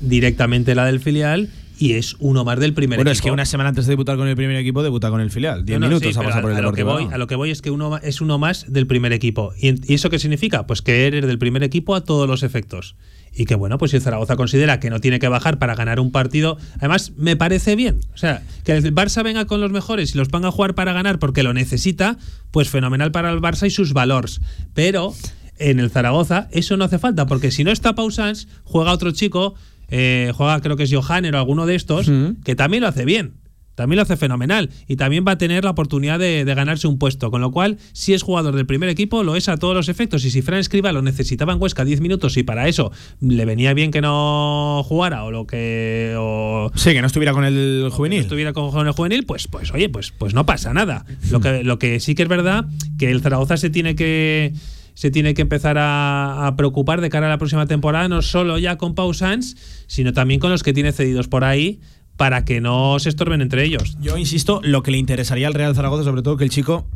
directamente 0.00 0.74
la 0.74 0.86
del 0.86 1.00
filial, 1.00 1.50
y 1.78 1.94
es 1.94 2.14
uno 2.20 2.44
más 2.44 2.60
del 2.60 2.74
primer 2.74 2.98
Bueno, 2.98 3.10
equipo. 3.10 3.18
es 3.18 3.22
que 3.22 3.32
una 3.32 3.44
semana 3.44 3.70
antes 3.70 3.86
de 3.86 3.90
debutar 3.90 4.16
con 4.16 4.28
el 4.28 4.36
primer 4.36 4.54
equipo, 4.56 4.84
debuta 4.84 5.10
con 5.10 5.20
el 5.20 5.32
filial. 5.32 5.64
Diez 5.64 5.80
No, 5.80 5.86
no, 5.86 5.88
minutos 5.88 6.14
sí, 6.14 6.20
ha 6.20 6.22
pasado 6.22 6.42
por 6.42 6.52
el 6.52 6.58
a, 6.58 6.60
lo 6.60 6.72
que 6.72 6.84
voy, 6.84 7.08
a 7.10 7.18
lo 7.18 7.26
que 7.26 7.34
voy 7.34 7.50
es 7.50 7.60
que 7.60 7.72
uno 7.72 7.98
es 7.98 8.20
uno 8.20 8.38
más 8.38 8.72
del 8.72 8.86
primer 8.86 9.12
equipo. 9.12 9.52
¿Y, 9.60 9.92
eso 9.92 10.08
qué 10.08 10.20
significa? 10.20 10.64
Pues 10.64 10.80
que 10.80 11.08
eres 11.08 11.26
del 11.26 11.38
primer 11.38 11.64
equipo 11.64 11.96
a 11.96 12.02
todos 12.04 12.28
los 12.28 12.44
efectos. 12.44 12.94
Y 13.34 13.46
que 13.46 13.56
bueno, 13.56 13.78
pues 13.78 13.90
si 13.90 13.98
Zaragoza 13.98 14.36
considera 14.36 14.78
que 14.78 14.90
no 14.90 15.00
tiene 15.00 15.18
que 15.18 15.26
bajar 15.26 15.58
para 15.58 15.74
ganar 15.74 15.98
un 15.98 16.12
partido, 16.12 16.56
además 16.76 17.14
me 17.16 17.34
parece 17.34 17.74
bien. 17.74 17.98
O 18.14 18.16
sea, 18.16 18.42
que 18.62 18.72
el 18.72 18.94
Barça 18.94 19.24
venga 19.24 19.46
con 19.46 19.60
los 19.60 19.72
mejores 19.72 20.14
y 20.14 20.18
los 20.18 20.28
ponga 20.28 20.48
a 20.48 20.52
jugar 20.52 20.74
para 20.74 20.92
ganar 20.92 21.18
porque 21.18 21.42
lo 21.42 21.52
necesita, 21.52 22.16
pues 22.52 22.68
fenomenal 22.68 23.10
para 23.10 23.32
el 23.32 23.40
Barça 23.40 23.66
y 23.66 23.70
sus 23.70 23.92
valores. 23.92 24.40
Pero 24.74 25.14
en 25.58 25.80
el 25.80 25.90
Zaragoza 25.90 26.48
eso 26.50 26.76
no 26.76 26.84
hace 26.84 26.98
falta, 26.98 27.26
porque 27.26 27.50
si 27.50 27.64
no 27.64 27.70
está 27.70 27.94
Pausans, 27.94 28.48
juega 28.64 28.92
otro 28.92 29.12
chico, 29.12 29.54
eh, 29.88 30.32
juega 30.34 30.60
creo 30.60 30.76
que 30.76 30.84
es 30.84 30.92
Johanner 30.92 31.34
o 31.34 31.38
alguno 31.38 31.66
de 31.66 31.74
estos, 31.74 32.10
que 32.44 32.54
también 32.54 32.82
lo 32.82 32.88
hace 32.88 33.04
bien. 33.04 33.34
También 33.74 33.96
lo 33.96 34.02
hace 34.02 34.18
fenomenal 34.18 34.68
y 34.86 34.96
también 34.96 35.24
va 35.26 35.32
a 35.32 35.38
tener 35.38 35.64
la 35.64 35.70
oportunidad 35.70 36.18
de, 36.18 36.44
de 36.44 36.54
ganarse 36.54 36.86
un 36.88 36.98
puesto. 36.98 37.30
Con 37.30 37.40
lo 37.40 37.50
cual, 37.52 37.78
si 37.94 38.12
es 38.12 38.22
jugador 38.22 38.54
del 38.54 38.66
primer 38.66 38.90
equipo, 38.90 39.22
lo 39.22 39.34
es 39.34 39.48
a 39.48 39.56
todos 39.56 39.74
los 39.74 39.88
efectos. 39.88 40.26
Y 40.26 40.30
si 40.30 40.42
Fran 40.42 40.60
Escriba 40.60 40.92
lo 40.92 41.00
necesitaba 41.00 41.54
en 41.54 41.60
Huesca 41.60 41.82
10 41.82 42.02
minutos 42.02 42.36
y 42.36 42.42
para 42.42 42.68
eso 42.68 42.92
le 43.20 43.44
venía 43.46 43.72
bien 43.72 43.90
que 43.90 44.02
no 44.02 44.82
jugara 44.84 45.24
o 45.24 45.30
lo 45.30 45.46
que. 45.46 46.14
O, 46.18 46.70
Sí, 46.74 46.92
que 46.92 47.00
no 47.00 47.06
estuviera 47.06 47.32
con 47.32 47.46
el 47.46 47.88
juvenil. 47.90 48.20
estuviera 48.20 48.52
con 48.52 48.70
con 48.72 48.86
el 48.86 48.92
juvenil, 48.92 49.24
pues, 49.24 49.48
pues 49.48 49.72
oye, 49.72 49.88
pues, 49.88 50.12
pues 50.12 50.34
no 50.34 50.44
pasa 50.44 50.74
nada. 50.74 51.06
Lo 51.30 51.40
que, 51.40 51.64
lo 51.64 51.78
que 51.78 51.98
sí 51.98 52.14
que 52.14 52.24
es 52.24 52.28
verdad 52.28 52.66
que 52.98 53.10
el 53.10 53.22
Zaragoza 53.22 53.56
se 53.56 53.70
tiene 53.70 53.96
que 53.96 54.52
se 54.94 55.10
tiene 55.10 55.34
que 55.34 55.42
empezar 55.42 55.76
a, 55.78 56.54
preocupar 56.56 57.00
de 57.00 57.10
cara 57.10 57.26
a 57.26 57.30
la 57.30 57.38
próxima 57.38 57.66
temporada, 57.66 58.08
no 58.08 58.22
solo 58.22 58.58
ya 58.58 58.76
con 58.76 58.94
Pau 58.94 59.14
Sanz, 59.14 59.56
sino 59.86 60.12
también 60.12 60.40
con 60.40 60.50
los 60.50 60.62
que 60.62 60.72
tiene 60.72 60.92
cedidos 60.92 61.28
por 61.28 61.44
ahí 61.44 61.80
para 62.16 62.44
que 62.44 62.60
no 62.60 62.98
se 62.98 63.08
estorben 63.08 63.40
entre 63.40 63.64
ellos. 63.64 63.96
Yo 64.00 64.18
insisto, 64.18 64.60
lo 64.62 64.82
que 64.82 64.90
le 64.90 64.98
interesaría 64.98 65.46
al 65.46 65.54
Real 65.54 65.74
Zaragoza, 65.74 66.04
sobre 66.04 66.22
todo 66.22 66.36
que 66.36 66.44
el 66.44 66.50
chico 66.50 66.86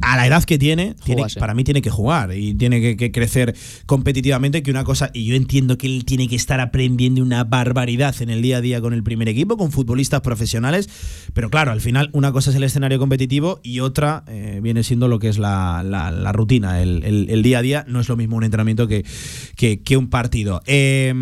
a 0.00 0.16
la 0.16 0.26
edad 0.26 0.44
que 0.44 0.58
tiene, 0.58 0.94
para 1.40 1.54
mí 1.54 1.64
tiene 1.64 1.82
que 1.82 1.90
jugar 1.90 2.32
y 2.36 2.54
tiene 2.54 2.80
que, 2.80 2.96
que 2.96 3.10
crecer 3.10 3.54
competitivamente. 3.86 4.62
Que 4.62 4.70
una 4.70 4.84
cosa, 4.84 5.10
y 5.12 5.24
yo 5.24 5.34
entiendo 5.34 5.76
que 5.78 5.86
él 5.86 6.04
tiene 6.04 6.28
que 6.28 6.36
estar 6.36 6.60
aprendiendo 6.60 7.22
una 7.22 7.44
barbaridad 7.44 8.14
en 8.22 8.30
el 8.30 8.42
día 8.42 8.58
a 8.58 8.60
día 8.60 8.80
con 8.80 8.92
el 8.92 9.02
primer 9.02 9.28
equipo, 9.28 9.56
con 9.56 9.72
futbolistas 9.72 10.20
profesionales. 10.20 10.88
Pero 11.34 11.50
claro, 11.50 11.72
al 11.72 11.80
final, 11.80 12.10
una 12.12 12.32
cosa 12.32 12.50
es 12.50 12.56
el 12.56 12.62
escenario 12.64 12.98
competitivo 12.98 13.60
y 13.62 13.80
otra 13.80 14.24
eh, 14.28 14.60
viene 14.62 14.82
siendo 14.84 15.08
lo 15.08 15.18
que 15.18 15.28
es 15.28 15.38
la, 15.38 15.82
la- 15.84 16.10
la 16.10 16.32
rutina, 16.32 16.80
el, 16.82 17.02
el- 17.04 17.30
el 17.30 17.42
día 17.42 17.58
a 17.58 17.62
día. 17.62 17.84
No 17.88 18.00
es 18.00 18.08
lo 18.08 18.16
mismo 18.16 18.36
un 18.36 18.44
entrenamiento 18.44 18.86
que, 18.86 19.04
que, 19.56 19.80
que 19.82 19.96
un 19.96 20.08
partido. 20.08 20.62
Eh, 20.66 21.12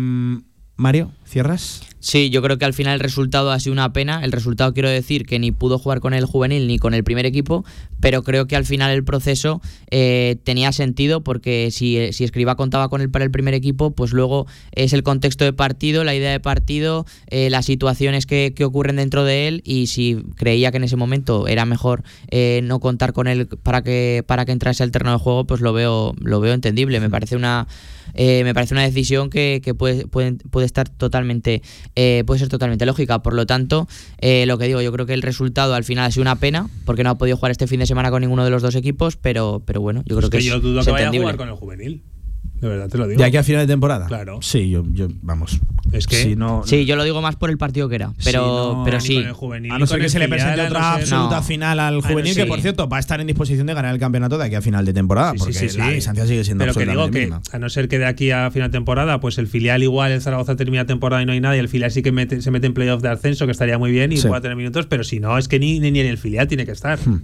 Mario, 0.75 1.11
¿cierras? 1.25 1.81
Sí, 2.07 2.29
yo 2.29 2.41
creo 2.41 2.57
que 2.57 2.63
al 2.63 2.73
final 2.73 2.93
el 2.93 2.99
resultado 3.01 3.51
ha 3.51 3.59
sido 3.59 3.73
una 3.73 3.91
pena. 3.91 4.23
El 4.23 4.31
resultado 4.31 4.73
quiero 4.73 4.89
decir 4.89 5.25
que 5.25 5.39
ni 5.39 5.51
pudo 5.51 5.77
jugar 5.77 5.99
con 5.99 6.13
el 6.13 6.23
juvenil 6.23 6.65
ni 6.65 6.79
con 6.79 6.93
el 6.93 7.03
primer 7.03 7.25
equipo, 7.25 7.65
pero 7.99 8.23
creo 8.23 8.47
que 8.47 8.55
al 8.55 8.63
final 8.63 8.91
el 8.91 9.03
proceso 9.03 9.59
eh, 9.91 10.37
tenía 10.45 10.71
sentido 10.71 11.21
porque 11.21 11.67
si, 11.69 12.13
si 12.13 12.23
Escriba 12.23 12.55
contaba 12.55 12.87
con 12.87 13.01
él 13.01 13.11
para 13.11 13.25
el 13.25 13.31
primer 13.31 13.53
equipo, 13.53 13.91
pues 13.91 14.13
luego 14.13 14.47
es 14.71 14.93
el 14.93 15.03
contexto 15.03 15.43
de 15.43 15.51
partido, 15.51 16.05
la 16.05 16.15
idea 16.15 16.31
de 16.31 16.39
partido, 16.39 17.05
eh, 17.29 17.49
las 17.49 17.65
situaciones 17.65 18.25
que, 18.25 18.53
que 18.55 18.63
ocurren 18.63 18.95
dentro 18.95 19.25
de 19.25 19.49
él 19.49 19.61
y 19.65 19.87
si 19.87 20.23
creía 20.37 20.71
que 20.71 20.77
en 20.77 20.85
ese 20.85 20.95
momento 20.95 21.45
era 21.49 21.65
mejor 21.65 22.03
eh, 22.31 22.61
no 22.63 22.79
contar 22.79 23.11
con 23.11 23.27
él 23.27 23.47
para 23.47 23.81
que, 23.81 24.23
para 24.25 24.45
que 24.45 24.53
entrase 24.53 24.81
al 24.81 24.91
terreno 24.91 25.11
de 25.11 25.19
juego, 25.19 25.45
pues 25.45 25.59
lo 25.59 25.73
veo, 25.73 26.15
lo 26.21 26.39
veo 26.39 26.53
entendible. 26.53 27.01
Me 27.01 27.09
parece 27.09 27.35
una 27.35 27.67
eh, 28.13 28.43
me 28.43 28.53
parece 28.53 28.73
una 28.73 28.83
decisión 28.83 29.29
que, 29.29 29.61
que 29.63 29.73
puede, 29.73 30.07
puede, 30.07 30.33
puede 30.33 30.65
estar 30.65 30.89
totalmente 30.89 31.61
eh, 31.99 32.23
puede 32.27 32.39
ser 32.39 32.47
totalmente 32.47 32.85
lógica 32.85 33.23
por 33.23 33.33
lo 33.33 33.47
tanto 33.47 33.87
eh, 34.19 34.45
lo 34.45 34.59
que 34.59 34.65
digo 34.65 34.83
yo 34.83 34.91
creo 34.91 35.07
que 35.07 35.15
el 35.15 35.23
resultado 35.23 35.73
al 35.73 35.83
final 35.83 36.05
ha 36.05 36.11
sido 36.11 36.21
una 36.21 36.35
pena 36.35 36.69
porque 36.85 37.03
no 37.03 37.09
ha 37.09 37.17
podido 37.17 37.37
jugar 37.37 37.51
este 37.51 37.65
fin 37.65 37.79
de 37.79 37.87
semana 37.87 38.11
con 38.11 38.21
ninguno 38.21 38.43
de 38.45 38.51
los 38.51 38.61
dos 38.61 38.75
equipos 38.75 39.17
pero 39.17 39.63
pero 39.65 39.81
bueno 39.81 40.03
yo 40.05 40.15
creo 40.15 40.27
Es 40.27 40.29
que, 40.29 40.37
que 40.37 40.43
yo 40.43 40.59
dudo 40.59 40.81
es 40.81 40.85
que 40.85 40.91
vaya 40.91 41.09
a 41.09 41.11
jugar 41.11 41.37
con 41.37 41.49
el 41.49 41.55
juvenil. 41.55 42.03
De 42.61 42.67
verdad 42.67 42.89
te 42.89 42.97
lo 42.97 43.07
digo. 43.07 43.19
¿De 43.19 43.25
aquí 43.25 43.37
a 43.37 43.43
final 43.43 43.67
de 43.67 43.71
temporada? 43.73 44.07
Claro. 44.07 44.39
Sí, 44.41 44.69
yo, 44.69 44.83
yo 44.91 45.07
vamos. 45.21 45.59
Es 45.91 46.05
que- 46.07 46.17
Si 46.23 46.35
no, 46.35 46.63
sí 46.65 46.85
yo 46.85 46.95
lo 46.97 47.03
digo 47.05 47.21
más 47.21 47.35
por 47.37 47.49
el 47.49 47.57
partido 47.57 47.87
que 47.87 47.95
era 47.95 48.11
pero 48.25 48.73
no, 48.77 48.83
pero 48.83 48.97
ni 48.97 49.03
sí 49.05 49.15
con 49.15 49.25
el 49.27 49.31
juvenil, 49.33 49.71
A 49.71 49.75
ni 49.75 49.79
no 49.79 49.87
ser 49.87 50.01
que 50.01 50.09
se 50.09 50.19
le 50.19 50.27
presente 50.27 50.57
no 50.57 50.63
otra 50.65 50.93
absoluta 50.95 51.35
No. 51.37 51.43
final 51.43 51.79
al 51.79 52.01
juvenil, 52.01 52.35
que 52.35 52.45
por 52.45 52.59
cierto 52.59 52.89
va 52.89 52.97
a 52.97 52.99
estar 52.99 53.21
en 53.21 53.27
disposición 53.27 53.67
de 53.67 53.73
ganar 53.73 53.93
el 53.93 53.99
campeonato 53.99 54.37
de 54.37 54.45
aquí 54.45 54.55
a 54.55 54.61
final 54.61 54.83
de 54.85 54.93
temporada, 54.93 55.31
Sí, 55.33 55.37
porque 55.39 55.53
sí, 55.53 55.69
sí, 55.69 55.77
la 55.77 55.87
sí. 55.87 55.93
distancia 55.95 56.25
sigue 56.27 56.43
siendo 56.43 56.63
Pero 56.65 56.73
que 56.73 56.85
digo 56.85 57.09
que, 57.09 57.19
mínima. 57.19 57.41
a 57.53 57.59
no 57.59 57.69
ser 57.69 57.87
que 57.87 57.99
de 57.99 58.05
aquí 58.05 58.31
a 58.31 58.51
final 58.51 58.69
de 58.69 58.77
temporada, 58.77 59.19
pues 59.21 59.37
el 59.37 59.47
filial 59.47 59.81
igual, 59.81 60.11
el 60.11 60.21
Zaragoza 60.21 60.55
termina 60.57 60.85
temporada 60.85 61.21
y 61.21 61.25
no 61.25 61.31
hay 61.31 61.39
nada, 61.39 61.55
y 61.55 61.59
el 61.59 61.69
filial 61.69 61.89
sí 61.91 62.01
que 62.01 62.11
mete- 62.11 62.41
se 62.41 62.51
mete 62.51 62.67
en 62.67 62.73
playoff 62.73 63.01
de 63.01 63.09
ascenso, 63.09 63.45
que 63.45 63.51
estaría 63.53 63.77
muy 63.77 63.91
bien, 63.91 64.11
y 64.11 64.17
Sí. 64.17 64.27
pueda 64.27 64.41
tener 64.41 64.57
minutos, 64.57 64.87
pero 64.87 65.05
si 65.05 65.19
no, 65.21 65.37
es 65.37 65.47
que 65.47 65.57
ni, 65.59 65.79
ni 65.79 65.87
en 65.87 65.95
el 66.07 66.17
filial 66.17 66.47
tiene 66.49 66.65
que 66.65 66.71
estar. 66.73 66.99
Hmm. 66.99 67.21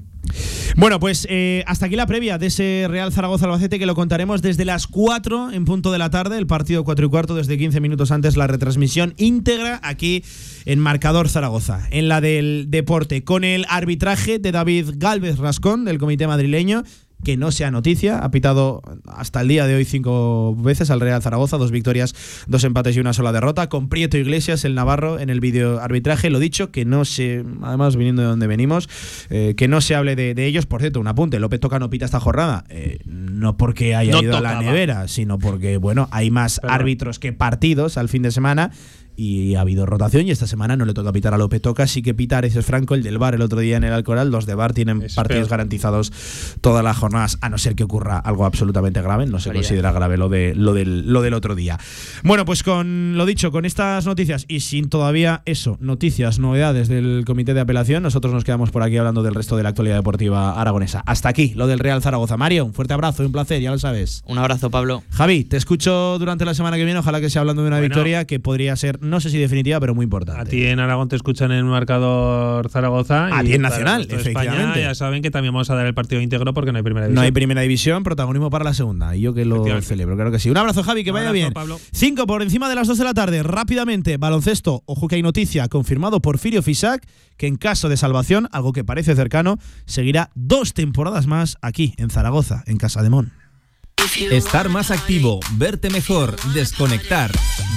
Bueno, 0.75 0.99
pues 0.99 1.27
eh, 1.29 1.63
hasta 1.67 1.85
aquí 1.85 1.95
la 1.95 2.07
previa 2.07 2.37
de 2.37 2.47
ese 2.47 2.87
Real 2.89 3.11
Zaragoza-Albacete 3.11 3.77
que 3.77 3.85
lo 3.85 3.95
contaremos 3.95 4.41
desde 4.41 4.65
las 4.65 4.87
4 4.87 5.51
en 5.51 5.65
punto 5.65 5.91
de 5.91 5.97
la 5.97 6.09
tarde, 6.09 6.37
el 6.37 6.47
partido 6.47 6.83
4 6.83 7.05
y 7.05 7.09
cuarto, 7.09 7.35
desde 7.35 7.57
15 7.57 7.79
minutos 7.79 8.11
antes 8.11 8.37
la 8.37 8.47
retransmisión 8.47 9.13
íntegra 9.17 9.79
aquí 9.83 10.23
en 10.65 10.79
Marcador 10.79 11.29
Zaragoza, 11.29 11.87
en 11.91 12.07
la 12.07 12.21
del 12.21 12.65
deporte, 12.69 13.23
con 13.23 13.43
el 13.43 13.65
arbitraje 13.69 14.39
de 14.39 14.51
David 14.51 14.91
Galvez 14.95 15.37
Rascón 15.37 15.85
del 15.85 15.99
Comité 15.99 16.25
Madrileño. 16.25 16.83
Que 17.23 17.37
no 17.37 17.51
sea 17.51 17.71
noticia, 17.71 18.19
ha 18.19 18.31
pitado 18.31 18.81
hasta 19.07 19.41
el 19.41 19.47
día 19.47 19.65
de 19.65 19.75
hoy 19.75 19.85
cinco 19.85 20.55
veces 20.55 20.89
al 20.91 20.99
Real 20.99 21.21
Zaragoza, 21.21 21.57
dos 21.57 21.71
victorias, 21.71 22.13
dos 22.47 22.63
empates 22.63 22.97
y 22.97 22.99
una 22.99 23.13
sola 23.13 23.31
derrota, 23.31 23.69
con 23.69 23.87
Prieto 23.87 24.17
Iglesias, 24.17 24.65
el 24.65 24.75
Navarro, 24.75 25.19
en 25.19 25.29
el 25.29 25.39
vídeo 25.39 25.79
arbitraje. 25.79 26.29
Lo 26.29 26.39
dicho, 26.39 26.71
que 26.71 26.83
no 26.83 27.05
se, 27.05 27.43
además 27.61 27.95
viniendo 27.95 28.21
de 28.23 28.27
donde 28.27 28.47
venimos, 28.47 28.89
eh, 29.29 29.53
que 29.55 29.67
no 29.67 29.79
se 29.79 29.95
hable 29.95 30.15
de, 30.15 30.33
de 30.33 30.45
ellos. 30.45 30.65
Por 30.65 30.81
cierto, 30.81 30.99
un 30.99 31.07
apunte: 31.07 31.39
López 31.39 31.59
Toca 31.59 31.79
no 31.79 31.89
pita 31.89 32.05
esta 32.05 32.19
jornada. 32.19 32.65
Eh, 32.69 32.99
no 33.05 33.55
porque 33.57 33.95
haya 33.95 34.13
No 34.13 34.21
ido 34.21 34.37
a 34.37 34.41
la 34.41 34.61
nevera, 34.61 35.07
sino 35.07 35.39
porque, 35.39 35.77
bueno, 35.77 36.09
hay 36.11 36.29
más 36.29 36.59
árbitros 36.63 37.19
que 37.19 37.33
partidos 37.33 37.97
al 37.97 38.09
fin 38.09 38.21
de 38.21 38.31
semana. 38.31 38.71
Y 39.15 39.55
ha 39.55 39.61
habido 39.61 39.85
rotación 39.85 40.27
y 40.27 40.31
esta 40.31 40.47
semana 40.47 40.75
no 40.75 40.85
le 40.85 40.93
toca 40.93 41.11
pitar 41.11 41.33
a 41.33 41.37
López 41.37 41.61
Toca, 41.61 41.87
sí 41.87 42.01
que 42.01 42.13
pita 42.13 42.35
a 42.35 42.37
Areces 42.39 42.65
Franco, 42.65 42.95
el 42.95 43.03
del 43.03 43.17
bar 43.17 43.35
el 43.35 43.41
otro 43.41 43.59
día 43.59 43.77
en 43.77 43.83
el 43.83 43.93
Alcoral. 43.93 44.31
Los 44.31 44.45
de 44.45 44.55
bar 44.55 44.73
tienen 44.73 45.01
Es 45.01 45.13
partidos 45.15 45.47
peor. 45.47 45.51
garantizados 45.51 46.11
todas 46.61 46.83
las 46.83 46.97
jornadas, 46.97 47.37
a 47.41 47.49
no 47.49 47.57
ser 47.57 47.75
que 47.75 47.83
ocurra 47.83 48.17
algo 48.17 48.45
absolutamente 48.45 49.01
grave. 49.01 49.25
No 49.25 49.39
se 49.39 49.51
considera 49.51 49.91
grave 49.91 50.17
lo, 50.17 50.29
de, 50.29 50.53
lo, 50.55 50.73
del, 50.73 51.11
lo 51.11 51.21
del 51.21 51.33
otro 51.33 51.55
día. 51.55 51.79
Bueno, 52.23 52.45
pues 52.45 52.63
con 52.63 53.17
lo 53.17 53.25
dicho, 53.25 53.51
con 53.51 53.65
estas 53.65 54.05
noticias 54.05 54.45
y 54.47 54.61
sin 54.61 54.89
todavía 54.89 55.41
eso, 55.45 55.77
noticias, 55.79 56.39
novedades 56.39 56.87
del 56.87 57.23
comité 57.25 57.53
de 57.53 57.61
apelación, 57.61 58.03
nosotros 58.03 58.33
nos 58.33 58.43
quedamos 58.43 58.71
por 58.71 58.83
aquí 58.83 58.97
hablando 58.97 59.23
del 59.23 59.35
resto 59.35 59.57
de 59.57 59.63
la 59.63 59.69
actualidad 59.69 59.95
deportiva 59.97 60.59
aragonesa. 60.59 61.03
Hasta 61.05 61.29
aquí, 61.29 61.53
lo 61.55 61.67
del 61.67 61.79
Real 61.79 62.01
Zaragoza. 62.01 62.37
Mario, 62.37 62.65
un 62.65 62.73
fuerte 62.73 62.93
abrazo 62.93 63.23
y 63.23 63.25
un 63.27 63.31
placer, 63.31 63.61
ya 63.61 63.71
lo 63.71 63.79
sabes. 63.79 64.23
un 64.27 64.37
abrazo 64.37 64.69
Pablo 64.69 65.03
Javi, 65.11 65.43
te 65.43 65.57
escucho 65.57 66.17
durante 66.19 66.45
la 66.45 66.53
semana 66.53 66.77
que 66.77 66.85
viene, 66.85 66.99
ojalá 66.99 67.21
que 67.21 67.29
sea 67.29 67.41
hablando 67.41 67.61
de 67.61 67.67
una 67.67 67.77
Bueno. 67.77 67.89
victoria 67.93 68.25
que 68.25 68.39
podría 68.39 68.75
ser, 68.75 69.02
no 69.03 69.19
sé 69.19 69.29
si 69.29 69.37
definitiva, 69.37 69.79
pero 69.79 69.93
muy 69.93 70.05
importante. 70.05 70.41
A 70.41 70.45
ti 70.45 70.65
en 70.65 70.79
Aragón 70.79 71.09
te 71.09 71.15
escuchan 71.15 71.51
en 71.51 71.59
el 71.59 71.65
marcador 71.65 72.69
Zaragoza. 72.69 73.27
A 73.37 73.43
ti 73.43 73.53
en 73.53 73.61
Nacional, 73.61 74.07
de 74.07 74.15
España 74.15 74.41
efectivamente. 74.43 74.81
ya 74.81 74.95
saben 74.95 75.21
que 75.21 75.29
también 75.31 75.53
vamos 75.53 75.69
a 75.69 75.75
dar 75.75 75.85
el 75.85 75.93
partido 75.93 76.21
íntegro 76.21 76.53
porque 76.53 76.71
no 76.71 76.77
hay 76.77 76.83
primera 76.83 77.05
No 77.07 77.09
división. 77.09 77.25
hay 77.25 77.31
primera 77.31 77.61
división, 77.61 78.03
protagonismo 78.03 78.49
para 78.49 78.63
la 78.65 78.73
segunda. 78.73 79.15
Y 79.15 79.21
yo 79.21 79.33
que 79.33 79.45
lo 79.45 79.55
Efectivamente. 79.57 79.87
celebro, 79.87 80.15
claro 80.15 80.31
que 80.31 80.39
sí. 80.39 80.49
Un 80.49 80.57
abrazo, 80.57 80.81
Javi, 80.83 81.03
que 81.03 81.11
Un 81.11 81.15
vaya 81.15 81.29
abrazo, 81.29 81.33
bien. 81.41 81.53
Pablo. 81.53 81.79
Cinco 81.91 82.25
por 82.25 82.41
encima 82.41 82.69
de 82.69 82.75
las 82.75 82.87
dos 82.87 82.97
de 82.97 83.03
la 83.03 83.13
tarde. 83.13 83.43
Rápidamente, 83.43 84.17
baloncesto. 84.17 84.83
Ojo 84.85 85.07
que 85.07 85.15
hay 85.15 85.21
noticia. 85.21 85.67
Confirmado 85.67 86.21
por 86.21 86.37
Firio 86.37 86.63
Fisac 86.63 87.05
que 87.37 87.47
en 87.47 87.55
caso 87.55 87.89
de 87.89 87.97
salvación, 87.97 88.47
algo 88.51 88.73
que 88.73 88.83
parece 88.83 89.15
cercano, 89.15 89.57
seguirá 89.85 90.29
dos 90.35 90.73
temporadas 90.73 91.27
más 91.27 91.57
aquí, 91.61 91.93
en 91.97 92.09
Zaragoza, 92.09 92.63
en 92.67 92.77
Casa 92.77 93.01
de 93.01 93.09
Mon. 93.09 93.31
Estar 94.31 94.69
más 94.69 94.91
activo, 94.91 95.39
verte 95.53 95.89
mejor, 95.89 96.35
desconectar. 96.53 97.31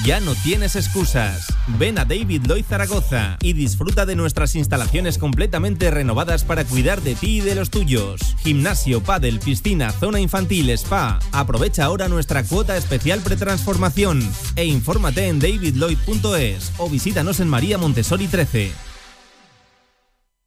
Ya 0.05 0.21
no 0.21 0.35
tienes 0.35 0.77
excusas. 0.77 1.47
Ven 1.79 1.99
a 1.99 2.05
David 2.05 2.43
Lloyd 2.47 2.65
Zaragoza 2.65 3.39
y 3.41 3.55
disfruta 3.55 4.05
de 4.07 4.17
nuestras 4.17 4.55
instalaciones 4.55 5.19
completamente 5.19 5.91
renovadas 5.91 6.45
para 6.45 6.65
cuidar 6.65 7.01
de 7.01 7.15
ti 7.15 7.39
y 7.39 7.41
de 7.41 7.55
los 7.55 7.71
tuyos. 7.71 8.37
Gimnasio, 8.43 9.03
pádel, 9.03 9.41
piscina, 9.41 9.93
zona 9.93 10.21
infantil, 10.21 10.71
spa. 10.71 11.19
Aprovecha 11.33 11.85
ahora 11.85 12.09
nuestra 12.09 12.45
cuota 12.45 12.77
especial 12.77 13.21
pretransformación 13.21 14.21
e 14.57 14.67
infórmate 14.67 15.29
en 15.29 15.39
davidlloyd.es 15.39 16.73
o 16.77 16.91
visítanos 16.91 17.41
en 17.41 17.49
María 17.49 17.79
Montessori 17.79 18.27
13. 18.27 18.86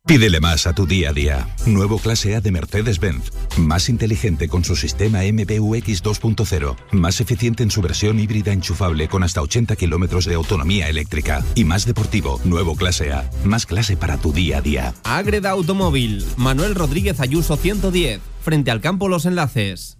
Pídele 0.10 0.39
más 0.39 0.66
a 0.66 0.74
tu 0.74 0.88
día 0.88 1.12
a 1.12 1.14
día. 1.14 1.47
Nuevo 1.68 1.99
clase 1.99 2.36
A 2.36 2.41
de 2.41 2.51
Mercedes-Benz. 2.51 3.32
Más 3.60 3.89
inteligente 3.89 4.47
con 4.47 4.66
su 4.66 4.76
sistema 4.76 5.20
MBUX 5.20 6.03
2.0. 6.03 6.76
Más 6.93 7.22
eficiente 7.22 7.62
en 7.62 7.70
su 7.70 7.84
versión 7.84 8.20
híbrida 8.20 8.51
enchufable 8.51 9.07
con 9.07 9.22
hasta 9.22 9.43
80 9.43 9.76
kilómetros 9.76 10.26
de 10.26 10.34
autonomía 10.34 10.89
eléctrica. 10.89 11.45
Y 11.53 11.64
más 11.64 11.86
deportivo. 11.86 12.41
Nuevo 12.43 12.76
clase 12.76 13.14
A. 13.14 13.30
Más 13.43 13.68
clase 13.68 13.97
para 13.97 14.18
tu 14.18 14.34
día 14.34 14.57
a 14.57 14.62
día. 14.62 14.95
Agreda 15.03 15.51
Automóvil. 15.51 16.26
Manuel 16.38 16.74
Rodríguez 16.74 17.20
Ayuso 17.20 17.55
110. 17.55 18.20
Frente 18.41 18.72
al 18.72 18.82
campo 18.82 19.10
Los 19.10 19.28
Enlaces. 19.28 19.99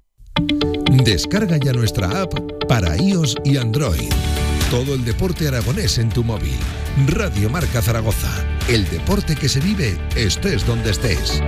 Descarga 1.05 1.57
ya 1.57 1.72
nuestra 1.72 2.24
app 2.24 2.34
para 2.68 2.97
iOS 2.97 3.36
y 3.45 3.57
Android. 3.57 4.10
Todo 4.70 4.94
el 4.94 5.04
deporte 5.04 5.48
aragonés 5.48 5.98
en 5.98 6.10
tu 6.10 6.24
móvil. 6.24 6.54
Radio 7.08 7.50
Marca 7.50 7.82
Zaragoza. 7.82 8.30
El 8.68 8.88
deporte 8.88 9.36
que 9.36 9.50
se 9.50 9.60
vive 9.60 9.98
estés 10.16 10.64
donde 10.64 10.92
estés. 10.92 11.42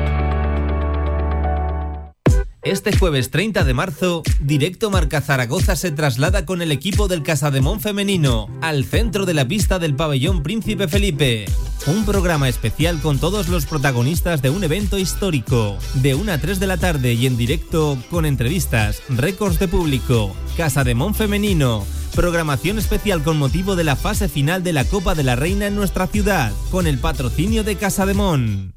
Este 2.64 2.98
jueves 2.98 3.30
30 3.30 3.64
de 3.64 3.74
marzo, 3.76 4.24
Directo 4.40 4.90
Marca 4.90 5.22
Zaragoza 5.22 5.76
se 5.76 5.92
traslada 5.92 6.48
con 6.48 6.64
el 6.64 6.72
equipo 6.72 7.08
del 7.08 7.22
Casademón 7.22 7.80
femenino 7.80 8.50
al 8.60 8.86
centro 8.86 9.28
de 9.28 9.36
la 9.36 9.48
pista 9.48 9.78
del 9.78 9.96
pabellón 9.96 10.42
Príncipe 10.42 10.88
Felipe. 10.88 11.46
Un 11.86 12.06
programa 12.06 12.50
especial 12.50 13.02
con 13.02 13.20
todos 13.20 13.50
los 13.50 13.68
protagonistas 13.68 14.42
de 14.42 14.50
un 14.50 14.64
evento 14.64 14.98
histórico, 14.98 15.78
de 15.94 16.16
1 16.16 16.32
a 16.32 16.38
3 16.40 16.60
de 16.60 16.68
la 16.68 16.78
tarde 16.78 17.14
y 17.14 17.28
en 17.28 17.38
directo 17.38 18.00
con 18.10 18.26
entrevistas, 18.26 19.04
récords 19.10 19.60
de 19.60 19.68
público, 19.68 20.36
Casademón 20.58 21.14
femenino, 21.14 21.86
programación 22.12 22.78
especial 22.78 23.24
con 23.24 23.38
motivo 23.38 23.76
de 23.76 23.84
la 23.84 23.96
fase 23.96 24.30
final 24.30 24.64
de 24.64 24.74
la 24.74 24.86
Copa 24.86 25.16
de 25.16 25.24
la 25.24 25.36
Reina 25.36 25.68
en 25.68 25.76
nuestra 25.76 26.08
ciudad, 26.08 26.52
con 26.70 26.88
el 26.88 26.98
patrocinio 27.00 27.64
de 27.64 27.76
Casademón. 27.76 28.74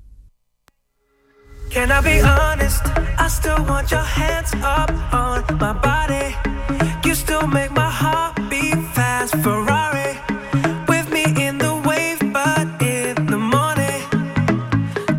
Can 1.71 1.91
I 1.91 2.01
be 2.03 2.23
honest? 2.23 2.87
I 3.19 3.29
still 3.29 3.65
want 3.67 3.91
your 3.91 4.05
hands 4.05 4.53
up 4.63 4.91
on 5.13 5.43
my 5.59 5.73
body. 5.73 6.37
You 7.05 7.15
still 7.15 7.49
make 7.49 7.73
my 7.73 7.91
heart 7.91 8.39
beat 8.49 8.77
fast. 8.95 9.35
Ferrari 9.43 10.17
with 10.89 11.09
me 11.11 11.25
in 11.37 11.59
the 11.59 11.75
wave, 11.85 12.19
but 12.33 12.81
in 12.81 13.15
the 13.27 13.37
morning. 13.37 14.05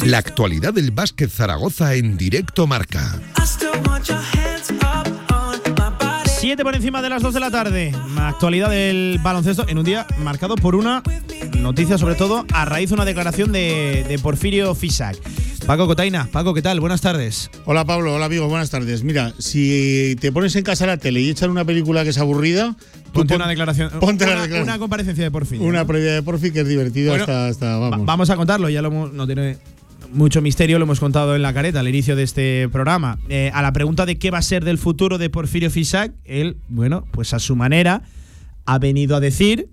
La 0.06 0.20
actualidad 0.20 0.74
del 0.74 0.92
básquet 0.92 1.30
Zaragoza 1.30 1.94
en 1.96 2.16
directo 2.16 2.68
marca. 2.68 3.20
I 3.38 3.46
still 3.46 3.74
want 3.86 4.08
your 4.08 4.22
hands 4.22 4.72
up 4.82 5.05
7 6.46 6.64
por 6.64 6.76
encima 6.76 7.02
de 7.02 7.10
las 7.10 7.24
2 7.24 7.34
de 7.34 7.40
la 7.40 7.50
tarde. 7.50 7.92
Actualidad 8.18 8.70
del 8.70 9.20
baloncesto 9.24 9.68
en 9.68 9.80
un 9.80 9.84
día 9.84 10.06
marcado 10.20 10.54
por 10.54 10.76
una 10.76 11.02
noticia, 11.58 11.98
sobre 11.98 12.14
todo 12.14 12.46
a 12.54 12.66
raíz 12.66 12.90
de 12.90 12.94
una 12.94 13.04
declaración 13.04 13.52
de, 13.52 14.20
Porfirio 14.22 14.76
Fisac. 14.76 15.18
Paco 15.66 15.88
Cotaina, 15.88 16.30
Paco, 16.32 16.54
¿qué 16.54 16.62
tal? 16.62 16.80
Buenas 16.80 17.02
tardes. 17.02 17.50
Hola 17.66 17.84
Pablo, 17.84 18.14
hola 18.14 18.26
amigo, 18.26 18.48
buenas 18.48 18.70
tardes. 18.70 19.04
Mira, 19.04 19.34
si 19.40 20.16
te 20.22 20.32
pones 20.32 20.56
en 20.56 20.64
casa 20.64 20.86
la 20.86 20.98
tele 20.98 21.20
y 21.20 21.32
echan 21.32 21.50
una 21.50 21.66
película 21.66 22.04
que 22.04 22.12
es 22.12 22.20
aburrida, 22.20 22.76
ponte 23.12 23.36
una 23.36 23.48
declaración, 23.48 23.90
ponte 24.00 24.26
una, 24.26 24.34
declaración. 24.34 24.62
una, 24.62 24.78
comparecencia 24.78 25.24
de 25.24 25.32
Porfirio, 25.32 25.66
Una 25.66 25.80
¿no? 25.80 25.88
previa 25.88 26.14
de 26.14 26.22
Porfi 26.22 26.52
que 26.52 26.60
es 26.60 26.68
divertida 26.68 27.16
hasta, 27.16 27.48
hasta, 27.48 27.78
vamos. 27.78 28.06
Vamos 28.06 28.30
a 28.30 28.36
contarlo, 28.36 28.70
ya 28.70 28.84
lo 28.84 28.92
no 28.92 29.26
tiene 29.26 29.58
mucho 30.16 30.42
misterio, 30.42 30.80
lo 30.80 30.86
hemos 30.86 31.00
contado 31.00 31.36
en 31.36 31.42
la 31.42 31.54
careta 31.54 31.82
al 31.82 31.88
inicio 31.88 32.16
de 32.16 32.24
este 32.24 32.70
programa. 32.70 33.20
Eh, 33.30 33.52
a 33.54 33.62
la 33.62 33.74
pregunta 33.74 34.06
de 34.06 34.18
qué 34.18 34.32
va 34.32 34.40
a 34.40 34.42
ser 34.42 34.64
del 34.64 34.78
futuro 34.78 35.18
de 35.18 35.30
Porfirio 35.30 35.70
Fisac, 35.70 36.14
él, 36.24 36.58
bueno, 36.70 37.06
pues 37.12 37.34
a 37.34 37.40
su 37.40 37.56
manera 37.56 38.02
ha 38.66 38.80
venido 38.80 39.16
a 39.16 39.20
decir 39.20 39.70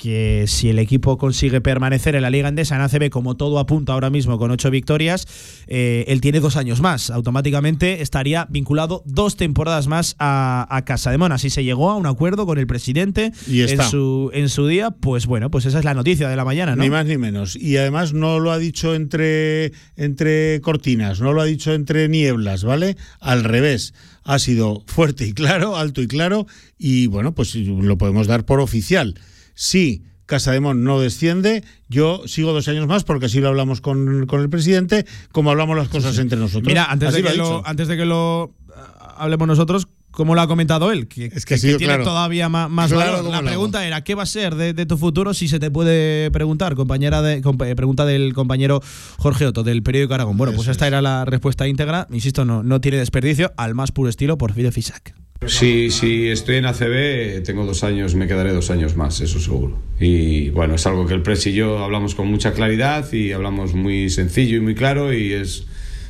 que 0.00 0.46
si 0.46 0.70
el 0.70 0.78
equipo 0.78 1.18
consigue 1.18 1.60
permanecer 1.60 2.14
en 2.14 2.22
la 2.22 2.30
Liga 2.30 2.48
Endesa 2.48 2.74
en 2.74 2.80
ACB 2.80 3.10
como 3.10 3.36
todo 3.36 3.58
apunta 3.58 3.92
ahora 3.92 4.08
mismo 4.08 4.38
con 4.38 4.50
ocho 4.50 4.70
victorias, 4.70 5.26
eh, 5.66 6.06
él 6.08 6.22
tiene 6.22 6.40
dos 6.40 6.56
años 6.56 6.80
más. 6.80 7.10
Automáticamente 7.10 8.00
estaría 8.00 8.46
vinculado 8.48 9.02
dos 9.04 9.36
temporadas 9.36 9.88
más 9.88 10.16
a, 10.18 10.66
a 10.70 10.84
Casa 10.86 11.10
de 11.10 11.18
Mona. 11.18 11.36
Si 11.36 11.50
se 11.50 11.64
llegó 11.64 11.90
a 11.90 11.96
un 11.96 12.06
acuerdo 12.06 12.46
con 12.46 12.58
el 12.58 12.66
presidente 12.66 13.32
Y 13.46 13.60
en 13.60 13.82
su, 13.82 14.30
en 14.32 14.48
su 14.48 14.66
día, 14.66 14.90
pues 14.90 15.26
bueno, 15.26 15.50
pues 15.50 15.66
esa 15.66 15.78
es 15.78 15.84
la 15.84 15.92
noticia 15.92 16.30
de 16.30 16.36
la 16.36 16.46
mañana, 16.46 16.76
¿no? 16.76 16.82
Ni 16.82 16.88
más 16.88 17.04
ni 17.04 17.18
menos. 17.18 17.54
Y 17.54 17.76
además 17.76 18.14
no 18.14 18.38
lo 18.38 18.52
ha 18.52 18.58
dicho 18.58 18.94
entre, 18.94 19.72
entre 19.96 20.62
cortinas, 20.62 21.20
no 21.20 21.34
lo 21.34 21.42
ha 21.42 21.44
dicho 21.44 21.74
entre 21.74 22.08
nieblas, 22.08 22.64
¿vale? 22.64 22.96
Al 23.20 23.44
revés. 23.44 23.92
Ha 24.24 24.38
sido 24.38 24.82
fuerte 24.86 25.26
y 25.26 25.32
claro, 25.34 25.76
alto 25.76 26.00
y 26.00 26.06
claro, 26.06 26.46
y 26.78 27.06
bueno, 27.06 27.34
pues 27.34 27.54
lo 27.54 27.98
podemos 27.98 28.26
dar 28.26 28.46
por 28.46 28.60
oficial. 28.60 29.14
Si 29.62 30.04
Casademón 30.24 30.84
no 30.84 31.00
desciende, 31.00 31.62
yo 31.88 32.22
sigo 32.26 32.52
dos 32.54 32.66
años 32.68 32.86
más, 32.86 33.04
porque 33.04 33.26
así 33.26 33.40
lo 33.40 33.48
hablamos 33.48 33.82
con, 33.82 34.26
con 34.26 34.40
el 34.40 34.48
presidente, 34.48 35.04
como 35.32 35.50
hablamos 35.50 35.76
las 35.76 35.88
cosas 35.88 36.16
entre 36.18 36.38
nosotros. 36.38 36.66
Mira, 36.66 36.84
antes 36.86 37.10
Así 37.10 37.20
de, 37.20 37.28
que 37.30 37.36
lo, 37.36 37.66
antes 37.66 37.88
de 37.88 37.96
que 37.98 38.04
lo 38.06 38.54
ah, 38.74 39.16
hablemos 39.18 39.46
nosotros, 39.48 39.86
¿cómo 40.12 40.34
lo 40.34 40.40
ha 40.40 40.46
comentado 40.46 40.90
él? 40.92 41.08
Que, 41.08 41.26
Es 41.26 41.44
que 41.44 41.54
ha 41.54 41.58
sido 41.58 41.76
tiene 41.76 41.92
claro. 41.94 42.04
todavía 42.04 42.48
más, 42.48 42.70
más 42.70 42.90
Claro 42.90 43.10
valor. 43.12 43.24
como 43.26 43.36
La 43.42 43.42
pregunta 43.42 43.84
era, 43.86 44.02
¿qué 44.02 44.14
va 44.14 44.22
a 44.22 44.26
ser 44.26 44.54
de, 44.54 44.72
de 44.72 44.86
tu 44.86 44.96
futuro 44.96 45.34
si 45.34 45.46
se 45.46 45.58
te 45.58 45.70
puede 45.70 46.30
preguntar? 46.30 46.74
Compañera 46.74 47.20
de, 47.20 47.42
compa- 47.42 47.66
eh, 47.68 47.76
pregunta 47.76 48.06
del 48.06 48.32
compañero 48.32 48.80
Jorge 49.18 49.44
Otto, 49.46 49.62
del 49.62 49.82
periódico 49.82 50.14
Aragón. 50.14 50.38
Bueno, 50.38 50.54
pues 50.54 50.68
esta 50.68 50.86
es. 50.86 50.88
era 50.88 51.02
la 51.02 51.26
respuesta 51.26 51.68
íntegra. 51.68 52.06
Insisto, 52.10 52.46
no, 52.46 52.62
no 52.62 52.80
tiene 52.80 52.96
desperdicio, 52.96 53.52
al 53.58 53.74
más 53.74 53.92
puro 53.92 54.08
estilo 54.08 54.38
Porfirio 54.38 54.72
Fisac. 54.72 55.12
Si, 55.46 55.90
si 55.90 56.28
estoy 56.28 56.56
en 56.56 56.66
ACB, 56.66 57.42
tengo 57.42 57.64
dos 57.64 57.82
años, 57.82 58.14
me 58.14 58.26
quedaré 58.26 58.52
dos 58.52 58.70
años 58.70 58.94
más, 58.96 59.20
eso 59.20 59.40
seguro. 59.40 59.78
Y 59.98 60.50
bueno, 60.50 60.74
es 60.74 60.86
algo 60.86 61.06
que 61.06 61.14
el 61.14 61.22
Pres 61.22 61.46
y 61.46 61.54
yo 61.54 61.78
hablamos 61.78 62.14
con 62.14 62.28
mucha 62.28 62.52
claridad 62.52 63.10
y 63.12 63.32
hablamos 63.32 63.74
muy 63.74 64.10
sencillo 64.10 64.58
y 64.58 64.60
muy 64.60 64.74
claro. 64.74 65.14
Y 65.14 65.32
es 65.32 65.66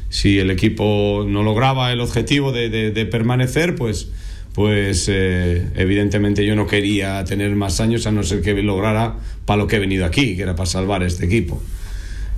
si 0.08 0.40
el 0.40 0.50
equipo 0.50 1.24
no 1.28 1.44
lograba 1.44 1.92
el 1.92 2.00
objetivo 2.00 2.50
de 2.50 3.08
permanecer, 3.10 3.76
pues, 3.76 4.10
pues 4.52 5.08
eh, 5.08 5.68
evidentemente 5.76 6.44
yo 6.44 6.56
no 6.56 6.66
quería 6.66 7.24
tener 7.24 7.54
más 7.54 7.80
años 7.80 8.06
a 8.06 8.10
no 8.10 8.22
ser 8.22 8.42
que 8.42 8.52
lograra 8.62 9.16
para 9.44 9.58
lo 9.58 9.66
que 9.66 9.76
he 9.76 9.78
venido 9.78 10.04
aquí, 10.04 10.36
que 10.36 10.42
era 10.42 10.56
para 10.56 10.66
salvar 10.66 11.02
este 11.02 11.26
equipo. 11.26 11.62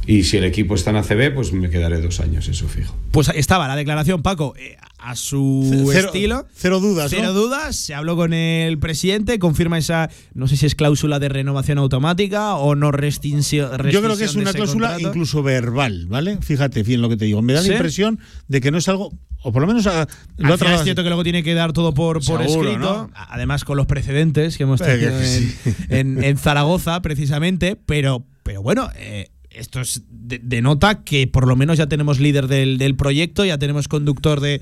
Y 0.06 0.24
si 0.24 0.36
el 0.36 0.44
equipo 0.44 0.74
está 0.74 0.90
en 0.90 0.96
ACB, 0.96 1.32
pues 1.34 1.52
me 1.52 1.70
quedaré 1.70 2.00
dos 2.00 2.18
años, 2.20 2.48
eso 2.48 2.66
fijo. 2.68 2.96
Pues 3.12 3.28
estaba 3.34 3.68
la 3.68 3.76
declaración, 3.76 4.22
Paco. 4.22 4.54
eh, 4.56 4.76
a 5.04 5.16
su 5.16 5.88
Cero- 5.92 6.06
estilo. 6.06 6.46
cero 6.54 6.78
dudas, 6.78 7.10
¿no? 7.10 7.18
Cero 7.18 7.32
dudas. 7.32 7.74
Se 7.74 7.92
habló 7.92 8.14
con 8.14 8.32
el 8.32 8.78
presidente, 8.78 9.38
confirma 9.40 9.76
esa, 9.78 10.08
no 10.32 10.46
sé 10.46 10.56
si 10.56 10.66
es 10.66 10.76
cláusula 10.76 11.18
de 11.18 11.28
renovación 11.28 11.78
automática 11.78 12.54
o 12.54 12.76
no 12.76 12.92
restincio- 12.92 13.68
Yo 13.90 14.00
creo 14.02 14.16
que 14.16 14.24
es 14.24 14.34
una 14.36 14.52
cláusula 14.52 14.90
contrato. 14.90 15.08
incluso 15.08 15.42
verbal, 15.42 16.06
¿vale? 16.06 16.38
Fíjate 16.40 16.84
bien 16.84 17.02
lo 17.02 17.08
que 17.08 17.16
te 17.16 17.24
digo. 17.24 17.42
Me 17.42 17.52
da 17.52 17.62
¿Sí? 17.62 17.68
la 17.68 17.74
impresión 17.74 18.20
de 18.46 18.60
que 18.60 18.70
no 18.70 18.78
es 18.78 18.88
algo, 18.88 19.12
o 19.42 19.50
por 19.52 19.62
lo 19.62 19.66
menos 19.66 19.88
a, 19.88 20.02
lo 20.02 20.06
final 20.36 20.58
trasladado- 20.58 20.76
es 20.78 20.84
cierto 20.84 21.02
que 21.02 21.08
luego 21.08 21.24
tiene 21.24 21.42
que 21.42 21.54
dar 21.54 21.72
todo 21.72 21.92
por, 21.94 22.24
por 22.24 22.40
Seguro, 22.44 22.68
escrito, 22.70 22.78
¿no? 22.78 23.10
además 23.14 23.64
con 23.64 23.76
los 23.76 23.86
precedentes 23.86 24.56
que 24.56 24.62
hemos 24.62 24.80
Eh, 24.82 24.84
tenido 24.84 25.18
que 25.18 25.26
sí. 25.26 25.54
en, 25.88 26.18
en- 26.18 26.24
en 26.24 26.36
Zaragoza, 26.38 27.02
precisamente, 27.02 27.74
pero, 27.74 28.24
pero 28.44 28.62
bueno, 28.62 28.88
eh, 28.96 29.30
esto 29.62 29.80
es 29.80 30.02
de- 30.10 30.40
denota 30.42 31.02
que 31.04 31.26
por 31.26 31.46
lo 31.48 31.56
menos 31.56 31.78
ya 31.78 31.86
tenemos 31.86 32.20
líder 32.20 32.46
del, 32.48 32.76
del 32.78 32.94
proyecto, 32.96 33.44
ya 33.44 33.56
tenemos 33.58 33.88
conductor 33.88 34.40
de, 34.40 34.60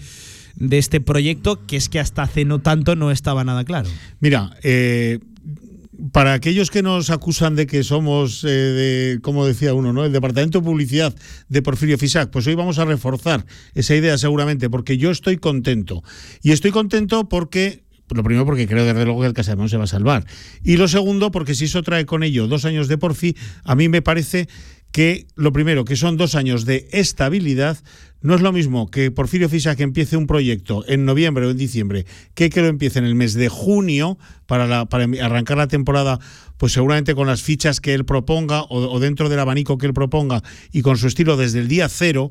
de 0.56 0.78
este 0.78 1.00
proyecto, 1.00 1.66
que 1.66 1.76
es 1.76 1.88
que 1.88 1.98
hasta 1.98 2.22
hace 2.22 2.44
no 2.44 2.60
tanto 2.60 2.94
no 2.96 3.10
estaba 3.10 3.42
nada 3.44 3.64
claro. 3.64 3.88
Mira, 4.20 4.56
eh, 4.62 5.18
para 6.12 6.32
aquellos 6.32 6.70
que 6.70 6.82
nos 6.82 7.10
acusan 7.10 7.56
de 7.56 7.66
que 7.66 7.82
somos, 7.84 8.42
eh, 8.44 8.48
de, 8.48 9.18
como 9.20 9.44
decía 9.44 9.74
uno, 9.74 9.92
¿no? 9.92 10.04
El 10.04 10.12
Departamento 10.12 10.60
de 10.60 10.64
Publicidad 10.64 11.14
de 11.48 11.60
Porfirio 11.62 11.98
Fisac, 11.98 12.30
pues 12.30 12.46
hoy 12.46 12.54
vamos 12.54 12.78
a 12.78 12.84
reforzar 12.86 13.44
esa 13.74 13.94
idea 13.94 14.16
seguramente, 14.16 14.70
porque 14.70 14.96
yo 14.96 15.10
estoy 15.10 15.36
contento. 15.36 16.02
Y 16.42 16.52
estoy 16.52 16.70
contento 16.70 17.28
porque. 17.28 17.82
Lo 18.12 18.24
primero 18.24 18.44
porque 18.44 18.66
creo 18.66 18.84
desde 18.84 19.04
luego 19.04 19.20
que 19.20 19.28
el 19.28 19.34
Casademón 19.34 19.68
se 19.68 19.76
va 19.76 19.84
a 19.84 19.86
salvar. 19.86 20.24
Y 20.64 20.78
lo 20.78 20.88
segundo 20.88 21.30
porque 21.30 21.54
si 21.54 21.66
eso 21.66 21.80
trae 21.84 22.06
con 22.06 22.24
ello 22.24 22.48
dos 22.48 22.64
años 22.64 22.88
de 22.88 22.98
Porfi, 22.98 23.36
a 23.62 23.76
mí 23.76 23.88
me 23.88 24.02
parece 24.02 24.48
que 24.92 25.26
lo 25.36 25.52
primero, 25.52 25.84
que 25.84 25.96
son 25.96 26.16
dos 26.16 26.34
años 26.34 26.64
de 26.64 26.88
estabilidad, 26.92 27.78
no 28.22 28.34
es 28.34 28.40
lo 28.42 28.52
mismo 28.52 28.90
que 28.90 29.10
Porfirio 29.10 29.48
Fisac 29.48 29.80
empiece 29.80 30.16
un 30.16 30.26
proyecto 30.26 30.84
en 30.88 31.04
noviembre 31.04 31.46
o 31.46 31.50
en 31.50 31.56
diciembre, 31.56 32.04
que 32.34 32.50
que 32.50 32.60
lo 32.60 32.66
empiece 32.68 32.98
en 32.98 33.04
el 33.06 33.14
mes 33.14 33.34
de 33.34 33.48
junio 33.48 34.18
para, 34.46 34.66
la- 34.66 34.86
para 34.86 35.04
arrancar 35.24 35.56
la 35.58 35.68
temporada, 35.68 36.18
pues 36.58 36.72
seguramente 36.72 37.14
con 37.14 37.26
las 37.28 37.42
fichas 37.42 37.80
que 37.80 37.94
él 37.94 38.04
proponga 38.04 38.62
o, 38.62 38.78
o 38.92 39.00
dentro 39.00 39.28
del 39.28 39.38
abanico 39.38 39.78
que 39.78 39.86
él 39.86 39.94
proponga 39.94 40.42
y 40.72 40.82
con 40.82 40.96
su 40.98 41.06
estilo 41.06 41.36
desde 41.36 41.60
el 41.60 41.68
día 41.68 41.88
cero. 41.88 42.30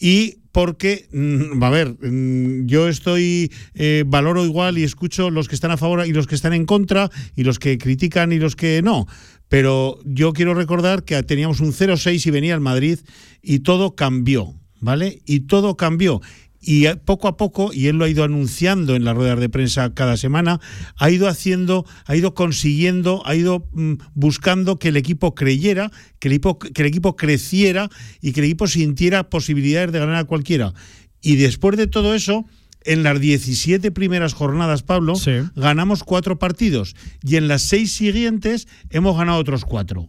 Y 0.00 0.38
porque, 0.52 1.08
mm, 1.12 1.62
a 1.62 1.70
ver, 1.70 1.96
mm, 2.00 2.66
yo 2.66 2.88
estoy, 2.88 3.52
eh, 3.74 4.04
valoro 4.06 4.44
igual 4.44 4.78
y 4.78 4.84
escucho 4.84 5.28
los 5.30 5.48
que 5.48 5.56
están 5.56 5.72
a 5.72 5.76
favor 5.76 6.06
y 6.06 6.12
los 6.12 6.26
que 6.28 6.36
están 6.36 6.52
en 6.54 6.66
contra 6.66 7.10
y 7.36 7.42
los 7.44 7.58
que 7.58 7.76
critican 7.78 8.32
y 8.32 8.38
los 8.38 8.54
que 8.56 8.80
no. 8.82 9.06
Pero 9.48 9.98
yo 10.04 10.32
quiero 10.32 10.54
recordar 10.54 11.04
que 11.04 11.22
teníamos 11.22 11.60
un 11.60 11.72
0-6 11.72 12.26
y 12.26 12.30
venía 12.30 12.54
el 12.54 12.60
Madrid 12.60 12.98
y 13.42 13.60
todo 13.60 13.94
cambió, 13.94 14.54
¿vale? 14.80 15.22
Y 15.26 15.40
todo 15.40 15.76
cambió. 15.76 16.20
Y 16.60 16.88
poco 17.04 17.28
a 17.28 17.36
poco, 17.36 17.72
y 17.72 17.86
él 17.86 17.96
lo 17.96 18.04
ha 18.04 18.08
ido 18.08 18.24
anunciando 18.24 18.96
en 18.96 19.04
las 19.04 19.14
ruedas 19.16 19.38
de 19.38 19.48
prensa 19.48 19.94
cada 19.94 20.16
semana, 20.16 20.60
ha 20.96 21.08
ido 21.08 21.28
haciendo, 21.28 21.86
ha 22.04 22.16
ido 22.16 22.34
consiguiendo, 22.34 23.22
ha 23.24 23.36
ido 23.36 23.68
mm, 23.72 23.94
buscando 24.14 24.78
que 24.78 24.88
el 24.88 24.96
equipo 24.96 25.36
creyera, 25.36 25.92
que 26.18 26.28
el 26.28 26.34
equipo, 26.34 26.58
que 26.58 26.82
el 26.82 26.88
equipo 26.88 27.14
creciera 27.14 27.88
y 28.20 28.32
que 28.32 28.40
el 28.40 28.46
equipo 28.46 28.66
sintiera 28.66 29.30
posibilidades 29.30 29.92
de 29.92 30.00
ganar 30.00 30.16
a 30.16 30.24
cualquiera. 30.24 30.74
Y 31.22 31.36
después 31.36 31.76
de 31.76 31.86
todo 31.86 32.14
eso, 32.14 32.44
en 32.84 33.02
las 33.02 33.20
17 33.20 33.90
primeras 33.90 34.34
jornadas, 34.34 34.82
Pablo, 34.82 35.14
ganamos 35.56 36.04
cuatro 36.04 36.38
partidos 36.38 36.94
y 37.22 37.36
en 37.36 37.48
las 37.48 37.62
seis 37.62 37.92
siguientes 37.92 38.68
hemos 38.90 39.16
ganado 39.16 39.38
otros 39.38 39.64
cuatro. 39.64 40.08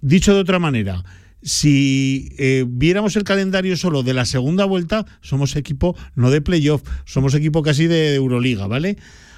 Dicho 0.00 0.34
de 0.34 0.40
otra 0.40 0.58
manera, 0.58 1.04
si 1.42 2.30
eh, 2.38 2.64
viéramos 2.66 3.16
el 3.16 3.24
calendario 3.24 3.76
solo 3.76 4.02
de 4.02 4.14
la 4.14 4.24
segunda 4.24 4.64
vuelta, 4.64 5.06
somos 5.20 5.56
equipo 5.56 5.96
no 6.14 6.30
de 6.30 6.40
playoff, 6.40 6.82
somos 7.04 7.34
equipo 7.34 7.62
casi 7.62 7.86
de 7.86 8.14
Euroliga, 8.14 8.66
¿vale? 8.66 8.96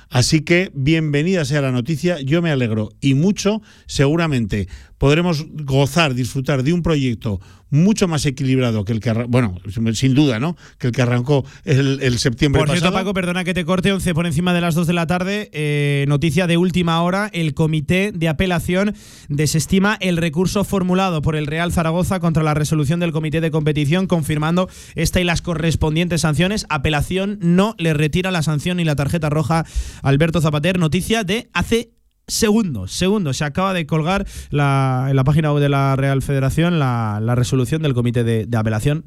Así 0.08 0.40
que 0.40 0.72
bienvenida 0.74 1.44
sea 1.44 1.60
la 1.60 1.70
noticia, 1.70 2.20
yo 2.20 2.42
me 2.42 2.50
alegro 2.50 2.90
y 3.00 3.14
mucho, 3.14 3.62
seguramente 3.86 4.66
podremos 5.00 5.46
gozar, 5.64 6.12
disfrutar 6.12 6.62
de 6.62 6.74
un 6.74 6.82
proyecto 6.82 7.40
mucho 7.70 8.06
más 8.06 8.26
equilibrado 8.26 8.84
que 8.84 8.92
el 8.92 9.00
que, 9.00 9.12
bueno, 9.28 9.56
sin 9.94 10.14
duda, 10.14 10.38
¿no? 10.38 10.56
Que 10.76 10.88
el 10.88 10.92
que 10.92 11.00
arrancó 11.00 11.46
el, 11.64 12.00
el 12.02 12.18
septiembre 12.18 12.60
Por 12.60 12.68
cierto, 12.68 12.86
pasado. 12.86 13.04
Paco, 13.04 13.14
perdona 13.14 13.42
que 13.44 13.54
te 13.54 13.64
corte, 13.64 13.92
11 13.92 14.12
por 14.12 14.26
encima 14.26 14.52
de 14.52 14.60
las 14.60 14.74
2 14.74 14.86
de 14.86 14.92
la 14.92 15.06
tarde. 15.06 15.48
eh, 15.54 16.04
noticia 16.06 16.46
de 16.46 16.58
última 16.58 17.00
hora: 17.00 17.30
el 17.32 17.54
comité 17.54 18.12
de 18.12 18.28
apelación 18.28 18.94
desestima 19.28 19.96
el 20.00 20.18
recurso 20.18 20.64
formulado 20.64 21.22
por 21.22 21.34
el 21.34 21.46
Real 21.46 21.72
Zaragoza 21.72 22.20
contra 22.20 22.42
la 22.42 22.52
resolución 22.52 23.00
del 23.00 23.12
comité 23.12 23.40
de 23.40 23.50
competición, 23.50 24.06
confirmando 24.06 24.68
esta 24.96 25.18
y 25.20 25.24
las 25.24 25.40
correspondientes 25.40 26.20
sanciones. 26.20 26.66
Apelación 26.68 27.38
no 27.40 27.74
le 27.78 27.94
retira 27.94 28.30
la 28.32 28.42
sanción 28.42 28.76
ni 28.76 28.84
la 28.84 28.96
tarjeta 28.96 29.30
roja 29.30 29.60
a 29.60 30.08
Alberto 30.08 30.42
Zapater. 30.42 30.78
Noticia 30.78 31.24
de 31.24 31.48
hace 31.54 31.92
segundos, 32.30 32.92
segundos. 32.92 33.36
Se 33.36 33.44
acaba 33.44 33.72
de 33.74 33.86
colgar 33.86 34.26
la- 34.50 35.06
en 35.10 35.16
la 35.16 35.24
página 35.24 35.52
web 35.52 35.62
de 35.62 35.68
la 35.68 35.96
Real 35.96 36.22
Federación 36.22 36.78
la, 36.78 37.20
resolución 37.36 37.82
del 37.82 37.94
comité 37.94 38.24
de, 38.24 38.56
apelación. 38.56 39.04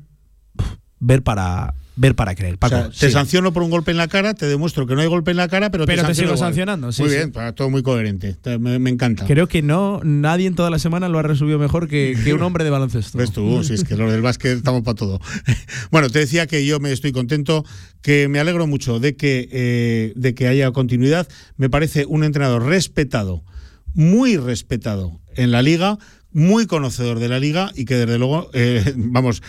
Ver 1.00 1.24
para, 1.24 1.74
ver 1.96 2.16
para 2.16 2.34
creer. 2.36 2.56
O 2.56 2.58
Paco, 2.58 2.76
sea, 2.76 2.90
te 2.90 3.08
sí. 3.08 3.12
sanciono 3.12 3.54
por 3.54 3.62
un 3.64 3.70
golpe 3.70 3.92
en 3.92 3.98
la 3.98 4.08
cara, 4.08 4.34
te 4.34 4.48
demuestro 4.48 4.88
que 4.88 4.96
no 4.96 5.02
hay 5.02 5.08
golpe 5.08 5.32
en 5.32 5.38
la 5.38 5.48
cara, 5.48 5.70
pero, 5.70 5.86
Pero 5.86 6.04
te 6.08 6.16
sigo 6.16 6.26
igual. 6.34 6.40
sancionando, 6.40 6.92
sí, 6.92 7.04
muy 7.04 7.12
sí. 7.12 7.18
bien, 7.18 7.32
todo 7.56 7.70
muy 7.70 7.84
coherente. 7.84 8.34
Te- 8.34 8.58
Me, 8.58 8.80
me 8.80 8.90
encanta. 8.90 9.26
Creo 9.26 9.48
que 9.48 9.62
no, 9.62 10.00
nadie 10.04 10.48
en 10.48 10.56
toda 10.56 10.70
la 10.70 10.80
semana 10.80 11.08
lo 11.10 11.20
ha 11.20 11.22
resuelto 11.24 11.60
mejor 11.60 11.88
que, 11.88 12.18
que 12.24 12.34
un 12.34 12.42
hombre 12.42 12.64
de 12.64 12.70
baloncesto. 12.72 13.18
Ves 13.18 13.32
tú, 13.32 13.64
si 13.64 13.74
es 13.76 13.84
que 13.84 13.96
los 13.96 14.12
del 14.12 14.22
básquet 14.22 14.58
estamos 14.58 14.82
para 14.82 14.96
todo. 14.96 15.20
bueno, 15.92 16.10
te 16.10 16.20
decía 16.20 16.48
que 16.48 16.66
yo 16.66 16.80
me 16.80 16.92
estoy 16.92 17.12
contento, 17.12 17.64
que 18.02 18.28
me 18.28 18.40
alegro 18.40 18.66
mucho 18.66 19.00
de 19.00 19.16
que, 19.16 19.48
eh, 19.52 20.14
de 20.16 20.34
que 20.34 20.48
haya 20.48 20.72
continuidad. 20.72 21.28
Me 21.58 21.70
parece 21.70 22.06
un 22.06 22.24
entrenador 22.24 22.66
respetado, 22.66 23.44
muy 23.94 24.38
respetado 24.38 25.20
en 25.36 25.52
la 25.52 25.62
liga, 25.62 25.98
muy 26.34 26.66
conocedor 26.66 27.20
de 27.20 27.30
la 27.30 27.40
liga 27.40 27.72
y 27.76 27.86
que 27.86 27.96
desde 27.96 28.18
luego, 28.18 28.50
eh, 28.54 28.94
vamos, 28.98 29.42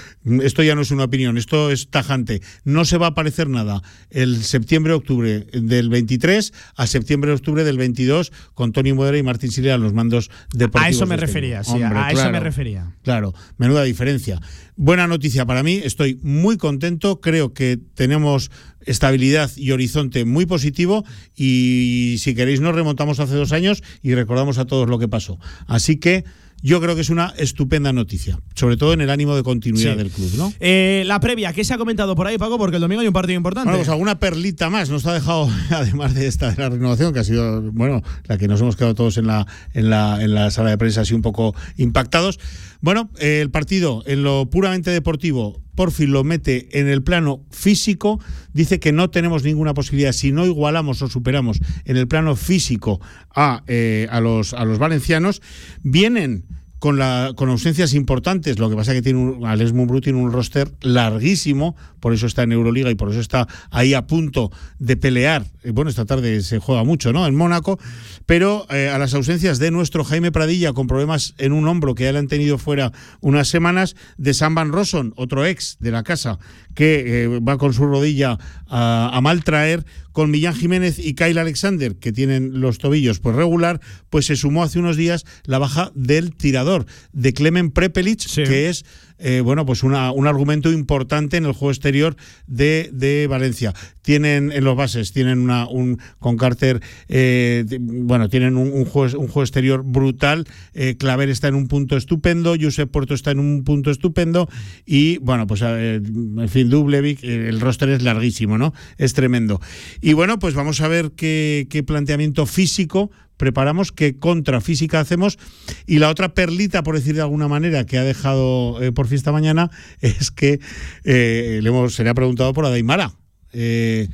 esto 0.43 0.62
ya 0.62 0.74
no 0.74 0.82
es 0.82 0.91
una 0.91 1.05
opinión, 1.05 1.39
esto 1.39 1.70
es 1.70 1.89
tajante. 1.89 2.43
No 2.64 2.85
se 2.85 2.99
va 2.99 3.07
a 3.07 3.11
aparecer 3.11 3.49
nada 3.49 3.82
el 4.11 4.43
septiembre-octubre 4.45 5.47
del 5.53 5.89
23 5.89 6.53
a 6.76 6.87
septiembre-octubre 6.87 7.64
del 7.64 7.78
22 7.78 8.32
con 8.55 8.72
Tony 8.72 8.93
Muedra 8.93 9.18
y 9.18 9.22
Martín 9.22 9.51
Silva 9.51 9.74
a 9.74 9.78
los 9.78 9.93
mandos 9.95 10.30
deportivos. 10.53 10.87
A 10.87 10.91
eso 10.91 11.07
me 11.07 11.14
este 11.14 11.26
refería, 11.26 11.61
club. 11.62 11.76
sí, 11.76 11.82
Hombre, 11.82 11.99
a 11.99 12.11
eso 12.11 12.30
me 12.30 12.41
refería. 12.41 12.95
Claro, 13.03 13.35
menuda 13.59 13.82
diferencia. 13.82 14.41
Buena 14.76 15.07
noticia 15.07 15.47
para 15.47 15.62
mí, 15.62 15.80
estoy 15.85 16.18
muy 16.22 16.57
contento, 16.57 17.20
creo 17.20 17.53
que 17.55 17.78
tenemos 17.95 18.51
estabilidad 18.87 19.51
y 19.57 19.70
horizonte 19.70 20.24
muy 20.24 20.47
positivo 20.47 21.05
y 21.37 22.16
si 22.18 22.35
queréis 22.35 22.61
nos 22.61 22.74
remontamos 22.74 23.20
hace 23.20 23.35
dos 23.35 23.53
años 23.53 23.82
y 24.03 24.14
recordamos 24.14 24.59
a 24.59 24.64
todos 24.66 24.89
lo 24.89 24.99
que 24.99 25.09
pasó. 25.09 25.39
Así 25.66 25.97
que 25.97 26.24
yo 26.67 26.81
creo 26.81 26.95
que 26.95 27.03
es 27.03 27.11
una 27.11 27.35
estupenda 27.37 27.93
noticia, 27.93 28.41
sobre 28.55 28.79
todo 28.79 28.95
en 28.95 29.03
el 29.03 29.11
ánimo 29.11 29.37
de 29.37 29.43
continuidad 29.43 29.93
Sí. 29.93 29.99
del 29.99 30.11
club, 30.11 30.31
¿no? 30.39 30.51
Eh, 30.61 31.03
la 31.05 31.21
previa, 31.21 31.53
¿qué 31.53 31.62
se 31.62 31.75
ha 31.75 31.79
comentado 31.79 32.15
por 32.17 32.27
ahí, 32.27 32.39
Paco? 32.39 32.57
Porque 32.57 32.77
el 32.77 32.81
domingo 32.81 33.03
hay 33.03 33.07
un 33.07 33.12
partido 33.12 33.37
importante. 33.37 33.67
Bueno, 33.69 33.81
pues 33.81 33.91
alguna 33.91 34.19
perlita 34.19 34.71
más 34.71 34.89
nos 34.89 35.05
ha 35.05 35.12
dejado, 35.12 35.47
además 35.71 36.15
de 36.15 36.27
esta 36.27 36.51
de 36.51 36.57
la 36.62 36.71
renovación, 36.71 37.12
que 37.12 37.19
ha 37.21 37.25
sido, 37.25 37.71
bueno, 37.73 38.03
la 38.25 38.39
que 38.39 38.49
nos 38.49 38.62
hemos 38.62 38.77
quedado 38.77 38.95
todos 38.95 39.19
en 39.19 39.27
la, 39.27 39.47
en 39.75 39.91
la, 39.91 40.23
en 40.25 40.33
la 40.35 40.51
sala 40.51 40.71
de 40.71 40.79
prensa 40.79 41.03
así 41.03 41.12
un 41.12 41.21
poco 41.21 41.55
impactados. 41.77 42.41
Bueno, 42.81 43.11
eh, 43.19 43.41
el 43.43 43.51
partido 43.51 44.03
en 44.07 44.23
lo 44.23 44.49
puramente 44.49 44.91
deportivo, 44.91 45.61
por 45.75 45.91
fin 45.93 46.12
lo 46.12 46.25
mete 46.25 46.79
en 46.81 46.89
el 46.89 47.03
plano 47.03 47.45
físico, 47.51 48.21
dice 48.55 48.81
que 48.81 48.93
no 48.93 49.11
tenemos 49.11 49.43
ninguna 49.45 49.75
posibilidad, 49.75 50.12
si 50.12 50.33
no 50.33 50.47
igualamos 50.47 51.03
o 51.03 51.09
superamos 51.09 51.59
en 51.85 51.97
el 51.99 52.09
plano 52.09 52.37
físico 52.37 53.01
a, 53.35 53.62
eh, 53.67 54.07
a, 54.11 54.21
los, 54.21 54.55
a 54.55 54.65
los 54.65 54.79
valencianos, 54.79 55.41
vienen 55.83 56.45
con, 56.85 57.49
ausencias 57.49 57.95
importantes. 57.95 58.59
Lo 58.59 58.68
que 58.68 58.76
pasa 58.76 58.93
es 58.93 58.99
que 58.99 59.03
tiene 59.03 59.18
un, 59.18 59.47
Alex 59.47 59.72
Mumbrú 59.72 60.03
tiene 60.03 60.18
un 60.18 60.30
roster 60.30 60.70
larguísimo, 60.82 61.76
por 61.99 62.12
eso 62.12 62.26
está 62.26 62.43
en 62.43 62.53
Euroliga 62.53 62.91
y 62.91 62.95
por 62.95 63.11
eso 63.11 63.20
está 63.20 63.49
ahí 63.70 63.95
a 63.95 64.07
punto 64.07 64.53
de 64.78 64.99
pelear. 64.99 65.47
Eh, 65.62 65.70
Bueno, 65.70 65.89
esta 65.89 66.05
tarde 66.05 66.43
se 66.43 66.59
juega 66.59 66.85
mucho, 66.85 67.11
¿no? 67.11 67.26
En 67.26 67.35
Mónaco, 67.35 67.78
pero 68.26 68.66
eh, 68.68 68.91
a 68.91 68.99
las 68.99 69.14
ausencias 69.14 69.59
de 69.59 69.70
nuestro 69.70 70.05
Jaime 70.05 70.30
Pradilla 70.30 70.74
con 70.74 70.87
problemas 70.87 71.35
en 71.39 71.53
un 71.53 71.66
hombro 71.68 71.95
que 71.95 72.05
ya 72.05 72.12
le 72.12 72.18
han 72.18 72.28
tenido 72.28 72.59
fuera 72.59 72.93
unas 73.22 73.49
semanas, 73.49 73.97
de 74.18 74.35
Sam 74.35 74.55
Van 74.55 74.70
Rosson, 74.70 75.14
otro 75.16 75.47
ex 75.47 75.78
de 75.80 75.91
la 75.91 76.03
casa, 76.03 76.39
que 76.74 77.24
eh, 77.24 77.41
va 77.41 77.57
con 77.57 77.72
su 77.72 77.87
rodilla 77.87 78.39
a, 78.68 79.11
a 79.11 79.20
mal 79.22 79.43
traer, 79.43 79.87
con 80.15 80.31
Millán 80.31 80.55
Jiménez 80.55 81.01
y 81.01 81.15
Kyle 81.15 81.37
Alexander, 81.39 81.97
que 81.97 82.12
tienen 82.12 82.61
los 82.61 82.79
tobillos 82.79 83.19
pues 83.19 83.35
regular, 83.35 83.81
pues 84.11 84.27
se 84.27 84.37
sumó 84.37 84.62
hace 84.62 84.79
unos 84.79 84.97
días 84.97 85.25
la 85.43 85.59
baja 85.59 85.91
del 85.97 86.35
tirador, 86.37 86.87
de 87.12 87.35
Clemen 87.35 87.73
Prepelic, 87.73 88.25
que 88.33 88.69
es 88.69 88.85
eh, 89.27 89.41
bueno, 89.41 89.64
pues 89.64 89.83
un 89.83 89.95
argumento 89.95 90.70
importante 90.70 91.39
en 91.39 91.47
el 91.47 91.53
juego 91.53 91.70
exterior 91.70 92.14
de, 92.47 93.27
Valencia. 93.29 93.72
Tienen 94.03 94.53
en 94.53 94.64
los 94.64 94.77
bases, 94.77 95.12
tienen 95.12 95.39
una, 95.39 95.66
un 95.66 95.99
con 96.18 96.37
Carter, 96.37 96.83
eh, 97.09 97.64
bueno, 97.81 98.29
tienen 98.29 98.59
un, 98.59 98.85
juego, 98.85 99.41
exterior 99.41 99.83
brutal. 99.83 100.45
Eh, 100.75 100.97
Claver 100.99 101.31
está 101.31 101.49
en 101.49 101.55
un 101.55 101.68
punto 101.68 101.97
estupendo, 101.97 102.55
Josep 102.61 102.91
Puerto 102.91 103.14
está 103.14 103.31
en 103.31 103.39
un 103.39 103.64
punto 103.64 103.91
estupendo 103.91 104.47
y 104.85 105.16
bueno, 105.18 105.47
pues 105.47 105.62
en 105.62 106.49
fin, 106.51 106.68
Dublevic, 106.68 107.25
el 107.25 107.61
roster 107.62 107.89
es 107.89 108.03
larguísimo, 108.03 108.59
¿no? 108.59 108.75
Es 108.99 109.14
tremendo. 109.14 109.59
Y 110.03 110.12
bueno, 110.12 110.39
pues 110.39 110.53
vamos 110.53 110.83
a 110.83 110.89
ver 110.89 111.12
qué 111.12 111.85
planteamiento 111.87 112.45
físico 112.45 113.11
preparamos, 113.45 113.92
qué 113.92 114.18
contrafísica 114.18 115.01
hacemos. 115.01 115.38
Y 115.86 115.99
la 115.99 116.09
otra 116.09 116.32
perlita, 116.32 116.82
por 116.82 116.95
decir 116.95 117.14
de 117.14 117.20
alguna 117.20 117.47
manera, 117.47 117.84
que 117.84 117.99
ha 117.99 118.05
dejado 118.05 118.82
eh, 118.82 118.90
por 118.90 119.07
fiesta 119.07 119.32
mañana, 119.32 119.70
es 120.01 120.30
que 120.30 120.61
eh, 121.05 121.61
le 121.62 121.68
hemos, 121.68 121.95
se 121.95 122.05
le 122.05 122.11
ha 122.11 122.14
preguntado 122.14 122.53
por 122.55 122.64
Adaimara. 122.64 123.12
Eh, 123.53 124.09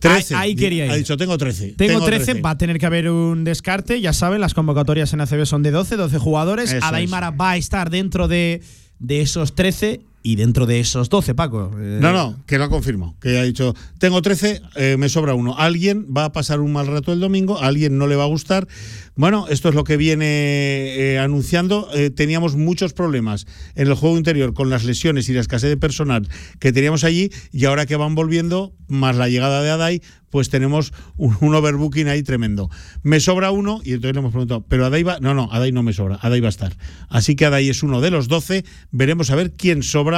13. 0.00 0.34
Ahí- 0.34 0.40
ahí 0.50 0.54
quería 0.56 0.86
ir. 0.86 0.90
Ha 0.92 0.96
dicho, 0.96 1.16
tengo 1.16 1.36
13. 1.36 1.74
Tengo 1.76 2.04
13, 2.04 2.40
va 2.40 2.50
a 2.50 2.58
tener 2.58 2.78
que 2.78 2.86
haber 2.86 3.10
un 3.10 3.44
descarte. 3.44 4.00
Ya 4.00 4.12
saben, 4.12 4.40
las 4.40 4.54
convocatorias 4.54 5.12
en 5.12 5.20
ACB 5.20 5.44
son 5.46 5.62
de 5.62 5.70
12, 5.70 5.96
12 5.96 6.18
jugadores. 6.18 6.72
Eso 6.72 6.84
Adaimara 6.84 7.30
va 7.30 7.50
a 7.52 7.56
estar 7.56 7.90
dentro 7.90 8.28
de, 8.28 8.62
de 8.98 9.20
esos 9.22 9.54
13 9.54 10.00
y 10.22 10.36
dentro 10.36 10.66
de 10.66 10.80
esos 10.80 11.08
12, 11.08 11.34
Paco. 11.34 11.70
Eh, 11.78 11.98
No, 12.00 12.12
no, 12.12 12.36
que 12.46 12.58
lo 12.58 12.64
ha 12.64 12.68
confirmado. 12.68 13.14
Que 13.20 13.38
ha 13.38 13.42
dicho, 13.42 13.74
tengo 13.98 14.20
13, 14.22 14.62
eh, 14.76 14.96
me 14.98 15.08
sobra 15.08 15.34
uno. 15.34 15.56
Alguien 15.58 16.06
va 16.14 16.26
a 16.26 16.32
pasar 16.32 16.60
un 16.60 16.72
mal 16.72 16.86
rato 16.86 17.12
el 17.12 17.20
domingo, 17.20 17.58
a 17.58 17.66
alguien 17.66 17.96
no 17.98 18.06
le 18.06 18.16
va 18.16 18.24
a 18.24 18.28
gustar. 18.28 18.68
Bueno, 19.16 19.46
esto 19.48 19.68
es 19.68 19.74
lo 19.74 19.84
que 19.84 19.96
viene 19.96 20.24
eh, 20.26 21.18
anunciando. 21.18 21.88
Eh, 21.94 22.10
teníamos 22.10 22.56
muchos 22.56 22.92
problemas 22.92 23.46
en 23.74 23.88
el 23.88 23.94
juego 23.94 24.16
interior 24.16 24.54
con 24.54 24.70
las 24.70 24.84
lesiones 24.84 25.28
y 25.28 25.32
la 25.32 25.40
escasez 25.40 25.68
de 25.68 25.76
personal 25.76 26.28
que 26.58 26.72
teníamos 26.72 27.04
allí 27.04 27.30
y 27.52 27.64
ahora 27.66 27.86
que 27.86 27.96
van 27.96 28.14
volviendo, 28.14 28.72
más 28.88 29.16
la 29.16 29.28
llegada 29.28 29.62
de 29.62 29.70
Adai, 29.70 30.02
pues 30.30 30.48
tenemos 30.48 30.92
un, 31.16 31.36
un 31.40 31.54
overbooking 31.54 32.08
ahí 32.08 32.22
tremendo. 32.22 32.70
Me 33.02 33.20
sobra 33.20 33.50
uno 33.50 33.80
y 33.84 33.92
entonces 33.92 34.14
le 34.14 34.20
hemos 34.20 34.32
preguntado, 34.32 34.64
pero 34.68 34.86
Adai 34.86 35.02
va, 35.02 35.18
no, 35.20 35.34
no, 35.34 35.48
Adai 35.52 35.72
no 35.72 35.82
me 35.82 35.92
sobra, 35.92 36.18
Adai 36.22 36.40
va 36.40 36.46
a 36.46 36.50
estar. 36.50 36.76
Así 37.08 37.34
que 37.34 37.46
Adai 37.46 37.68
es 37.68 37.82
uno 37.82 38.00
de 38.00 38.10
los 38.10 38.28
12, 38.28 38.64
veremos 38.90 39.30
a 39.30 39.34
ver 39.34 39.52
quién 39.52 39.82
sobra. 39.82 40.09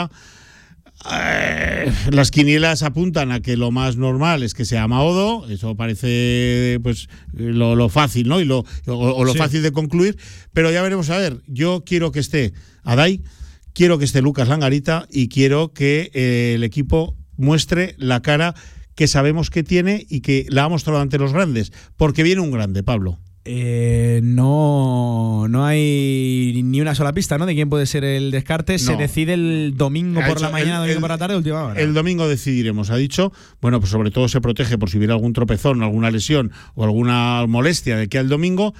Eh, 1.12 1.92
las 2.12 2.30
quinielas 2.30 2.84
apuntan 2.84 3.32
a 3.32 3.40
que 3.40 3.56
lo 3.56 3.72
más 3.72 3.96
normal 3.96 4.44
es 4.44 4.54
que 4.54 4.64
sea 4.64 4.86
Maodo, 4.86 5.48
eso 5.48 5.74
parece 5.76 6.78
pues 6.82 7.08
lo, 7.32 7.74
lo 7.74 7.88
fácil, 7.88 8.28
¿no? 8.28 8.40
Y 8.40 8.44
lo, 8.44 8.60
o, 8.86 8.92
o 8.94 9.24
lo 9.24 9.32
Sí. 9.32 9.38
fácil 9.38 9.62
de 9.62 9.72
concluir, 9.72 10.16
pero 10.52 10.70
ya 10.70 10.80
veremos 10.82 11.10
a 11.10 11.18
ver. 11.18 11.42
Yo 11.48 11.82
quiero 11.84 12.12
que 12.12 12.20
esté 12.20 12.52
Adai, 12.84 13.20
quiero 13.72 13.98
que 13.98 14.04
esté 14.04 14.22
Lucas 14.22 14.46
Langarita 14.48 15.08
y 15.10 15.28
quiero 15.28 15.72
que 15.72 16.10
eh, 16.14 16.52
el 16.54 16.62
equipo 16.62 17.16
muestre 17.36 17.96
la 17.98 18.22
cara 18.22 18.54
que 18.94 19.08
sabemos 19.08 19.50
que 19.50 19.64
tiene 19.64 20.06
y 20.08 20.20
que 20.20 20.46
la 20.50 20.64
ha 20.64 20.68
mostrado 20.68 21.00
ante 21.00 21.18
los 21.18 21.32
grandes, 21.32 21.72
porque 21.96 22.22
viene 22.22 22.42
un 22.42 22.50
grande, 22.52 22.82
Pablo. 22.84 23.18
Eh, 23.44 24.20
no, 24.22 25.46
no 25.48 25.64
hay 25.64 26.60
ni 26.64 26.80
una 26.80 26.94
sola 26.94 27.12
pista, 27.12 27.38
¿no? 27.38 27.46
De 27.46 27.54
quién 27.54 27.68
puede 27.68 27.86
ser 27.86 28.04
el 28.04 28.30
descarte. 28.30 28.78
Se 28.78 28.94
decide 28.96 29.34
el 29.34 29.74
domingo 29.76 30.20
por 30.26 30.40
la 30.40 30.50
mañana, 30.50 30.74
el- 30.76 30.80
domingo 30.82 30.94
el- 30.94 31.00
por 31.00 31.10
la 31.10 31.18
tarde, 31.18 31.36
última 31.36 31.64
hora. 31.64 31.80
El 31.80 31.92
domingo 31.92 32.28
decidiremos, 32.28 32.90
ha 32.90 32.96
dicho. 32.96 33.32
Bueno, 33.60 33.80
pues 33.80 33.90
sobre 33.90 34.10
todo 34.12 34.28
se 34.28 34.40
protege 34.40 34.78
por 34.78 34.90
si 34.90 34.98
hubiera 34.98 35.14
algún 35.14 35.32
tropezón, 35.32 35.82
alguna 35.82 36.10
lesión 36.10 36.52
o 36.74 36.84
alguna 36.84 37.44
molestia 37.48 37.96
de 37.96 38.08
que 38.08 38.18
al 38.18 38.28
domingo. 38.28 38.74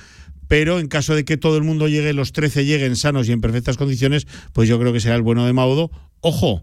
Pero 0.48 0.78
en 0.80 0.86
caso 0.88 1.14
de 1.14 1.24
que 1.24 1.36
todo 1.38 1.56
el 1.56 1.62
mundo 1.64 1.88
llegue, 1.88 2.12
los 2.12 2.32
13 2.32 2.64
lleguen 2.66 2.94
sanos 2.96 3.28
y 3.28 3.32
en 3.32 3.40
perfectas 3.40 3.76
condiciones, 3.78 4.26
pues 4.52 4.68
yo 4.68 4.78
creo 4.78 4.92
que 4.92 5.00
será 5.00 5.14
el 5.16 5.22
bueno 5.22 5.46
de 5.46 5.52
Maudo. 5.54 5.90
Ojo, 6.20 6.62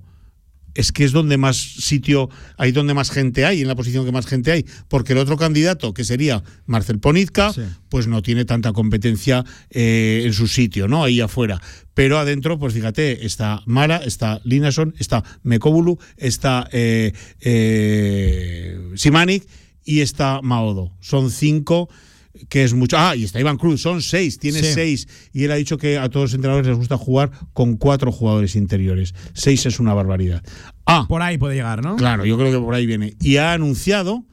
es 0.76 0.92
que 0.92 1.04
es 1.04 1.12
donde 1.12 1.38
más 1.38 1.58
sitio, 1.58 2.30
hay 2.58 2.72
donde 2.72 2.94
más 2.94 3.12
gente 3.12 3.46
hay, 3.46 3.62
en 3.62 3.68
la 3.68 3.76
posición 3.76 4.06
que 4.06 4.12
más 4.12 4.26
gente 4.26 4.52
hay, 4.52 4.66
porque 4.88 5.14
el 5.14 5.20
otro 5.20 5.38
candidato, 5.38 5.94
que 5.94 6.04
sería 6.04 6.44
Marcel 6.66 7.00
Ponizka, 7.00 7.52
pues 7.90 8.08
no 8.08 8.22
tiene 8.22 8.46
tanta 8.46 8.74
competencia 8.74 9.44
eh, 9.70 10.24
en 10.26 10.34
su 10.34 10.48
sitio, 10.48 10.88
¿no? 10.88 11.04
Ahí 11.04 11.22
afuera. 11.22 11.62
Pero 11.94 12.18
adentro, 12.18 12.58
pues 12.60 12.74
fíjate, 12.74 13.26
está 13.26 13.62
Mara, 13.66 13.98
está 13.98 14.40
Linason, 14.44 14.94
está 15.00 15.24
Mekobulu, 15.44 15.98
está 16.18 16.68
eh, 16.72 17.14
eh, 17.42 18.80
Simanic 18.96 19.46
y 19.84 20.02
está 20.02 20.40
Maodo. 20.42 20.94
Son 21.02 21.30
cinco 21.32 21.90
que 22.50 22.64
es 22.64 22.74
mucho. 22.74 22.98
Ah, 22.98 23.16
y 23.16 23.24
está 23.24 23.40
Iván 23.40 23.58
Cruz, 23.58 23.82
son 23.82 24.02
seis, 24.02 24.38
tiene 24.40 24.62
Sí. 24.62 24.72
seis. 24.74 25.08
Y 25.34 25.44
él 25.46 25.52
ha 25.52 25.56
dicho 25.56 25.78
que 25.78 25.98
a 25.98 26.10
todos 26.10 26.26
los 26.26 26.34
entrenadores 26.36 26.68
les 26.68 26.78
gusta 26.78 26.98
jugar 26.98 27.32
con 27.54 27.76
cuatro 27.78 28.12
jugadores 28.12 28.56
interiores. 28.56 29.14
Seis 29.34 29.66
es 29.66 29.80
una 29.80 29.94
barbaridad. 29.94 30.44
Ah, 30.86 31.06
Por 31.08 31.22
ahí 31.22 31.38
puede 31.38 31.56
llegar, 31.56 31.84
¿no? 31.84 31.96
claro, 31.96 32.26
yo 32.26 32.38
creo 32.38 32.52
que 32.52 32.64
por 32.64 32.74
ahí 32.74 32.86
viene. 32.86 33.16
Y 33.22 33.38
ha 33.38 33.54
anunciado 33.54 34.24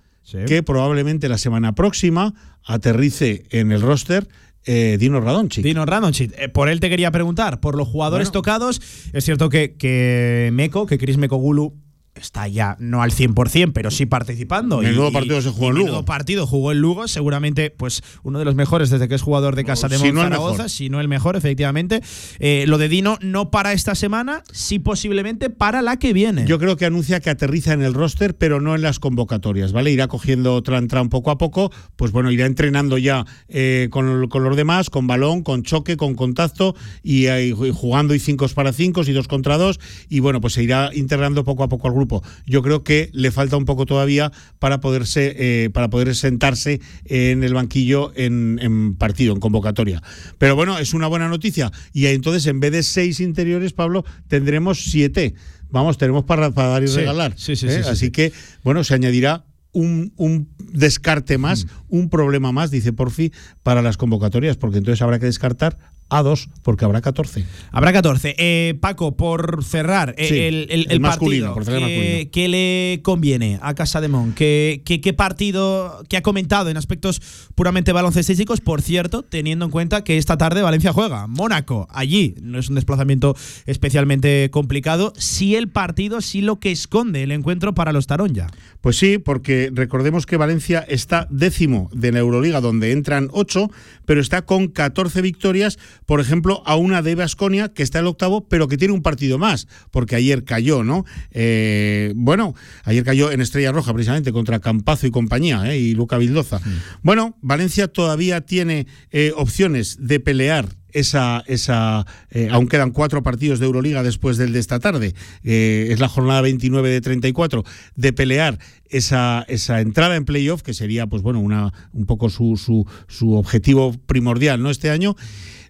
que 0.47 0.63
probablemente 0.63 1.29
la 1.29 1.39
semana 1.39 1.75
próxima 1.75 2.35
aterrice 2.65 3.45
en 3.51 3.73
el 3.73 3.81
roster 3.81 4.27
eh, 4.69 4.97
Dino 4.99 5.21
Radonchi. 5.21 5.63
Dino 5.63 5.87
Radonchit. 5.87 6.33
Eh, 6.37 6.49
por 6.49 6.69
él 6.69 6.81
te 6.81 6.91
quería 6.91 7.13
preguntar, 7.13 7.61
por 7.61 7.77
los 7.77 7.87
jugadores 7.87 8.29
Bueno. 8.29 8.33
tocados, 8.41 8.83
es 9.13 9.25
cierto 9.25 9.49
que, 9.49 9.77
que 9.77 10.51
Meko, 10.53 10.87
que 10.87 10.99
Chris 10.99 11.17
Mekogulu 11.19 11.75
está 12.17 12.49
ya 12.49 12.77
no 12.79 13.03
al 13.03 13.13
100%, 13.13 13.73
pero 13.73 13.91
sí 13.91 14.07
participando. 14.07 14.79
Menudo 14.79 15.13
partido 15.13 15.41
se 15.41 15.51
jugó 15.51 15.69
en 15.69 15.73
y 15.73 15.79
Lugo. 15.79 15.87
menudo 15.87 16.05
partido 16.05 16.47
jugó 16.47 16.73
en 16.73 16.79
Lugo, 16.81 17.09
seguramente 17.09 17.71
pues 17.71 18.03
uno 18.23 18.39
de 18.39 18.45
los 18.45 18.55
mejores 18.55 18.91
desde 18.91 19.09
que 19.09 19.15
es 19.15 19.23
jugador 19.23 19.57
de 19.57 19.65
casa 19.65 19.89
de 19.89 19.99
Si 19.99 20.13
no 20.13 20.23
Zaragoza, 20.23 20.69
si 20.69 20.89
no 20.89 21.01
el 21.01 21.09
mejor, 21.09 21.37
efectivamente. 21.37 22.01
Eh, 22.39 22.65
lo 22.67 22.79
de 22.79 22.89
Dino 22.89 23.19
no 23.21 23.51
para 23.51 23.73
esta 23.73 23.95
semana, 23.95 24.43
sí 24.53 24.79
posiblemente 24.79 25.51
para 25.51 25.83
la 25.83 25.99
que 25.99 26.13
viene. 26.13 26.47
Yo 26.47 26.59
creo 26.59 26.77
que 26.77 26.87
anuncia 26.87 27.21
que 27.21 27.31
aterriza 27.31 27.73
en 27.73 27.83
el 27.83 27.95
roster, 27.95 28.37
pero 28.37 28.61
no 28.61 28.75
en 28.75 28.83
las 28.83 28.99
convocatorias, 28.99 29.73
¿vale? 29.73 29.91
Irá 29.91 30.09
cogiendo 30.09 30.63
tran 30.63 30.89
tran 30.89 31.09
poco 31.09 31.31
a 31.31 31.39
poco, 31.39 31.71
pues 31.97 32.13
bueno, 32.13 32.31
irá 32.31 32.47
entrenando 32.47 32.99
ya 32.99 33.27
eh, 33.49 33.89
con, 33.91 34.29
con 34.29 34.45
los 34.45 34.57
demás, 34.57 34.91
con 34.91 35.07
balón, 35.07 35.43
con 35.43 35.63
choque, 35.63 35.97
con 35.97 36.15
contacto, 36.15 36.75
y, 37.03 37.29
y 37.29 37.53
jugando 37.53 38.15
y 38.15 38.19
cinco 38.19 38.47
para 38.55 38.73
cinco 38.73 39.03
y 39.07 39.13
dos 39.13 39.29
contra 39.29 39.59
dos, 39.59 39.81
y 40.09 40.21
bueno, 40.21 40.41
pues 40.41 40.55
se 40.55 40.63
irá 40.63 40.91
integrando 40.95 41.45
poco 41.45 41.65
a 41.65 41.69
poco 41.69 41.89
al 41.89 41.95
grupo 41.95 42.06
grupo. 42.07 42.23
Yo 42.47 42.63
creo 42.63 42.83
que 42.85 43.11
le 43.13 43.31
falta 43.31 43.57
un 43.57 43.65
poco 43.65 43.87
todavía 43.87 44.33
para 44.59 44.81
poderse 44.81 45.35
eh, 45.39 45.71
para 45.71 45.91
poder 45.91 46.15
sentarse 46.15 46.81
en 47.05 47.43
el 47.45 47.55
banquillo 47.55 48.13
en, 48.17 48.59
en 48.63 48.95
partido, 48.95 49.35
en 49.35 49.41
convocatoria. 49.41 50.03
Pero 50.39 50.55
bueno, 50.57 50.79
es 50.79 50.95
una 50.95 51.07
buena 51.09 51.29
noticia. 51.29 51.71
Y 51.93 52.07
entonces, 52.07 52.47
en 52.47 52.61
vez 52.61 52.73
de 52.73 52.83
seis 52.83 53.21
interiores, 53.21 53.73
Pablo, 53.73 54.05
tendremos 54.29 54.85
siete. 54.85 55.35
Vamos, 55.71 55.99
tenemos 55.99 56.25
para, 56.25 56.51
para 56.53 56.69
dar 56.69 56.85
y 56.85 56.89
Sí, 56.89 56.97
regalar. 56.97 57.35
sí, 57.37 57.57
sí, 57.57 57.67
¿eh? 57.67 57.71
sí, 57.71 57.83
sí, 57.83 57.89
Así 57.89 58.07
sí. 58.07 58.11
que, 58.13 58.33
bueno, 58.63 58.85
se 58.85 58.95
añadirá 58.95 59.45
un, 59.73 60.13
un 60.17 60.49
descarte 60.59 61.39
más, 61.39 61.67
un 61.89 62.09
problema 62.09 62.53
más, 62.53 62.71
dice 62.71 62.93
Porfi, 62.93 63.33
para 63.63 63.83
las 63.83 63.97
convocatorias, 63.97 64.57
porque 64.57 64.79
entonces 64.79 65.03
habrá 65.03 65.19
que 65.19 65.27
descartar 65.27 65.77
a 66.09 66.23
dos, 66.23 66.49
porque 66.63 66.85
habrá 66.85 67.01
14. 67.01 67.45
Habrá 67.73 67.93
14. 67.93 68.35
Eh, 68.39 68.75
Paco, 68.81 69.17
por 69.17 69.65
cerrar 69.65 70.15
eh, 70.19 70.29
Sí, 70.29 70.35
el, 70.39 70.55
el- 70.71 70.87
el 70.87 70.87
el 70.93 71.01
masculino, 71.01 71.47
partido, 71.47 71.55
por 71.55 71.65
cerrar 71.65 71.81
¿qué, 71.89 71.97
masculino. 71.97 72.31
qué 72.33 72.49
le 72.49 73.01
conviene 73.03 73.59
a 73.61 73.75
Casa 73.75 74.01
de 74.01 74.09
Mon? 74.09 74.33
¿Qué, 74.33 74.83
qué, 74.85 75.01
qué 75.01 75.13
partido 75.13 76.03
que 76.09 76.17
ha 76.17 76.23
comentado 76.23 76.71
en 76.71 76.77
aspectos 76.77 77.21
puramente 77.55 77.93
baloncestísticos? 77.93 78.61
Por 78.61 78.83
cierto, 78.83 79.23
teniendo 79.25 79.65
en 79.65 79.71
cuenta 79.73 80.05
que 80.05 80.17
esta 80.17 80.37
tarde 80.39 80.63
Valencia 80.63 80.93
juega. 80.93 81.27
Mónaco, 81.27 81.89
allí. 81.91 82.35
No 82.41 82.59
es 82.59 82.69
un 82.69 82.77
desplazamiento 82.77 83.35
especialmente 83.67 84.49
complicado. 84.51 85.13
Sí 85.17 85.55
el 85.57 85.69
partido, 85.69 86.21
sí 86.21 86.41
lo 86.41 86.59
que 86.59 86.71
esconde 86.73 87.23
el 87.23 87.33
encuentro 87.33 87.75
para 87.75 87.93
los 87.93 88.07
Taronja. 88.07 88.47
Pues 88.81 88.97
sí, 88.97 89.19
porque 89.19 89.71
recordemos 89.73 90.25
que 90.27 90.37
Valencia 90.37 90.85
está 90.89 91.27
décimo 91.31 91.91
de 91.93 92.13
la 92.13 92.21
Euroliga, 92.21 92.61
donde 92.61 92.93
entran 92.93 93.29
ocho, 93.33 93.71
pero 94.05 94.21
está 94.21 94.43
con 94.43 94.69
14 94.69 95.21
victorias, 95.23 95.79
por 96.07 96.21
ejemplo, 96.21 96.63
a 96.65 96.77
una 96.77 97.03
de 97.03 97.15
Basconia, 97.15 97.69
que 97.69 97.83
está 97.83 97.99
el 97.99 98.07
octavo, 98.07 98.49
pero 98.49 98.69
que 98.69 98.79
tiene 98.79 98.95
un 98.95 99.03
partido 99.03 99.39
más, 99.39 99.69
porque 99.91 100.17
ayer 100.17 100.45
cayó, 100.45 100.83
¿no? 100.83 101.05
Eh, 101.33 102.13
bueno, 102.17 102.55
ayer 102.85 103.05
cayó 103.05 103.31
en 103.31 103.41
Estrella 103.41 103.73
Roja, 103.73 103.93
precisamente, 103.93 104.33
contra 104.33 104.61
Campazo 104.61 105.07
y 105.07 105.11
compañía, 105.11 105.71
¿eh? 105.71 105.79
y 105.79 105.95
Luca 105.95 106.19
Vildoza. 106.19 106.61
Bueno, 107.03 107.37
Valencia 107.43 107.89
todavía 107.89 108.41
tiene 108.41 108.87
eh, 109.11 109.33
opciones 109.37 109.99
de 110.01 110.21
pelear 110.21 110.77
esa, 110.97 111.45
esa 111.47 112.07
eh, 112.31 112.49
aún 112.51 112.69
quedan 112.69 112.91
cuatro 112.91 113.23
partidos 113.23 113.59
de 113.59 113.67
Euroliga 113.67 114.03
después 114.03 114.39
del 114.39 114.53
de 114.53 114.61
esta 114.61 114.81
tarde, 114.81 115.15
eh, 115.45 115.89
es 115.91 116.01
la 116.01 116.09
jornada 116.09 116.41
29 116.41 116.89
de 116.89 117.01
34, 117.03 117.65
de 117.97 118.13
pelear 118.15 118.59
esa, 118.89 119.45
esa 119.49 119.83
entrada 119.83 120.17
en 120.17 120.25
playoff, 120.25 120.63
que 120.63 120.73
sería, 120.73 121.07
pues 121.07 121.21
bueno, 121.21 121.41
una, 121.41 121.73
un 121.93 122.07
poco 122.07 122.31
su, 122.31 122.57
su, 122.57 122.87
su 123.09 123.35
objetivo 123.35 123.95
primordial, 124.07 124.63
¿no? 124.63 124.71
Este 124.71 124.89
año. 124.91 125.17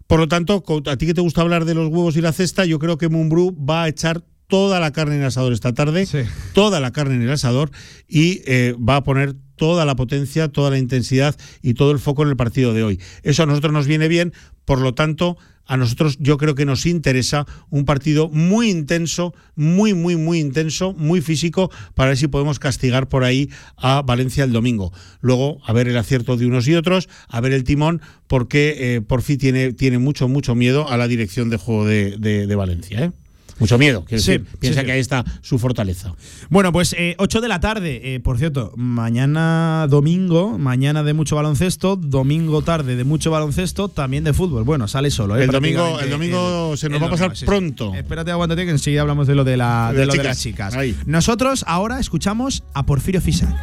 Por 0.07 0.21
lo 0.21 0.29
tanto, 0.29 0.63
a 0.87 0.97
ti 0.97 1.07
que 1.07 1.15
te 1.15 1.21
gusta 1.21 1.41
hablar 1.41 1.65
de 1.65 1.75
los 1.75 1.89
huevos 1.89 2.17
y 2.17 2.21
la 2.21 2.33
cesta, 2.33 2.65
yo 2.65 2.79
creo 2.79 2.99
que 2.99 3.09
Mumbrú 3.09 3.57
va 3.59 3.85
a 3.85 3.89
echar 3.89 4.23
toda 4.47 4.79
la 4.79 4.93
carne 4.93 5.17
en 5.17 5.23
el 5.23 5.27
asador 5.27 5.53
esta 5.53 5.75
tarde, 5.75 6.07
toda 6.53 6.81
la 6.81 6.93
carne 6.93 7.17
en 7.17 7.23
el 7.23 7.31
asador 7.31 7.71
y 8.09 8.43
eh, 8.47 8.77
va 8.77 8.97
a 8.97 9.05
poner 9.05 9.35
toda 9.57 9.85
la 9.85 9.97
potencia, 9.97 10.49
toda 10.49 10.71
la 10.71 10.79
intensidad 10.79 11.35
y 11.63 11.75
todo 11.75 11.91
el 11.91 11.99
foco 11.99 12.23
en 12.23 12.29
el 12.29 12.37
partido 12.37 12.73
de 12.73 12.85
hoy. 12.85 13.01
Eso 13.23 13.43
a 13.43 13.47
nosotros 13.47 13.73
nos 13.73 13.87
viene 13.87 14.07
bien, 14.07 14.33
por 14.67 14.83
lo 14.83 14.93
tanto, 14.93 15.39
a 15.69 15.77
nosotros 15.77 16.19
yo 16.21 16.37
creo 16.37 16.55
que 16.55 16.65
nos 16.65 16.87
interesa 16.87 17.45
un 17.71 17.85
partido 17.85 18.29
muy 18.29 18.71
intenso, 18.71 19.35
muy, 19.57 19.95
muy, 19.95 20.15
muy 20.15 20.39
intenso, 20.39 20.93
muy 20.93 21.21
físico, 21.21 21.71
para 21.95 22.11
ver 22.11 22.19
si 22.19 22.29
podemos 22.29 22.61
castigar 22.61 23.09
por 23.09 23.25
ahí 23.25 23.51
a 23.77 24.03
Valencia 24.03 24.45
el 24.45 24.53
domingo. 24.53 24.93
Luego, 25.21 25.59
a 25.67 25.73
ver 25.73 25.89
el 25.89 25.97
acierto 25.97 26.37
de 26.37 26.47
unos 26.47 26.69
y 26.69 26.75
otros, 26.75 27.09
a 27.29 27.41
ver 27.41 27.53
el 27.53 27.65
timón, 27.65 28.01
porque 28.29 28.77
eh, 28.97 29.01
por 29.01 29.23
fin 29.23 29.39
tiene, 29.39 29.73
tiene 29.73 29.99
mucho, 29.99 30.29
mucho 30.29 30.55
miedo 30.55 30.89
a 30.89 30.97
la 30.97 31.09
dirección 31.09 31.51
de 31.51 31.57
juego 31.57 31.85
de, 31.85 32.17
de- 32.19 32.47
de 32.47 32.55
Valencia. 32.55 33.05
¿eh? 33.05 33.13
Mucho 33.59 33.79
miedo, 33.79 34.05
Sí, 34.09 34.17
decir. 34.17 34.45
sí, 34.51 34.57
Piensa 34.61 34.81
sí. 34.81 34.87
que 34.87 34.93
ahí 34.93 35.01
está 35.01 35.25
su 35.41 35.59
fortaleza. 35.59 36.13
Bueno, 36.51 36.73
pues 36.73 36.95
eh, 36.99 37.15
8 37.19 37.41
de 37.41 37.49
la 37.49 37.59
tarde, 37.61 38.15
eh, 38.15 38.21
por 38.21 38.39
cierto, 38.39 38.73
mañana 38.77 39.87
domingo, 39.89 40.59
mañana 40.59 41.03
de 41.03 41.15
mucho 41.15 41.37
baloncesto, 41.37 41.97
domingo 41.97 42.63
tarde 42.63 42.97
de 42.97 43.05
mucho 43.05 43.31
baloncesto, 43.31 43.89
también 43.89 44.25
de 44.25 44.33
fútbol. 44.35 44.65
Bueno, 44.65 44.89
sale 44.89 45.11
solo. 45.11 45.37
eh, 45.39 45.45
El 45.45 45.51
domingo- 45.51 46.01
el 46.01 46.11
domingo 46.11 46.77
se 46.77 46.89
nos 46.89 47.01
va 47.03 47.07
a 47.07 47.11
pasar 47.11 47.29
domingo, 47.29 47.47
pronto. 47.47 47.95
Espérate, 47.95 48.31
aguántate 48.31 48.65
que 48.65 48.71
enseguida 48.73 49.01
hablamos 49.01 49.27
de 49.27 49.35
lo 49.35 49.45
de, 49.45 49.57
la, 49.57 49.93
De 49.95 50.05
lo 50.07 50.13
de 50.13 50.23
las 50.25 50.39
chicas. 50.41 50.75
Ahí. 50.75 50.95
Nosotros 51.07 51.65
ahora 51.67 51.99
escuchamos 52.01 52.63
a 52.75 52.85
Porfirio 52.85 53.21
Fisac. 53.21 53.55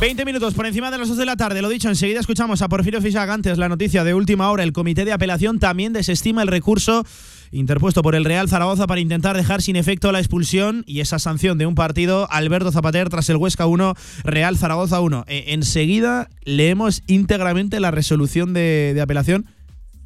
20 0.00 0.24
minutos 0.24 0.54
por 0.54 0.64
encima 0.64 0.92
de 0.92 0.98
las 0.98 1.08
2 1.08 1.16
de 1.16 1.26
la 1.26 1.34
tarde. 1.34 1.60
Lo 1.60 1.68
dicho, 1.68 1.88
enseguida 1.88 2.20
escuchamos 2.20 2.62
a 2.62 2.68
Porfirio 2.68 3.02
Fisac. 3.02 3.28
Antes 3.28 3.58
la 3.58 3.68
noticia 3.68 4.04
de 4.04 4.14
última 4.14 4.48
hora. 4.48 4.62
El 4.62 4.72
comité 4.72 5.04
de 5.04 5.12
apelación 5.12 5.58
también 5.58 5.92
desestima 5.92 6.42
el 6.42 6.48
recurso 6.48 7.04
interpuesto 7.50 8.00
por 8.00 8.14
el 8.14 8.24
Real 8.24 8.48
Zaragoza 8.48 8.86
para 8.86 9.00
intentar 9.00 9.36
dejar 9.36 9.60
sin 9.60 9.74
efecto 9.74 10.12
la 10.12 10.20
expulsión 10.20 10.84
y 10.86 11.00
esa 11.00 11.18
sanción 11.18 11.58
de 11.58 11.66
un 11.66 11.74
partido 11.74 12.30
Alberto 12.30 12.70
Zapater 12.70 13.08
tras 13.08 13.28
el 13.28 13.38
Huesca 13.38 13.66
1, 13.66 13.94
Real 14.22 14.56
Zaragoza 14.56 15.00
1. 15.00 15.24
Eh, 15.26 15.46
enseguida 15.48 16.28
leemos 16.44 17.02
íntegramente 17.08 17.80
la 17.80 17.90
resolución 17.90 18.54
de, 18.54 18.96
apelación 19.02 19.46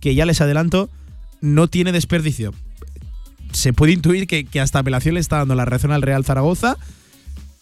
que 0.01 0.15
ya 0.15 0.25
les 0.25 0.41
adelanto 0.41 0.89
no 1.43 1.69
tiene 1.69 1.93
desperdicio. 1.93 2.55
Se 3.53 3.75
puede 3.75 3.93
intuir 3.93 4.27
que, 4.27 4.45
que 4.45 4.61
hasta 4.61 4.79
apelación 4.79 5.15
le 5.15 5.21
está 5.21 5.37
dando 5.37 5.55
la 5.55 5.67
razón 5.67 5.93
al 5.93 6.01
Real 6.01 6.25
Zaragoza 6.25 6.79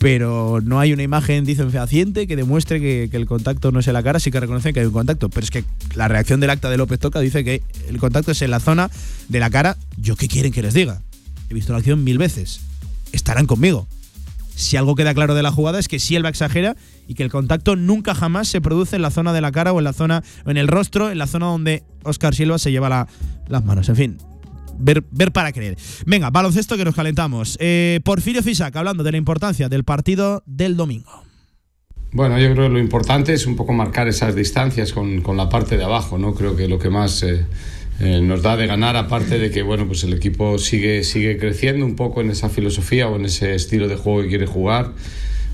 pero 0.01 0.60
no 0.64 0.81
hay 0.81 0.94
una 0.94 1.02
imagen, 1.02 1.44
dicen, 1.44 1.70
fehaciente 1.70 2.27
que 2.27 2.35
demuestre 2.35 2.81
que, 2.81 3.10
el 3.12 3.27
contacto 3.27 3.70
no 3.70 3.81
es 3.81 3.86
en 3.86 3.93
la 3.93 4.02
cara, 4.02 4.18
sí 4.18 4.31
que 4.31 4.40
reconocen 4.40 4.72
que 4.72 4.81
hay 4.81 4.86
un 4.86 4.94
contacto, 4.94 5.28
pero 5.28 5.44
es 5.44 5.51
que 5.51 5.62
la 5.94 6.09
reacción 6.09 6.40
del 6.40 6.48
acta 6.48 6.70
de 6.70 6.78
López 6.78 6.98
Toca 6.98 7.20
dice 7.20 7.44
que 7.44 7.62
el 7.86 7.98
contacto 7.98 8.31
es 8.32 8.40
en 8.40 8.51
la 8.51 8.60
zona 8.60 8.90
de 9.28 9.40
la 9.40 9.51
cara. 9.51 9.77
¿Yo 9.98 10.16
qué 10.16 10.27
quieren 10.27 10.52
que 10.52 10.62
les 10.62 10.72
diga? 10.72 11.02
He 11.51 11.55
visto 11.55 11.72
la 11.72 11.81
acción 11.81 12.02
mil 12.02 12.16
veces. 12.16 12.62
Estarán 13.12 13.44
conmigo. 13.44 13.86
Si 14.55 14.78
algo 14.78 14.94
queda 14.94 15.12
claro 15.12 15.35
de 15.35 15.43
la 15.43 15.52
jugada 15.52 15.78
es 15.78 15.86
que 15.86 15.98
Silva 15.98 16.31
exagera 16.31 16.77
y 17.06 17.12
que 17.12 17.22
el 17.22 17.31
contacto 17.31 17.77
nunca 17.77 18.14
jamás 18.14 18.48
se 18.48 18.62
produce 18.62 18.97
en 18.97 19.02
la 19.02 19.10
zona 19.10 19.35
de 19.35 19.43
la 19.43 19.52
cara 19.52 19.74
o 19.74 19.78
en 19.81 19.85
la 19.85 19.93
zona, 19.93 20.22
en 20.47 20.56
el 20.56 20.68
rostro, 20.68 21.10
en 21.10 21.18
la 21.18 21.27
zona 21.27 21.44
donde 21.44 21.82
Oscar 22.05 22.35
Silva 22.35 22.59
se 22.59 22.72
lleva 22.72 22.89
la- 22.89 23.06
las 23.48 23.64
manos. 23.66 23.90
En 23.90 23.97
fin, 23.97 24.18
ver, 24.81 25.05
ver 25.11 25.32
para 25.32 25.52
creer. 25.52 25.77
Venga, 26.07 26.31
baloncesto 26.31 26.77
que 26.77 26.85
nos 26.85 26.94
calentamos. 26.94 27.57
Eh, 27.61 28.01
Porfirio 28.05 28.43
Fisac 28.43 28.74
hablando 28.77 29.05
de 29.05 29.12
la 29.12 29.19
importancia 29.19 29.69
del 29.69 29.85
partido 29.85 30.43
del 30.47 30.77
domingo. 30.77 31.24
Bueno, 32.12 32.39
yo 32.40 32.52
creo 32.52 32.66
que 32.66 32.73
lo 32.73 32.81
importante 32.81 33.32
es 33.32 33.47
un 33.47 33.55
poco 33.55 33.73
marcar 33.73 34.09
esas 34.09 34.35
distancias 34.35 34.93
con, 34.93 35.20
con 35.20 35.36
la 35.36 35.48
parte 35.48 35.77
de 35.77 35.85
abajo, 35.85 36.19
¿no? 36.19 36.35
Creo 36.35 36.57
que 36.57 36.66
lo 36.66 36.81
que 36.81 36.90
más 36.90 37.23
eh, 37.23 37.47
eh, 38.01 38.20
nos 38.20 38.43
da 38.43 38.57
de 38.57 38.66
ganar, 38.66 38.97
aparte 38.97 39.39
de 39.39 39.52
que, 39.52 39.62
bueno, 39.62 39.86
pues 39.86 40.02
el 40.02 40.15
equipo 40.15 40.59
sigue, 40.59 41.05
sigue 41.05 41.39
creciendo 41.39 41.86
un 41.86 41.94
poco 41.94 42.20
en 42.20 42.31
esa 42.31 42.48
filosofía 42.48 43.07
o 43.09 43.15
en 43.15 43.27
ese 43.27 43.55
estilo 43.55 43.86
de 43.86 43.94
juego 43.94 44.23
que 44.23 44.28
quiere 44.28 44.47
jugar, 44.47 44.93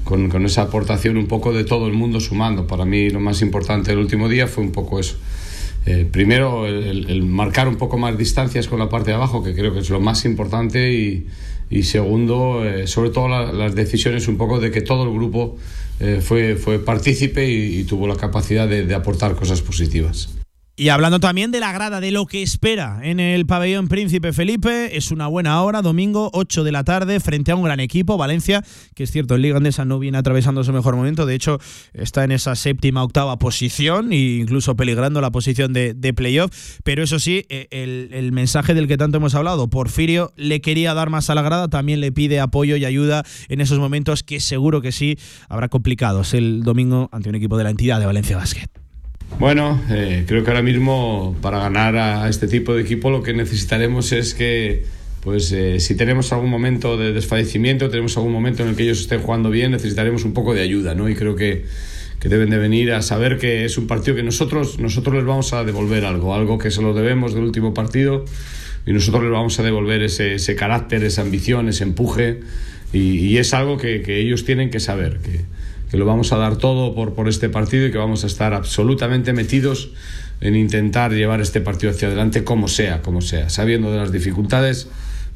con, 0.05 0.31
con 0.31 0.47
esa 0.47 0.63
aportación 0.63 1.19
un 1.19 1.27
poco 1.27 1.53
de 1.53 1.65
todo 1.65 1.89
el 1.89 1.93
mundo 1.93 2.21
sumando. 2.21 2.67
Para 2.67 2.87
mí 2.87 3.11
lo 3.11 3.21
más 3.21 3.43
importante 3.43 3.91
del 3.91 3.99
último 3.99 4.29
día 4.31 4.47
fue 4.47 4.65
un 4.65 4.73
poco 4.73 4.99
eso. 4.99 5.17
Eh, 5.87 6.05
primero, 6.11 6.67
el, 6.67 7.23
marcar 7.23 7.69
un 7.69 7.77
poco 7.77 7.97
más 7.97 8.19
distancias 8.19 8.67
con 8.67 8.81
la 8.81 8.89
parte 8.89 9.11
de 9.11 9.17
abajo, 9.17 9.43
que 9.45 9.55
creo 9.55 9.73
que 9.73 9.81
es 9.81 9.91
lo 9.91 10.01
más 10.01 10.25
importante, 10.25 10.93
y, 11.71 11.83
segundo, 11.85 12.65
eh, 12.65 12.87
sobre 12.87 13.11
todo 13.11 13.29
la- 13.29 13.53
las 13.53 13.75
decisiones 13.75 14.27
un 14.29 14.37
poco 14.37 14.59
de 14.61 14.71
que 14.71 14.83
todo 14.83 15.05
el 15.05 15.13
grupo 15.13 15.57
eh, 15.99 16.21
fue, 16.21 16.57
fue 16.57 16.79
partícipe 16.79 17.49
y, 17.49 17.85
tuvo 17.85 18.07
la 18.07 18.17
capacidad 18.17 18.69
de 18.69 18.95
aportar 18.95 19.35
cosas 19.35 19.63
positivas. 19.63 20.37
Y 20.79 20.91
hablando 20.91 21.21
también 21.21 21.53
de 21.53 21.61
la 21.61 21.73
grada, 21.73 22.01
de 22.01 22.11
lo 22.11 22.27
que 22.27 22.43
espera 22.43 23.01
en 23.03 23.19
el 23.19 23.47
pabellón 23.47 23.89
Príncipe 23.89 24.35
Felipe, 24.35 24.95
es 24.95 25.11
una 25.11 25.27
buena 25.27 25.63
hora, 25.63 25.81
domingo 25.81 26.29
8 26.35 26.65
de 26.65 26.73
la 26.73 26.85
tarde, 26.85 27.19
frente 27.19 27.51
a 27.51 27.57
un 27.57 27.63
gran 27.63 27.81
equipo, 27.81 28.19
Valencia, 28.19 28.63
que 28.95 29.05
es 29.05 29.11
cierto, 29.11 29.37
el 29.37 29.41
Liga 29.41 29.57
Andesa 29.57 29.87
no 29.87 29.99
viene 29.99 30.19
atravesando 30.19 30.63
su 30.65 30.75
mejor 30.75 30.95
momento, 30.95 31.25
de 31.25 31.35
hecho 31.35 31.59
está 31.95 32.25
en 32.25 32.33
esa 32.33 32.55
séptima, 32.57 33.03
octava 33.03 33.39
posición 33.39 34.13
e 34.13 34.37
incluso 34.37 34.77
peligrando 34.77 35.23
la 35.23 35.31
posición 35.31 35.73
de, 35.73 35.95
playoff, 36.15 36.53
pero 36.85 37.03
eso 37.03 37.19
sí, 37.21 37.47
eh, 37.49 37.69
el, 37.71 38.11
el 38.13 38.33
mensaje 38.33 38.75
del 38.75 38.87
que 38.87 38.99
tanto 38.99 39.17
hemos 39.17 39.35
hablado, 39.35 39.69
Porfirio 39.69 40.35
le 40.37 40.61
quería 40.61 40.93
dar 40.93 41.09
más 41.09 41.31
a 41.31 41.35
la 41.35 41.41
grada, 41.41 41.69
también 41.69 42.01
le 42.01 42.13
pide 42.13 42.39
apoyo 42.39 42.77
y 42.77 42.85
ayuda 42.85 43.25
en 43.49 43.63
esos 43.63 43.79
momentos 43.79 44.23
que 44.23 44.41
seguro 44.41 44.83
que 44.83 44.93
sí 44.93 45.17
habrá 45.49 45.71
complicados 45.71 46.35
el 46.35 46.65
domingo 46.65 47.09
ante 47.13 47.31
un 47.31 47.35
equipo 47.37 47.57
de 47.57 47.65
la 47.65 47.71
entidad 47.71 47.99
de 47.99 48.05
Valencia 48.05 48.37
Basket. 48.37 48.86
Bueno, 49.39 49.81
eh, 49.91 50.25
creo 50.27 50.45
que 50.45 50.51
ahora 50.51 50.63
mismo 50.63 51.37
para 51.43 51.59
ganar 51.59 51.97
a 51.97 52.29
este 52.29 52.49
tipo 52.49 52.75
de 52.75 52.83
equipo 52.83 53.11
lo 53.11 53.23
que 53.23 53.35
necesitaremos 53.35 54.13
es 54.13 54.33
que, 54.33 54.85
pues, 55.21 55.53
eh, 55.53 55.79
si 55.79 55.95
tenemos 55.95 56.33
algún 56.33 56.49
momento 56.49 56.97
de 56.97 57.13
desfallecimiento, 57.13 57.91
tenemos 57.91 58.17
algún 58.17 58.33
momento 58.33 58.63
en 58.63 58.71
el 58.71 58.77
que 58.77 58.85
ellos 58.85 59.01
estén 59.01 59.21
jugando 59.21 59.51
bien, 59.51 59.73
necesitaremos 59.73 60.25
un 60.25 60.33
poco 60.33 60.55
de 60.55 60.63
ayuda, 60.63 60.95
¿no? 60.95 61.09
Y 61.11 61.15
creo 61.15 61.37
que, 61.37 61.67
que 62.21 62.29
deben 62.29 62.51
de 62.51 62.59
venir 62.59 62.93
a 62.93 63.03
saber 63.03 63.39
que 63.39 63.65
es 63.65 63.77
un 63.79 63.87
partido 63.87 64.17
que 64.17 64.23
nosotros, 64.23 64.79
nosotros 64.79 65.15
les 65.15 65.25
vamos 65.25 65.53
a 65.53 65.65
devolver 65.65 66.05
algo, 66.05 66.35
algo 66.35 66.59
que 66.59 66.71
se 66.71 66.81
lo 66.81 66.95
debemos 66.95 67.35
del 67.35 67.45
último 67.45 67.75
partido 67.75 68.25
y 68.87 68.93
nosotros 68.93 69.23
les 69.25 69.33
vamos 69.33 69.59
a 69.59 69.63
devolver 69.63 70.03
ese, 70.03 70.35
ese 70.35 70.55
carácter, 70.55 71.05
esa 71.05 71.23
ambición, 71.23 71.69
ese 71.69 71.85
empuje 71.85 72.41
y, 72.93 73.19
y 73.19 73.39
es 73.39 73.53
algo 73.53 73.77
que, 73.77 74.01
que, 74.03 74.19
ellos 74.19 74.45
tienen 74.45 74.71
que 74.71 74.81
saber, 74.81 75.19
que, 75.19 75.41
que, 75.91 75.97
lo 75.97 76.05
vamos 76.05 76.33
a 76.33 76.37
dar 76.37 76.57
todo 76.57 76.95
por, 76.95 77.15
por 77.15 77.29
este 77.29 77.49
partido 77.49 77.87
y 77.87 77.93
que 77.93 77.99
vamos 77.99 78.25
a 78.25 78.27
estar 78.27 78.55
absolutamente 78.55 79.33
metidos 79.33 79.91
en 80.41 80.57
intentar 80.57 81.13
llevar 81.13 81.41
este 81.41 81.61
partido 81.61 81.91
hacia 81.93 82.09
adelante 82.09 82.45
como 82.45 82.69
sea, 82.69 83.03
como 83.03 83.21
sea, 83.21 83.49
sabiendo 83.49 83.91
de 83.91 83.99
las 83.99 84.13
dificultades, 84.13 84.89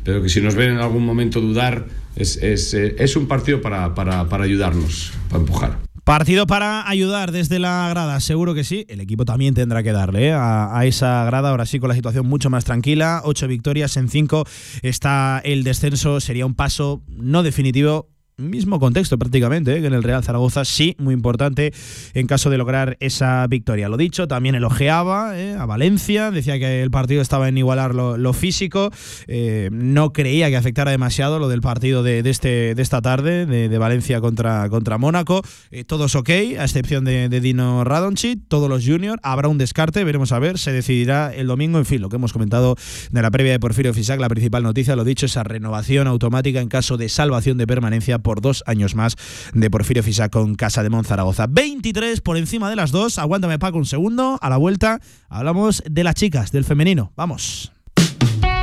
pero 0.04 0.22
que 0.22 0.28
si 0.28 0.40
nos 0.40 0.54
ven 0.54 0.72
en 0.72 0.78
algún 0.78 1.04
momento 1.04 1.40
dudar, 1.40 1.86
es, 2.16 2.36
es, 2.36 2.74
es 2.74 3.16
un 3.16 3.26
partido 3.26 3.60
para, 3.60 3.94
para, 3.94 4.28
para 4.28 4.44
ayudarnos, 4.44 5.12
para 5.28 5.40
empujar. 5.40 5.78
Partido 6.04 6.46
para 6.46 6.88
ayudar 6.88 7.30
desde 7.30 7.58
la 7.58 7.86
grada, 7.90 8.18
seguro 8.20 8.54
que 8.54 8.64
sí. 8.64 8.84
El 8.88 9.00
equipo 9.00 9.24
también 9.24 9.54
tendrá 9.54 9.82
que 9.82 9.92
darle 9.92 10.28
¿eh? 10.28 10.32
a, 10.32 10.76
a, 10.76 10.86
esa 10.86 11.24
grada. 11.24 11.50
Ahora 11.50 11.66
sí, 11.66 11.78
con 11.78 11.88
la 11.88 11.94
situación 11.94 12.26
mucho 12.26 12.50
más 12.50 12.64
tranquila. 12.64 13.20
Ocho 13.24 13.46
victorias 13.46 13.96
en 13.96 14.08
cinco. 14.08 14.44
Está 14.82 15.40
el 15.44 15.62
descenso. 15.62 16.18
Sería 16.18 16.46
un 16.46 16.54
paso 16.54 17.02
no 17.06 17.42
definitivo 17.42 18.08
mismo 18.40 18.80
contexto 18.80 19.18
prácticamente 19.18 19.76
¿eh? 19.76 19.80
que 19.80 19.86
en 19.86 19.94
el 19.94 20.02
Real 20.02 20.24
Zaragoza, 20.24 20.64
sí, 20.64 20.96
muy 20.98 21.14
importante 21.14 21.72
en 22.14 22.26
caso 22.26 22.50
de 22.50 22.58
lograr 22.58 22.96
esa 23.00 23.46
victoria. 23.46 23.88
Lo 23.88 23.96
dicho, 23.96 24.28
también 24.28 24.54
elogiaba 24.54 25.38
¿eh? 25.38 25.54
a 25.54 25.66
Valencia, 25.66 26.30
decía 26.30 26.58
que 26.58 26.82
el 26.82 26.90
partido 26.90 27.22
estaba 27.22 27.48
en 27.48 27.58
igualar 27.58 27.94
lo, 27.94 28.32
físico, 28.32 28.90
eh, 29.26 29.68
no 29.72 30.12
creía 30.12 30.48
que 30.48 30.56
afectara 30.56 30.90
demasiado 30.90 31.38
lo 31.38 31.48
del 31.48 31.60
partido 31.60 32.02
de, 32.02 32.22
de 32.22 32.30
este, 32.30 32.74
de 32.74 32.82
esta 32.82 33.02
tarde, 33.02 33.46
de, 33.46 33.78
Valencia 33.80 34.20
contra, 34.20 34.68
contra 34.68 34.98
Mónaco. 34.98 35.42
Todos 35.86 36.14
ok, 36.14 36.28
a 36.30 36.64
excepción 36.64 37.04
de, 37.04 37.28
Dino 37.40 37.82
Radonchit, 37.82 38.46
todos 38.48 38.68
los 38.68 38.84
juniors, 38.84 39.18
habrá 39.22 39.48
un 39.48 39.56
descarte, 39.56 40.04
veremos 40.04 40.32
a 40.32 40.38
ver, 40.38 40.58
se 40.58 40.72
decidirá 40.72 41.34
el 41.34 41.46
domingo, 41.46 41.78
en 41.78 41.86
fin, 41.86 42.02
lo 42.02 42.08
que 42.08 42.16
hemos 42.16 42.32
comentado 42.32 42.76
de 43.10 43.22
la 43.22 43.30
previa 43.30 43.52
de 43.52 43.60
Porfirio 43.60 43.94
Fisac, 43.94 44.20
la 44.20 44.28
principal 44.28 44.62
noticia, 44.62 44.96
lo 44.96 45.04
dicho, 45.04 45.26
esa 45.26 45.42
renovación 45.42 46.06
automática 46.06 46.60
en 46.60 46.68
caso 46.68 46.96
de 46.96 47.08
salvación 47.08 47.56
de 47.58 47.66
permanencia 47.66 48.18
dos 48.38 48.62
años 48.66 48.94
más 48.94 49.16
de 49.52 49.70
Porfirio 49.70 50.04
Fisac 50.04 50.32
con 50.32 50.54
Casa 50.54 50.84
de 50.84 50.90
Monzaragoza. 50.90 51.48
23 51.48 52.20
por 52.20 52.36
encima 52.36 52.70
de 52.70 52.76
las 52.76 52.92
dos. 52.92 53.18
Aguántame, 53.18 53.58
Paco, 53.58 53.78
un 53.78 53.86
segundo. 53.86 54.38
A 54.40 54.48
la 54.48 54.56
vuelta 54.56 55.00
hablamos 55.28 55.82
de 55.90 56.04
las 56.04 56.14
chicas, 56.14 56.52
del 56.52 56.64
femenino. 56.64 57.12
Vamos. 57.16 57.72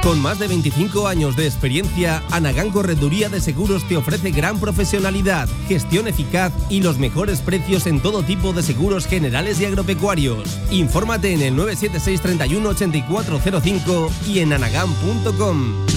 Con 0.08 0.22
más 0.22 0.40
de 0.40 0.48
25 0.48 1.06
años 1.08 1.36
de 1.36 1.48
experiencia, 1.48 2.24
Anagán 2.32 2.72
Correduría 2.72 3.28
de 3.28 3.42
Seguros 3.42 3.86
te 3.90 3.98
ofrece 3.98 4.32
gran 4.32 4.58
profesionalidad, 4.58 5.50
gestión 5.68 6.08
eficaz 6.08 6.54
y 6.70 6.82
los 6.82 6.98
mejores 6.98 7.42
precios 7.42 7.88
en 7.88 8.00
todo 8.00 8.24
tipo 8.24 8.54
de 8.54 8.64
seguros 8.64 9.06
generales 9.06 9.60
y 9.60 9.66
agropecuarios. 9.66 10.60
Infórmate 10.72 11.34
en 11.34 11.42
el 11.42 11.58
976 11.58 12.22
31 12.22 12.70
8405 12.70 14.10
y 14.28 14.40
en 14.40 14.54
anagán.com. 14.54 15.97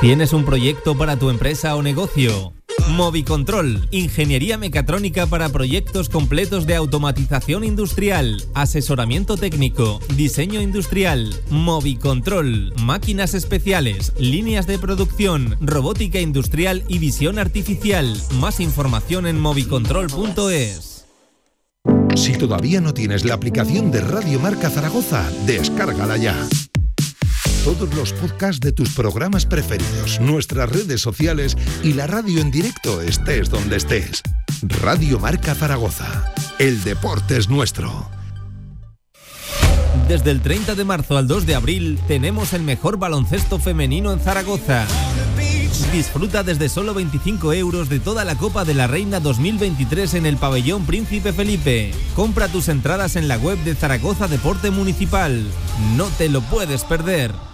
¿Tienes 0.00 0.32
un 0.32 0.46
proyecto 0.46 0.96
para 0.96 1.18
tu 1.18 1.28
empresa 1.28 1.76
o 1.76 1.82
negocio? 1.82 2.54
Movicontrol, 2.88 3.86
ingeniería 3.90 4.56
mecatrónica 4.56 5.26
para 5.26 5.50
proyectos 5.50 6.08
completos 6.08 6.66
de 6.66 6.74
automatización 6.74 7.64
industrial, 7.64 8.42
asesoramiento 8.54 9.36
técnico, 9.36 10.00
diseño 10.16 10.62
industrial, 10.62 11.34
Movicontrol, 11.50 12.72
máquinas 12.82 13.34
especiales, 13.34 14.14
líneas 14.18 14.66
de 14.66 14.78
producción, 14.78 15.58
robótica 15.60 16.18
industrial 16.18 16.82
y 16.88 16.98
visión 16.98 17.38
artificial. 17.38 18.16
Más 18.40 18.58
información 18.58 19.26
en 19.26 19.38
movicontrol.es. 19.38 21.04
Si 22.14 22.32
todavía 22.38 22.80
no 22.80 22.94
tienes 22.94 23.26
la 23.26 23.34
aplicación 23.34 23.90
de 23.90 24.00
Radio 24.00 24.40
Marca 24.40 24.70
Zaragoza, 24.70 25.30
descárgala 25.44 26.16
ya 26.16 26.48
todos 27.64 27.92
los 27.94 28.12
podcasts 28.14 28.60
de 28.60 28.72
tus 28.72 28.90
programas 28.94 29.44
preferidos, 29.44 30.20
nuestras 30.20 30.70
redes 30.70 31.00
sociales 31.00 31.56
y 31.82 31.92
la 31.92 32.06
radio 32.06 32.40
en 32.40 32.50
directo 32.50 33.02
estés 33.02 33.50
donde 33.50 33.76
estés. 33.76 34.22
Radio 34.62 35.18
Marca 35.18 35.54
Zaragoza. 35.54 36.32
El 36.58 36.82
deporte 36.84 37.36
es 37.36 37.48
nuestro. 37.48 38.08
Desde 40.08 40.30
el 40.30 40.40
30 40.40 40.74
de 40.74 40.84
marzo 40.84 41.18
al 41.18 41.28
2 41.28 41.46
de 41.46 41.54
abril 41.54 41.98
tenemos 42.08 42.54
el 42.54 42.62
mejor 42.62 42.98
baloncesto 42.98 43.58
femenino 43.58 44.12
en 44.12 44.20
Zaragoza. 44.20 44.86
Disfruta 45.92 46.42
desde 46.42 46.68
solo 46.68 46.94
25 46.94 47.52
euros 47.52 47.88
de 47.88 48.00
toda 48.00 48.24
la 48.24 48.36
Copa 48.36 48.64
de 48.64 48.74
la 48.74 48.86
Reina 48.86 49.20
2023 49.20 50.14
en 50.14 50.26
el 50.26 50.36
pabellón 50.36 50.86
Príncipe 50.86 51.32
Felipe. 51.32 51.92
Compra 52.14 52.48
tus 52.48 52.68
entradas 52.68 53.16
en 53.16 53.28
la 53.28 53.36
web 53.36 53.58
de 53.64 53.74
Zaragoza 53.74 54.28
Deporte 54.28 54.70
Municipal. 54.70 55.44
No 55.96 56.06
te 56.16 56.28
lo 56.28 56.40
puedes 56.42 56.84
perder. 56.84 57.49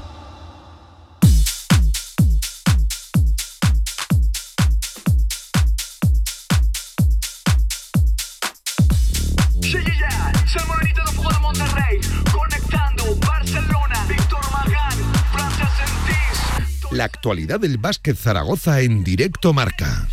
Actualidad 17.06 17.58
del 17.58 17.78
básquet 17.78 18.16
Zaragoza 18.16 18.80
en 18.80 19.02
directo 19.02 19.52
marca. 19.52 20.06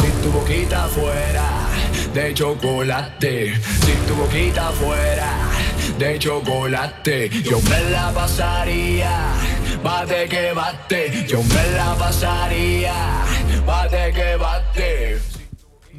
Si 0.00 0.10
tu 0.22 0.30
boquita 0.30 0.88
fuera 0.88 1.48
de 2.14 2.34
chocolate, 2.34 3.54
si 3.56 3.92
tu 4.06 4.14
boquita 4.14 4.70
fuera 4.72 5.30
de 5.98 6.18
chocolate, 6.18 7.28
yo 7.42 7.60
me 7.62 7.90
la 7.90 8.12
pasaría, 8.12 9.10
bate 9.82 10.28
que 10.28 10.52
bate, 10.52 11.26
yo 11.28 11.42
me 11.42 11.70
la 11.76 11.94
pasaría, 11.96 12.94
bate 13.66 14.12
que 14.12 14.36
bate. 14.36 15.37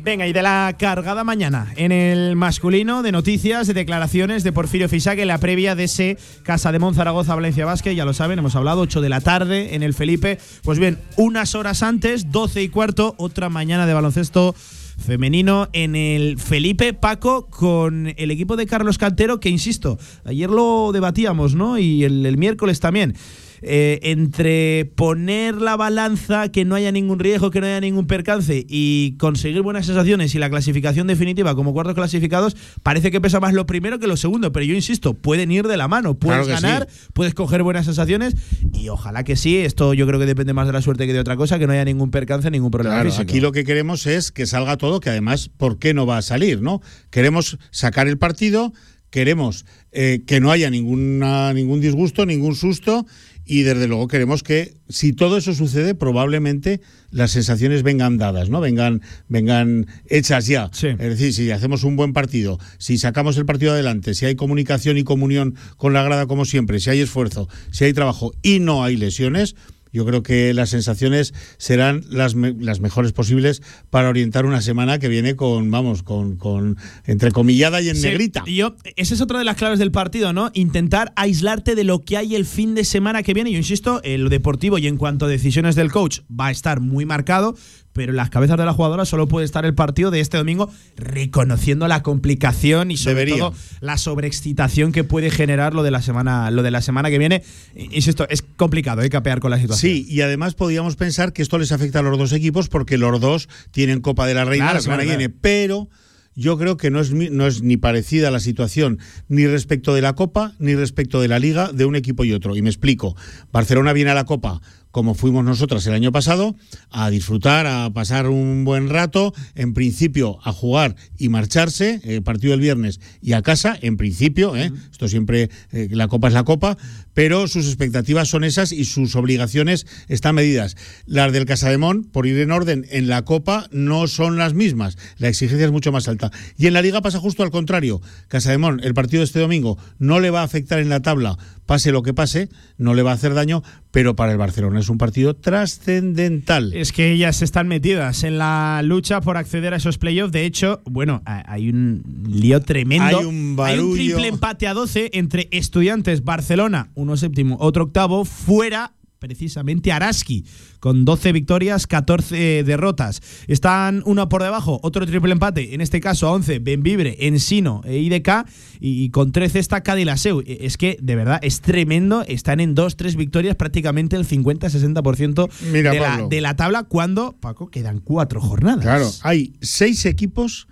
Venga, 0.02 0.26
y 0.26 0.34
de 0.34 0.42
la 0.42 0.76
cargada 0.80 1.24
mañana 1.24 1.74
en 1.76 1.92
el 1.92 2.36
masculino 2.38 3.04
de 3.04 3.12
noticias, 3.12 3.68
de 3.68 3.74
declaraciones 3.74 4.44
de 4.44 4.54
Porfirio 4.54 4.88
Fisac 4.88 5.20
en 5.20 5.28
la 5.28 5.40
previa 5.40 5.76
de 5.76 5.84
ese 5.84 6.18
Casa 6.44 6.72
de 6.72 6.80
Monzaragoza 6.80 7.36
Valencia 7.36 7.66
Vázquez, 7.66 7.96
ya 7.96 8.06
lo 8.06 8.14
saben, 8.14 8.40
hemos 8.40 8.56
hablado, 8.56 8.82
8 8.82 9.02
de 9.02 9.10
la 9.10 9.20
tarde 9.20 9.76
en 9.76 9.84
el 9.84 9.94
Felipe. 9.94 10.40
Pues 10.64 10.80
bien, 10.80 10.98
unas 11.18 11.54
horas 11.54 11.84
antes, 11.84 12.32
12 12.32 12.64
y 12.64 12.70
cuarto, 12.70 13.14
otra 13.18 13.50
mañana 13.50 13.86
de 13.86 13.94
baloncesto 13.94 14.56
femenino 14.98 15.68
en 15.74 15.96
el 15.96 16.40
Felipe 16.40 16.94
Paco 16.94 17.48
con 17.48 18.14
el 18.16 18.32
equipo 18.32 18.56
de 18.56 18.68
Carlos 18.68 18.98
Cantero, 18.98 19.40
que 19.40 19.50
insisto, 19.50 19.98
ayer 20.24 20.50
lo 20.50 20.92
debatíamos, 20.94 21.56
¿no? 21.56 21.78
Y 21.78 22.06
el, 22.06 22.26
el 22.26 22.38
miércoles 22.38 22.80
también. 22.80 23.16
Eh, 23.62 24.00
entre 24.04 24.92
poner 24.96 25.56
la 25.56 25.76
balanza, 25.76 26.50
que 26.50 26.64
no 26.66 26.76
haya 26.76 26.92
ningún 26.92 27.20
riesgo, 27.20 27.52
que 27.52 27.60
no 27.60 27.68
haya 27.68 27.82
ningún 27.82 28.08
percance 28.08 28.66
y 28.68 29.16
conseguir 29.18 29.62
buenas 29.62 29.86
sensaciones 29.86 30.34
y 30.36 30.40
la 30.40 30.50
clasificación 30.50 31.08
definitiva 31.08 31.56
como 31.56 31.74
cuartos 31.74 31.96
clasificados, 31.96 32.56
parece 32.84 33.12
que 33.12 33.20
pesa 33.20 33.40
más 33.40 33.54
lo 33.54 33.66
primero 33.66 34.00
que 34.00 34.08
lo 34.08 34.18
segundo. 34.18 34.52
Pero 34.52 34.66
yo 34.66 34.74
insisto, 34.76 35.14
pueden 35.14 35.52
ir 35.52 35.68
de 35.68 35.78
la 35.78 35.88
mano, 35.88 36.14
puedes 36.16 36.46
Claro 36.46 36.62
ganar, 36.62 36.88
sí. 36.90 37.08
puedes 37.14 37.34
coger 37.34 37.64
buenas 37.64 37.86
sensaciones 37.86 38.36
y 38.74 38.90
ojalá 38.90 39.24
que 39.24 39.36
sí. 39.36 39.58
Esto 39.58 39.94
yo 39.94 40.08
creo 40.08 40.20
que 40.20 40.26
depende 40.26 40.54
más 40.54 40.68
de 40.68 40.74
la 40.74 40.82
suerte 40.82 41.06
que 41.06 41.14
de 41.14 41.20
otra 41.20 41.36
cosa, 41.36 41.60
que 41.60 41.68
no 41.68 41.74
haya 41.74 41.86
ningún 41.86 42.12
percance, 42.12 42.50
ningún 42.50 42.72
problema 42.72 42.96
Claro, 42.96 43.10
físico. 43.10 43.24
aquí 43.24 43.40
lo 43.42 43.52
que 43.52 43.64
queremos 43.64 44.06
es 44.08 44.32
que 44.32 44.46
salga 44.46 44.78
todo, 44.78 45.00
que 45.00 45.10
además, 45.10 45.50
¿por 45.58 45.80
qué 45.80 45.94
no 45.94 46.06
va 46.06 46.18
a 46.18 46.22
salir? 46.22 46.62
¿no? 46.62 46.82
Queremos 47.10 47.58
sacar 47.72 48.08
el 48.08 48.18
partido, 48.18 48.74
queremos 49.10 49.66
eh, 49.92 50.22
que 50.28 50.40
no 50.40 50.52
haya 50.52 50.70
ninguna, 50.70 51.52
ningún 51.54 51.82
disgusto, 51.82 52.26
ningún 52.26 52.56
susto, 52.56 53.06
y 53.50 53.64
desde 53.64 53.88
luego 53.88 54.08
queremos 54.08 54.44
que, 54.44 54.76
si 54.90 55.12
todo 55.12 55.36
eso 55.36 55.56
sucede, 55.56 55.96
probablemente 55.96 56.82
las 57.10 57.32
sensaciones 57.32 57.82
vengan 57.82 58.20
dadas, 58.20 58.52
¿no? 58.52 58.62
Vengan, 58.62 59.02
vengan 59.28 59.88
hechas 60.08 60.46
ya. 60.46 60.70
Es 60.72 60.98
decir, 61.00 61.34
si 61.34 61.50
hacemos 61.50 61.84
un 61.84 61.96
buen 61.96 62.14
partido, 62.14 62.60
si 62.78 63.00
sacamos 63.00 63.38
el 63.38 63.48
partido 63.48 63.72
adelante, 63.72 64.14
si 64.14 64.28
hay 64.28 64.36
comunicación 64.36 65.00
y 65.00 65.04
comunión 65.04 65.56
con 65.78 65.94
la 65.94 66.04
grada 66.04 66.28
como 66.28 66.46
siempre, 66.46 66.80
si 66.80 66.92
hay 66.92 67.00
esfuerzo, 67.00 67.50
si 67.72 67.86
hay 67.86 67.94
trabajo 67.94 68.34
y 68.44 68.60
no 68.60 68.84
hay 68.84 68.98
lesiones, 68.98 69.56
yo 69.92 70.06
creo 70.06 70.24
que 70.24 70.54
las 70.54 70.70
sensaciones 70.70 71.34
serán 71.58 72.04
las, 72.10 72.36
me- 72.36 72.54
las 72.54 72.80
mejores 72.80 73.12
posibles 73.12 73.62
para 73.90 74.10
orientar 74.10 74.46
una 74.46 74.62
semana 74.62 75.00
que 75.00 75.08
viene 75.08 75.36
con, 75.36 75.72
vamos, 75.72 76.04
con, 76.04 76.36
con 76.38 76.78
entrecomillada 77.06 77.82
y 77.82 77.90
en 77.90 77.96
Sí, 77.96 78.04
negrita. 78.04 78.44
yo, 78.46 78.76
esa 78.96 79.14
es 79.14 79.22
otra 79.22 79.40
de 79.40 79.46
las 79.46 79.56
claves 79.58 79.80
del 79.80 79.92
partido, 79.92 80.32
¿no? 80.34 80.52
Intentar 80.54 81.12
aislarte 81.16 81.76
de 81.76 81.84
lo 81.84 82.00
que 82.02 82.18
hay 82.18 82.36
el 82.36 82.46
fin 82.46 82.76
de 82.76 82.86
semana 82.86 83.24
que 83.24 83.34
viene. 83.34 83.52
Yo 83.52 83.58
insisto, 83.58 84.00
en 84.04 84.24
lo 84.24 84.30
deportivo 84.30 84.78
y 84.78 84.88
en 84.88 84.98
cuanto 84.98 85.26
a 85.26 85.28
decisiones 85.30 85.76
del 85.76 85.92
coach 85.92 86.20
va 86.30 86.48
a 86.48 86.52
estar 86.52 86.80
muy 86.80 87.06
marcado, 87.06 87.56
pero 88.00 88.14
en 88.14 88.16
las 88.16 88.30
cabezas 88.30 88.58
de 88.58 88.64
la 88.64 88.72
jugadora 88.72 89.04
solo 89.04 89.28
puede 89.28 89.44
estar 89.46 89.66
el 89.66 89.74
partido 89.74 90.10
de 90.10 90.22
este 90.22 90.38
domingo 90.38 90.72
reconociendo 90.96 91.86
la 91.90 92.02
complicación 92.02 92.92
y 92.92 92.96
sobre 92.96 93.26
Debería. 93.26 93.38
todo 93.40 93.54
la 93.82 93.98
sobreexcitación 93.98 94.94
que 94.94 95.04
puede 95.04 95.30
generar 95.30 95.74
lo 95.74 95.84
de 95.84 95.92
la 95.92 96.02
semana, 96.02 96.50
lo 96.50 96.64
de 96.64 96.72
la 96.72 96.82
semana 96.82 97.10
que 97.10 97.18
viene. 97.18 97.44
Insisto, 97.76 98.26
es 98.30 98.42
complicado, 98.42 99.02
hay 99.02 99.08
que 99.08 99.18
capear 99.18 99.42
con 99.42 99.52
la 99.52 99.60
situación. 99.60 99.92
Sí, 99.92 100.06
y 100.08 100.22
además 100.22 100.56
podríamos 100.56 100.96
pensar 100.96 101.34
que 101.34 101.42
esto 101.42 101.58
les 101.58 101.74
afecta 101.74 102.00
a 102.00 102.02
los 102.02 102.18
dos 102.18 102.32
equipos 102.32 102.70
porque 102.70 102.98
los 102.98 103.20
dos 103.20 103.50
tienen 103.72 104.00
Copa 104.00 104.26
de 104.28 104.34
la 104.34 104.46
Reina 104.46 104.68
Claro, 104.68 104.78
la 104.78 104.82
semana 104.82 105.04
claro, 105.04 105.18
que 105.18 105.18
viene, 105.18 105.36
pero 105.42 105.90
yo 106.36 106.58
creo 106.58 106.78
que 106.78 106.90
no 106.90 107.02
es, 107.02 107.12
no 107.12 107.48
es 107.48 107.64
ni 107.64 107.76
parecida 107.76 108.32
la 108.32 108.40
situación 108.40 109.00
ni 109.28 109.46
respecto 109.46 109.94
de 109.94 110.02
la 110.02 110.14
Copa 110.14 110.54
ni 110.58 110.74
respecto 110.74 111.20
de 111.20 111.28
la 111.28 111.38
Liga 111.38 111.74
de 111.74 111.84
un 111.84 111.98
equipo 111.98 112.24
y 112.24 112.32
otro. 112.32 112.56
Y 112.56 112.62
me 112.62 112.70
explico. 112.70 113.18
Barcelona 113.52 113.92
viene 113.92 114.12
a 114.12 114.16
la 114.16 114.24
Copa 114.24 114.62
como 114.92 115.14
fuimos 115.14 115.44
nosotras 115.46 115.86
el 115.88 115.94
año 115.94 116.12
pasado, 116.12 116.56
a 116.90 117.10
disfrutar, 117.10 117.68
a 117.68 117.90
pasar 117.92 118.28
un 118.28 118.66
buen 118.66 118.90
rato, 118.90 119.34
en 119.56 119.74
principio 119.74 120.40
a 120.44 120.52
jugar 120.52 120.96
y 121.18 121.30
marcharse, 121.30 122.02
eh, 122.04 122.22
partido 122.22 122.54
el 122.54 122.60
viernes 122.60 123.00
y 123.22 123.34
a 123.34 123.42
casa, 123.42 123.78
en 123.82 123.98
principio, 123.98 124.56
¿eh? 124.56 124.72
esto 124.92 125.08
siempre, 125.08 125.50
eh, 125.72 125.90
la 125.92 126.08
copa 126.08 126.28
es 126.28 126.34
la 126.34 126.44
copa, 126.44 126.78
pero 127.14 127.48
sus 127.48 127.68
expectativas 127.68 128.30
son 128.30 128.44
esas 128.44 128.72
y 128.72 128.86
sus 128.86 129.16
obligaciones 129.16 129.86
están 130.08 130.36
medidas. 130.36 130.76
Las 131.06 131.32
del 131.34 131.46
Casademón, 131.46 132.04
por 132.06 132.26
ir 132.26 132.40
en 132.40 132.52
orden, 132.52 132.86
en 132.90 133.08
la 133.08 133.24
copa 133.24 133.68
no 133.72 134.08
son 134.08 134.38
las 134.38 134.54
mismas, 134.54 134.98
la 135.18 135.28
exigencia 135.28 135.66
es 135.66 135.72
mucho 135.72 135.92
más 135.92 136.08
alta. 136.08 136.32
Y 136.58 136.68
en 136.68 136.74
la 136.74 136.82
liga 136.82 137.02
pasa 137.02 137.20
justo 137.20 137.44
al 137.44 137.52
contrario, 137.52 138.02
Casademón, 138.28 138.82
el 138.84 138.94
partido 138.94 139.22
de 139.22 139.26
este 139.26 139.40
domingo 139.40 139.78
no 140.00 140.20
le 140.20 140.30
va 140.30 140.42
a 140.42 140.46
afectar 140.46 140.80
en 140.80 140.90
la 140.90 141.02
tabla, 141.02 141.38
pase 141.66 141.92
lo 141.92 142.02
que 142.02 142.14
pase, 142.16 142.50
no 142.78 142.96
le 142.96 143.04
va 143.04 143.12
a 143.12 143.14
hacer 143.14 143.36
daño, 143.36 143.62
pero 143.92 144.16
para 144.16 144.32
el 144.32 144.38
Barcelona 144.38 144.80
es 144.80 144.90
un 144.90 144.98
partido 144.98 145.36
trascendental. 145.36 146.74
Es 146.74 146.92
que 146.92 147.12
ellas 147.12 147.42
están 147.42 147.68
metidas 147.68 148.24
en 148.24 148.38
la 148.38 148.82
lucha 148.84 149.22
por 149.22 149.38
acceder 149.38 149.74
a 149.74 149.78
esos 149.78 149.98
playoffs. 149.98 150.32
De 150.32 150.46
hecho, 150.46 150.82
bueno, 150.86 151.22
hay 151.26 151.70
un 151.70 152.04
lío 152.28 152.62
tremendo. 152.62 153.20
Hay 153.20 153.26
un 153.26 153.56
barullo. 153.56 153.96
triple 153.96 154.28
empate 154.28 154.68
a 154.68 154.74
12 154.74 155.12
entre 155.14 155.48
Estudiantes 155.52 156.24
Barcelona, 156.24 156.92
uno 156.96 157.18
séptimo, 157.18 157.58
otro 157.60 157.86
octavo, 157.86 158.26
fuera 158.26 158.94
precisamente 159.20 159.92
Araski, 159.92 160.46
con 160.80 161.06
12 161.06 161.32
victorias, 161.34 161.88
14 161.88 162.64
derrotas. 162.64 163.22
Están 163.48 164.02
uno 164.06 164.30
por 164.30 164.42
debajo, 164.44 164.80
otro 164.82 165.06
triple 165.06 165.34
empate, 165.34 165.74
en 165.76 165.82
este 165.82 166.00
caso 166.00 166.28
a 166.28 166.32
11, 166.32 166.60
Benvibre, 166.60 167.16
Ensino 167.20 167.82
e 167.86 167.98
IDK, 168.00 168.46
y, 168.80 169.10
con 169.10 169.32
13 169.32 169.60
está 169.60 169.82
Cadilaseu. 169.84 170.42
E- 170.46 170.60
Es 170.62 170.78
que, 170.78 170.98
de 171.02 171.16
verdad, 171.16 171.40
es 171.44 171.62
tremendo, 171.62 172.24
están 172.28 172.60
en 172.62 172.76
2-3 172.76 173.16
victorias, 173.16 173.56
prácticamente 173.56 174.16
el 174.16 174.26
50-60% 174.26 175.50
Mira, 175.72 175.92
de, 175.92 176.00
la, 176.00 176.28
de 176.30 176.42
la 176.42 176.56
tabla, 176.56 176.84
cuando, 176.84 177.34
Paco, 177.40 177.70
quedan 177.70 178.00
cuatro 178.00 178.42
jornadas. 178.42 178.84
Claro, 178.84 179.12
hay 179.24 179.54
seis 179.62 180.06
equipos, 180.06 180.68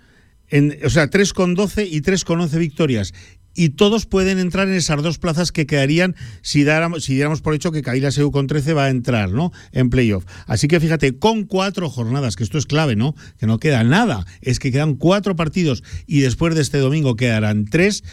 en, 0.48 0.78
o 0.84 0.90
sea, 0.90 1.10
tres 1.10 1.34
con 1.34 1.54
12 1.54 1.84
y 1.86 2.00
tres 2.00 2.24
con 2.24 2.40
11 2.40 2.58
victorias. 2.58 3.12
Y 3.54 3.70
todos 3.70 4.06
pueden 4.06 4.38
entrar 4.38 4.68
en 4.68 4.74
esas 4.74 5.02
dos 5.02 5.18
plazas 5.18 5.50
que 5.52 5.66
quedarían 5.66 6.14
si, 6.42 6.64
dáramos, 6.64 7.04
si 7.04 7.14
diéramos 7.14 7.40
por 7.40 7.54
hecho 7.54 7.72
que 7.72 7.82
Caíla 7.82 8.10
Seu 8.10 8.30
con 8.30 8.46
13 8.46 8.72
va 8.72 8.84
a 8.84 8.90
entrar 8.90 9.30
¿no? 9.30 9.52
en 9.72 9.90
playoff. 9.90 10.24
Así 10.46 10.68
que 10.68 10.78
fíjate, 10.80 11.18
con 11.18 11.44
cuatro 11.44 11.90
jornadas, 11.90 12.36
que 12.36 12.44
esto 12.44 12.58
es 12.58 12.66
clave, 12.66 12.94
¿no? 12.94 13.14
Que 13.38 13.46
no 13.46 13.58
queda 13.58 13.82
nada, 13.84 14.26
es 14.42 14.58
que 14.58 14.70
quedan 14.70 14.94
cuatro 14.94 15.34
partidos 15.34 15.82
y 16.06 16.20
después 16.20 16.54
de 16.54 16.62
este 16.62 16.78
domingo 16.78 17.16
quedarán 17.16 17.64
tres. 17.64 18.04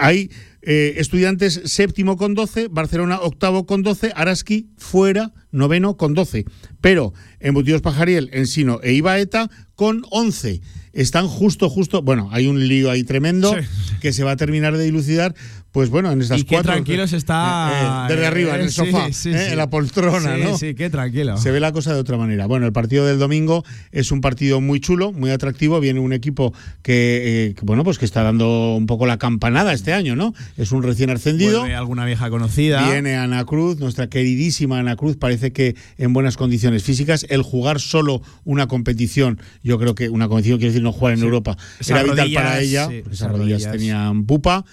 Hay 0.00 0.30
eh, 0.66 0.94
estudiantes 0.98 1.62
séptimo 1.64 2.16
con 2.16 2.34
12, 2.34 2.68
Barcelona 2.68 3.20
octavo 3.20 3.64
con 3.64 3.82
12, 3.82 4.12
Araski 4.14 4.68
fuera 4.76 5.32
noveno 5.52 5.96
con 5.96 6.12
12. 6.12 6.44
Pero 6.80 7.14
Embutidos 7.40 7.80
Pajariel, 7.82 8.28
Ensino 8.32 8.80
e 8.82 8.92
Ibaeta 8.92 9.48
con 9.74 10.02
11. 10.10 10.60
Están 10.92 11.28
justo, 11.28 11.68
justo. 11.68 12.02
Bueno, 12.02 12.28
hay 12.32 12.46
un 12.46 12.68
lío 12.68 12.90
ahí 12.90 13.04
tremendo 13.04 13.54
que 14.00 14.12
se 14.12 14.24
va 14.24 14.32
a 14.32 14.36
terminar 14.36 14.76
de 14.76 14.84
dilucidar. 14.84 15.34
Pues 15.72 15.90
bueno, 15.90 16.10
en 16.10 16.22
estas 16.22 16.40
Y 16.40 16.44
qué 16.44 16.54
cuatro. 16.54 16.72
tranquilos 16.72 17.12
está. 17.12 17.70
Eh, 17.70 17.84
eh, 17.84 18.14
desde 18.14 18.26
arriba, 18.26 18.54
en 18.54 18.62
el 18.62 18.68
Eh, 18.68 18.70
sí, 18.70 18.76
sofá, 18.76 19.12
sí, 19.12 19.28
eh, 19.28 19.50
en 19.50 19.58
la 19.58 19.68
poltrona, 19.68 20.36
Sí, 20.36 20.42
¿no? 20.42 20.56
Sí, 20.56 20.74
qué 20.74 20.88
tranquilo. 20.88 21.36
Se 21.36 21.50
ve 21.50 21.60
la 21.60 21.70
cosa 21.72 21.92
de 21.92 22.00
otra 22.00 22.16
manera. 22.16 22.46
Bueno, 22.46 22.64
el 22.64 22.72
partido 22.72 23.04
del 23.04 23.18
domingo 23.18 23.62
es 23.92 24.10
un 24.10 24.22
partido 24.22 24.62
muy 24.62 24.80
chulo, 24.80 25.12
muy 25.12 25.28
atractivo. 25.30 25.78
Viene 25.78 26.00
un 26.00 26.14
equipo 26.14 26.54
que, 26.82 27.48
eh, 27.48 27.54
que, 27.54 27.66
bueno, 27.66 27.84
pues 27.84 27.98
que 27.98 28.06
está 28.06 28.22
dando 28.22 28.74
un 28.74 28.86
poco 28.86 29.04
la 29.04 29.18
campanada 29.18 29.74
este 29.74 29.92
año, 29.92 30.16
¿no? 30.16 30.32
Es 30.56 30.72
un 30.72 30.82
recién 30.82 31.10
ascendido. 31.10 31.60
Vuelve 31.60 31.74
alguna 31.74 32.04
vieja 32.04 32.30
conocida. 32.30 32.90
Viene 32.90 33.16
Ana 33.16 33.44
Cruz, 33.44 33.78
nuestra 33.78 34.08
queridísima 34.08 34.78
Ana 34.78 34.96
Cruz, 34.96 35.16
parece 35.16 35.52
que 35.52 35.76
en 35.98 36.12
buenas 36.12 36.36
condiciones 36.36 36.82
físicas. 36.82 37.26
El 37.28 37.42
jugar 37.42 37.80
solo 37.80 38.22
una 38.44 38.66
competición, 38.66 39.38
yo 39.62 39.78
creo 39.78 39.94
que 39.94 40.08
una 40.08 40.28
competición 40.28 40.58
quiere 40.58 40.72
decir 40.72 40.82
no 40.82 40.92
jugar 40.92 41.14
en 41.14 41.22
Europa, 41.22 41.56
Esas 41.78 41.90
era 41.90 42.02
vital 42.04 42.32
para 42.32 42.60
ella, 42.60 42.88
sí, 42.88 43.00
porque 43.02 43.14
esas 43.14 43.28
esas 43.28 43.38
rodillas 43.38 43.62
rodillas. 43.62 43.72
tenían 43.72 44.24
pupa. 44.24 44.64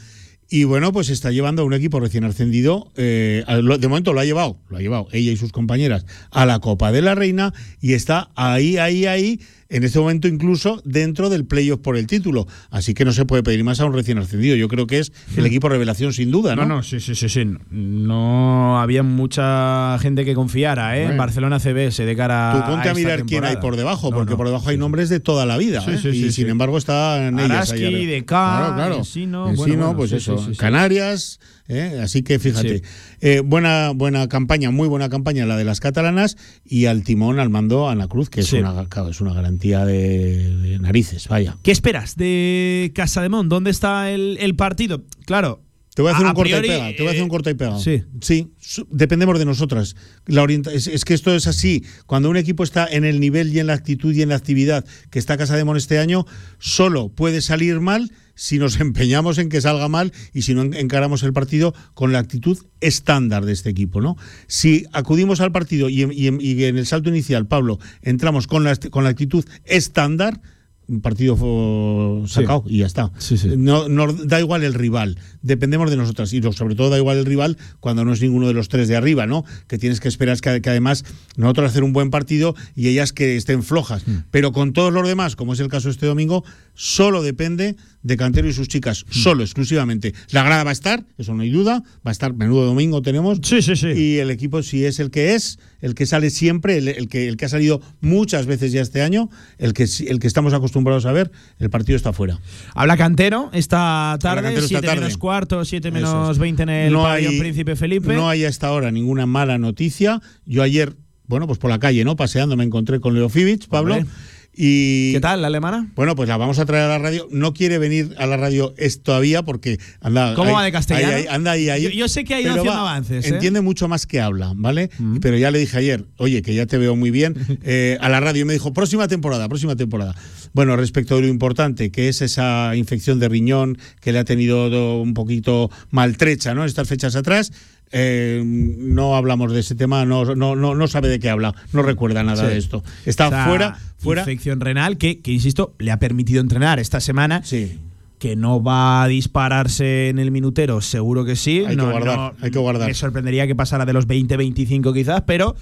Y 0.49 0.65
bueno, 0.65 0.91
pues 0.91 1.09
está 1.09 1.31
llevando 1.31 1.63
a 1.63 1.65
un 1.65 1.73
equipo 1.73 1.99
recién 1.99 2.25
ascendido. 2.25 2.91
eh, 2.95 3.43
de 3.47 3.87
momento 3.87 4.13
lo 4.13 4.19
ha 4.19 4.25
llevado, 4.25 4.59
lo 4.69 4.77
ha 4.77 4.81
llevado 4.81 5.07
ella 5.11 5.31
y 5.31 5.37
sus 5.37 5.51
compañeras 5.51 6.05
a 6.29 6.45
la 6.45 6.59
Copa 6.59 6.91
de 6.91 7.01
la 7.01 7.15
Reina 7.15 7.53
y 7.81 7.93
está 7.93 8.29
ahí, 8.35 8.77
ahí, 8.77 9.07
ahí, 9.07 9.41
en 9.73 9.83
este 9.83 9.99
momento 9.99 10.27
incluso 10.27 10.81
dentro 10.85 11.29
del 11.29 11.45
playoff 11.45 11.79
por 11.79 11.97
el 11.97 12.05
título. 12.05 12.47
Así 12.69 12.93
que 12.93 13.05
no 13.05 13.11
se 13.11 13.25
puede 13.25 13.41
pedir 13.41 13.63
más 13.63 13.79
a 13.79 13.85
un 13.85 13.93
recién 13.93 14.19
ascendido. 14.19 14.55
Yo 14.55 14.67
creo 14.67 14.85
que 14.85 14.99
es 14.99 15.11
el 15.35 15.45
equipo 15.47 15.67
revelación 15.67 16.13
sin 16.13 16.31
duda, 16.31 16.55
¿no? 16.55 16.65
No, 16.65 16.75
no, 16.75 16.83
sí, 16.83 16.99
sí, 16.99 17.15
sí, 17.15 17.27
sí. 17.27 17.43
No 17.71 18.79
había 18.79 19.01
mucha 19.01 19.97
gente 19.99 20.25
que 20.25 20.35
confiara 20.35 20.97
¿eh? 20.97 21.05
en. 21.05 21.17
Barcelona 21.17 21.59
CBS 21.59 22.05
de 22.05 22.15
cara 22.15 22.53
Tú 22.53 22.71
ponte 22.71 22.89
a, 22.89 22.93
mirar 22.93 23.23
quién 23.23 23.45
hay 23.45 23.57
por 23.57 23.75
debajo, 23.75 24.11
porque 24.11 24.31
no. 24.31 24.37
por 24.37 24.47
debajo 24.47 24.69
hay 24.69 24.77
nombres 24.77 25.09
de 25.09 25.19
toda 25.19 25.45
la 25.45 25.57
vida. 25.57 25.81
Sí, 25.81 25.91
¿eh? 25.91 25.97
sí, 26.01 26.07
y 26.09 26.23
sí, 26.23 26.31
sin 26.31 26.49
embargo 26.49 26.77
están 26.77 27.39
ellas 27.39 27.71
Araski, 27.71 27.83
ahí 27.83 28.23
Claro, 28.23 28.75
claro. 28.75 29.01
Bueno, 29.03 29.53
bueno, 29.55 29.97
pues 29.97 30.11
eso. 30.11 30.51
Canarias. 30.57 31.39
¿Eh? 31.67 31.99
Así 32.03 32.21
que 32.23 32.39
fíjate. 32.39 32.79
Sí. 32.79 32.83
Eh, 33.21 33.39
buena, 33.43 33.91
buena 33.95 34.27
campaña, 34.29 34.69
muy 34.71 34.87
buena 34.87 35.09
campaña 35.09 35.45
la 35.45 35.57
de 35.57 35.63
las 35.63 35.79
catalanas 35.79 36.37
y 36.63 36.85
al 36.85 37.03
timón, 37.03 37.39
al 37.39 37.49
mando, 37.49 37.89
Ana 37.89 38.07
Cruz, 38.07 38.29
que 38.29 38.41
es, 38.41 38.47
Sí. 38.47 38.57
una, 38.57 38.87
es 39.09 39.21
una 39.21 39.33
garantía 39.33 39.85
de, 39.85 40.55
de 40.57 40.79
narices, 40.79 41.27
vaya. 41.27 41.57
¿Qué 41.63 41.71
esperas 41.71 42.15
de 42.15 42.91
Casademón? 42.93 43.49
¿Dónde 43.49 43.71
está 43.71 44.11
el, 44.11 44.37
el 44.39 44.55
partido? 44.55 45.03
Claro. 45.25 45.62
Te 45.95 46.01
voy 46.01 46.11
a 46.11 46.15
hacer 46.15 46.25
a 46.25 46.29
un 46.29 46.35
corta 46.35 46.49
priori, 46.59 46.67
y 46.67 46.71
pega. 46.71 46.87
Te 46.95 46.97
voy 47.03 47.07
a 47.07 47.09
hacer 47.11 47.21
un 47.21 47.27
eh, 47.27 47.29
corta 47.29 47.49
y 47.51 47.53
pega. 47.53 47.79
sí. 47.79 48.03
Sí, 48.21 48.51
dependemos 48.89 49.37
de 49.37 49.45
nosotras. 49.45 49.95
La 50.25 50.41
orienta 50.41 50.71
es, 50.73 50.87
es 50.87 51.05
que 51.05 51.13
esto 51.13 51.35
es 51.35 51.45
así. 51.47 51.83
Cuando 52.07 52.29
un 52.29 52.37
equipo 52.37 52.63
está 52.63 52.87
en 52.87 53.03
el 53.05 53.19
nivel 53.19 53.53
y 53.53 53.59
en 53.59 53.67
la 53.67 53.73
actitud 53.73 54.13
y 54.13 54.21
en 54.21 54.29
la 54.29 54.35
actividad 54.35 54.85
que 55.11 55.19
está 55.19 55.37
Casa 55.37 55.55
de 55.57 55.63
Mon 55.65 55.77
este 55.77 55.99
año, 55.99 56.25
solo 56.59 57.09
puede 57.09 57.41
salir 57.41 57.79
mal 57.79 58.11
si 58.35 58.57
nos 58.57 58.79
empeñamos 58.79 59.37
en 59.37 59.49
que 59.49 59.61
salga 59.61 59.87
mal 59.87 60.11
y 60.33 60.41
si 60.43 60.53
no 60.55 60.63
en- 60.63 60.73
encaramos 60.73 61.21
el 61.23 61.33
partido 61.33 61.75
con 61.93 62.11
la 62.11 62.19
actitud 62.19 62.57
estándar 62.81 63.45
de 63.45 63.51
este 63.53 63.69
equipo, 63.69 64.01
¿no? 64.01 64.17
Si 64.47 64.85
acudimos 64.93 65.41
al 65.41 65.51
partido 65.51 65.89
y 65.89 66.01
en, 66.01 66.11
y 66.11 66.27
en- 66.27 66.39
y 66.41 66.63
en 66.63 66.77
el 66.77 66.87
salto 66.87 67.09
inicial, 67.09 67.45
Pablo, 67.45 67.77
entramos 68.01 68.47
con 68.47 68.63
la, 68.63 68.75
con 68.77 69.03
la 69.03 69.11
actitud 69.11 69.45
estándar, 69.65 70.41
un 70.87 71.01
partido 71.01 72.23
sacado 72.27 72.63
y 72.67 72.79
ya 72.79 72.85
está. 72.85 73.11
No, 73.57 73.87
nos 73.87 74.27
da 74.27 74.39
igual 74.39 74.63
el 74.63 74.73
rival, 74.73 75.17
dependemos 75.41 75.89
de 75.89 75.97
nosotras 75.97 76.33
y 76.33 76.41
sobre 76.53 76.75
todo 76.75 76.89
da 76.89 76.97
igual 76.97 77.17
el 77.17 77.25
rival 77.25 77.57
cuando 77.79 78.05
no 78.05 78.13
es 78.13 78.21
ninguno 78.21 78.47
de 78.47 78.53
los 78.53 78.69
tres 78.69 78.87
de 78.87 78.95
arriba, 78.95 79.27
¿no? 79.27 79.45
Que 79.67 79.77
tienes 79.77 79.99
que 79.99 80.07
esperar 80.07 80.39
que, 80.39 80.61
que 80.61 80.69
además 80.69 81.05
nosotros 81.35 81.69
hacer 81.69 81.83
un 81.83 81.93
buen 81.93 82.09
partido 82.09 82.55
y 82.75 82.87
ellas 82.87 83.13
que 83.13 83.35
estén 83.35 83.63
flojas. 83.63 84.03
Pero 84.31 84.51
con 84.51 84.73
todos 84.73 84.93
los 84.93 85.07
demás, 85.07 85.35
como 85.35 85.53
es 85.53 85.59
el 85.59 85.67
caso 85.67 85.89
este 85.89 86.05
domingo, 86.05 86.43
solo 86.75 87.21
depende 87.23 87.75
de 88.01 88.17
Cantero 88.17 88.49
y 88.49 88.53
sus 88.53 88.67
chicas, 88.67 89.05
solo, 89.09 89.43
exclusivamente. 89.43 90.13
La 90.31 90.43
grada 90.43 90.65
va 90.65 90.71
a 90.71 90.73
estar, 90.73 91.05
eso 91.17 91.33
no 91.33 91.43
hay 91.43 91.49
duda, 91.51 91.83
va 92.05 92.09
a 92.09 92.11
estar 92.11 92.33
menudo 92.33 92.65
domingo 92.65 93.01
tenemos. 93.01 93.39
Sí, 93.43 93.61
sí, 93.61 93.75
sí. 93.77 93.87
Y 93.87 94.17
el 94.17 94.29
equipo 94.29 94.61
si 94.61 94.83
es 94.83 94.99
el 94.99 95.09
que 95.09 95.35
es, 95.35 95.57
el 95.79 95.95
que 95.95 96.05
sale 96.05 96.29
siempre, 96.29 96.77
el, 96.79 96.89
el 96.89 97.07
que, 97.07 97.29
el 97.29 97.37
que 97.37 97.45
ha 97.45 97.49
salido 97.49 97.79
muchas 98.01 98.45
veces 98.45 98.73
ya 98.73 98.81
este 98.81 99.01
año, 99.01 99.29
el 99.57 99.71
que, 99.73 99.87
el 100.07 100.19
que 100.19 100.27
estamos 100.27 100.53
acostumbrados 100.53 101.05
a 101.05 101.13
ver, 101.13 101.31
el 101.59 101.69
partido 101.69 101.95
está 101.95 102.11
fuera. 102.11 102.39
Habla 102.75 102.97
Cantero 102.97 103.49
esta 103.53 104.17
tarde, 104.19 104.41
Cantero 104.41 104.65
esta 104.65 104.67
7 104.79 104.87
tarde. 104.87 104.99
menos 105.01 105.17
cuarto, 105.17 105.63
7 105.63 105.87
Eso 105.87 105.93
menos 105.95 106.31
es. 106.31 106.37
20 106.39 106.63
en 106.63 106.69
el 106.69 106.93
No 106.93 107.07
hay- 107.07 107.39
Príncipe 107.39 107.75
Felipe. 107.77 108.13
No 108.13 108.27
hay 108.27 108.43
hasta 108.43 108.67
ahora 108.67 108.91
ninguna 108.91 109.25
mala 109.25 109.57
noticia. 109.57 110.21
Yo 110.45 110.61
ayer, 110.61 110.93
bueno, 111.27 111.47
pues 111.47 111.57
por 111.57 111.69
la 111.69 111.79
calle, 111.79 112.03
¿no? 112.03 112.17
Paseando 112.17 112.57
me 112.57 112.65
encontré 112.65 112.99
con 112.99 113.13
Leo 113.13 113.29
Fibich, 113.29 113.67
Pablo. 113.69 113.95
Hombre. 113.95 114.09
Y, 114.55 115.13
¿Qué 115.13 115.19
tal 115.19 115.41
la 115.41 115.47
alemana? 115.47 115.89
Bueno, 115.95 116.15
pues 116.15 116.29
la 116.29 116.37
vamos 116.37 116.59
a 116.59 116.65
traer 116.65 116.83
a 116.83 116.87
la 116.87 116.99
radio. 116.99 117.27
No 117.31 117.53
quiere 117.53 117.79
venir 117.79 118.13
a 118.19 118.27
la 118.27 118.37
radio 118.37 118.73
es 118.77 119.01
todavía 119.01 119.41
porque 119.41 119.79
anda. 119.99 120.35
¿Cómo 120.35 120.49
ahí- 120.49 120.55
va 120.55 120.63
de 120.65 120.71
castellano? 120.71 121.15
ahí- 121.17 121.25
anda 121.27 121.51
ahí, 121.51 121.69
ahí. 121.69 121.83
Yo- 121.83 121.89
yo 121.89 122.07
sé 122.07 122.23
que 122.23 122.35
ha 122.35 122.41
ido 122.41 122.51
haciendo 122.51 122.71
va, 122.71 122.81
avances, 122.81 123.25
¿eh? 123.25 123.29
Entiende 123.29 123.61
mucho 123.61 123.87
más 123.87 124.05
que 124.05 124.21
habla, 124.21 124.53
¿vale? 124.55 124.91
Pero 125.21 125.37
ya 125.37 125.49
le 125.49 125.57
dije 125.57 125.75
ayer, 125.77 126.05
oye, 126.17 126.43
que 126.43 126.53
ya 126.53 126.67
te 126.67 126.77
veo 126.77 126.95
muy 126.95 127.09
bien, 127.09 127.35
eh, 127.63 127.97
a 127.99 128.09
la 128.09 128.19
radio 128.19 128.43
y 128.43 128.45
me 128.45 128.53
dijo, 128.53 128.73
próxima 128.73 129.07
temporada, 129.07 129.47
próxima 129.49 129.75
temporada. 129.75 130.13
Bueno, 130.53 130.75
respecto 130.75 131.15
de 131.15 131.21
lo 131.23 131.27
importante, 131.29 131.89
que 131.91 132.07
es 132.09 132.21
esa 132.21 132.75
infección 132.75 133.19
de 133.19 133.29
riñón 133.29 133.79
que 134.01 134.11
le 134.11 134.19
ha 134.19 134.23
tenido 134.23 134.69
do- 134.69 135.01
un 135.01 135.15
poquito 135.15 135.71
maltrecha, 135.89 136.53
¿no? 136.53 136.63
Estas 136.63 136.87
fechas 136.87 137.15
atrás. 137.15 137.51
Eh, 137.93 138.41
no 138.43 139.15
hablamos 139.15 139.53
de 139.53 139.59
ese 139.61 139.75
tema, 139.75 140.03
no, 140.05 140.25
no, 140.35 140.55
no, 140.55 140.75
no 140.75 140.87
sabe 140.87 141.07
de 141.09 141.19
qué 141.19 141.29
habla, 141.29 141.53
no 141.71 141.81
recuerda 141.83 142.23
nada 142.23 142.43
Sí. 142.43 142.51
de 142.51 142.57
esto. 142.57 142.83
Está 143.05 143.27
O 143.27 143.29
sea, 143.29 143.45
fuera, 143.45 143.77
fuera. 143.97 144.21
Infección 144.23 144.59
renal 144.59 144.97
que, 144.97 145.19
que, 145.21 145.31
insisto, 145.31 145.73
le 145.79 145.91
ha 145.91 145.99
permitido 145.99 146.41
entrenar 146.41 146.79
esta 146.79 146.99
semana. 146.99 147.41
Sí. 147.43 147.79
Que 148.19 148.35
no 148.35 148.63
va 148.63 149.03
a 149.03 149.07
dispararse 149.07 150.09
en 150.09 150.17
el 150.17 150.31
minutero, 150.31 150.81
seguro 150.81 151.23
que 151.25 151.35
sí. 151.35 151.63
Hay 151.67 151.75
que 151.75 151.81
guardar, 151.83 152.33
hay 152.41 152.51
que 152.51 152.59
guardar. 152.59 152.87
Me 152.87 152.93
sorprendería 152.93 153.45
que 153.47 153.53
pasara 153.55 153.85
de 153.85 153.93
los 153.93 154.07
20-25 154.07 154.93
quizás, 154.93 155.21
pero, 155.27 155.55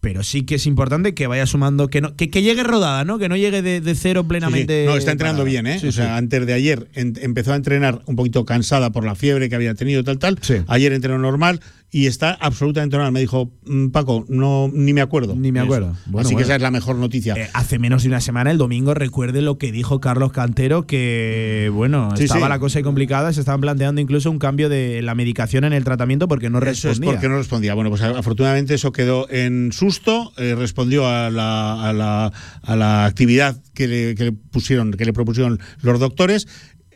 pero 0.00 0.22
sí 0.22 0.42
que 0.42 0.54
es 0.56 0.66
importante 0.66 1.12
que 1.14 1.26
vaya 1.26 1.44
sumando, 1.46 1.88
que, 1.88 2.00
no, 2.00 2.14
que, 2.14 2.30
que 2.30 2.42
llegue 2.42 2.62
rodada, 2.62 3.04
¿no? 3.04 3.18
Que 3.18 3.28
no 3.28 3.36
llegue 3.36 3.62
de, 3.62 3.80
de 3.80 3.94
cero 3.94 4.20
Sí, 4.20 4.24
sí. 4.24 4.28
plenamente. 4.28 4.84
No, 4.86 4.96
está 4.96 5.10
entrenando 5.12 5.42
parada. 5.42 5.62
bien, 5.62 5.66
¿eh? 5.66 5.80
Sí, 5.80 5.88
o 5.88 5.92
sea, 5.92 6.16
antes 6.16 6.46
de 6.46 6.52
ayer 6.52 6.88
en- 6.94 7.14
empezó 7.20 7.52
a 7.52 7.56
entrenar 7.56 8.00
un 8.06 8.14
poquito 8.16 8.44
cansada 8.44 8.90
por 8.90 9.04
la 9.04 9.14
fiebre 9.14 9.48
que 9.48 9.56
había 9.56 9.74
tenido, 9.74 10.04
tal, 10.04 10.18
tal. 10.18 10.38
Ayer 10.68 10.92
entrenó 10.92 11.18
normal 11.18 11.60
y 11.90 12.06
está 12.06 12.32
absolutamente 12.32 12.96
normal. 12.96 13.12
Me 13.12 13.20
dijo, 13.20 13.50
"Mm, 13.66 13.88
Paco, 13.88 14.26
no, 14.28 14.70
ni 14.72 14.92
me 14.92 15.00
acuerdo. 15.00 15.34
Ni 15.34 15.52
me 15.52 15.60
acuerdo. 15.60 15.92
eso". 15.92 16.00
Bueno, 16.06 16.26
Así 16.28 16.36
que 16.36 16.42
esa 16.42 16.56
es 16.56 16.60
la 16.62 16.70
mejor 16.70 16.96
noticia. 16.96 17.34
Eh, 17.34 17.48
hace 17.54 17.78
menos 17.78 18.02
de 18.02 18.08
una 18.10 18.20
semana, 18.20 18.50
el 18.50 18.58
domingo, 18.58 18.92
recuerde 18.92 19.40
lo 19.40 19.56
que 19.56 19.72
dijo 19.72 19.98
Carlos 20.00 20.30
Cantero, 20.32 20.86
que 20.86 21.70
bueno, 21.72 22.10
Sí, 22.16 22.24
estaba 22.24 22.46
sí. 22.46 22.48
la 22.50 22.58
cosa 22.58 22.82
complicada, 22.82 23.32
se 23.32 23.40
estaban 23.40 23.60
planteando 23.62 24.00
incluso 24.00 24.30
un 24.30 24.38
cambio 24.38 24.68
de 24.68 25.00
la 25.02 25.14
medicación 25.14 25.64
en 25.64 25.72
el 25.72 25.84
tratamiento 25.84 26.28
porque 26.28 26.50
no 26.50 26.58
Eso 26.58 26.88
respondía. 26.88 27.10
es 27.10 27.14
porque 27.16 27.28
no 27.30 27.38
respondía. 27.38 27.74
Bueno, 27.74 27.88
pues 27.90 28.02
afortunadamente 28.02 28.74
eso 28.74 28.92
quedó 28.92 29.28
en 29.30 29.72
susto, 29.72 30.32
eh, 30.36 30.54
respondió 30.54 31.06
a 31.08 31.30
la, 31.30 31.88
a, 31.88 31.92
la, 31.94 32.32
a 32.62 32.76
la 32.76 33.06
actividad 33.06 33.62
que 33.74 33.88
le, 33.88 34.14
que 34.14 34.24
le 34.24 34.32
pusieron, 34.32 34.92
que 34.92 35.04
le 35.06 35.12
propusieron 35.14 35.58
los 35.80 35.98
doctores. 36.00 36.46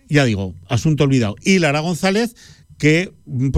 Ya 0.09 0.25
digo, 0.27 0.55
asunto 0.69 1.05
olvidado. 1.05 1.37
Y 1.43 1.59
Lara 1.61 1.81
González, 1.81 2.35
que 2.77 3.15
mm, 3.25 3.49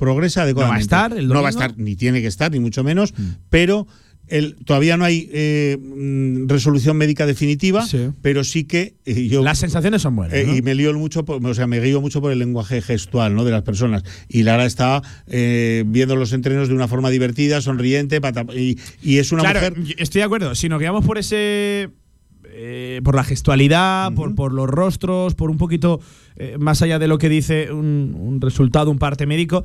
progresa 0.00 0.42
adecuadamente. 0.42 0.88
Progresa 0.88 1.04
adecuadamente. 1.04 1.14
estar 1.14 1.18
el 1.18 1.28
No 1.28 1.42
va 1.42 1.46
a 1.46 1.50
estar, 1.50 1.78
ni 1.78 1.94
tiene 1.94 2.20
que 2.20 2.26
estar, 2.26 2.50
ni 2.50 2.58
mucho 2.58 2.82
menos, 2.82 3.14
pero 3.50 3.86
el, 4.26 4.54
todavía 4.64 4.96
no 4.96 5.04
hay 5.04 5.28
eh, 5.32 5.76
mm, 5.80 6.46
resolución 6.48 6.96
médica 6.96 7.26
definitiva, 7.26 7.84
pero 8.22 8.44
sí 8.44 8.62
que 8.64 8.94
eh, 9.04 9.26
yo. 9.28 9.42
Las 9.42 9.58
sensaciones 9.58 10.02
son 10.02 10.14
buenas. 10.16 10.34
Eh, 10.36 10.44
¿no? 10.46 10.56
Y 10.56 10.62
me 10.62 10.74
lío 10.76 10.92
mucho, 10.96 11.24
por- 11.24 11.44
o 11.44 11.54
sea, 11.54 11.66
me 11.66 11.80
guío 11.80 12.00
mucho 12.00 12.20
por 12.20 12.30
el 12.32 12.38
lenguaje 12.38 12.80
gestual, 12.80 13.34
¿no? 13.34 13.44
De 13.44 13.50
las 13.50 13.62
personas. 13.62 14.04
Y 14.28 14.44
Lara 14.44 14.66
está 14.66 15.02
viendo 15.26 16.14
los 16.16 16.32
entrenos 16.32 16.68
de 16.68 16.74
una 16.74 16.86
forma 16.88 17.10
divertida, 17.10 17.60
sonriente, 17.60 18.20
pata- 18.20 18.46
y, 18.56 18.78
y 19.02 19.18
es 19.18 19.32
una 19.32 19.42
Claro, 19.42 19.60
mujer. 19.76 19.94
Estoy 19.98 20.20
de 20.20 20.24
acuerdo. 20.24 20.54
Si 20.54 20.68
nos 20.68 20.78
guiamos 20.78 21.04
por 21.04 21.18
ese. 21.18 21.90
eh, 22.52 23.00
por 23.04 23.14
la 23.14 23.24
gestualidad, 23.24 24.12
por, 24.14 24.34
por 24.34 24.52
los 24.52 24.68
rostros, 24.68 25.34
por 25.34 25.50
un 25.50 25.56
poquito 25.56 26.00
eh, 26.36 26.56
más 26.58 26.82
allá 26.82 26.98
de 26.98 27.08
lo 27.08 27.16
que 27.18 27.28
dice 27.28 27.72
un, 27.72 28.14
un 28.18 28.40
resultado, 28.40 28.90
un 28.90 28.98
parte 28.98 29.24
médico. 29.26 29.64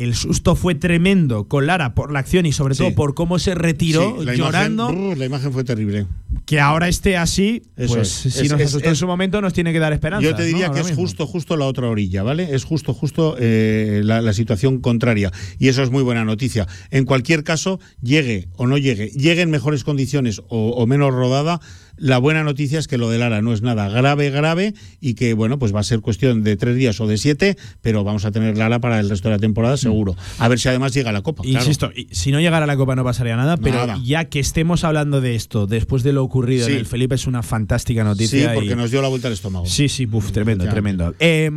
El 0.00 0.14
susto 0.14 0.56
fue 0.56 0.74
tremendo 0.74 1.46
con 1.46 1.66
Lara 1.66 1.94
por 1.94 2.10
la 2.10 2.20
acción 2.20 2.46
y 2.46 2.52
sobre 2.52 2.74
Sí. 2.74 2.78
todo 2.82 2.94
por 2.94 3.14
cómo 3.14 3.38
se 3.38 3.54
retiró 3.54 4.16
Sí, 4.18 4.24
la 4.24 4.34
llorando. 4.34 4.88
Imagen, 4.90 5.08
brr, 5.10 5.18
la 5.18 5.26
imagen 5.26 5.52
fue 5.52 5.62
terrible. 5.62 6.06
que 6.46 6.58
ahora 6.58 6.88
esté 6.88 7.16
así, 7.16 7.62
Eso 7.76 7.94
pues 7.96 8.24
es. 8.26 8.32
si 8.34 8.46
Es- 8.46 8.50
nos 8.52 8.60
asustó 8.62 8.88
en 8.88 8.96
su 8.96 9.06
momento, 9.06 9.40
nos 9.40 9.52
tiene 9.52 9.72
que 9.72 9.78
dar 9.78 9.92
esperanza. 9.92 10.24
Yo 10.26 10.34
te 10.34 10.44
diría 10.44 10.68
¿no? 10.68 10.74
que 10.74 10.80
es 10.80 10.86
mismo. 10.86 11.02
justo, 11.02 11.26
justo 11.26 11.56
la 11.56 11.66
otra 11.66 11.86
orilla, 11.88 12.22
¿vale? 12.22 12.54
Es 12.54 12.64
justo, 12.64 12.94
justo 12.94 13.36
eh, 13.38 14.00
la, 14.04 14.20
la 14.22 14.32
situación 14.32 14.80
contraria. 14.80 15.30
Y 15.58 15.68
eso 15.68 15.82
es 15.82 15.90
muy 15.90 16.02
buena 16.02 16.24
noticia. 16.24 16.66
En 16.90 17.04
cualquier 17.04 17.44
caso, 17.44 17.78
llegue 18.02 18.48
o 18.56 18.66
no 18.66 18.78
llegue, 18.78 19.08
llegue 19.10 19.42
en 19.42 19.50
mejores 19.50 19.84
condiciones 19.84 20.40
o, 20.48 20.70
o 20.70 20.86
menos 20.86 21.12
rodada, 21.12 21.60
la 22.00 22.18
buena 22.18 22.42
noticia 22.42 22.78
es 22.78 22.88
que 22.88 22.98
lo 22.98 23.10
de 23.10 23.18
Lara 23.18 23.42
no 23.42 23.52
es 23.52 23.62
nada 23.62 23.88
grave, 23.88 24.30
grave, 24.30 24.74
y 25.00 25.14
que, 25.14 25.34
bueno, 25.34 25.58
pues 25.58 25.74
va 25.74 25.80
a 25.80 25.84
ser 25.84 26.00
cuestión 26.00 26.42
de 26.42 26.56
tres 26.56 26.74
días 26.74 26.98
o 27.00 27.06
de 27.06 27.18
siete, 27.18 27.56
pero 27.82 28.02
vamos 28.04 28.24
a 28.24 28.30
tener 28.32 28.56
Lara 28.56 28.80
para 28.80 28.98
el 28.98 29.08
resto 29.10 29.28
de 29.28 29.34
la 29.36 29.38
temporada 29.38 29.76
seguro. 29.76 30.16
A 30.38 30.48
ver 30.48 30.58
si 30.58 30.68
además 30.68 30.92
llega 30.94 31.10
a 31.10 31.12
la 31.12 31.22
Copa. 31.22 31.42
Insisto, 31.46 31.92
si 32.10 32.32
no 32.32 32.40
llegara 32.40 32.64
a 32.64 32.66
la 32.66 32.76
Copa 32.76 32.96
no 32.96 33.04
pasaría 33.04 33.36
nada, 33.36 33.56
pero 33.58 33.76
Nada. 33.86 34.00
ya 34.02 34.24
que 34.24 34.40
estemos 34.40 34.82
hablando 34.82 35.20
de 35.20 35.34
esto, 35.34 35.66
después 35.66 36.02
de 36.02 36.12
lo 36.14 36.24
ocurrido 36.24 36.66
Sí. 36.66 36.72
en 36.72 36.78
el 36.78 36.86
Felipe, 36.86 37.14
es 37.14 37.26
una 37.26 37.42
fantástica 37.42 38.02
noticia. 38.02 38.48
Sí, 38.48 38.54
porque 38.54 38.72
y- 38.72 38.76
nos 38.76 38.90
dio 38.90 39.02
la 39.02 39.08
vuelta 39.08 39.28
al 39.28 39.34
estómago. 39.34 39.66
Sí, 39.66 39.88
sí, 39.88 40.06
buf, 40.06 40.32
tremendo, 40.32 40.66
tremendo. 40.68 41.14
Eh, 41.18 41.50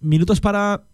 minutos 0.00 0.40
para. 0.40 0.84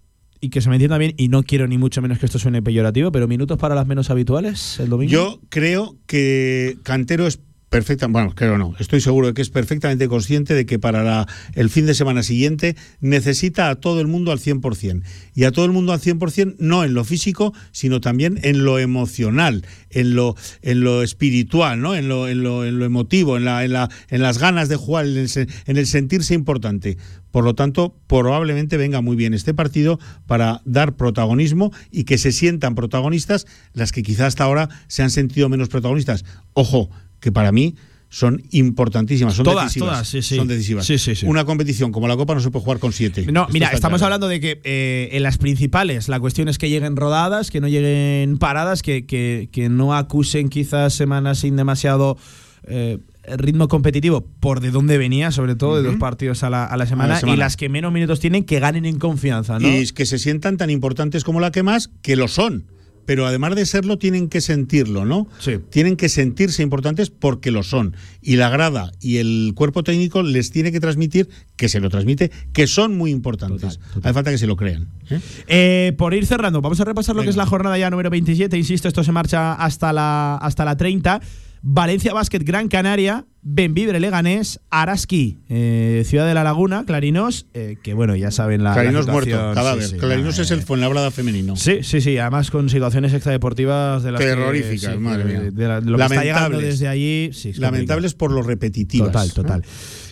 Y 0.43 0.49
que 0.49 0.63
se 0.63 0.71
me 0.71 0.77
entienda 0.77 0.97
bien, 0.97 1.13
y 1.19 1.29
no 1.29 1.43
quiero 1.43 1.69
ni 1.69 1.77
mucho 1.77 2.01
menos 2.01 2.19
que 2.19 2.25
esto 2.25 2.39
suene 2.39 2.63
peyorativo, 2.63 3.13
pero 3.13 3.29
minutos 3.29 3.59
para 3.59 3.75
las 3.75 3.87
menos 3.87 4.09
habituales 4.09 4.81
el 4.81 4.89
domingo. 4.89 5.13
Yo 5.13 5.39
creo 5.51 5.97
que 6.07 6.79
Cantero 6.83 7.27
es 7.27 7.41
perfecta, 7.71 8.09
bueno, 8.09 8.33
creo 8.35 8.59
no, 8.59 8.75
estoy 8.81 9.01
seguro 9.01 9.29
de 9.29 9.35
que 9.35 9.43
es 9.43 9.49
perfectamente 9.49 10.09
consciente 10.09 10.55
de 10.55 10.67
que 10.67 10.81
para 10.81 11.27
el 11.55 11.71
fin 11.71 11.87
de 11.87 11.95
semana 11.95 12.25
siguiente 12.25 12.77
necesita 13.01 13.71
a 13.71 13.77
todo 13.77 14.01
el 14.01 14.09
mundo 14.09 14.33
al 14.33 14.41
100%. 14.41 15.03
Y 15.35 15.45
a 15.45 15.53
todo 15.53 15.65
el 15.67 15.73
mundo 15.73 15.93
al 15.93 16.01
100% 16.01 16.57
no 16.59 16.83
en 16.83 16.95
lo 16.95 17.05
físico, 17.05 17.55
sino 17.71 18.01
también 18.01 18.41
en 18.43 18.65
lo 18.65 18.81
emocional, 18.81 19.65
en 19.91 20.17
lo, 20.17 20.35
en 20.63 20.81
lo 20.81 21.03
espiritual, 21.05 21.81
¿no? 21.81 21.95
en, 21.95 22.09
lo, 22.09 22.29
en, 22.29 22.43
lo, 22.43 22.65
en 22.67 22.81
lo 22.81 22.85
emotivo, 22.85 23.37
en, 23.37 23.45
la, 23.45 23.65
en, 23.65 23.73
la, 23.73 23.89
en 24.09 24.21
las 24.21 24.39
ganas 24.39 24.69
de 24.69 24.75
jugar, 24.77 25.07
en 25.07 25.17
el, 25.17 25.29
se- 25.29 25.47
en 25.67 25.77
el 25.77 25.87
sentirse 25.87 26.35
importante. 26.35 26.99
Por 27.31 27.45
lo 27.45 27.55
tanto, 27.55 27.95
probablemente 28.09 28.77
venga 28.77 29.01
muy 29.01 29.15
bien 29.15 29.33
este 29.33 29.55
partido 29.55 30.01
para 30.27 30.61
dar 30.65 30.97
protagonismo 30.97 31.73
y 31.93 32.03
que 32.03 32.19
se 32.19 32.33
sientan 32.33 32.75
protagonistas 32.75 33.47
las 33.73 33.93
que 33.93 34.03
quizás 34.03 34.27
hasta 34.27 34.43
ahora 34.43 34.69
se 34.89 35.05
han 35.05 35.11
sentido 35.11 35.49
menos 35.49 35.69
protagonistas. 35.69 36.25
Ojo, 36.55 36.91
que 37.21 37.31
para 37.33 37.53
mí 37.53 37.75
son 38.13 38.43
importantísimas, 38.51 39.35
son 39.35 39.45
Todas, 39.45 39.67
decisivas. 39.67 39.91
todas, 39.93 40.09
sí, 40.09 40.21
sí. 40.23 40.35
Son 40.35 40.49
decisivas. 40.49 40.85
Sí, 40.85 40.99
sí, 40.99 41.15
sí. 41.15 41.27
Una 41.27 41.45
competición 41.45 41.93
como 41.93 42.09
la 42.09 42.17
Copa 42.17 42.35
no 42.35 42.41
se 42.41 42.51
puede 42.51 42.65
jugar 42.65 42.81
con 42.81 42.93
siete. 42.93 43.25
No, 43.31 43.43
Esto 43.43 43.53
mira, 43.53 43.69
estamos 43.69 43.99
claro. 44.01 44.15
hablando 44.15 44.27
de 44.29 44.41
que 44.41 44.61
eh, 44.65 45.11
en 45.13 45.23
las 45.23 45.39
principales 45.39 46.09
la 46.09 46.19
cuestión 46.19 46.49
es 46.49 46.59
que 46.59 46.69
lleguen 46.69 46.97
rodadas, 46.97 47.51
que 47.53 47.61
no 47.61 47.69
lleguen 47.69 48.39
paradas, 48.39 48.83
que, 48.83 49.07
que- 49.07 49.49
que 49.53 49.69
no 49.69 49.95
acusen 49.95 50.49
quizás 50.49 50.93
semanas 50.93 51.39
sin 51.39 51.55
demasiado 51.55 52.19
eh, 52.65 52.99
ritmo 53.37 53.69
competitivo 53.69 54.27
por 54.41 54.59
de 54.61 54.73
dónde 54.73 54.99
venía, 54.99 55.31
sobre 55.31 55.55
todo 55.55 55.77
de 55.81 55.85
dos 55.89 55.97
partidos 55.97 56.43
a 56.43 56.51
la, 56.51 56.65
a 56.65 56.77
la 56.77 56.87
semana, 56.87 57.21
semana. 57.21 57.37
y 57.37 57.39
las 57.39 57.57
que 57.57 57.69
menos 57.69 57.93
minutos 57.93 58.19
tienen 58.19 58.43
que 58.45 58.59
ganen 58.59 58.87
en 58.87 58.99
confianza, 58.99 59.61
¿no? 59.61 59.69
Y 59.69 59.87
que 59.91 60.05
se 60.05 60.19
sientan 60.19 60.57
tan 60.57 60.69
importantes 60.71 61.23
como 61.23 61.39
la 61.39 61.53
que 61.53 61.63
más, 61.63 61.91
que 62.03 62.17
lo 62.17 62.27
son. 62.27 62.65
Pero 63.11 63.27
además 63.27 63.57
de 63.57 63.67
serlo, 63.67 63.99
tienen 63.99 64.29
que 64.29 64.41
sentirlo, 64.41 65.05
¿no? 65.05 65.27
Tienen 65.71 65.97
que 65.97 66.09
sentirse 66.09 66.63
importantes 66.63 67.11
porque 67.11 67.51
lo 67.51 67.65
son. 67.65 67.97
Y 68.23 68.37
la 68.37 68.51
grada 68.51 68.93
y 69.01 69.17
el 69.17 69.51
cuerpo 69.57 69.83
técnico 69.83 70.23
les 70.23 70.53
tiene 70.53 70.71
que 70.71 70.79
transmitir, 70.79 71.29
que 71.57 71.69
se 71.69 71.81
lo 71.81 71.91
transmite, 71.91 72.31
que 72.53 72.69
son 72.69 72.97
muy 72.97 73.11
importantes. 73.11 73.81
Hace 74.01 74.13
falta 74.15 74.31
que 74.31 74.39
se 74.39 74.47
lo 74.47 74.55
crean. 74.55 74.87
¿eh? 75.11 75.21
Eh, 75.49 75.93
por 75.99 76.15
ir 76.15 76.25
cerrando, 76.25 76.61
vamos 76.61 76.79
a 76.79 76.85
repasar 76.85 77.17
lo 77.17 77.25
que 77.25 77.31
es 77.31 77.37
la 77.37 77.47
jornada 77.47 77.77
ya 77.77 77.91
número 77.91 78.11
27. 78.11 78.57
Insisto, 78.57 78.87
esto 78.87 79.03
se 79.03 79.11
marcha 79.11 79.55
hasta 79.55 79.93
la, 79.93 80.37
hasta 80.37 80.65
la 80.65 80.77
30. 80.77 81.21
Valencia 81.63 82.15
Basket 82.15 82.39
Gran 82.43 82.69
Canaria, 82.69 83.27
Benvibre 83.43 84.01
Leganés, 84.01 84.61
Araski, 84.71 85.39
eh, 85.49 86.03
Ciudad 86.07 86.27
de 86.27 86.33
la 86.35 86.43
Laguna, 86.43 86.85
Clarinos, 86.87 87.47
eh, 87.53 87.77
que 87.83 87.93
bueno, 87.93 88.17
ya 88.17 88.31
saben 88.31 88.63
la. 88.65 88.71
la 88.71 88.77
Clarinos 88.77 89.07
muerto, 89.09 89.31
cadáver. 89.55 89.83
sí, 89.85 89.91
sí, 89.91 89.97
Clarinos 89.99 90.39
es 90.39 90.51
el 90.51 90.63
Fuenlabrada 90.63 91.11
femenino. 91.11 91.57
Sí, 91.57 91.79
sí, 91.83 92.01
sí, 92.01 92.17
además 92.17 92.51
con 92.51 92.69
situaciones 92.71 93.13
extradeportivas 93.13 94.03
de 94.03 94.13
las 94.13 94.21
que- 94.21 94.27
Terroríficas, 94.27 94.93
sí, 94.95 94.99
madre 94.99 95.25
mía. 95.25 95.41
de 95.51 95.69
la- 95.69 95.81
de 95.83 95.91
lo 95.91 95.97
que 95.99 96.03
está 96.05 96.23
llegando 96.23 96.41
Lamentables. 96.59 96.79
desde 96.79 96.89
allí. 96.89 97.31
Lamentables 97.57 98.15
por 98.15 98.33
lo 98.33 98.43
repetitivas. 98.43 99.13
Total, 99.13 99.33
total. 99.33 99.61
¿no? 99.61 99.67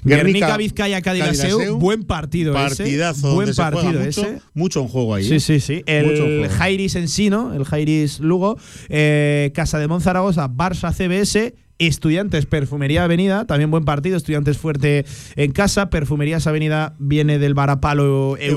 Guernica, 0.08 0.56
Vizcaya, 0.56 1.00
Cadillaceu, 1.00 1.78
buen 1.78 2.04
partido 2.04 2.58
ese. 2.66 2.84
Buen 3.20 3.54
juega 3.54 3.70
partido 3.70 4.00
mucho, 4.00 4.08
ese. 4.08 4.38
Mucho 4.54 4.80
en 4.80 4.88
juego 4.88 5.14
ahí. 5.14 5.24
Sí, 5.24 5.34
¿eh? 5.36 5.40
sí, 5.40 5.60
sí. 5.60 5.82
En 5.86 6.06
El. 6.06 6.48
Jairis 6.48 6.96
Ensino, 6.96 7.54
el 7.54 7.64
Jairis 7.64 8.20
Lugo, 8.20 8.56
eh, 8.88 9.52
Casa 9.54 9.78
de 9.78 9.88
Monzaragoza, 9.88 10.48
Barça 10.48 10.92
CBS. 10.92 11.54
Estudiantes, 11.78 12.46
Perfumería 12.46 13.04
Avenida, 13.04 13.46
también 13.46 13.70
buen 13.70 13.84
partido. 13.84 14.16
Estudiantes 14.16 14.58
fuerte 14.58 15.04
en 15.36 15.52
casa. 15.52 15.90
Perfumerías 15.90 16.46
Avenida 16.46 16.94
viene 16.98 17.38
del 17.38 17.54
varapalo 17.54 18.36
europeo, 18.38 18.48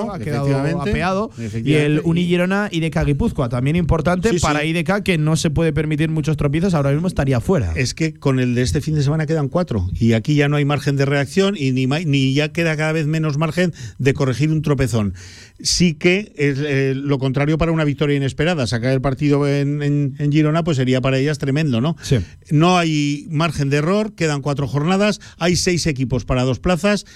Europeo, 0.00 0.12
ha 0.12 0.18
quedado 0.18 0.80
apeado. 0.82 1.30
Y 1.64 1.74
el 1.74 2.00
Unigirona 2.04 2.68
y 2.70 2.78
IDK 2.84 3.04
Guipúzcoa, 3.06 3.48
también 3.48 3.76
importante 3.76 4.28
Sí, 4.30 4.38
sí. 4.38 4.42
para 4.42 4.64
IDK, 4.64 5.02
que 5.02 5.16
no 5.18 5.36
se 5.36 5.50
puede 5.50 5.72
permitir 5.72 6.10
muchos 6.10 6.36
tropiezos, 6.36 6.74
ahora 6.74 6.92
mismo 6.92 7.08
estaría 7.08 7.40
fuera. 7.40 7.72
Es 7.76 7.94
que 7.94 8.12
con 8.14 8.40
el 8.40 8.54
de 8.54 8.62
este 8.62 8.80
fin 8.80 8.94
de 8.94 9.02
semana 9.02 9.26
quedan 9.26 9.48
cuatro 9.48 9.88
y 9.98 10.12
aquí 10.12 10.34
ya 10.34 10.48
no 10.48 10.56
hay 10.56 10.64
margen 10.64 10.96
de 10.96 11.06
reacción 11.06 11.54
y 11.56 11.72
ni, 11.72 11.86
ni 11.86 12.34
ya 12.34 12.52
queda 12.52 12.76
cada 12.76 12.92
vez 12.92 13.06
menos 13.06 13.38
margen 13.38 13.72
de 13.98 14.12
corregir 14.14 14.50
un 14.50 14.60
tropezón. 14.62 15.14
Sí 15.60 15.94
que 15.94 16.32
es 16.36 16.58
eh, 16.58 16.92
lo 16.94 17.18
contrario 17.18 17.56
para 17.56 17.72
una 17.72 17.84
victoria 17.84 18.16
inesperada. 18.16 18.66
Sacar 18.66 18.92
el 18.92 19.00
partido 19.00 19.48
en, 19.48 19.82
en- 19.82 20.14
en 20.18 20.30
Girona 20.32 20.62
pues 20.64 20.76
sería 20.76 21.00
para 21.00 21.16
ellas 21.18 21.38
tremendo, 21.38 21.80
¿no? 21.80 21.96
No 22.50 22.65
no 22.66 22.76
hay 22.76 23.28
margen 23.30 23.70
de 23.70 23.76
error, 23.76 24.16
quedan 24.16 24.42
cuatro 24.42 24.66
jornadas, 24.66 25.20
hay 25.38 25.54
seis 25.54 25.86
equipos 25.86 26.24
para 26.24 26.42
dos 26.42 26.58
plazas. 26.58 27.06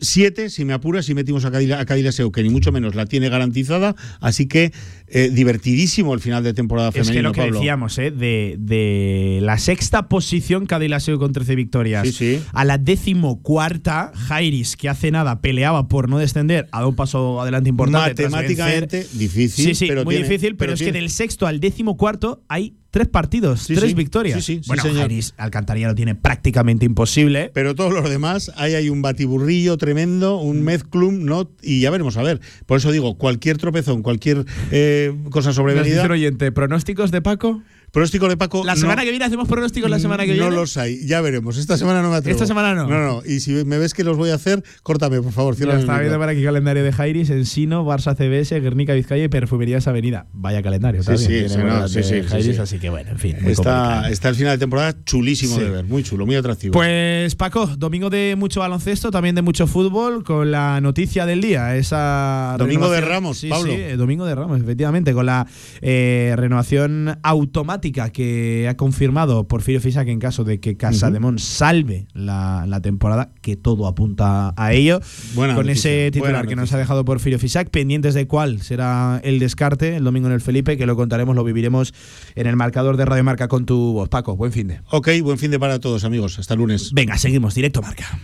Siete, 0.00 0.48
si 0.48 0.64
me 0.64 0.74
apuras, 0.74 1.06
si 1.06 1.14
metimos 1.14 1.44
a 1.44 1.50
Cadila, 1.50 1.80
a 1.80 1.84
que 1.84 2.42
ni 2.44 2.50
mucho 2.50 2.70
menos 2.70 2.94
la 2.94 3.06
tiene 3.06 3.28
garantizada. 3.28 3.96
Así 4.20 4.46
que 4.46 4.72
eh, 5.14 5.28
divertidísimo 5.30 6.14
el 6.14 6.20
final 6.20 6.42
de 6.42 6.54
temporada 6.54 6.88
Es 6.88 6.94
que 6.94 7.00
femenino, 7.04 7.28
lo 7.28 7.32
que 7.34 7.40
Pablo. 7.42 7.58
decíamos, 7.58 7.98
¿eh? 7.98 8.10
de, 8.10 8.56
de 8.58 9.40
la 9.42 9.58
sexta 9.58 10.08
posición 10.08 10.66
Cadilaseo 10.66 11.18
con 11.18 11.32
13 11.32 11.54
victorias 11.54 12.06
Sí, 12.08 12.12
sí. 12.12 12.42
a 12.52 12.64
la 12.64 12.78
decimocuarta 12.78 14.12
Jairis, 14.14 14.76
que 14.76 14.88
hace 14.88 15.10
nada 15.10 15.40
peleaba 15.40 15.88
por 15.88 16.08
no 16.08 16.18
descender, 16.18 16.68
ha 16.72 16.78
dado 16.78 16.90
un 16.90 16.96
paso 16.96 17.40
adelante 17.40 17.68
importante. 17.68 18.22
Matemáticamente 18.24 19.06
difícil, 19.12 19.64
Sí, 19.66 19.74
sí, 19.74 19.86
pero 19.88 20.04
muy 20.04 20.14
tiene- 20.14 20.28
difícil, 20.28 20.56
pero, 20.56 20.70
pero 20.70 20.74
es 20.74 20.82
que 20.82 20.92
del 20.92 21.10
sexto 21.10 21.46
al 21.46 21.60
decimocuarto 21.60 22.42
hay 22.48 22.74
tres 22.90 23.08
partidos, 23.08 23.62
Sí, 23.62 23.74
tres 23.74 23.88
sí. 23.90 23.94
victorias. 23.94 24.44
Sí, 24.44 24.60
bueno, 24.66 24.82
señor. 24.82 24.98
Jairis 24.98 25.32
Alcantarilla 25.38 25.88
lo 25.88 25.94
tiene 25.94 26.14
prácticamente 26.14 26.84
imposible. 26.84 27.50
Pero 27.54 27.74
todos 27.74 27.90
los 27.94 28.08
demás, 28.10 28.52
ahí 28.56 28.74
hay 28.74 28.90
un 28.90 29.00
batiburrillo 29.00 29.78
tremendo, 29.78 30.36
un 30.36 30.60
mezclum, 30.62 31.24
¿no? 31.24 31.50
Y 31.62 31.80
ya 31.80 31.90
veremos, 31.90 32.18
a 32.18 32.22
ver. 32.22 32.40
Por 32.66 32.76
eso 32.76 32.92
digo, 32.92 33.16
cualquier 33.16 33.56
tropezón, 33.56 34.02
cualquier 34.02 34.44
eh, 34.72 35.01
cosa 35.30 35.48
Nos 35.50 35.56
sobrevenida. 35.56 35.94
dice 35.94 36.06
un 36.06 36.12
oyente, 36.12 36.52
¿pronósticos 36.52 37.10
de 37.10 37.22
Paco? 37.22 37.62
Pronóstico 37.92 38.26
de 38.26 38.38
Paco. 38.38 38.64
La 38.64 38.74
no- 38.74 38.80
semana 38.80 39.04
que 39.04 39.10
viene 39.10 39.26
hacemos 39.26 39.46
pronósticos 39.46 39.90
la 39.90 39.98
semana 39.98 40.24
que 40.24 40.30
no 40.34 40.44
viene. 40.44 40.56
los 40.56 40.78
hay, 40.78 41.06
ya 41.06 41.20
veremos. 41.20 41.58
Esta 41.58 41.76
semana 41.76 42.00
no 42.00 42.08
me 42.10 42.16
atrevo. 42.16 42.34
Esta 42.34 42.46
semana 42.46 42.74
no. 42.74 42.88
No, 42.88 42.98
no. 43.06 43.22
Y 43.26 43.40
si 43.40 43.52
me 43.66 43.76
ves 43.76 43.92
que 43.92 44.02
los 44.02 44.16
voy 44.16 44.30
a 44.30 44.34
hacer, 44.36 44.64
córtame, 44.82 45.20
por 45.20 45.32
favor. 45.32 45.54
Cierra 45.56 45.78
estaba 45.78 45.98
viendo 46.00 46.18
por 46.18 46.26
aquí 46.26 46.42
calendario 46.42 46.82
de 46.84 46.90
Jairis, 46.90 47.28
Ensino, 47.28 47.84
Barça 47.84 48.16
CBS, 48.16 48.58
Guernica 48.60 48.94
Vizcaya 48.94 49.24
y 49.24 49.28
Perfumerías 49.28 49.86
Avenida. 49.88 50.26
Vaya 50.32 50.62
calendario, 50.62 51.02
Sí, 51.02 51.18
sí, 51.18 51.48
sí, 51.50 51.56
no, 51.58 51.86
sí, 51.86 52.02
Jairis, 52.02 52.56
sí. 52.56 52.62
así 52.62 52.78
que 52.78 52.88
bueno, 52.88 53.10
en 53.10 53.18
fin. 53.18 53.36
Está, 53.46 54.08
está 54.10 54.30
el 54.30 54.36
final 54.36 54.54
de 54.56 54.58
temporada 54.60 54.94
chulísimo 55.04 55.58
de 55.58 55.68
ver, 55.68 55.84
muy 55.84 56.02
chulo, 56.02 56.24
muy 56.24 56.36
atractivo. 56.36 56.72
Pues 56.72 57.34
Paco, 57.34 57.66
domingo 57.76 58.08
de 58.08 58.36
mucho 58.38 58.60
baloncesto, 58.60 59.10
también 59.10 59.34
de 59.34 59.42
mucho 59.42 59.66
fútbol, 59.66 60.24
con 60.24 60.50
la 60.50 60.80
noticia 60.80 61.26
del 61.26 61.42
día, 61.42 61.76
esa 61.76 62.56
Domingo 62.58 62.90
de 62.90 63.02
Ramos, 63.02 63.36
sí, 63.38 63.50
Pablo. 63.50 63.70
Sí, 63.70 63.96
domingo 63.98 64.24
de 64.24 64.34
Ramos, 64.34 64.60
efectivamente, 64.62 65.12
con 65.12 65.26
la 65.26 65.46
eh, 65.82 66.32
renovación 66.38 67.18
automática 67.22 67.81
que 67.90 68.68
ha 68.68 68.76
confirmado 68.76 69.48
Porfirio 69.48 69.80
Fisac 69.80 70.06
en 70.08 70.20
caso 70.20 70.44
de 70.44 70.60
que 70.60 70.76
Casademón 70.76 71.38
salve 71.38 72.06
la, 72.12 72.64
la 72.68 72.80
temporada, 72.80 73.32
que 73.40 73.56
todo 73.56 73.88
apunta 73.88 74.54
a 74.56 74.72
ello. 74.72 75.00
Buena 75.34 75.54
con 75.54 75.66
noticia, 75.66 75.90
ese 75.90 76.10
titular 76.12 76.46
que 76.46 76.54
nos 76.54 76.72
ha 76.72 76.78
dejado 76.78 77.04
Porfirio 77.04 77.38
Fisac, 77.38 77.70
pendientes 77.70 78.14
de 78.14 78.26
cuál 78.26 78.62
será 78.62 79.20
el 79.24 79.38
descarte 79.38 79.96
el 79.96 80.04
domingo 80.04 80.28
en 80.28 80.34
el 80.34 80.40
Felipe, 80.40 80.76
que 80.76 80.86
lo 80.86 80.94
contaremos, 80.94 81.34
lo 81.34 81.44
viviremos 81.44 81.92
en 82.34 82.46
el 82.46 82.56
marcador 82.56 82.96
de 82.96 83.04
Radio 83.04 83.24
Marca 83.24 83.48
con 83.48 83.66
tu 83.66 83.92
voz. 83.94 84.08
Paco, 84.08 84.36
buen 84.36 84.52
fin 84.52 84.68
de. 84.68 84.80
ok, 84.90 85.08
buen 85.22 85.38
fin 85.38 85.50
de 85.50 85.58
para 85.58 85.80
todos, 85.80 86.04
amigos. 86.04 86.38
Hasta 86.38 86.54
lunes. 86.54 86.92
Venga, 86.92 87.18
seguimos, 87.18 87.54
directo 87.54 87.82
Marca. 87.82 88.18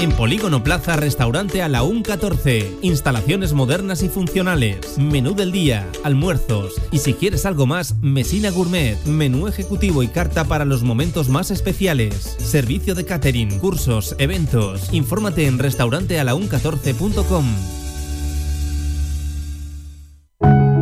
En 0.00 0.12
Polígono 0.12 0.64
Plaza, 0.64 0.96
restaurante 0.96 1.62
a 1.62 1.68
la 1.68 1.82
UN 1.82 2.02
14. 2.02 2.78
Instalaciones 2.80 3.52
modernas 3.52 4.02
y 4.02 4.08
funcionales. 4.08 4.96
Menú 4.96 5.34
del 5.34 5.52
día, 5.52 5.86
almuerzos. 6.02 6.80
Y 6.90 7.00
si 7.00 7.12
quieres 7.12 7.44
algo 7.44 7.66
más, 7.66 7.96
Mesina 8.00 8.50
Gourmet. 8.50 8.96
Menú 9.04 9.46
ejecutivo 9.46 10.02
y 10.02 10.08
carta 10.08 10.44
para 10.44 10.64
los 10.64 10.82
momentos 10.82 11.28
más 11.28 11.50
especiales. 11.50 12.14
Servicio 12.38 12.94
de 12.94 13.04
catering, 13.04 13.58
cursos, 13.58 14.16
eventos. 14.18 14.90
Infórmate 14.90 15.46
en 15.46 15.58
restaurantealaun14.com. 15.58 17.44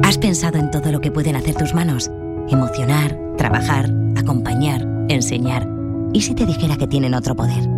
¿Has 0.04 0.16
pensado 0.16 0.58
en 0.58 0.70
todo 0.70 0.92
lo 0.92 1.00
que 1.00 1.10
pueden 1.10 1.34
hacer 1.34 1.56
tus 1.56 1.74
manos? 1.74 2.08
Emocionar, 2.48 3.18
trabajar, 3.36 3.92
acompañar, 4.16 4.86
enseñar. 5.08 5.68
¿Y 6.12 6.20
si 6.20 6.36
te 6.36 6.46
dijera 6.46 6.76
que 6.76 6.86
tienen 6.86 7.14
otro 7.14 7.34
poder? 7.34 7.77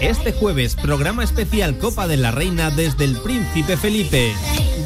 Este 0.00 0.32
jueves, 0.32 0.76
programa 0.76 1.24
especial 1.24 1.76
Copa 1.76 2.06
de 2.06 2.16
la 2.16 2.30
Reina 2.30 2.70
desde 2.70 3.04
el 3.04 3.16
Príncipe 3.16 3.76
Felipe. 3.76 4.32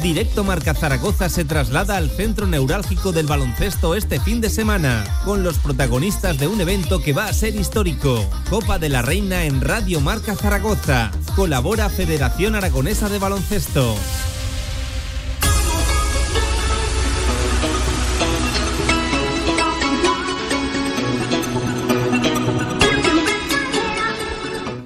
Directo 0.01 0.43
Marca 0.43 0.73
Zaragoza 0.73 1.29
se 1.29 1.45
traslada 1.45 1.97
al 1.97 2.09
centro 2.09 2.47
neurálgico 2.47 3.11
del 3.11 3.27
baloncesto 3.27 3.93
este 3.93 4.19
fin 4.19 4.41
de 4.41 4.49
semana, 4.49 5.03
con 5.23 5.43
los 5.43 5.59
protagonistas 5.59 6.39
de 6.39 6.47
un 6.47 6.59
evento 6.61 6.99
que 6.99 7.13
va 7.13 7.27
a 7.27 7.33
ser 7.33 7.55
histórico. 7.55 8.27
Copa 8.49 8.79
de 8.79 8.89
la 8.89 9.03
Reina 9.03 9.45
en 9.45 9.61
Radio 9.61 10.01
Marca 10.01 10.35
Zaragoza. 10.35 11.11
Colabora 11.35 11.89
Federación 11.89 12.55
Aragonesa 12.55 13.07
de 13.07 13.19
Baloncesto. 13.19 13.95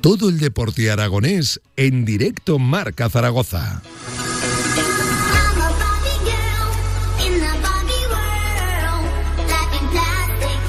Todo 0.07 0.29
el 0.29 0.39
deporte 0.39 0.89
aragonés 0.89 1.59
en 1.75 2.05
directo 2.05 2.59
Marca 2.59 3.09
Zaragoza. 3.09 3.81
In 7.25 7.34
the 7.34 7.51
Barbie 7.61 8.07
world, 8.07 9.03
life 9.49 9.75
in 9.81 9.88
plastic, 9.89 10.61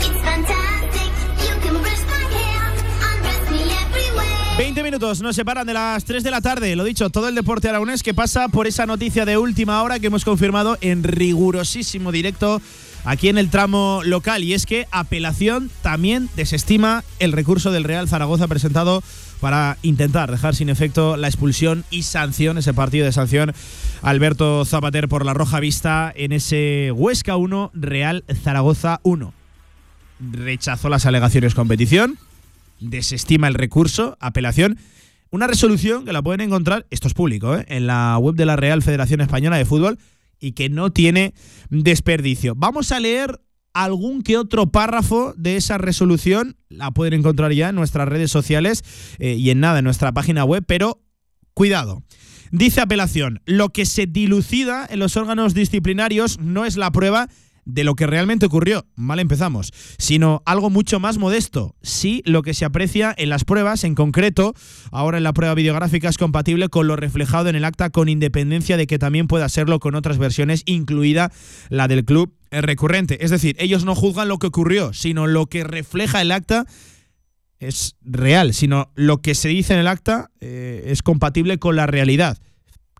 it's 0.00 0.20
fantastic. 0.24 1.12
You 1.38 1.54
can 1.62 1.80
brush 1.80 2.02
my 2.08 2.24
hair, 2.34 2.62
undress 3.14 3.48
me 3.52 3.62
everywhere. 3.62 4.56
20 4.58 4.82
minutos 4.82 5.20
nos 5.20 5.36
separan 5.36 5.68
de 5.68 5.74
las 5.74 6.04
3 6.04 6.24
de 6.24 6.32
la 6.32 6.40
tarde. 6.40 6.74
Lo 6.74 6.82
dicho, 6.82 7.10
todo 7.10 7.28
el 7.28 7.36
deporte 7.36 7.68
aragonés 7.68 8.02
que 8.02 8.12
pasa 8.12 8.48
por 8.48 8.66
esa 8.66 8.86
noticia 8.86 9.24
de 9.24 9.38
última 9.38 9.80
hora 9.84 10.00
que 10.00 10.08
hemos 10.08 10.24
confirmado 10.24 10.78
en 10.80 11.04
rigurosísimo 11.04 12.10
directo 12.10 12.60
aquí 13.04 13.28
en 13.28 13.38
el 13.38 13.50
tramo 13.50 14.00
local. 14.04 14.44
Y 14.44 14.54
es 14.54 14.66
que 14.66 14.86
apelación 14.90 15.70
también 15.82 16.28
desestima 16.36 17.04
el 17.18 17.32
recurso 17.32 17.72
del 17.72 17.84
Real 17.84 18.08
Zaragoza 18.08 18.48
presentado 18.48 19.02
para 19.40 19.76
intentar 19.82 20.30
dejar 20.30 20.54
sin 20.54 20.68
efecto 20.68 21.16
la 21.16 21.28
expulsión 21.28 21.84
y 21.90 22.02
sanción, 22.04 22.56
ese 22.56 22.72
partido 22.72 23.04
de 23.04 23.12
sanción 23.12 23.52
Alberto 24.02 24.64
Zapater 24.64 25.08
por 25.08 25.24
la 25.24 25.34
roja 25.34 25.60
vista 25.60 26.12
en 26.14 26.32
ese 26.32 26.92
Huesca 26.92 27.36
1, 27.36 27.70
Real 27.74 28.24
Zaragoza 28.42 29.00
1. 29.02 29.32
Rechazó 30.32 30.88
las 30.88 31.06
alegaciones 31.06 31.54
competición 31.54 32.18
desestima 32.80 33.48
el 33.48 33.54
recurso, 33.54 34.16
apelación. 34.20 34.78
Una 35.30 35.46
resolución 35.46 36.04
que 36.04 36.12
la 36.12 36.22
pueden 36.22 36.40
encontrar, 36.40 36.86
esto 36.90 37.08
es 37.08 37.14
público, 37.14 37.56
¿eh? 37.56 37.64
en 37.68 37.86
la 37.86 38.16
web 38.18 38.36
de 38.36 38.46
la 38.46 38.56
Real 38.56 38.82
Federación 38.82 39.20
Española 39.20 39.56
de 39.56 39.64
Fútbol 39.64 39.98
y 40.44 40.52
que 40.52 40.68
no 40.68 40.92
tiene 40.92 41.34
desperdicio. 41.70 42.54
Vamos 42.56 42.92
a 42.92 43.00
leer 43.00 43.40
algún 43.72 44.22
que 44.22 44.38
otro 44.38 44.70
párrafo 44.70 45.34
de 45.36 45.56
esa 45.56 45.78
resolución, 45.78 46.56
la 46.68 46.92
pueden 46.92 47.14
encontrar 47.14 47.52
ya 47.52 47.70
en 47.70 47.74
nuestras 47.74 48.08
redes 48.08 48.30
sociales 48.30 48.84
eh, 49.18 49.34
y 49.34 49.50
en 49.50 49.60
nada 49.60 49.80
en 49.80 49.84
nuestra 49.84 50.12
página 50.12 50.44
web, 50.44 50.64
pero 50.66 51.02
cuidado. 51.54 52.04
Dice 52.52 52.80
apelación, 52.80 53.40
lo 53.46 53.70
que 53.70 53.84
se 53.84 54.06
dilucida 54.06 54.86
en 54.88 55.00
los 55.00 55.16
órganos 55.16 55.54
disciplinarios 55.54 56.38
no 56.38 56.64
es 56.64 56.76
la 56.76 56.92
prueba 56.92 57.28
de 57.64 57.84
lo 57.84 57.94
que 57.94 58.06
realmente 58.06 58.46
ocurrió, 58.46 58.86
mal 58.96 59.20
empezamos, 59.20 59.72
sino 59.98 60.42
algo 60.46 60.70
mucho 60.70 61.00
más 61.00 61.18
modesto. 61.18 61.74
Sí, 61.82 62.22
lo 62.26 62.42
que 62.42 62.54
se 62.54 62.64
aprecia 62.64 63.14
en 63.16 63.28
las 63.28 63.44
pruebas, 63.44 63.84
en 63.84 63.94
concreto, 63.94 64.54
ahora 64.90 65.18
en 65.18 65.24
la 65.24 65.32
prueba 65.32 65.54
videográfica 65.54 66.08
es 66.08 66.18
compatible 66.18 66.68
con 66.68 66.86
lo 66.86 66.96
reflejado 66.96 67.48
en 67.48 67.56
el 67.56 67.64
acta 67.64 67.90
con 67.90 68.08
independencia 68.08 68.76
de 68.76 68.86
que 68.86 68.98
también 68.98 69.26
pueda 69.26 69.48
serlo 69.48 69.80
con 69.80 69.94
otras 69.94 70.18
versiones, 70.18 70.62
incluida 70.66 71.32
la 71.70 71.88
del 71.88 72.04
club 72.04 72.34
recurrente. 72.50 73.24
Es 73.24 73.30
decir, 73.30 73.56
ellos 73.58 73.84
no 73.84 73.94
juzgan 73.94 74.28
lo 74.28 74.38
que 74.38 74.46
ocurrió, 74.46 74.92
sino 74.92 75.26
lo 75.26 75.46
que 75.46 75.64
refleja 75.64 76.20
el 76.20 76.32
acta 76.32 76.66
es 77.58 77.96
real, 78.02 78.52
sino 78.52 78.90
lo 78.94 79.22
que 79.22 79.34
se 79.34 79.48
dice 79.48 79.72
en 79.72 79.80
el 79.80 79.86
acta 79.86 80.30
eh, 80.40 80.84
es 80.86 81.02
compatible 81.02 81.58
con 81.58 81.76
la 81.76 81.86
realidad. 81.86 82.38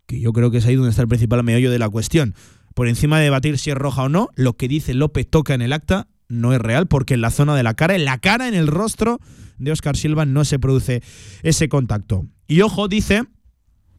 Que 0.06 0.20
yo 0.20 0.32
creo 0.32 0.50
que 0.50 0.58
es 0.58 0.66
ahí 0.66 0.74
donde 0.74 0.90
está 0.90 1.02
el 1.02 1.08
principal 1.08 1.42
meollo 1.44 1.70
de 1.70 1.78
la 1.78 1.88
cuestión 1.88 2.34
por 2.74 2.88
encima 2.88 3.18
de 3.18 3.24
debatir 3.24 3.58
si 3.58 3.70
es 3.70 3.76
roja 3.76 4.02
o 4.02 4.08
no, 4.08 4.28
lo 4.34 4.56
que 4.56 4.68
dice 4.68 4.94
López 4.94 5.28
Toca 5.28 5.54
en 5.54 5.62
el 5.62 5.72
acta 5.72 6.08
no 6.28 6.52
es 6.52 6.60
real 6.60 6.86
porque 6.86 7.14
en 7.14 7.20
la 7.20 7.30
zona 7.30 7.54
de 7.54 7.62
la 7.62 7.74
cara, 7.74 7.94
en 7.94 8.04
la 8.04 8.18
cara, 8.18 8.48
en 8.48 8.54
el 8.54 8.66
rostro 8.66 9.20
de 9.58 9.72
Oscar 9.72 9.96
Silva 9.96 10.26
no 10.26 10.44
se 10.44 10.58
produce 10.58 11.02
ese 11.42 11.68
contacto. 11.68 12.26
Y 12.46 12.60
ojo, 12.60 12.88
dice 12.88 13.24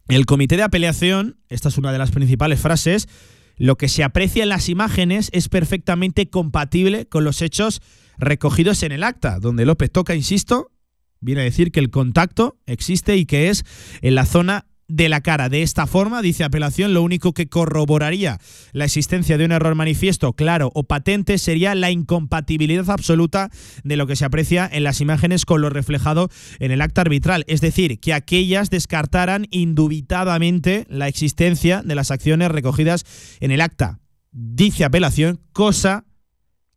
el 0.07 0.25
comité 0.25 0.57
de 0.57 0.63
apelación, 0.63 1.37
esta 1.49 1.69
es 1.69 1.77
una 1.77 1.91
de 1.91 1.97
las 1.97 2.11
principales 2.11 2.59
frases, 2.59 3.07
lo 3.57 3.77
que 3.77 3.87
se 3.87 4.03
aprecia 4.03 4.43
en 4.43 4.49
las 4.49 4.69
imágenes 4.69 5.29
es 5.33 5.49
perfectamente 5.49 6.29
compatible 6.29 7.07
con 7.07 7.23
los 7.23 7.41
hechos 7.41 7.81
recogidos 8.17 8.83
en 8.83 8.91
el 8.91 9.03
acta, 9.03 9.39
donde 9.39 9.65
López 9.65 9.91
Toca, 9.91 10.13
insisto, 10.13 10.71
viene 11.21 11.41
a 11.41 11.45
decir 11.45 11.71
que 11.71 11.79
el 11.79 11.89
contacto 11.89 12.57
existe 12.65 13.15
y 13.15 13.25
que 13.25 13.49
es 13.49 13.63
en 14.01 14.15
la 14.15 14.25
zona 14.25 14.67
de 14.87 15.09
la 15.09 15.21
cara. 15.21 15.49
De 15.49 15.61
esta 15.61 15.87
forma, 15.87 16.21
dice 16.21 16.43
apelación, 16.43 16.93
lo 16.93 17.01
único 17.01 17.33
que 17.33 17.47
corroboraría 17.47 18.39
la 18.71 18.85
existencia 18.85 19.37
de 19.37 19.45
un 19.45 19.51
error 19.51 19.75
manifiesto, 19.75 20.33
claro 20.33 20.71
o 20.73 20.83
patente 20.83 21.37
sería 21.37 21.75
la 21.75 21.91
incompatibilidad 21.91 22.89
absoluta 22.89 23.49
de 23.83 23.97
lo 23.97 24.07
que 24.07 24.15
se 24.15 24.25
aprecia 24.25 24.69
en 24.71 24.83
las 24.83 25.01
imágenes 25.01 25.45
con 25.45 25.61
lo 25.61 25.69
reflejado 25.69 26.29
en 26.59 26.71
el 26.71 26.81
acta 26.81 27.01
arbitral. 27.01 27.43
Es 27.47 27.61
decir, 27.61 27.99
que 27.99 28.13
aquellas 28.13 28.69
descartaran 28.69 29.47
indubitadamente 29.51 30.85
la 30.89 31.07
existencia 31.07 31.81
de 31.83 31.95
las 31.95 32.11
acciones 32.11 32.51
recogidas 32.51 33.05
en 33.39 33.51
el 33.51 33.61
acta. 33.61 33.99
Dice 34.31 34.83
apelación, 34.83 35.39
cosa 35.53 36.05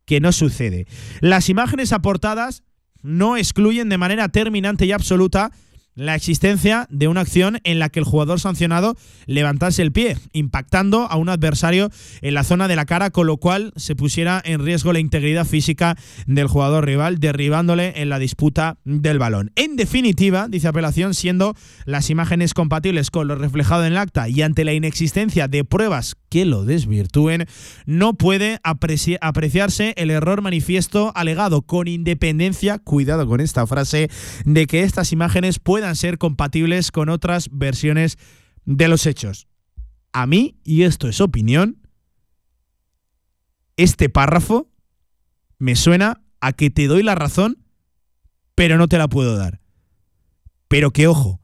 que 0.05 0.20
no 0.20 0.32
sucede. 0.32 0.86
Las 1.20 1.48
imágenes 1.48 1.93
aportadas 1.93 2.62
no 3.02 3.36
excluyen 3.36 3.89
de 3.89 3.98
manera 3.98 4.28
terminante 4.28 4.86
y 4.86 4.93
absoluta 4.93 5.52
la 5.98 6.14
existencia 6.14 6.86
de 6.90 7.08
una 7.08 7.22
acción 7.22 7.58
en 7.64 7.80
la 7.80 7.88
que 7.88 7.98
el 7.98 8.04
jugador 8.04 8.38
sancionado 8.38 8.96
levantase 9.26 9.82
el 9.82 9.90
pie, 9.90 10.16
impactando 10.32 11.10
a 11.10 11.16
un 11.16 11.28
adversario 11.28 11.90
en 12.22 12.34
la 12.34 12.44
zona 12.44 12.68
de 12.68 12.76
la 12.76 12.86
cara, 12.86 13.10
con 13.10 13.26
lo 13.26 13.38
cual 13.38 13.72
se 13.74 13.96
pusiera 13.96 14.40
en 14.44 14.64
riesgo 14.64 14.92
la 14.92 15.00
integridad 15.00 15.44
física 15.44 15.96
del 16.26 16.46
jugador 16.46 16.86
rival, 16.86 17.18
derribándole 17.18 18.00
en 18.00 18.10
la 18.10 18.20
disputa 18.20 18.78
del 18.84 19.18
balón. 19.18 19.50
En 19.56 19.74
definitiva, 19.74 20.46
dice 20.48 20.68
apelación, 20.68 21.14
siendo 21.14 21.56
las 21.84 22.10
imágenes 22.10 22.54
compatibles 22.54 23.10
con 23.10 23.26
lo 23.26 23.34
reflejado 23.34 23.84
en 23.84 23.92
el 23.92 23.98
acta 23.98 24.28
y 24.28 24.42
ante 24.42 24.64
la 24.64 24.74
inexistencia 24.74 25.48
de 25.48 25.64
pruebas 25.64 26.14
que 26.28 26.44
lo 26.44 26.64
desvirtúen, 26.64 27.46
no 27.86 28.14
puede 28.14 28.60
apreciarse 28.62 29.94
el 29.96 30.10
error 30.10 30.42
manifiesto 30.42 31.12
alegado 31.14 31.62
con 31.62 31.88
independencia, 31.88 32.78
cuidado 32.78 33.26
con 33.26 33.40
esta 33.40 33.66
frase, 33.66 34.10
de 34.44 34.66
que 34.66 34.82
estas 34.82 35.12
imágenes 35.12 35.59
puedan 35.59 35.96
ser 35.96 36.18
compatibles 36.18 36.90
con 36.92 37.09
otras 37.09 37.48
versiones 37.52 38.18
de 38.64 38.88
los 38.88 39.06
hechos. 39.06 39.48
A 40.12 40.26
mí, 40.26 40.56
y 40.64 40.82
esto 40.82 41.09
es 41.09 41.20
opinión, 41.20 41.78
este 43.76 44.09
párrafo 44.09 44.68
me 45.59 45.76
suena 45.76 46.22
a 46.40 46.52
que 46.52 46.70
te 46.70 46.86
doy 46.86 47.02
la 47.02 47.14
razón, 47.14 47.64
pero 48.55 48.76
no 48.76 48.88
te 48.88 48.98
la 48.98 49.09
puedo 49.09 49.36
dar. 49.36 49.60
Pero 50.68 50.90
que 50.90 51.06
ojo, 51.06 51.40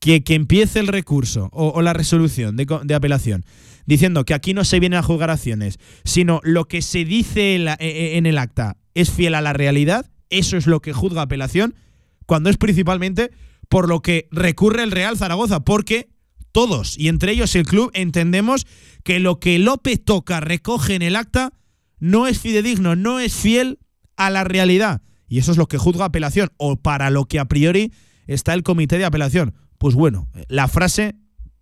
que, 0.00 0.22
que 0.22 0.34
empiece 0.34 0.80
el 0.80 0.86
recurso 0.86 1.48
o, 1.52 1.80
la 1.82 1.92
resolución 1.92 2.56
de, 2.56 2.66
de, 2.84 2.94
apelación 2.94 3.44
diciendo 3.88 4.26
que 4.26 4.34
aquí 4.34 4.52
no 4.52 4.64
se 4.64 4.80
vienen 4.80 4.98
a 4.98 5.02
juzgar 5.02 5.30
acciones, 5.30 5.78
sino 6.04 6.42
lo 6.44 6.68
que 6.68 6.82
se 6.82 7.06
dice 7.06 7.54
en, 7.54 7.68
e, 7.68 7.76
e, 7.80 8.18
en 8.18 8.26
el 8.26 8.36
acta 8.36 8.76
es 8.92 9.10
fiel 9.10 9.34
a 9.34 9.40
la 9.40 9.54
realidad, 9.54 10.10
eso 10.28 10.58
es 10.58 10.66
lo 10.66 10.80
que 10.80 10.92
juzga 10.92 11.22
apelación, 11.22 11.74
cuando 12.26 12.50
es 12.50 12.58
principalmente 12.58 13.30
por 13.70 13.88
lo 13.88 14.02
que 14.02 14.28
recurre 14.30 14.82
el 14.82 14.90
Real 14.90 15.16
Zaragoza, 15.16 15.60
porque 15.60 16.10
todos, 16.52 16.98
y 16.98 17.08
entre 17.08 17.32
ellos 17.32 17.54
el 17.56 17.64
club, 17.64 17.90
entendemos 17.94 18.66
que 19.04 19.20
lo 19.20 19.40
que 19.40 19.58
López 19.58 20.04
Toca 20.04 20.40
recoge 20.40 20.94
en 20.94 21.02
el 21.02 21.16
acta 21.16 21.54
no 21.98 22.26
es 22.26 22.40
fidedigno, 22.40 22.94
no 22.94 23.20
es 23.20 23.34
fiel 23.34 23.78
a 24.18 24.28
la 24.28 24.44
realidad. 24.44 25.00
Y 25.28 25.38
eso 25.38 25.50
es 25.50 25.56
lo 25.56 25.66
que 25.66 25.78
juzga 25.78 26.04
apelación, 26.04 26.50
o 26.58 26.76
para 26.76 27.08
lo 27.08 27.24
que 27.24 27.38
a 27.38 27.46
priori 27.46 27.92
está 28.26 28.52
el 28.52 28.62
comité 28.62 28.98
de 28.98 29.06
apelación. 29.06 29.54
Pues 29.78 29.94
bueno, 29.94 30.28
la 30.48 30.68
frase 30.68 31.16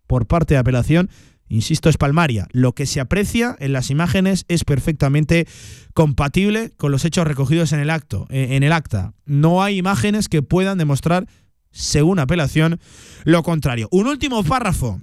por 0.09 0.27
parte 0.27 0.55
de 0.55 0.59
apelación 0.59 1.09
insisto, 1.49 1.89
es 1.89 1.97
palmaria. 1.97 2.49
Lo 2.53 2.73
que 2.73 2.87
se 2.87 3.01
aprecia 3.01 3.57
en 3.59 3.73
las 3.73 3.91
imágenes 3.91 4.45
es 4.49 4.65
perfectamente 4.65 5.47
compatible 5.95 6.73
con 6.77 6.93
los 6.93 7.05
hechos 7.05 7.27
recogidos 7.27 7.73
en 7.73 7.81
el 7.81 7.91
acto, 7.91 8.27
eh, 8.31 8.49
en 8.53 8.63
el 8.63 8.73
acta. 8.73 9.13
No 9.25 9.63
hay 9.63 9.79
imágenes 9.79 10.29
que 10.29 10.43
puedan 10.43 10.79
demostrar, 10.79 11.27
según 11.71 12.19
apelación, 12.19 12.81
lo 13.25 13.43
contrario. 13.43 13.89
Un 13.91 14.07
último 14.07 14.43
párrafo. 14.45 15.01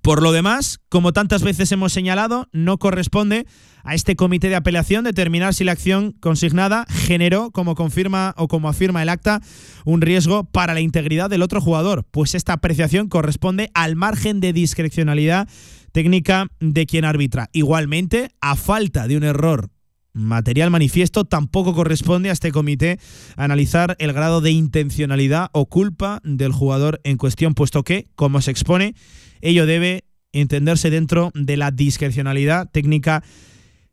Por 0.00 0.22
lo 0.22 0.32
demás, 0.32 0.80
como 0.88 1.12
tantas 1.12 1.42
veces 1.42 1.70
hemos 1.70 1.92
señalado, 1.92 2.48
no 2.52 2.78
corresponde 2.78 3.46
a 3.84 3.94
este 3.94 4.16
comité 4.16 4.48
de 4.48 4.56
apelación 4.56 5.04
determinar 5.04 5.54
si 5.54 5.64
la 5.64 5.72
acción 5.72 6.12
consignada 6.12 6.86
generó, 6.88 7.50
como 7.50 7.74
confirma 7.74 8.34
o 8.36 8.48
como 8.48 8.68
afirma 8.68 9.02
el 9.02 9.08
acta, 9.08 9.40
un 9.84 10.00
riesgo 10.00 10.44
para 10.44 10.74
la 10.74 10.80
integridad 10.80 11.30
del 11.30 11.42
otro 11.42 11.60
jugador, 11.60 12.04
pues 12.10 12.34
esta 12.34 12.54
apreciación 12.54 13.08
corresponde 13.08 13.70
al 13.74 13.96
margen 13.96 14.40
de 14.40 14.52
discrecionalidad 14.52 15.48
técnica 15.92 16.48
de 16.60 16.86
quien 16.86 17.04
arbitra. 17.04 17.48
Igualmente, 17.52 18.30
a 18.40 18.56
falta 18.56 19.06
de 19.06 19.16
un 19.16 19.24
error 19.24 19.70
material 20.14 20.70
manifiesto, 20.70 21.24
tampoco 21.24 21.74
corresponde 21.74 22.30
a 22.30 22.32
este 22.32 22.52
comité 22.52 22.98
analizar 23.36 23.96
el 23.98 24.12
grado 24.12 24.40
de 24.40 24.50
intencionalidad 24.50 25.48
o 25.52 25.66
culpa 25.66 26.20
del 26.22 26.52
jugador 26.52 27.00
en 27.04 27.16
cuestión, 27.16 27.54
puesto 27.54 27.82
que, 27.82 28.08
como 28.14 28.40
se 28.42 28.50
expone, 28.50 28.94
ello 29.42 29.66
debe 29.66 30.04
entenderse 30.32 30.88
dentro 30.88 31.30
de 31.34 31.56
la 31.58 31.70
discrecionalidad 31.70 32.70
técnica 32.70 33.22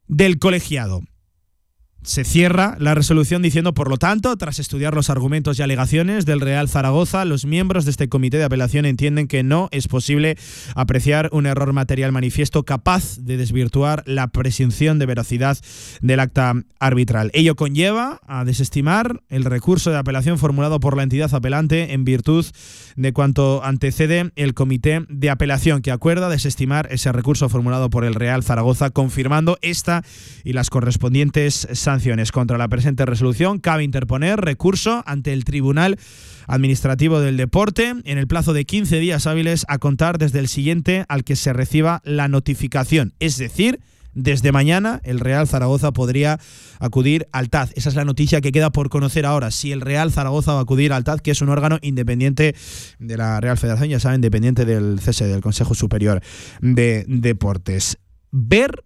del 0.07 0.39
colegiado. 0.39 1.01
Se 2.01 2.23
cierra 2.23 2.77
la 2.79 2.95
resolución 2.95 3.41
diciendo, 3.41 3.73
por 3.73 3.89
lo 3.89 3.97
tanto, 3.97 4.35
tras 4.37 4.59
estudiar 4.59 4.93
los 4.93 5.09
argumentos 5.09 5.59
y 5.59 5.63
alegaciones 5.63 6.25
del 6.25 6.39
Real 6.39 6.69
Zaragoza, 6.69 7.25
los 7.25 7.45
miembros 7.45 7.83
de 7.83 7.91
este 7.91 8.07
comité 8.07 8.37
de 8.37 8.45
apelación 8.45 8.85
entienden 8.85 9.27
que 9.27 9.43
no 9.43 9.67
es 9.71 9.89
posible 9.89 10.37
apreciar 10.75 11.29
un 11.33 11.45
error 11.45 11.73
material 11.73 12.13
manifiesto 12.13 12.63
capaz 12.63 13.17
de 13.19 13.35
desvirtuar 13.35 14.03
la 14.05 14.27
presunción 14.27 14.97
de 14.97 15.07
veracidad 15.07 15.57
del 15.99 16.21
acta 16.21 16.53
arbitral. 16.79 17.31
Ello 17.33 17.57
conlleva 17.57 18.21
a 18.27 18.45
desestimar 18.45 19.21
el 19.27 19.43
recurso 19.43 19.91
de 19.91 19.97
apelación 19.97 20.37
formulado 20.37 20.79
por 20.79 20.95
la 20.95 21.03
entidad 21.03 21.33
apelante 21.33 21.93
en 21.93 22.05
virtud 22.05 22.45
de 22.95 23.11
cuanto 23.11 23.61
antecede 23.63 24.31
el 24.37 24.53
comité 24.53 25.05
de 25.09 25.29
apelación 25.29 25.81
que 25.81 25.91
acuerda 25.91 26.29
desestimar 26.29 26.87
ese 26.91 27.11
recurso 27.11 27.49
formulado 27.49 27.89
por 27.89 28.05
el 28.05 28.15
Real 28.15 28.41
Zaragoza, 28.41 28.89
confirmando 28.89 29.57
esta 29.61 30.03
y 30.45 30.53
las 30.53 30.69
correspondientes 30.69 31.67
sanciones 31.89 32.31
contra 32.31 32.59
la 32.59 32.67
presente 32.67 33.03
resolución, 33.03 33.57
cabe 33.57 33.83
interponer 33.83 34.39
recurso 34.39 35.01
ante 35.07 35.33
el 35.33 35.43
Tribunal 35.43 35.97
Administrativo 36.45 37.19
del 37.19 37.35
Deporte 37.35 37.95
en 38.03 38.17
el 38.19 38.27
plazo 38.27 38.53
de 38.53 38.63
15 38.63 38.99
días 38.99 39.25
hábiles 39.25 39.65
a 39.67 39.79
contar 39.79 40.19
desde 40.19 40.37
el 40.37 40.49
siguiente 40.49 41.05
al 41.09 41.23
que 41.23 41.35
se 41.35 41.51
reciba 41.51 42.03
la 42.03 42.27
notificación. 42.27 43.15
Es 43.19 43.39
decir, 43.39 43.79
desde 44.13 44.51
mañana 44.51 45.01
el 45.03 45.19
Real 45.19 45.47
Zaragoza 45.47 45.91
podría 45.91 46.39
acudir 46.77 47.27
al 47.31 47.49
TAZ. 47.49 47.71
Esa 47.73 47.89
es 47.89 47.95
la 47.95 48.05
noticia 48.05 48.39
que 48.39 48.51
queda 48.51 48.69
por 48.69 48.89
conocer 48.89 49.25
ahora. 49.25 49.49
Si 49.49 49.71
el 49.71 49.81
Real 49.81 50.11
Zaragoza 50.11 50.53
va 50.53 50.59
a 50.59 50.61
acudir 50.61 50.93
al 50.93 51.03
TAZ, 51.03 51.21
que 51.21 51.31
es 51.31 51.41
un 51.41 51.49
órgano 51.49 51.79
independiente 51.81 52.53
de 52.99 53.17
la 53.17 53.41
Real 53.41 53.57
Federación, 53.57 53.89
ya 53.89 53.99
saben, 53.99 54.17
independiente 54.17 54.63
del 54.63 54.99
CSE, 55.03 55.25
del 55.25 55.41
Consejo 55.41 55.73
Superior 55.73 56.21
de 56.61 57.03
Deportes. 57.07 57.97
Ver 58.29 58.83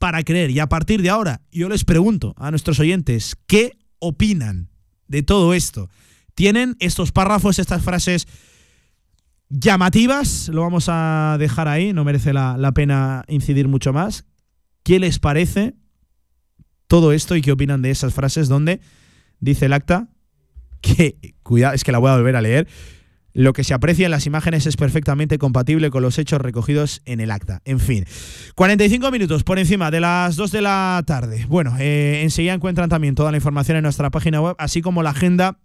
para 0.00 0.24
creer. 0.24 0.50
Y 0.50 0.58
a 0.58 0.68
partir 0.68 1.02
de 1.02 1.10
ahora, 1.10 1.42
yo 1.52 1.68
les 1.68 1.84
pregunto 1.84 2.34
a 2.38 2.50
nuestros 2.50 2.80
oyentes, 2.80 3.36
¿qué 3.46 3.76
opinan 3.98 4.70
de 5.08 5.22
todo 5.22 5.52
esto? 5.52 5.90
¿Tienen 6.34 6.74
estos 6.80 7.12
párrafos, 7.12 7.58
estas 7.58 7.84
frases 7.84 8.26
llamativas? 9.50 10.48
Lo 10.48 10.62
vamos 10.62 10.86
a 10.88 11.36
dejar 11.38 11.68
ahí, 11.68 11.92
no 11.92 12.02
merece 12.04 12.32
la, 12.32 12.72
pena 12.72 13.26
incidir 13.28 13.68
mucho 13.68 13.92
más. 13.92 14.24
¿Qué 14.84 14.98
les 14.98 15.18
parece 15.18 15.74
todo 16.86 17.12
esto 17.12 17.36
y 17.36 17.42
qué 17.42 17.52
opinan 17.52 17.82
de 17.82 17.90
esas 17.90 18.14
frases 18.14 18.48
donde 18.48 18.80
dice 19.38 19.66
el 19.66 19.74
acta 19.74 20.08
que, 20.80 21.34
cuidado, 21.42 21.74
es 21.74 21.84
que 21.84 21.92
la 21.92 21.98
voy 21.98 22.10
a 22.10 22.16
volver 22.16 22.36
a 22.36 22.40
leer, 22.40 22.66
lo 23.32 23.52
que 23.52 23.64
se 23.64 23.74
aprecia 23.74 24.06
en 24.06 24.10
las 24.10 24.26
imágenes 24.26 24.66
es 24.66 24.76
perfectamente 24.76 25.38
compatible 25.38 25.90
con 25.90 26.02
los 26.02 26.18
hechos 26.18 26.40
recogidos 26.40 27.02
en 27.04 27.20
el 27.20 27.30
acta. 27.30 27.60
En 27.64 27.80
fin, 27.80 28.04
45 28.54 29.10
minutos 29.10 29.44
por 29.44 29.58
encima 29.58 29.90
de 29.90 30.00
las 30.00 30.36
2 30.36 30.52
de 30.52 30.62
la 30.62 31.02
tarde. 31.06 31.46
Bueno, 31.48 31.76
eh, 31.78 32.20
enseguida 32.22 32.54
encuentran 32.54 32.88
también 32.88 33.14
toda 33.14 33.30
la 33.30 33.36
información 33.36 33.76
en 33.76 33.82
nuestra 33.82 34.10
página 34.10 34.40
web, 34.40 34.56
así 34.58 34.82
como 34.82 35.02
la 35.02 35.10
agenda 35.10 35.58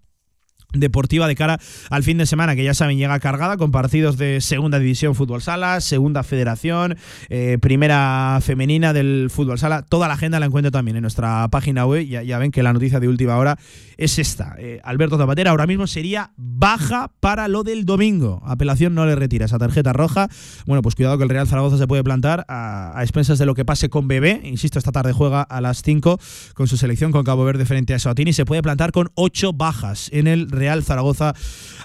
deportiva 0.80 1.28
de 1.28 1.36
cara 1.36 1.60
al 1.90 2.04
fin 2.04 2.18
de 2.18 2.26
semana, 2.26 2.56
que 2.56 2.64
ya 2.64 2.74
saben, 2.74 2.98
llega 2.98 3.20
cargada 3.20 3.58
con 3.58 3.72
partidos 3.72 4.18
de 4.18 4.42
Segunda 4.42 4.80
División 4.80 5.16
Fútbol 5.16 5.42
Sala, 5.42 5.82
Segunda 5.82 6.24
Federación, 6.24 6.98
eh, 7.30 7.58
Primera 7.62 8.40
Femenina 8.42 8.94
del 8.94 9.30
Fútbol 9.30 9.60
Sala. 9.60 9.84
Toda 9.84 10.08
la 10.08 10.16
agenda 10.16 10.40
la 10.40 10.46
encuentro 10.46 10.72
también 10.72 10.98
en 10.98 11.02
nuestra 11.02 11.48
página 11.50 11.86
web. 11.86 12.06
Ya, 12.06 12.24
ya 12.24 12.38
ven 12.38 12.52
que 12.52 12.64
la 12.64 12.74
noticia 12.74 13.00
de 13.00 13.08
última 13.08 13.38
hora 13.38 13.58
es 13.98 14.20
esta. 14.20 14.56
Eh, 14.58 14.82
Alberto 14.84 15.18
Zapatera 15.18 15.52
ahora 15.52 15.68
mismo 15.68 15.88
sería 15.88 16.32
baja 16.38 17.12
para 17.20 17.48
lo 17.48 17.64
del 17.64 17.86
domingo. 17.86 18.42
Apelación 18.46 18.96
no 18.96 19.06
le 19.06 19.16
retira 19.16 19.46
esa 19.46 19.58
tarjeta 19.58 19.94
roja. 19.94 20.28
Bueno, 20.66 20.82
pues 20.82 20.96
cuidado 20.96 21.18
que 21.18 21.24
el 21.24 21.30
Real 21.30 21.48
Zaragoza 21.48 21.78
se 21.78 21.88
puede 21.88 22.04
plantar 22.04 22.46
a, 22.48 23.00
expensas 23.02 23.40
de 23.40 23.46
lo 23.46 23.54
que 23.54 23.66
pase 23.66 23.90
con 23.90 24.08
Bebé. 24.08 24.42
Insisto, 24.44 24.80
esta 24.80 24.92
tarde 24.92 25.14
juega 25.14 25.42
a 25.42 25.62
las 25.62 25.82
5 25.82 26.20
con 26.54 26.68
su 26.68 26.78
selección 26.78 27.12
con 27.12 27.24
Cabo 27.24 27.46
Verde 27.46 27.66
frente 27.66 27.94
a 27.94 28.00
Soatini. 28.00 28.34
Se 28.34 28.46
puede 28.46 28.62
plantar 28.62 28.92
con 28.92 29.12
8 29.16 29.54
bajas 29.54 30.10
en 30.12 30.28
el 30.28 30.50
Real 30.50 30.65
Real 30.66 30.84
Zaragoza 30.84 31.36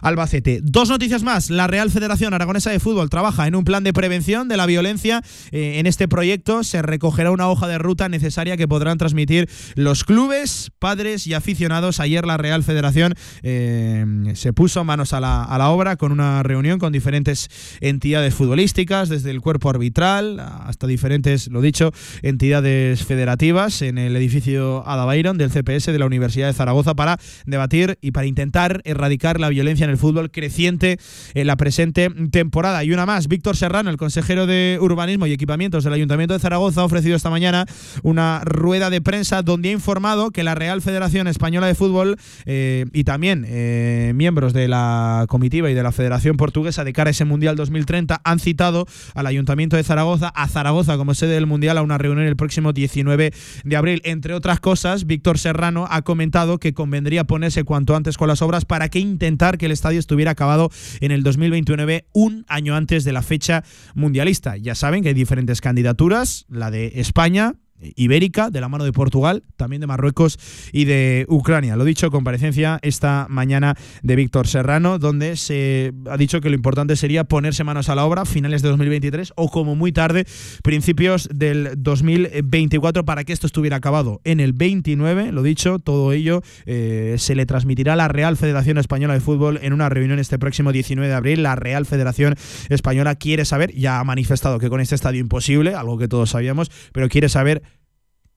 Albacete. 0.01 0.61
Dos 0.62 0.89
noticias 0.89 1.23
más. 1.23 1.51
La 1.51 1.66
Real 1.66 1.90
Federación 1.90 2.32
Aragonesa 2.32 2.70
de 2.70 2.81
Fútbol 2.81 3.11
trabaja 3.11 3.47
en 3.47 3.55
un 3.55 3.65
plan 3.65 3.85
de 3.85 3.93
prevención 3.93 4.48
de 4.48 4.57
la 4.57 4.65
violencia. 4.65 5.23
Eh, 5.52 5.78
en 5.78 5.86
este 5.86 6.09
proyecto 6.09 6.65
se 6.65 6.81
recogerá 6.81 7.31
una 7.31 7.51
hoja 7.51 7.69
de 7.69 7.77
ruta 7.77 8.09
necesaria 8.09 8.57
que 8.57 8.66
podrán 8.66 8.97
transmitir 8.97 9.51
los 9.74 10.05
clubes, 10.05 10.70
padres 10.78 11.27
y 11.27 11.35
aficionados. 11.35 12.01
Ayer 12.01 12.24
la 12.24 12.39
Real 12.39 12.65
Federación 12.65 13.12
eh, 13.43 14.32
se 14.35 14.55
puso 14.55 14.82
manos 14.85 15.12
a 15.12 15.20
la, 15.20 15.44
a 15.44 15.59
la 15.59 15.69
obra 15.69 15.97
con 15.97 16.12
una 16.12 16.43
reunión 16.43 16.78
con 16.78 16.93
diferentes 16.93 17.48
entidades 17.82 18.35
futbolísticas, 18.35 19.11
desde 19.11 19.31
el 19.31 19.43
cuerpo 19.43 19.69
arbitral 19.69 20.40
hasta 20.40 20.86
diferentes, 20.86 21.48
lo 21.48 21.61
dicho, 21.61 21.93
entidades 22.23 23.05
federativas 23.05 23.82
en 23.82 23.98
el 23.98 24.16
edificio 24.16 24.82
Ada 24.86 25.05
Byron 25.05 25.36
del 25.36 25.51
CPS 25.51 25.93
de 25.93 25.98
la 25.98 26.07
Universidad 26.07 26.47
de 26.47 26.55
Zaragoza 26.55 26.94
para 26.94 27.19
debatir 27.44 27.98
y 28.01 28.12
para 28.12 28.27
intentar 28.27 28.69
erradicar 28.84 29.40
la 29.40 29.48
violencia 29.48 29.84
en 29.84 29.90
el 29.90 29.98
fútbol 29.98 30.30
creciente 30.30 30.98
en 31.34 31.47
la 31.47 31.56
presente 31.56 32.10
temporada. 32.30 32.84
Y 32.84 32.92
una 32.92 33.06
más, 33.06 33.28
Víctor 33.28 33.56
Serrano, 33.56 33.90
el 33.90 33.97
consejero 33.97 34.47
de 34.47 34.78
Urbanismo 34.80 35.26
y 35.26 35.32
Equipamientos 35.32 35.84
del 35.84 35.92
Ayuntamiento 35.92 36.34
de 36.34 36.40
Zaragoza, 36.40 36.80
ha 36.82 36.84
ofrecido 36.84 37.16
esta 37.16 37.30
mañana 37.30 37.66
una 38.02 38.42
rueda 38.44 38.90
de 38.90 39.01
prensa 39.01 39.42
donde 39.42 39.70
ha 39.70 39.72
informado 39.72 40.30
que 40.30 40.42
la 40.42 40.55
Real 40.55 40.82
Federación 40.82 41.26
Española 41.26 41.66
de 41.66 41.74
Fútbol 41.74 42.16
eh, 42.47 42.86
y 42.92 43.05
también 43.05 43.44
eh, 43.48 44.12
miembros 44.14 44.52
de 44.52 44.68
la 44.68 45.26
comitiva 45.28 45.70
y 45.70 45.74
de 45.74 45.82
la 45.82 45.92
Federación 45.92 46.36
Portuguesa 46.36 46.84
de 46.84 46.92
cara 46.92 47.09
a 47.09 47.12
ese 47.12 47.24
Mundial 47.24 47.56
2030 47.56 48.20
han 48.24 48.38
citado 48.38 48.86
al 49.14 49.26
Ayuntamiento 49.26 49.76
de 49.76 49.82
Zaragoza, 49.82 50.28
a 50.28 50.48
Zaragoza 50.48 50.97
como 50.97 51.14
sede 51.14 51.34
del 51.34 51.47
Mundial, 51.47 51.78
a 51.78 51.82
una 51.82 51.98
reunión 51.98 52.26
el 52.26 52.36
próximo 52.36 52.72
19 52.72 53.32
de 53.64 53.76
abril. 53.76 54.01
Entre 54.05 54.34
otras 54.34 54.60
cosas, 54.60 55.06
Víctor 55.06 55.38
Serrano 55.38 55.86
ha 55.90 56.02
comentado 56.02 56.59
que 56.59 56.74
convendría 56.74 57.24
ponerse 57.24 57.64
cuanto 57.64 57.97
antes 57.97 58.16
con 58.16 58.28
las 58.28 58.42
obras 58.42 58.49
para 58.66 58.89
que 58.89 58.98
intentar 58.98 59.59
que 59.59 59.66
el 59.66 59.72
estadio 59.72 59.98
estuviera 59.98 60.32
acabado 60.32 60.70
en 61.01 61.12
el 61.12 61.22
2029, 61.22 62.06
un 62.12 62.44
año 62.48 62.74
antes 62.74 63.05
de 63.05 63.12
la 63.12 63.22
fecha 63.22 63.64
mundialista. 63.94 64.56
Ya 64.56 64.74
saben 64.74 65.02
que 65.02 65.09
hay 65.10 65.14
diferentes 65.14 65.60
candidaturas, 65.60 66.47
la 66.48 66.70
de 66.70 66.93
España, 66.97 67.55
ibérica, 67.97 68.51
de 68.51 68.61
la 68.61 68.69
mano 68.69 68.85
de 68.85 68.93
Portugal, 68.93 69.43
también 69.57 69.81
de 69.81 69.86
Marruecos 69.86 70.39
y 70.73 70.85
de 70.85 71.27
Ucrania. 71.28 71.77
Lo 71.77 71.85
dicho, 71.85 72.11
comparecencia 72.11 72.78
esta 72.82 73.27
mañana 73.28 73.77
de 74.02 74.16
Víctor 74.16 74.47
Serrano, 74.47 74.98
donde 74.98 75.36
se 75.36 75.93
ha 76.11 76.16
dicho 76.16 76.40
que 76.40 76.48
lo 76.48 76.55
importante 76.55 76.97
sería 76.97 77.24
ponerse 77.24 77.65
manos 77.65 77.89
a 77.89 77.94
la 77.94 78.05
obra 78.05 78.24
finales 78.24 78.62
de 78.62 78.69
2023 78.69 79.32
o 79.36 79.51
como 79.51 79.74
muy 79.74 79.93
tarde, 79.93 80.27
principios 80.62 81.28
del 81.32 81.70
2024 81.77 83.05
para 83.05 83.24
que 83.24 83.32
esto 83.32 83.47
estuviera 83.47 83.77
acabado 83.77 84.20
en 84.24 84.40
el 84.40 84.52
29. 84.52 85.32
Lo 85.32 85.43
dicho, 85.43 85.78
todo 85.78 86.12
ello 86.12 86.43
eh, 86.66 87.16
se 87.19 87.35
le 87.35 87.47
transmitirá 87.47 87.94
a 87.94 87.97
la 87.97 88.09
Real 88.09 88.36
Federación 88.36 88.78
Española 88.78 89.15
de 89.15 89.20
Fútbol 89.20 89.59
en 89.62 89.73
una 89.73 89.89
reunión 89.89 90.19
este 90.19 90.39
próximo 90.39 90.73
19 90.73 91.09
de 91.09 91.15
abril. 91.15 91.43
La 91.43 91.57
Real 91.57 91.86
Federación 91.86 92.36
Española 92.69 93.15
quiere 93.15 93.44
saber, 93.44 93.74
ya 93.74 94.01
ha 94.01 94.05
manifestado 94.05 94.59
que 94.59 94.69
con 94.69 94.81
este 94.81 94.94
estadio 94.94 95.20
imposible, 95.20 95.74
algo 95.74 95.98
que 95.98 96.09
todos 96.09 96.31
sabíamos, 96.31 96.70
pero 96.93 97.09
quiere 97.09 97.28
saber 97.28 97.62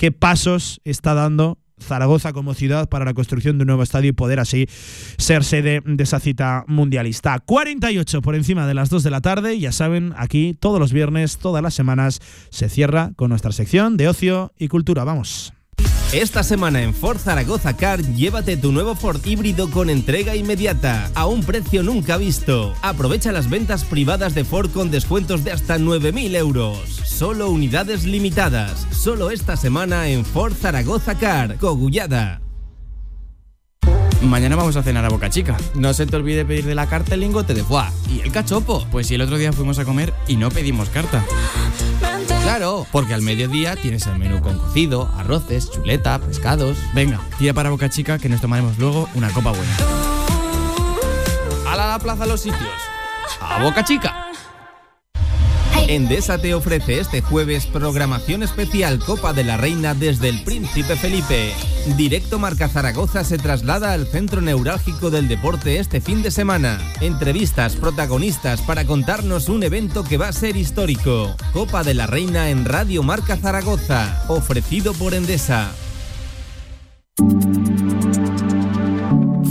qué 0.03 0.11
pasos 0.11 0.81
está 0.83 1.13
dando 1.13 1.57
Zaragoza 1.79 2.33
como 2.33 2.53
ciudad 2.53 2.89
para 2.89 3.05
la 3.05 3.13
construcción 3.13 3.57
de 3.57 3.61
un 3.61 3.67
nuevo 3.67 3.83
estadio 3.83 4.09
y 4.09 4.11
poder 4.11 4.41
así 4.41 4.67
ser 5.17 5.45
sede 5.45 5.79
de 5.85 6.03
esa 6.03 6.19
cita 6.19 6.65
mundialista. 6.67 7.39
48 7.39 8.21
por 8.21 8.35
encima 8.35 8.67
de 8.67 8.73
las 8.73 8.89
2 8.89 9.01
de 9.01 9.09
la 9.09 9.21
tarde, 9.21 9.57
ya 9.57 9.71
saben, 9.71 10.13
aquí 10.17 10.57
todos 10.59 10.77
los 10.77 10.91
viernes, 10.91 11.37
todas 11.37 11.63
las 11.63 11.73
semanas, 11.73 12.19
se 12.49 12.67
cierra 12.67 13.13
con 13.15 13.29
nuestra 13.29 13.53
sección 13.53 13.95
de 13.95 14.09
ocio 14.09 14.51
y 14.59 14.67
cultura. 14.67 15.05
Vamos. 15.05 15.53
Esta 16.13 16.43
semana 16.43 16.83
en 16.83 16.93
Ford 16.93 17.17
Zaragoza 17.17 17.75
Car, 17.75 18.03
llévate 18.03 18.55
tu 18.55 18.71
nuevo 18.71 18.93
Ford 18.93 19.19
híbrido 19.25 19.71
con 19.71 19.89
entrega 19.89 20.35
inmediata, 20.35 21.09
a 21.15 21.25
un 21.25 21.41
precio 21.43 21.81
nunca 21.81 22.17
visto. 22.17 22.75
Aprovecha 22.83 23.31
las 23.31 23.49
ventas 23.49 23.83
privadas 23.83 24.35
de 24.35 24.45
Ford 24.45 24.69
con 24.69 24.91
descuentos 24.91 25.43
de 25.43 25.51
hasta 25.51 25.79
9.000 25.79 26.35
euros. 26.35 26.77
Solo 27.03 27.49
unidades 27.49 28.03
limitadas. 28.03 28.87
Solo 28.91 29.31
esta 29.31 29.57
semana 29.57 30.07
en 30.07 30.23
Ford 30.23 30.53
Zaragoza 30.53 31.17
Car, 31.17 31.57
Cogullada. 31.57 32.41
Mañana 34.21 34.55
vamos 34.55 34.75
a 34.75 34.83
cenar 34.83 35.05
a 35.05 35.09
Boca 35.09 35.31
Chica. 35.31 35.57
No 35.73 35.95
se 35.95 36.05
te 36.05 36.15
olvide 36.15 36.45
pedir 36.45 36.65
de 36.65 36.75
la 36.75 36.87
carta 36.87 37.15
el 37.15 37.21
lingote 37.21 37.55
de 37.55 37.63
foie 37.63 37.85
y 38.07 38.19
el 38.19 38.31
cachopo. 38.31 38.85
Pues 38.91 39.07
si 39.07 39.15
el 39.15 39.21
otro 39.21 39.39
día 39.39 39.51
fuimos 39.51 39.79
a 39.79 39.85
comer 39.85 40.13
y 40.27 40.35
no 40.35 40.51
pedimos 40.51 40.89
carta. 40.89 41.25
Claro, 42.27 42.85
porque 42.91 43.13
al 43.13 43.21
mediodía 43.21 43.75
tienes 43.75 44.05
el 44.07 44.17
menú 44.17 44.41
con 44.41 44.57
cocido, 44.57 45.09
arroces, 45.17 45.71
chuleta, 45.71 46.19
pescados. 46.19 46.77
Venga, 46.93 47.19
tira 47.37 47.53
para 47.53 47.69
Boca 47.69 47.89
Chica 47.89 48.19
que 48.19 48.29
nos 48.29 48.41
tomaremos 48.41 48.77
luego 48.77 49.09
una 49.15 49.29
copa 49.31 49.51
buena. 49.51 49.77
¡A 51.67 51.75
la 51.75 51.99
plaza 51.99 52.25
los 52.25 52.41
sitios! 52.41 52.69
¡A 53.39 53.63
Boca 53.63 53.83
Chica! 53.83 54.22
Endesa 55.87 56.37
te 56.37 56.53
ofrece 56.55 56.99
este 56.99 57.21
jueves 57.21 57.65
programación 57.65 58.41
especial 58.41 58.99
Copa 58.99 59.33
de 59.33 59.43
la 59.43 59.57
Reina 59.57 59.93
desde 59.93 60.29
el 60.29 60.41
Príncipe 60.43 60.95
Felipe. 60.95 61.53
Directo 61.97 62.39
Marca 62.39 62.69
Zaragoza 62.69 63.23
se 63.23 63.37
traslada 63.37 63.91
al 63.91 64.07
centro 64.07 64.41
neurálgico 64.41 65.11
del 65.11 65.27
deporte 65.27 65.79
este 65.79 65.99
fin 65.99 66.23
de 66.23 66.31
semana. 66.31 66.79
Entrevistas, 67.01 67.75
protagonistas 67.75 68.61
para 68.61 68.85
contarnos 68.85 69.49
un 69.49 69.63
evento 69.63 70.03
que 70.03 70.17
va 70.17 70.29
a 70.29 70.33
ser 70.33 70.55
histórico. 70.55 71.35
Copa 71.51 71.83
de 71.83 71.93
la 71.93 72.07
Reina 72.07 72.49
en 72.49 72.65
Radio 72.65 73.03
Marca 73.03 73.35
Zaragoza, 73.35 74.23
ofrecido 74.29 74.93
por 74.93 75.13
Endesa. 75.13 75.71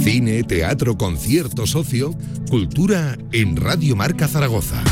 Cine, 0.02 0.42
teatro, 0.42 0.96
concierto, 0.96 1.66
socio, 1.66 2.14
cultura 2.50 3.16
en 3.30 3.56
Radio 3.56 3.94
Marca 3.94 4.26
Zaragoza. 4.26 4.82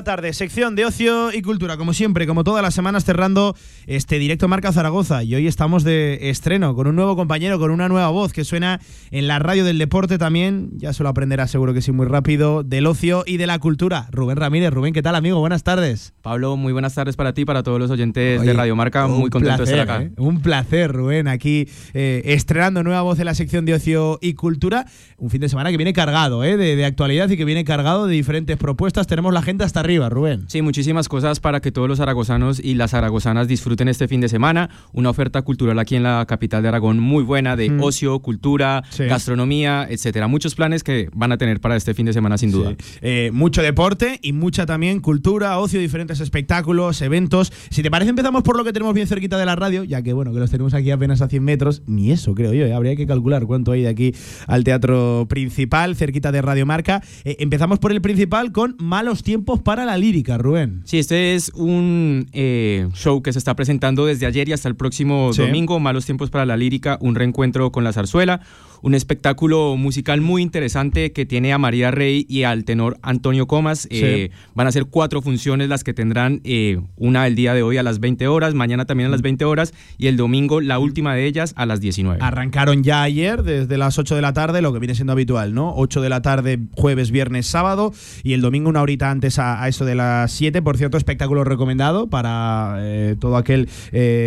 La 0.00 0.04
tarde, 0.04 0.32
sección 0.32 0.76
de 0.76 0.86
ocio 0.86 1.30
y 1.30 1.42
cultura, 1.42 1.76
como 1.76 1.92
siempre, 1.92 2.26
como 2.26 2.42
todas 2.42 2.62
las 2.62 2.72
semanas 2.72 3.04
cerrando 3.04 3.54
este 3.86 4.18
directo 4.18 4.48
Marca 4.48 4.72
Zaragoza. 4.72 5.22
Y 5.24 5.34
hoy 5.34 5.46
estamos 5.46 5.84
de 5.84 6.30
estreno 6.30 6.74
con 6.74 6.86
un 6.86 6.96
nuevo 6.96 7.16
compañero, 7.16 7.58
con 7.58 7.70
una 7.70 7.86
nueva 7.86 8.08
voz 8.08 8.32
que 8.32 8.44
suena 8.44 8.80
en 9.10 9.28
la 9.28 9.38
radio 9.40 9.62
del 9.62 9.76
deporte 9.76 10.16
también. 10.16 10.70
Ya 10.78 10.94
se 10.94 11.02
lo 11.02 11.10
aprenderá 11.10 11.46
seguro 11.48 11.74
que 11.74 11.82
sí 11.82 11.92
muy 11.92 12.06
rápido, 12.06 12.62
del 12.62 12.86
ocio 12.86 13.24
y 13.26 13.36
de 13.36 13.46
la 13.46 13.58
cultura. 13.58 14.08
Rubén 14.10 14.38
Ramírez. 14.38 14.70
Rubén, 14.70 14.94
¿qué 14.94 15.02
tal, 15.02 15.16
amigo? 15.16 15.38
Buenas 15.38 15.64
tardes. 15.64 16.14
Pablo, 16.22 16.56
muy 16.56 16.72
buenas 16.72 16.94
tardes 16.94 17.16
para 17.16 17.34
ti 17.34 17.42
y 17.42 17.44
para 17.44 17.62
todos 17.62 17.78
los 17.78 17.90
oyentes 17.90 18.40
de 18.40 18.52
Radio 18.54 18.74
Marca. 18.76 19.06
Muy 19.06 19.28
contento 19.28 19.58
placer, 19.58 19.76
de 19.76 19.82
estar 19.82 19.96
acá. 19.96 20.04
¿eh? 20.06 20.12
Un 20.16 20.40
placer, 20.40 20.92
Rubén, 20.92 21.28
aquí 21.28 21.68
eh, 21.92 22.22
estrenando 22.24 22.82
nueva 22.82 23.02
voz 23.02 23.18
en 23.18 23.26
la 23.26 23.34
sección 23.34 23.66
de 23.66 23.74
ocio 23.74 24.18
y 24.22 24.32
cultura. 24.32 24.86
Un 25.18 25.28
fin 25.28 25.42
de 25.42 25.50
semana 25.50 25.70
que 25.70 25.76
viene 25.76 25.92
cargado 25.92 26.42
¿eh? 26.42 26.56
de, 26.56 26.74
de 26.74 26.86
actualidad 26.86 27.28
y 27.28 27.36
que 27.36 27.44
viene 27.44 27.64
cargado 27.64 28.06
de 28.06 28.14
diferentes 28.14 28.56
propuestas. 28.56 29.06
Tenemos 29.06 29.34
la 29.34 29.42
gente 29.42 29.62
hasta 29.62 29.80
arriba, 29.80 29.89
Rubén. 29.98 30.44
Sí, 30.48 30.62
muchísimas 30.62 31.08
cosas 31.08 31.40
para 31.40 31.60
que 31.60 31.72
todos 31.72 31.88
los 31.88 31.98
zaragozanos 31.98 32.60
y 32.62 32.74
las 32.74 32.92
zaragozanas 32.92 33.48
disfruten 33.48 33.88
este 33.88 34.08
fin 34.08 34.20
de 34.20 34.28
semana. 34.28 34.70
Una 34.92 35.10
oferta 35.10 35.42
cultural 35.42 35.78
aquí 35.78 35.96
en 35.96 36.02
la 36.04 36.24
capital 36.26 36.62
de 36.62 36.68
Aragón 36.68 37.00
muy 37.00 37.22
buena 37.24 37.56
de 37.56 37.70
Mm. 37.70 37.82
ocio, 37.82 38.18
cultura, 38.20 38.82
Sí. 38.90 39.04
gastronomía, 39.04 39.86
etcétera. 39.90 40.26
Muchos 40.28 40.54
planes 40.54 40.82
que 40.84 41.08
van 41.14 41.32
a 41.32 41.38
tener 41.38 41.60
para 41.60 41.76
este 41.76 41.94
fin 41.94 42.06
de 42.06 42.12
semana 42.12 42.38
sin 42.38 42.50
duda. 42.50 42.74
Eh, 43.02 43.30
mucho 43.32 43.62
deporte 43.62 44.18
y 44.22 44.32
mucha 44.32 44.66
también 44.66 45.00
cultura, 45.00 45.58
ocio, 45.58 45.80
diferentes 45.80 46.20
espectáculos, 46.20 47.02
eventos. 47.02 47.52
Si 47.70 47.82
te 47.82 47.90
parece, 47.90 48.10
empezamos 48.10 48.42
por 48.42 48.56
lo 48.56 48.64
que 48.64 48.72
tenemos 48.72 48.94
bien 48.94 49.06
cerquita 49.06 49.38
de 49.38 49.46
la 49.46 49.56
radio, 49.56 49.84
ya 49.84 50.02
que 50.02 50.12
bueno, 50.12 50.32
que 50.32 50.38
los 50.38 50.50
tenemos 50.50 50.74
aquí 50.74 50.90
apenas 50.90 51.20
a 51.22 51.28
100 51.28 51.42
metros. 51.44 51.82
Ni 51.86 52.10
eso, 52.12 52.34
creo 52.34 52.52
yo. 52.52 52.64
¿eh? 52.66 52.72
Habría 52.72 52.96
que 52.96 53.06
calcular 53.06 53.46
cuánto 53.46 53.72
hay 53.72 53.82
de 53.82 53.88
aquí 53.88 54.14
al 54.46 54.64
teatro 54.64 55.26
principal, 55.28 55.96
cerquita 55.96 56.32
de 56.32 56.42
Radio 56.42 56.66
Marca. 56.66 57.02
Eh, 57.24 57.36
empezamos 57.40 57.78
por 57.78 57.92
el 57.92 58.00
principal 58.00 58.52
con 58.52 58.76
Malos 58.78 59.22
Tiempos 59.22 59.60
para 59.60 59.79
la 59.86 59.96
Lírica, 59.98 60.38
Rubén. 60.38 60.82
Sí, 60.84 60.98
este 60.98 61.34
es 61.34 61.50
un 61.54 62.26
eh, 62.32 62.88
show 62.94 63.22
que 63.22 63.32
se 63.32 63.38
está 63.38 63.54
presentando 63.56 64.06
desde 64.06 64.26
ayer 64.26 64.48
y 64.48 64.52
hasta 64.52 64.68
el 64.68 64.76
próximo 64.76 65.32
Sí. 65.32 65.42
domingo, 65.42 65.78
Malos 65.80 66.06
Tiempos 66.06 66.30
para 66.30 66.46
la 66.46 66.56
Lírica, 66.56 66.98
un 67.00 67.14
reencuentro 67.14 67.70
con 67.72 67.84
la 67.84 67.92
zarzuela, 67.92 68.40
un 68.82 68.94
espectáculo 68.94 69.76
musical 69.76 70.20
muy 70.20 70.42
interesante 70.42 71.12
que 71.12 71.26
tiene 71.26 71.52
a 71.52 71.58
María 71.58 71.90
Rey 71.90 72.26
y 72.28 72.44
al 72.44 72.64
tenor 72.64 72.98
Antonio 73.02 73.46
Comas. 73.46 73.86
Eh, 73.90 74.30
van 74.54 74.66
a 74.66 74.72
ser 74.72 74.86
cuatro 74.86 75.22
funciones 75.22 75.68
las 75.68 75.84
que 75.84 75.94
tendrán, 75.94 76.40
eh, 76.44 76.80
una 76.96 77.26
el 77.26 77.34
día 77.34 77.54
de 77.54 77.62
hoy 77.62 77.76
a 77.76 77.82
las 77.82 78.00
20 78.00 78.28
horas, 78.28 78.54
mañana 78.54 78.86
también 78.86 79.08
a 79.08 79.10
las 79.10 79.22
20 79.22 79.44
horas 79.44 79.74
y 79.98 80.06
el 80.06 80.16
domingo 80.16 80.60
la 80.60 80.78
última 80.78 81.14
de 81.14 81.26
ellas 81.26 81.52
a 81.56 81.66
las 81.66 81.80
19. 81.80 82.18
Arrancaron 82.22 82.82
ya 82.82 83.02
ayer 83.02 83.42
desde 83.42 83.76
las 83.78 83.98
8 83.98 84.16
de 84.16 84.22
la 84.22 84.32
tarde, 84.32 84.62
lo 84.62 84.72
que 84.72 84.78
viene 84.78 84.94
siendo 84.94 85.12
habitual, 85.12 85.54
¿no? 85.54 85.74
8 85.76 86.00
de 86.00 86.08
la 86.08 86.22
tarde, 86.22 86.58
jueves, 86.72 87.10
viernes, 87.10 87.46
sábado 87.46 87.92
y 88.22 88.32
el 88.32 88.40
domingo 88.40 88.68
una 88.70 88.82
horita 88.82 89.10
antes 89.10 89.38
a, 89.38 89.62
a 89.62 89.68
eso 89.68 89.84
de 89.84 89.94
las 89.94 90.32
7. 90.32 90.62
Por 90.62 90.76
cierto, 90.76 90.96
espectáculo 90.96 91.44
recomendado 91.44 92.08
para 92.08 92.76
eh, 92.80 93.16
todo 93.18 93.36
aquel 93.36 93.68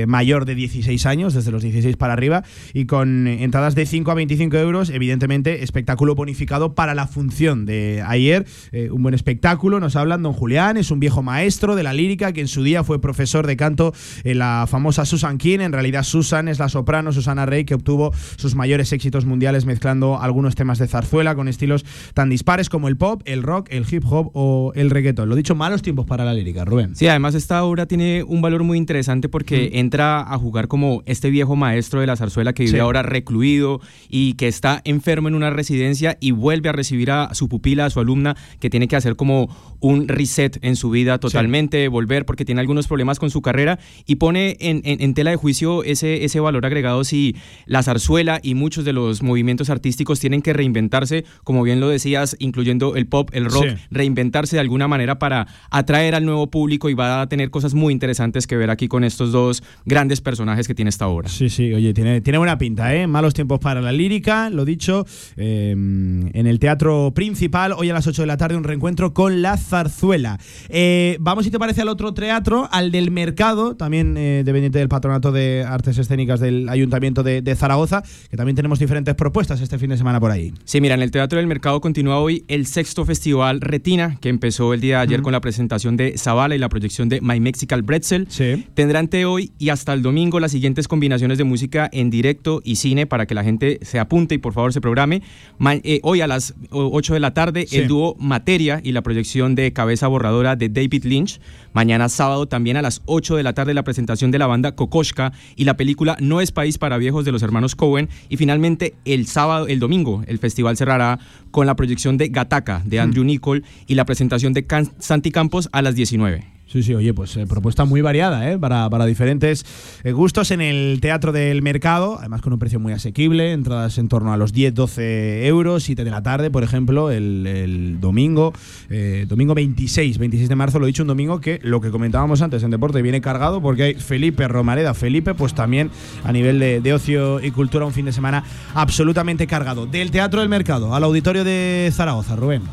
mayor 0.08 0.46
de 0.46 0.56
16 0.56 1.06
años, 1.06 1.34
desde 1.34 1.52
los 1.52 1.64
16 1.64 1.98
para 1.98 2.14
arriba, 2.14 2.44
y 2.74 2.86
con 2.86 3.28
entradas 3.28 3.76
de 3.76 3.86
5 3.86 4.12
a 4.12 4.14
25 4.14 4.43
euros, 4.52 4.90
evidentemente 4.90 5.64
espectáculo 5.64 6.15
bonificado 6.15 6.74
para 6.76 6.94
la 6.95 7.07
función 7.07 7.65
de 7.65 8.03
ayer. 8.06 8.45
Eh, 8.72 8.90
un 8.91 9.02
buen 9.03 9.15
espectáculo, 9.15 9.80
nos 9.80 9.95
hablan 9.95 10.24
don 10.24 10.34
Julián, 10.34 10.78
es 10.78 10.91
un 10.91 10.99
viejo 10.99 11.22
maestro 11.24 11.76
de 11.76 11.84
la 11.84 11.94
lírica 11.94 12.34
que 12.34 12.41
en 12.41 12.48
su 12.48 12.64
día 12.64 12.84
fue 12.84 12.99
profesor 12.99 13.48
de 13.48 13.56
canto 13.56 13.94
en 14.24 14.40
la 14.40 14.65
famosa 14.68 15.06
Susan 15.06 15.38
King. 15.38 15.60
En 15.60 15.72
realidad 15.72 16.03
Susan 16.03 16.48
es 16.48 16.60
la 16.60 16.70
soprano 16.70 17.11
Susana 17.14 17.45
Rey 17.45 17.64
que 17.65 17.76
obtuvo 17.76 18.11
sus 18.36 18.56
mayores 18.56 18.91
éxitos 18.91 19.26
mundiales 19.26 19.65
mezclando 19.65 20.20
algunos 20.22 20.56
temas 20.56 20.80
de 20.80 20.88
zarzuela 20.88 21.36
con 21.36 21.48
estilos 21.48 21.86
tan 22.14 22.30
dispares 22.30 22.70
como 22.70 22.88
el 22.88 22.98
pop, 22.98 23.22
el 23.26 23.44
rock, 23.44 23.68
el 23.72 23.86
hip 23.90 24.03
hop 24.06 24.32
o 24.34 24.72
el 24.76 24.90
reggaeton. 24.90 25.30
Lo 25.30 25.36
dicho, 25.36 25.56
malos 25.56 25.82
tiempos 25.82 26.06
para 26.06 26.26
la 26.26 26.34
lírica, 26.34 26.65
Rubén. 26.65 26.95
Sí, 26.95 27.07
además 27.07 27.36
esta 27.36 27.64
obra 27.64 27.86
tiene 27.86 28.24
un 28.24 28.41
valor 28.41 28.64
muy 28.64 28.78
interesante 28.78 29.30
porque 29.30 29.72
entra 29.74 30.22
a 30.22 30.38
jugar 30.38 30.68
como 30.68 31.03
este 31.06 31.30
viejo 31.30 31.56
maestro 31.56 31.99
de 32.02 32.07
la 32.07 32.15
zarzuela 32.15 32.53
que 32.53 32.64
vive 32.64 32.78
Sí. 32.78 32.80
ahora 32.80 33.03
recluido 33.03 33.80
y 34.10 34.33
que 34.38 34.48
está 34.48 34.82
enfermo 34.86 35.28
en 35.28 35.36
una 35.36 35.50
residencia 35.50 36.18
y 36.20 36.32
vuelve 36.32 36.70
a 36.70 36.72
recibir 36.72 37.12
a 37.12 37.34
su 37.34 37.48
pupila, 37.50 37.86
a 37.86 37.90
su 37.90 38.00
alumna, 38.00 38.36
que 38.60 38.70
tiene 38.70 38.88
que 38.88 38.96
hacer 38.96 39.16
como 39.16 39.48
un 39.80 40.08
reset 40.08 40.58
en 40.62 40.76
su 40.76 40.90
vida 40.90 41.18
totalmente, 41.20 41.88
volver 41.88 42.26
porque 42.26 42.46
tiene 42.46 42.62
algunos 42.62 42.88
problemas 42.88 43.20
con 43.20 43.30
su 43.30 43.42
carrera 43.42 43.80
y 44.06 44.16
pone 44.16 44.56
en, 44.60 44.82
en- 44.86 45.02
en 45.02 45.14
tela 45.14 45.32
de 45.32 45.36
juicio 45.38 45.84
ese, 45.84 46.24
ese 46.24 46.40
valor 46.40 46.66
agregado 46.66 47.04
si 47.04 47.36
la 47.66 47.84
zarzuela 47.84 48.40
y 48.42 48.56
muchos 48.56 48.86
de 48.86 48.94
los 48.94 49.22
movimientos 49.24 49.70
artísticos 49.70 50.20
tienen 50.20 50.42
que 50.42 50.54
reinventarse, 50.54 51.26
como 51.44 51.64
bien 51.64 51.80
lo 51.80 51.90
decías, 51.90 52.36
incluyendo 52.40 52.96
el 52.96 53.08
pop, 53.08 53.30
el 53.34 53.46
rock, 53.46 53.64
Sí. 53.64 53.76
reinventarse 53.92 54.56
de 54.56 54.60
alguna 54.62 54.88
manera 54.88 55.20
para 55.20 55.48
atraer 55.70 56.16
al 56.16 56.26
nuevo 56.26 56.48
público 56.50 56.90
y 56.90 56.94
va 56.94 57.22
a 57.22 57.28
tener 57.28 57.50
cosas 57.50 57.74
muy 57.74 57.94
interesantes 57.94 58.48
que 58.48 58.56
ver 58.58 58.70
aquí 58.70 58.88
con 58.88 59.04
estos 59.04 59.32
dos 59.32 59.64
grandes 59.86 60.22
personajes 60.22 60.68
que 60.68 60.76
tiene 60.76 60.90
esta 60.90 61.08
obra. 61.08 61.30
Sí, 61.30 61.50
sí, 61.50 61.74
oye, 61.74 61.94
tiene, 61.94 62.22
tiene 62.22 62.38
buena 62.38 62.58
pinta, 62.58 62.94
¿eh? 62.96 63.06
Malos 63.08 63.34
tiempos 63.34 63.60
para 63.60 63.82
la 63.82 63.92
lírica, 63.92 64.23
lo 64.24 64.66
dicho, 64.66 65.06
eh, 65.36 65.72
en 65.72 66.48
el 66.48 66.60
teatro 66.60 67.12
principal, 67.14 67.74
hoy 67.74 67.90
a 67.90 67.94
las 67.94 68.08
8 68.08 68.22
de 68.22 68.26
la 68.26 68.38
tarde, 68.38 68.56
un 68.56 68.64
reencuentro 68.64 69.14
con 69.14 69.41
la 69.41 69.58
zarzuela. 69.58 70.40
Eh, 70.70 71.18
vamos, 71.20 71.44
si 71.44 71.52
te 71.52 71.60
parece, 71.60 71.82
al 71.82 71.90
otro 71.90 72.14
teatro, 72.14 72.70
al 72.72 72.91
del 72.91 73.12
mercado, 73.12 73.76
también 73.76 74.16
eh, 74.18 74.44
dependiente 74.45 74.80
del 74.80 74.88
Patronato 74.88 75.32
de 75.32 75.66
Artes 75.68 75.98
Escénicas 75.98 76.40
del 76.40 76.70
Ayuntamiento 76.70 77.22
de, 77.22 77.41
de 77.41 77.56
Zaragoza, 77.56 78.02
que 78.30 78.38
también 78.38 78.56
tenemos 78.56 78.80
diferentes 78.80 79.14
propuestas 79.16 79.60
este 79.60 79.78
fin 79.78 79.90
de 79.90 79.98
semana 79.98 80.20
por 80.20 80.32
ahí. 80.32 80.54
Sí, 80.64 80.80
mira, 80.80 80.95
en 80.95 81.02
el 81.02 81.12
Teatro 81.12 81.38
del 81.38 81.48
Mercado 81.48 81.82
continúa 81.82 82.20
hoy 82.20 82.45
el 82.48 82.66
sexto 82.66 83.04
festival 83.06 83.60
Retina, 83.60 84.18
que 84.22 84.30
empezó 84.30 84.74
el 84.74 84.80
día 84.80 84.98
de 84.98 85.04
ayer 85.04 85.22
con 85.22 85.34
la 85.34 85.41
presentación 85.41 85.98
de 85.98 86.18
Zavala 86.18 86.56
y 86.56 86.60
la 86.60 86.70
proyección 86.70 87.10
de 87.10 87.20
My 87.20 87.41
Mexican 87.41 87.86
Bretzel. 87.86 88.28
Tendrá 88.74 89.02
entre 89.02 89.26
hoy 89.26 89.52
y 89.60 89.70
hasta 89.70 89.94
el 89.94 90.02
domingo 90.02 90.40
las 90.40 90.52
siguientes 90.52 90.88
combinaciones 90.88 91.38
de 91.38 91.44
música 91.44 91.90
en 91.91 92.10
directo 92.10 92.62
y 92.64 92.78
cine 92.78 93.06
para 93.06 93.26
que 93.26 93.36
la 93.36 93.44
gente 93.44 93.80
se 93.82 94.00
apunte 94.00 94.12
y 94.14 94.38
por 94.38 94.53
favor 94.53 94.72
se 94.73 94.80
programe. 94.81 95.22
Ma- 95.57 95.73
eh, 95.76 95.99
hoy 96.03 96.22
a 96.22 96.27
las 96.27 96.53
o- 96.69 96.90
8 96.94 97.14
de 97.15 97.19
la 97.19 97.34
tarde 97.34 97.65
Sí. 97.68 97.77
el 97.77 97.88
dúo 97.88 98.15
Materia 98.19 98.80
y 98.84 98.91
la 98.91 99.02
proyección 99.02 99.56
de 99.56 99.73
Cabeza 99.73 100.07
Borradora 100.07 100.56
de 100.56 100.69
David 100.69 101.06
Lynch. 101.06 101.40
Mañana 101.73 102.07
sábado 102.10 102.45
también 102.48 102.77
a 102.77 102.84
las 102.84 103.02
8 103.06 103.35
de 103.35 103.41
la 103.44 103.53
tarde 103.53 103.73
la 103.73 103.84
presentación 103.84 104.30
de 104.30 104.38
la 104.38 104.45
banda 104.48 104.73
Kokoshka 104.76 105.34
y 105.56 105.64
la 105.64 105.76
película 105.76 106.15
No 106.19 106.40
es 106.41 106.52
país 106.52 106.77
para 106.77 106.98
viejos 106.98 107.26
de 107.26 107.31
los 107.31 107.41
hermanos 107.41 107.76
Cohen. 107.76 108.10
Y 108.30 108.38
finalmente 108.38 108.94
el 109.06 109.26
sábado, 109.26 109.68
el 109.68 109.80
domingo, 109.80 110.23
el 110.27 110.38
festival 110.38 110.77
cerrará 110.77 111.18
con 111.49 111.65
la 111.65 111.76
proyección 111.76 112.18
de 112.18 112.27
Gataca 112.30 112.84
de 112.85 112.99
Andrew 112.99 113.23
Nicol 113.23 113.64
y 113.88 113.95
la 113.95 114.06
presentación 114.06 114.53
de 114.53 114.65
Can- 114.68 114.91
Santi 114.99 115.31
Campos 115.31 115.69
a 115.72 115.81
las 115.81 115.95
19. 115.95 116.53
Sí, 116.74 116.82
sí, 116.82 116.95
oye, 116.95 117.14
pues 117.14 117.38
eh, 117.38 117.45
propuesta 117.45 117.86
muy 117.86 118.02
variada, 118.02 118.50
¿eh? 118.50 118.58
Para, 118.58 119.06
diferentes 119.06 119.64
eh, 120.04 120.12
gustos 120.12 120.50
en 120.50 120.60
el 120.60 120.98
Teatro 121.02 121.32
del 121.32 121.62
Mercado, 121.62 122.18
además 122.18 122.41
con 122.41 122.52
un 122.52 122.58
precio 122.58 122.80
muy 122.80 122.94
asequible, 122.94 123.52
entradas 123.52 124.00
en 124.00 124.08
torno 124.08 124.34
a 124.34 124.38
los 124.38 124.56
10-12 124.56 125.45
euros, 125.45 125.84
7 125.84 126.04
de 126.04 126.10
la 126.10 126.24
tarde, 126.24 126.50
por 126.50 126.64
ejemplo, 126.64 127.12
el, 127.12 127.45
el 127.45 128.00
domingo, 128.00 128.54
eh, 128.90 129.28
domingo 129.30 129.54
26, 129.54 130.18
26 130.18 130.50
de 130.50 130.56
marzo, 130.56 130.80
lo 130.80 130.86
he 130.86 130.88
dicho, 130.88 131.04
un 131.04 131.10
domingo 131.10 131.40
que 131.40 131.60
lo 131.62 131.80
que 131.80 131.91
comentábamos 131.91 132.41
antes 132.41 132.64
en 132.64 132.72
deporte 132.72 133.04
viene 133.04 133.22
cargado 133.22 133.62
porque 133.62 133.84
hay 133.84 133.94
Felipe 133.94 134.48
Romareda, 134.48 134.95
Felipe, 134.95 135.36
pues 135.36 135.54
también 135.54 135.91
a 136.24 136.32
nivel 136.32 136.58
de, 136.58 136.82
de 136.82 136.91
ocio 136.91 137.40
y 137.40 137.52
cultura, 137.52 137.86
un 137.86 137.94
fin 137.94 138.06
de 138.06 138.14
semana 138.14 138.45
absolutamente 138.74 139.45
cargado. 139.45 139.86
Del 139.86 140.10
Teatro 140.10 140.40
del 140.40 140.50
Mercado 140.50 140.95
al 140.95 141.04
Auditorio 141.04 141.44
de 141.44 141.91
Zaragoza, 141.94 142.36
Rubén. 142.36 142.64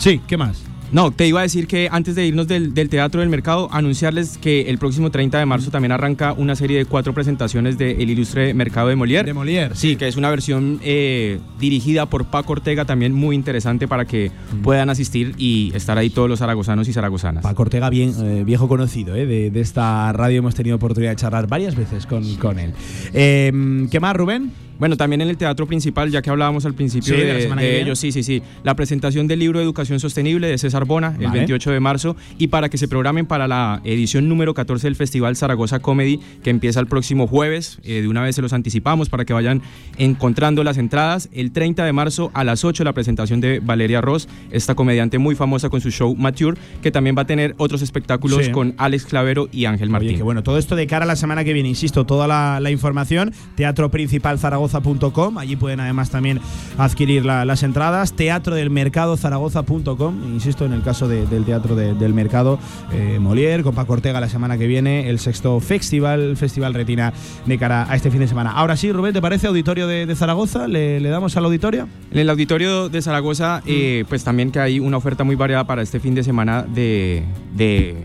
Sí, 0.00 0.20
¿qué 0.26 0.36
más? 0.36 0.66
No, 0.92 1.10
te 1.10 1.26
iba 1.26 1.40
a 1.40 1.42
decir 1.42 1.66
que 1.66 1.88
antes 1.90 2.14
de 2.14 2.26
irnos 2.26 2.46
del, 2.46 2.72
del 2.72 2.88
Teatro 2.88 3.20
del 3.20 3.28
Mercado, 3.28 3.68
anunciarles 3.72 4.38
que 4.38 4.62
el 4.70 4.78
próximo 4.78 5.10
30 5.10 5.38
de 5.38 5.46
marzo 5.46 5.70
también 5.70 5.92
arranca 5.92 6.32
una 6.32 6.54
serie 6.54 6.78
de 6.78 6.84
cuatro 6.84 7.12
presentaciones 7.12 7.76
del 7.76 8.08
ilustre 8.08 8.54
Mercado 8.54 8.88
de 8.88 8.96
Molière. 8.96 9.24
De 9.24 9.34
Molière. 9.34 9.74
Sí, 9.74 9.96
que 9.96 10.06
es 10.06 10.16
una 10.16 10.30
versión 10.30 10.80
eh, 10.82 11.40
dirigida 11.58 12.06
por 12.06 12.26
Paco 12.26 12.52
Ortega, 12.52 12.84
también 12.84 13.12
muy 13.12 13.34
interesante 13.34 13.88
para 13.88 14.04
que 14.04 14.30
puedan 14.62 14.88
asistir 14.88 15.34
y 15.38 15.72
estar 15.74 15.98
ahí 15.98 16.08
todos 16.08 16.28
los 16.28 16.38
zaragozanos 16.38 16.86
y 16.88 16.92
zaragozanas. 16.92 17.42
Paco 17.42 17.62
Ortega, 17.62 17.90
bien, 17.90 18.14
eh, 18.22 18.44
viejo 18.46 18.68
conocido 18.68 19.16
eh, 19.16 19.26
de, 19.26 19.50
de 19.50 19.60
esta 19.60 20.12
radio, 20.12 20.38
hemos 20.38 20.54
tenido 20.54 20.76
oportunidad 20.76 21.10
de 21.10 21.16
charlar 21.16 21.48
varias 21.48 21.74
veces 21.74 22.06
con, 22.06 22.36
con 22.36 22.58
él. 22.58 22.72
Eh, 23.12 23.86
¿Qué 23.90 24.00
más, 24.00 24.14
Rubén? 24.14 24.65
Bueno, 24.78 24.96
también 24.96 25.20
en 25.22 25.28
el 25.28 25.36
teatro 25.36 25.66
principal, 25.66 26.10
ya 26.10 26.22
que 26.22 26.30
hablábamos 26.30 26.66
al 26.66 26.74
principio 26.74 27.14
Sí, 27.14 27.20
de 27.20 27.26
de, 27.48 27.54
de 27.54 27.80
ellos, 27.80 27.98
sí, 27.98 28.12
sí, 28.12 28.22
sí. 28.22 28.42
La 28.64 28.74
presentación 28.76 29.26
del 29.26 29.38
libro 29.38 29.60
Educación 29.60 30.00
Sostenible 30.00 30.48
de 30.48 30.58
César 30.58 30.84
Bona, 30.84 31.14
el 31.18 31.26
Vale. 31.26 31.38
28 31.40 31.70
de 31.72 31.80
marzo, 31.80 32.16
y 32.38 32.48
para 32.48 32.68
que 32.68 32.78
se 32.78 32.88
programen 32.88 33.26
para 33.26 33.48
la 33.48 33.80
edición 33.84 34.28
número 34.28 34.54
14 34.54 34.86
del 34.86 34.96
Festival 34.96 35.36
Zaragoza 35.36 35.78
Comedy, 35.80 36.20
que 36.42 36.50
empieza 36.50 36.80
el 36.80 36.86
próximo 36.86 37.26
jueves. 37.26 37.78
Eh, 37.84 38.02
de 38.02 38.08
una 38.08 38.22
vez 38.22 38.36
se 38.36 38.42
los 38.42 38.52
anticipamos 38.52 39.08
para 39.08 39.24
que 39.24 39.32
vayan 39.32 39.62
encontrando 39.98 40.64
las 40.64 40.78
entradas. 40.78 41.28
El 41.32 41.52
30 41.52 41.84
de 41.84 41.92
marzo 41.92 42.30
a 42.34 42.44
las 42.44 42.64
8 42.64 42.84
la 42.84 42.92
presentación 42.92 43.40
de 43.40 43.60
Valeria 43.60 44.00
Ross, 44.00 44.28
esta 44.50 44.74
comediante 44.74 45.18
muy 45.18 45.34
famosa 45.34 45.68
con 45.68 45.80
su 45.80 45.90
show 45.90 46.14
Mature, 46.16 46.58
que 46.82 46.90
también 46.90 47.16
va 47.16 47.22
a 47.22 47.26
tener 47.26 47.54
otros 47.58 47.82
espectáculos 47.82 48.44
Sí. 48.46 48.50
con 48.52 48.74
Alex 48.76 49.06
Clavero 49.06 49.48
y 49.52 49.64
Ángel 49.64 49.88
Martín. 49.90 50.08
Oye, 50.10 50.16
que 50.18 50.22
bueno, 50.22 50.42
todo 50.42 50.58
esto 50.58 50.76
de 50.76 50.86
cara 50.86 51.04
a 51.04 51.06
la 51.06 51.16
semana 51.16 51.44
que 51.44 51.52
viene, 51.52 51.68
insisto, 51.68 52.04
toda 52.04 52.26
la, 52.28 52.60
la 52.60 52.70
información, 52.70 53.32
teatroprincipalzaragoza.com, 54.68 55.38
allí 55.38 55.56
pueden 55.56 55.80
además 55.80 56.10
también 56.10 56.40
adquirir 56.78 57.24
la- 57.24 57.44
las 57.44 57.62
entradas, 57.62 58.12
teatrodelmercadozaragoza.com, 58.14 60.14
insisto, 60.34 60.64
en 60.64 60.72
el 60.72 60.82
caso 60.82 61.08
de- 61.08 61.26
del 61.26 61.44
Teatro 61.44 61.74
de- 61.76 61.94
del 61.94 62.14
Mercado, 62.14 62.58
eh, 62.92 63.18
Molière, 63.20 63.62
con 63.62 63.74
Paco 63.74 63.94
Ortega 63.94 64.20
la 64.20 64.28
semana 64.28 64.58
que 64.58 64.66
viene, 64.66 65.08
el 65.08 65.18
sexto 65.18 65.60
festival, 65.60 66.36
Festival 66.36 66.74
Retina, 66.74 67.12
de 67.46 67.58
cara 67.58 67.90
a 67.90 67.96
este 67.96 68.10
fin 68.10 68.20
de 68.20 68.28
semana. 68.28 68.52
Ahora 68.52 68.76
sí, 68.76 68.92
Rubén, 68.92 69.12
¿te 69.12 69.20
parece 69.22 69.46
auditorio 69.46 69.86
de, 69.86 70.06
de 70.06 70.14
Zaragoza? 70.16 70.66
¿Le, 70.68 71.00
le 71.00 71.08
damos 71.08 71.36
al 71.36 71.44
auditorio? 71.44 71.88
En 72.10 72.18
el 72.18 72.30
auditorio 72.30 72.88
de 72.88 73.02
Zaragoza, 73.02 73.62
eh, 73.66 74.04
pues 74.08 74.24
también 74.24 74.50
que 74.50 74.60
hay 74.60 74.80
una 74.80 74.96
oferta 74.96 75.24
muy 75.24 75.36
variada 75.36 75.66
para 75.66 75.82
este 75.82 76.00
fin 76.00 76.14
de 76.14 76.24
semana 76.24 76.62
de, 76.62 77.22
de- 77.54 77.96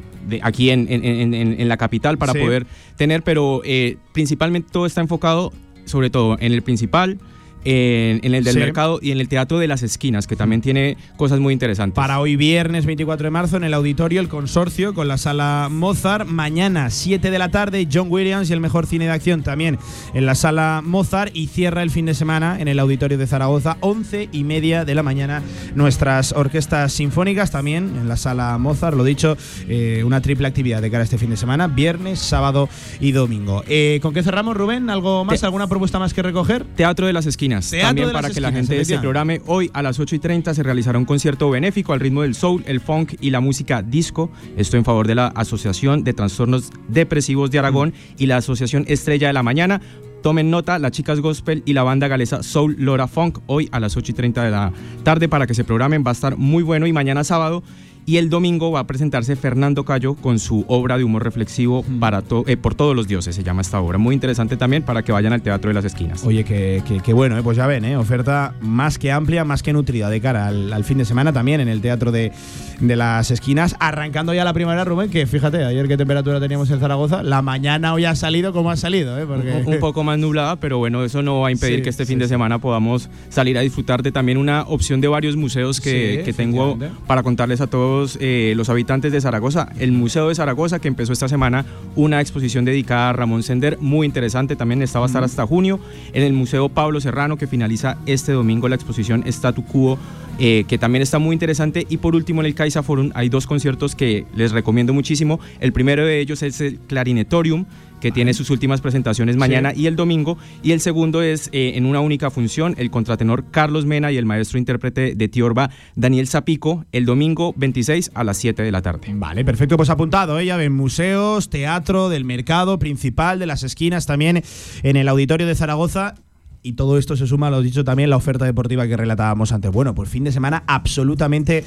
aquí 0.43 0.69
en, 0.69 0.87
en- 0.89 1.03
en- 1.03 1.33
en- 1.33 1.59
en 1.59 1.67
la 1.69 1.77
capital 1.77 2.17
para 2.17 2.33
Sí. 2.33 2.39
poder 2.39 2.65
tener, 2.95 3.23
pero 3.23 3.61
eh, 3.65 3.97
principalmente 4.13 4.69
todo 4.71 4.85
está 4.85 5.01
enfocado 5.01 5.51
sobre 5.85 6.09
todo 6.09 6.37
en 6.39 6.53
el 6.53 6.61
principal, 6.61 7.17
en, 7.65 8.19
en 8.23 8.33
el 8.35 8.43
del 8.43 8.53
Sí. 8.53 8.59
mercado 8.59 8.99
y 9.01 9.11
en 9.11 9.19
el 9.19 9.27
teatro 9.27 9.59
de 9.59 9.67
las 9.67 9.83
esquinas, 9.83 10.27
que 10.27 10.35
también 10.35 10.61
tiene 10.61 10.97
cosas 11.17 11.39
muy 11.39 11.53
interesantes. 11.53 11.95
Para 11.95 12.19
hoy 12.19 12.35
viernes 12.35 12.85
24 12.85 13.25
de 13.25 13.31
marzo 13.31 13.57
en 13.57 13.63
el 13.63 13.73
auditorio 13.73 14.19
El 14.21 14.27
Consorcio 14.29 14.93
con 14.93 15.07
la 15.07 15.17
sala 15.17 15.67
Mozart. 15.71 16.27
Mañana 16.27 16.89
7 16.89 17.31
de 17.31 17.39
la 17.39 17.49
tarde 17.49 17.87
John 17.91 18.07
Williams 18.09 18.49
y 18.49 18.53
el 18.53 18.59
mejor 18.59 18.85
cine 18.87 19.05
de 19.05 19.11
acción 19.11 19.43
también 19.43 19.77
en 20.13 20.25
la 20.25 20.35
sala 20.35 20.81
Mozart. 20.83 21.31
Y 21.35 21.47
cierra 21.47 21.83
el 21.83 21.91
fin 21.91 22.05
de 22.05 22.13
semana 22.13 22.57
en 22.59 22.67
el 22.67 22.79
auditorio 22.79 23.17
de 23.17 23.27
Zaragoza 23.27 23.77
11 23.81 24.29
y 24.31 24.43
media 24.43 24.85
de 24.85 24.95
la 24.95 25.03
mañana 25.03 25.41
nuestras 25.75 26.31
orquestas 26.33 26.93
sinfónicas 26.93 27.51
también 27.51 27.95
en 27.99 28.07
la 28.07 28.17
sala 28.17 28.57
Mozart. 28.57 28.95
Lo 28.97 29.03
dicho, 29.03 29.37
eh, 29.67 30.03
una 30.05 30.21
triple 30.21 30.47
actividad 30.47 30.81
de 30.81 30.89
cara 30.91 31.01
a 31.01 31.03
este 31.05 31.17
fin 31.17 31.29
de 31.29 31.37
semana. 31.37 31.67
Viernes, 31.67 32.19
sábado 32.19 32.69
y 32.99 33.11
domingo. 33.11 33.63
Eh, 33.67 33.99
¿Con 34.01 34.13
qué 34.13 34.23
cerramos 34.23 34.55
Rubén? 34.57 34.89
¿Algo 34.89 35.25
más? 35.25 35.43
¿Alguna 35.43 35.67
propuesta 35.67 35.99
más 35.99 36.13
que 36.13 36.21
recoger? 36.21 36.65
Teatro 36.75 37.07
de 37.07 37.13
las 37.13 37.25
Esquinas. 37.25 37.50
Teatro 37.59 37.87
También 37.87 38.11
para 38.11 38.29
que 38.29 38.39
la 38.39 38.51
gente 38.51 38.67
se 38.67 38.75
efectivamente. 38.81 39.01
programe. 39.01 39.41
Hoy 39.45 39.69
a 39.73 39.81
las 39.81 39.99
8 39.99 40.15
y 40.15 40.19
30 40.19 40.53
se 40.53 40.63
realizará 40.63 40.97
un 40.97 41.05
concierto 41.05 41.49
benéfico 41.49 41.93
al 41.93 41.99
ritmo 41.99 42.21
del 42.21 42.35
soul, 42.35 42.63
el 42.65 42.79
funk 42.79 43.15
y 43.19 43.29
la 43.29 43.39
música 43.41 43.81
disco. 43.81 44.31
Esto 44.57 44.77
en 44.77 44.85
favor 44.85 45.07
de 45.07 45.15
la 45.15 45.27
Asociación 45.27 46.03
de 46.03 46.13
Trastornos 46.13 46.69
Depresivos 46.87 47.51
de 47.51 47.59
Aragón 47.59 47.93
y 48.17 48.27
la 48.27 48.37
Asociación 48.37 48.85
Estrella 48.87 49.27
de 49.27 49.33
la 49.33 49.43
Mañana. 49.43 49.81
tomen 50.23 50.51
nota, 50.51 50.77
las 50.79 50.91
chicas 50.91 51.19
gospel 51.19 51.63
y 51.65 51.73
la 51.73 51.83
banda 51.83 52.07
galesa 52.07 52.43
Soul 52.43 52.75
Lora 52.77 53.07
Funk 53.07 53.39
hoy 53.47 53.67
a 53.71 53.79
las 53.79 53.97
8 53.97 54.11
y 54.11 54.15
30 54.15 54.43
de 54.43 54.51
la 54.51 54.71
tarde 55.03 55.27
para 55.27 55.47
que 55.47 55.55
se 55.55 55.63
programen, 55.63 56.03
va 56.05 56.11
a 56.11 56.13
estar 56.13 56.37
muy 56.37 56.63
bueno 56.63 56.85
y 56.85 56.93
mañana 56.93 57.23
sábado 57.23 57.63
y 58.05 58.17
el 58.17 58.29
domingo 58.29 58.71
va 58.71 58.81
a 58.81 58.87
presentarse 58.87 59.35
Fernando 59.35 59.85
Cayo 59.85 60.15
con 60.15 60.39
su 60.39 60.65
obra 60.67 60.97
de 60.97 61.03
humor 61.03 61.23
reflexivo 61.23 61.85
para 61.99 62.21
to- 62.21 62.43
eh, 62.47 62.57
por 62.57 62.73
todos 62.75 62.95
los 62.95 63.07
dioses, 63.07 63.35
se 63.35 63.43
llama 63.43 63.61
esta 63.61 63.79
obra. 63.79 63.97
Muy 63.97 64.15
interesante 64.15 64.57
también 64.57 64.83
para 64.83 65.03
que 65.03 65.11
vayan 65.11 65.33
al 65.33 65.41
Teatro 65.41 65.69
de 65.69 65.75
las 65.75 65.85
Esquinas. 65.85 66.23
Oye, 66.25 66.43
que, 66.43 66.81
que- 66.87 66.99
que 66.99 67.13
bueno, 67.13 67.37
eh, 67.37 67.43
pues 67.43 67.57
ya 67.57 67.67
ven, 67.67 67.85
eh, 67.85 67.97
oferta 67.97 68.55
más 68.61 68.97
que 68.97 69.11
amplia, 69.11 69.45
más 69.45 69.61
que 69.63 69.71
nutrida 69.73 70.09
de 70.09 70.19
cara 70.19 70.47
al, 70.47 70.73
al 70.73 70.83
fin 70.83 70.97
de 70.97 71.05
semana 71.05 71.31
también 71.31 71.61
en 71.61 71.67
el 71.67 71.81
Teatro 71.81 72.11
de, 72.11 72.31
de 72.79 72.95
las 72.95 73.29
Esquinas. 73.31 73.75
Arrancando 73.79 74.33
ya 74.33 74.43
la 74.43 74.53
primavera, 74.53 74.83
Rubén, 74.83 75.09
que 75.09 75.25
fíjate, 75.27 75.63
ayer 75.63 75.87
qué 75.87 75.97
temperatura 75.97 76.39
teníamos 76.39 76.69
en 76.71 76.79
Zaragoza, 76.79 77.21
la 77.23 77.41
mañana 77.41 77.93
hoy 77.93 78.05
ha 78.05 78.15
salido 78.15 78.51
como 78.51 78.71
ha 78.71 78.77
salido, 78.77 79.17
eh, 79.19 79.25
porque 79.27 79.63
Un, 79.65 79.73
un 79.75 79.79
poco 79.79 80.03
más 80.03 80.17
nublada, 80.17 80.55
pero 80.55 80.79
bueno, 80.79 81.03
eso 81.03 81.21
no 81.21 81.41
va 81.41 81.49
a 81.49 81.51
impedir 81.51 81.77
Sí, 81.77 81.81
que 81.83 81.89
este 81.89 82.05
sí, 82.05 82.09
fin 82.13 82.19
de 82.19 82.27
semana 82.27 82.57
podamos 82.59 83.09
salir 83.29 83.57
a 83.57 83.61
disfrutar 83.61 84.01
de 84.01 84.11
también 84.11 84.37
una 84.37 84.63
opción 84.63 85.01
de 85.01 85.07
varios 85.07 85.35
museos 85.35 85.79
que, 85.79 86.17
Sí, 86.19 86.23
que 86.25 86.33
tengo 86.33 86.77
para 87.05 87.21
contarles 87.23 87.61
a 87.61 87.67
todos 87.67 87.90
eh, 88.19 88.53
los 88.55 88.69
habitantes 88.69 89.11
de 89.11 89.21
Zaragoza. 89.21 89.69
El 89.79 89.91
Museo 89.91 90.29
de 90.29 90.35
Zaragoza, 90.35 90.79
que 90.79 90.87
empezó 90.87 91.13
esta 91.13 91.27
semana 91.27 91.65
una 91.95 92.21
exposición 92.21 92.65
dedicada 92.65 93.09
a 93.09 93.13
Ramón 93.13 93.43
Sender, 93.43 93.77
muy 93.79 94.05
interesante, 94.05 94.55
también 94.55 94.81
esta 94.81 94.99
va 94.99 95.05
a 95.05 95.07
estar 95.07 95.23
hasta 95.23 95.45
junio. 95.45 95.79
En 96.13 96.23
el 96.23 96.33
Museo 96.33 96.69
Pablo 96.69 97.01
Serrano, 97.01 97.37
que 97.37 97.47
finaliza 97.47 97.97
este 98.05 98.31
domingo 98.31 98.69
la 98.69 98.75
exposición 98.75 99.23
Statu 99.27 99.63
Quo, 99.63 99.97
eh, 100.39 100.65
que 100.67 100.77
también 100.77 101.01
está 101.01 101.19
muy 101.19 101.33
interesante. 101.33 101.85
Y 101.89 101.97
por 101.97 102.15
último, 102.15 102.41
en 102.41 102.47
el 102.47 102.55
Caixa 102.55 102.83
Forum 102.83 103.11
hay 103.13 103.29
dos 103.29 103.45
conciertos 103.47 103.95
que 103.95 104.25
les 104.35 104.51
recomiendo 104.51 104.93
muchísimo. 104.93 105.39
El 105.59 105.73
primero 105.73 106.05
de 106.05 106.19
ellos 106.19 106.41
es 106.43 106.61
el 106.61 106.79
Clarinetorium, 106.87 107.65
que 108.01 108.11
tiene 108.11 108.33
sus 108.33 108.49
últimas 108.49 108.81
presentaciones 108.81 109.37
mañana 109.37 109.73
y 109.73 109.85
el 109.87 109.95
domingo. 109.95 110.37
Y 110.61 110.71
el 110.73 110.81
segundo 110.81 111.21
es 111.21 111.49
eh, 111.53 111.73
en 111.75 111.85
una 111.85 112.01
única 112.01 112.29
función, 112.29 112.75
el 112.77 112.91
contratenor 112.91 113.45
Carlos 113.51 113.85
Mena 113.85 114.11
y 114.11 114.17
el 114.17 114.25
maestro 114.25 114.59
intérprete 114.59 115.15
de 115.15 115.27
Tiorba, 115.29 115.69
Daniel 115.95 116.27
Zapico, 116.27 116.85
el 116.91 117.05
domingo 117.05 117.53
26 117.55 118.11
a 118.13 118.23
las 118.23 118.37
7 118.37 118.63
de 118.63 118.71
la 118.71 118.81
tarde. 118.81 119.07
Vale, 119.13 119.45
perfecto, 119.45 119.77
pues 119.77 119.89
apuntado, 119.89 120.39
¿eh? 120.39 120.45
ya 120.45 120.57
ven, 120.57 120.73
museos, 120.73 121.49
teatro, 121.49 122.09
del 122.09 122.25
mercado 122.25 122.79
principal, 122.79 123.39
de 123.39 123.45
las 123.45 123.63
esquinas, 123.63 124.05
también 124.05 124.43
en 124.83 124.95
el 124.97 125.07
auditorio 125.07 125.47
de 125.47 125.55
Zaragoza. 125.55 126.15
Y 126.63 126.73
todo 126.73 126.99
esto 126.99 127.15
se 127.15 127.25
suma, 127.25 127.49
lo 127.49 127.61
dicho 127.61 127.83
también, 127.83 128.09
la 128.11 128.17
oferta 128.17 128.45
deportiva 128.45 128.87
que 128.87 128.95
relatábamos 128.95 129.51
antes. 129.51 129.71
Bueno, 129.71 129.95
pues 129.95 130.09
fin 130.09 130.23
de 130.23 130.31
semana 130.31 130.63
absolutamente 130.67 131.63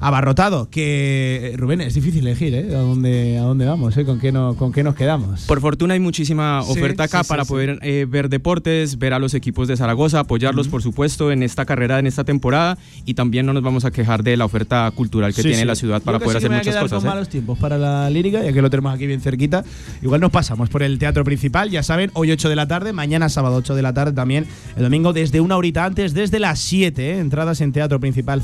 abarrotado. 0.00 0.68
Que, 0.70 1.54
Rubén, 1.56 1.80
es 1.80 1.94
difícil 1.94 2.26
elegir, 2.26 2.54
¿eh? 2.54 2.74
¿A 2.74 2.78
dónde, 2.78 3.38
a 3.38 3.42
dónde 3.42 3.66
vamos? 3.66 3.96
¿eh? 3.96 4.04
¿Con, 4.04 4.18
qué 4.18 4.32
no, 4.32 4.56
¿Con 4.56 4.72
qué 4.72 4.82
nos 4.82 4.94
quedamos? 4.94 5.42
Por 5.42 5.60
fortuna 5.60 5.94
hay 5.94 6.00
muchísima 6.00 6.62
Sí, 6.64 6.72
oferta 6.72 7.04
acá 7.04 7.22
sí, 7.22 7.28
para 7.28 7.44
sí. 7.44 7.48
poder 7.48 7.78
eh, 7.82 8.06
ver 8.08 8.28
deportes, 8.28 8.98
ver 8.98 9.12
a 9.12 9.18
los 9.18 9.34
equipos 9.34 9.68
de 9.68 9.76
Zaragoza, 9.76 10.20
apoyarlos 10.20 10.68
por 10.68 10.82
supuesto 10.82 11.30
en 11.32 11.42
esta 11.42 11.64
carrera, 11.64 11.98
en 11.98 12.06
esta 12.06 12.24
temporada 12.24 12.78
y 13.04 13.14
también 13.14 13.46
no 13.46 13.52
nos 13.52 13.62
vamos 13.62 13.84
a 13.84 13.90
quejar 13.90 14.22
de 14.22 14.36
la 14.36 14.44
oferta 14.44 14.90
cultural 14.94 15.34
que 15.34 15.42
tiene 15.42 15.64
la 15.64 15.74
ciudad 15.74 16.02
para 16.02 16.18
Yo 16.18 16.24
poder 16.24 16.38
hacer 16.38 16.50
me 16.50 16.58
muchas 16.58 16.76
cosas. 16.76 16.98
Con 16.98 17.06
¿eh? 17.06 17.10
malos 17.10 17.28
tiempos 17.28 17.58
para 17.58 17.78
la 17.78 18.08
lírica, 18.10 18.42
ya 18.42 18.52
que 18.52 18.62
lo 18.62 18.70
tenemos 18.70 18.94
aquí 18.94 19.06
bien 19.06 19.20
cerquita. 19.20 19.64
Igual 20.02 20.20
nos 20.20 20.30
pasamos 20.30 20.68
por 20.68 20.82
el 20.82 20.98
teatro 20.98 21.24
principal, 21.24 21.70
ya 21.70 21.82
saben, 21.82 22.10
hoy 22.14 22.30
8 22.30 22.48
de 22.48 22.56
la 22.56 22.66
tarde, 22.68 22.92
mañana 22.92 23.28
sábado 23.28 23.56
8 23.56 23.74
de 23.74 23.82
la 23.82 23.92
tarde 23.92 24.12
también, 24.12 24.46
el 24.76 24.82
domingo 24.82 25.12
desde 25.12 25.40
una 25.40 25.56
horita 25.56 25.84
antes, 25.84 26.14
desde 26.14 26.38
las 26.38 26.58
7, 26.58 27.10
¿eh? 27.10 27.18
entradas 27.18 27.60
en 27.60 27.72
teatro 27.72 28.00
principal 28.00 28.42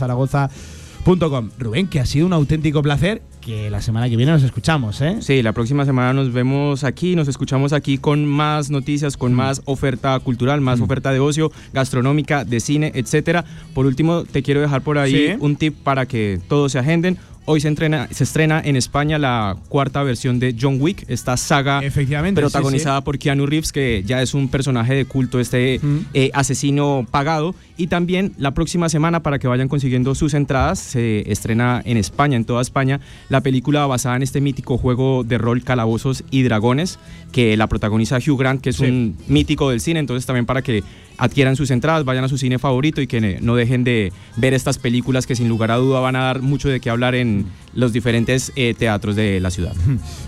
Rubén, 1.58 1.88
que 1.88 2.00
ha 2.00 2.06
sido 2.06 2.26
un 2.26 2.32
auténtico 2.32 2.80
placer, 2.80 3.22
que 3.42 3.68
la 3.70 3.82
semana 3.82 4.08
que 4.08 4.16
viene 4.16 4.32
nos 4.32 4.42
escuchamos, 4.42 5.00
¿eh? 5.02 5.16
Sí, 5.20 5.42
la 5.42 5.52
próxima 5.52 5.84
semana 5.84 6.14
nos 6.14 6.32
vemos 6.32 6.84
aquí, 6.84 7.14
nos 7.16 7.28
escuchamos 7.28 7.72
aquí 7.74 7.98
con 7.98 8.24
más 8.24 8.70
noticias, 8.70 9.16
con 9.18 9.34
más 9.34 9.60
oferta 9.66 10.18
cultural, 10.20 10.60
más 10.62 10.80
oferta 10.80 11.12
de 11.12 11.18
ocio, 11.20 11.52
gastronómica, 11.74 12.44
de 12.44 12.60
cine, 12.60 12.92
etcétera. 12.94 13.44
Por 13.74 13.84
último, 13.86 14.24
te 14.24 14.42
quiero 14.42 14.60
dejar 14.62 14.80
por 14.82 14.96
ahí 14.96 15.12
Sí. 15.12 15.36
un 15.40 15.56
tip 15.56 15.74
para 15.82 16.06
que 16.06 16.40
todos 16.48 16.72
se 16.72 16.78
agenden. 16.78 17.18
Hoy 17.44 17.60
se, 17.60 17.66
entrena, 17.66 18.06
se 18.12 18.22
estrena 18.22 18.62
en 18.64 18.76
España 18.76 19.18
la 19.18 19.56
cuarta 19.68 20.04
versión 20.04 20.38
de 20.38 20.54
John 20.58 20.76
Wick, 20.80 21.04
esta 21.08 21.36
saga 21.36 21.80
Efectivamente, 21.82 22.40
sí, 22.40 22.44
protagonizada 22.44 23.00
por 23.00 23.18
Keanu 23.18 23.46
Reeves, 23.46 23.72
que 23.72 24.04
ya 24.06 24.22
es 24.22 24.32
un 24.32 24.48
personaje 24.48 24.94
de 24.94 25.06
culto, 25.06 25.40
este 25.40 25.80
eh, 26.14 26.30
asesino 26.34 27.04
pagado. 27.10 27.56
Y 27.76 27.88
también 27.88 28.32
la 28.38 28.52
próxima 28.54 28.88
semana, 28.88 29.24
para 29.24 29.40
que 29.40 29.48
vayan 29.48 29.66
consiguiendo 29.66 30.14
sus 30.14 30.34
entradas, 30.34 30.78
se 30.78 31.28
estrena 31.32 31.82
en 31.84 31.96
España, 31.96 32.36
en 32.36 32.44
toda 32.44 32.62
España, 32.62 33.00
la 33.32 33.40
película 33.40 33.86
basada 33.86 34.14
en 34.16 34.22
este 34.22 34.42
mítico 34.42 34.76
juego 34.76 35.24
de 35.24 35.38
rol 35.38 35.64
Calabozos 35.64 36.22
y 36.30 36.42
Dragones, 36.42 36.98
que 37.32 37.56
la 37.56 37.66
protagoniza 37.66 38.18
Hugh 38.18 38.38
Grant, 38.38 38.60
que 38.60 38.68
es 38.68 38.78
un 38.78 39.16
mítico 39.26 39.70
del 39.70 39.80
cine. 39.80 40.00
Entonces 40.00 40.26
también 40.26 40.44
para 40.44 40.60
que 40.60 40.84
adquieran 41.18 41.56
sus 41.56 41.70
entradas, 41.70 42.04
vayan 42.04 42.24
a 42.24 42.28
su 42.28 42.38
cine 42.38 42.58
favorito 42.58 43.00
y 43.00 43.06
que 43.06 43.38
no 43.40 43.54
dejen 43.54 43.84
de 43.84 44.12
ver 44.36 44.54
estas 44.54 44.78
películas 44.78 45.26
que 45.26 45.36
sin 45.36 45.48
lugar 45.48 45.70
a 45.70 45.76
duda 45.76 46.00
van 46.00 46.16
a 46.16 46.24
dar 46.24 46.42
mucho 46.42 46.68
de 46.68 46.80
qué 46.80 46.90
hablar 46.90 47.14
en 47.14 47.46
los 47.74 47.92
diferentes 47.92 48.52
eh, 48.56 48.74
teatros 48.74 49.16
de 49.16 49.40
la 49.40 49.50
ciudad. 49.50 49.74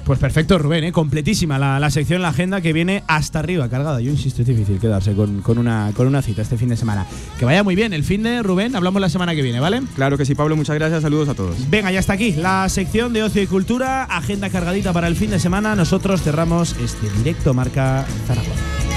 Pues 0.05 0.19
perfecto, 0.19 0.59
Rubén, 0.59 0.85
¿eh? 0.85 0.93
completísima 0.93 1.59
la, 1.59 1.81
la 1.81 1.90
sección, 1.90 2.20
la 2.20 2.28
agenda 2.28 2.61
que 2.61 2.74
viene 2.74 3.02
hasta 3.06 3.39
arriba, 3.39 3.70
cargada. 3.70 4.02
Yo 4.02 4.11
insisto, 4.11 4.43
es 4.43 4.48
difícil 4.48 4.78
quedarse 4.78 5.15
con, 5.15 5.40
con 5.40 5.56
una, 5.56 5.93
con 5.94 6.06
una 6.06 6.20
cita 6.20 6.43
este 6.43 6.59
fin 6.59 6.69
de 6.69 6.77
semana. 6.77 7.06
Que 7.39 7.47
vaya 7.47 7.62
muy 7.62 7.74
bien 7.74 7.94
el 7.94 8.05
fin 8.05 8.23
de 8.23 8.43
Rubén, 8.43 8.77
hablamos 8.77 9.01
la 9.01 9.09
semana 9.09 9.35
que 9.35 9.40
viene, 9.40 9.61
¿vale? 9.61 9.81
Claro 9.94 10.19
que 10.19 10.27
sí, 10.27 10.35
Pablo, 10.35 10.56
muchas 10.56 10.74
gracias, 10.77 11.01
saludos 11.01 11.31
a 11.31 11.35
todos. 11.35 11.56
Venga, 11.70 11.90
ya 11.90 12.01
está 12.01 12.12
aquí 12.12 12.32
la 12.32 12.69
sección 12.69 13.15
de 13.15 13.23
ocio 13.23 13.43
y 13.43 13.47
cultura, 13.47 14.05
agenda 14.05 14.51
cargadita 14.51 14.93
para 14.93 15.09
el 15.09 15.16
fin 15.16 15.31
de 15.31 15.40
semana. 15.40 15.74
Nosotros 15.74 16.23
cerramos 16.23 16.77
este 16.78 17.09
directo 17.19 17.55
marca 17.55 18.05
Zaragoza. 18.27 18.93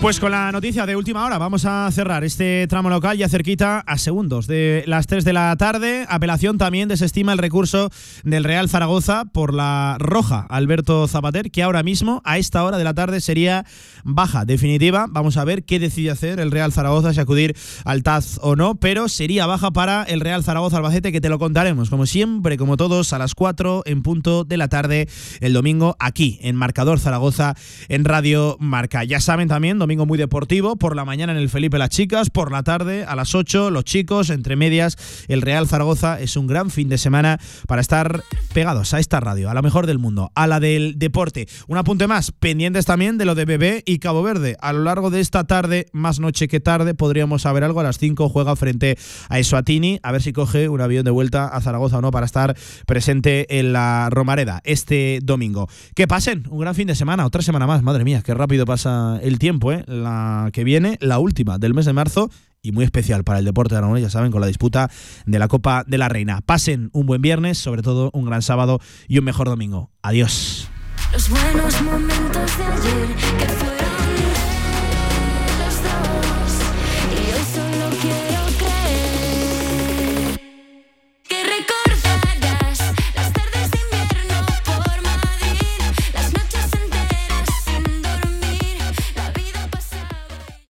Pues 0.00 0.20
con 0.20 0.30
la 0.30 0.52
noticia 0.52 0.86
de 0.86 0.94
última 0.94 1.24
hora 1.24 1.38
vamos 1.38 1.64
a 1.64 1.90
cerrar 1.90 2.22
este 2.22 2.66
tramo 2.68 2.90
local 2.90 3.16
ya 3.16 3.28
cerquita 3.28 3.80
a 3.80 3.98
segundos 3.98 4.46
de 4.46 4.84
las 4.86 5.06
3 5.08 5.24
de 5.24 5.32
la 5.32 5.56
tarde. 5.56 6.04
Apelación 6.08 6.58
también 6.58 6.88
desestima 6.88 7.32
el 7.32 7.38
recurso 7.38 7.90
del 8.22 8.44
Real 8.44 8.68
Zaragoza 8.68 9.24
por 9.24 9.52
la 9.52 9.96
roja 9.98 10.46
Alberto 10.48 11.08
Zapater, 11.08 11.50
que 11.50 11.62
ahora 11.62 11.82
mismo 11.82 12.20
a 12.24 12.38
esta 12.38 12.62
hora 12.62 12.76
de 12.76 12.84
la 12.84 12.94
tarde 12.94 13.20
sería 13.20 13.64
baja 14.04 14.44
definitiva. 14.44 15.06
Vamos 15.08 15.38
a 15.38 15.44
ver 15.44 15.64
qué 15.64 15.80
decide 15.80 16.10
hacer 16.10 16.38
el 16.38 16.52
Real 16.52 16.72
Zaragoza, 16.72 17.12
si 17.12 17.18
acudir 17.18 17.56
al 17.84 18.04
TAZ 18.04 18.38
o 18.42 18.54
no, 18.54 18.76
pero 18.76 19.08
sería 19.08 19.46
baja 19.46 19.72
para 19.72 20.04
el 20.04 20.20
Real 20.20 20.44
Zaragoza 20.44 20.76
Albacete, 20.76 21.10
que 21.10 21.22
te 21.22 21.30
lo 21.30 21.40
contaremos, 21.40 21.90
como 21.90 22.06
siempre, 22.06 22.58
como 22.58 22.76
todos, 22.76 23.12
a 23.12 23.18
las 23.18 23.34
4 23.34 23.82
en 23.86 24.02
punto 24.02 24.44
de 24.44 24.58
la 24.58 24.68
tarde 24.68 25.08
el 25.40 25.54
domingo 25.54 25.96
aquí 25.98 26.38
en 26.42 26.54
Marcador 26.54 27.00
Zaragoza 27.00 27.54
en 27.88 28.04
Radio 28.04 28.56
Marca. 28.60 29.02
Ya 29.02 29.20
saben 29.20 29.48
también, 29.48 29.78
domingo 29.86 30.04
muy 30.04 30.18
deportivo, 30.18 30.74
por 30.74 30.96
la 30.96 31.04
mañana 31.04 31.32
en 31.32 31.38
el 31.38 31.48
Felipe 31.48 31.78
las 31.78 31.90
chicas, 31.90 32.28
por 32.28 32.50
la 32.50 32.64
tarde 32.64 33.04
a 33.04 33.14
las 33.14 33.36
8 33.36 33.70
los 33.70 33.84
chicos, 33.84 34.30
entre 34.30 34.56
medias 34.56 34.96
el 35.28 35.42
Real 35.42 35.68
Zaragoza. 35.68 36.18
Es 36.18 36.36
un 36.36 36.48
gran 36.48 36.70
fin 36.70 36.88
de 36.88 36.98
semana 36.98 37.38
para 37.68 37.80
estar 37.80 38.24
pegados 38.52 38.94
a 38.94 38.98
esta 38.98 39.20
radio, 39.20 39.48
a 39.48 39.54
la 39.54 39.62
mejor 39.62 39.86
del 39.86 40.00
mundo, 40.00 40.32
a 40.34 40.48
la 40.48 40.58
del 40.58 40.98
deporte. 40.98 41.46
Un 41.68 41.78
apunte 41.78 42.08
más, 42.08 42.32
pendientes 42.32 42.84
también 42.84 43.16
de 43.16 43.26
lo 43.26 43.36
de 43.36 43.44
Bebé 43.44 43.84
y 43.86 44.00
Cabo 44.00 44.24
Verde. 44.24 44.56
A 44.60 44.72
lo 44.72 44.82
largo 44.82 45.10
de 45.10 45.20
esta 45.20 45.44
tarde, 45.44 45.86
más 45.92 46.18
noche 46.18 46.48
que 46.48 46.58
tarde, 46.58 46.94
podríamos 46.94 47.42
saber 47.42 47.62
algo. 47.62 47.78
A 47.78 47.84
las 47.84 47.98
5 47.98 48.28
juega 48.28 48.56
frente 48.56 48.98
a 49.28 49.38
Eswatini, 49.38 50.00
a 50.02 50.10
ver 50.10 50.20
si 50.20 50.32
coge 50.32 50.68
un 50.68 50.80
avión 50.80 51.04
de 51.04 51.12
vuelta 51.12 51.46
a 51.46 51.60
Zaragoza 51.60 51.98
o 51.98 52.00
no 52.00 52.10
para 52.10 52.26
estar 52.26 52.56
presente 52.86 53.60
en 53.60 53.72
la 53.72 54.08
Romareda 54.10 54.62
este 54.64 55.20
domingo. 55.22 55.68
Que 55.94 56.08
pasen 56.08 56.42
un 56.50 56.58
gran 56.58 56.74
fin 56.74 56.88
de 56.88 56.96
semana, 56.96 57.24
otra 57.24 57.40
semana 57.40 57.68
más. 57.68 57.84
Madre 57.84 58.02
mía, 58.02 58.22
qué 58.24 58.34
rápido 58.34 58.64
pasa 58.64 59.20
el 59.22 59.38
tiempo, 59.38 59.70
¿eh? 59.70 59.75
La 59.86 60.50
que 60.52 60.64
viene, 60.64 60.98
la 61.00 61.18
última 61.18 61.58
del 61.58 61.74
mes 61.74 61.86
de 61.86 61.92
marzo 61.92 62.30
y 62.62 62.72
muy 62.72 62.84
especial 62.84 63.22
para 63.22 63.38
el 63.38 63.44
deporte 63.44 63.74
de 63.74 63.78
Aragonés, 63.78 64.02
ya 64.02 64.10
saben, 64.10 64.32
con 64.32 64.40
la 64.40 64.48
disputa 64.48 64.90
de 65.24 65.38
la 65.38 65.48
Copa 65.48 65.84
de 65.86 65.98
la 65.98 66.08
Reina. 66.08 66.40
Pasen 66.40 66.90
un 66.92 67.06
buen 67.06 67.22
viernes, 67.22 67.58
sobre 67.58 67.82
todo 67.82 68.10
un 68.12 68.24
gran 68.24 68.42
sábado 68.42 68.80
y 69.06 69.18
un 69.18 69.24
mejor 69.24 69.48
domingo. 69.48 69.90
Adiós. 70.02 70.68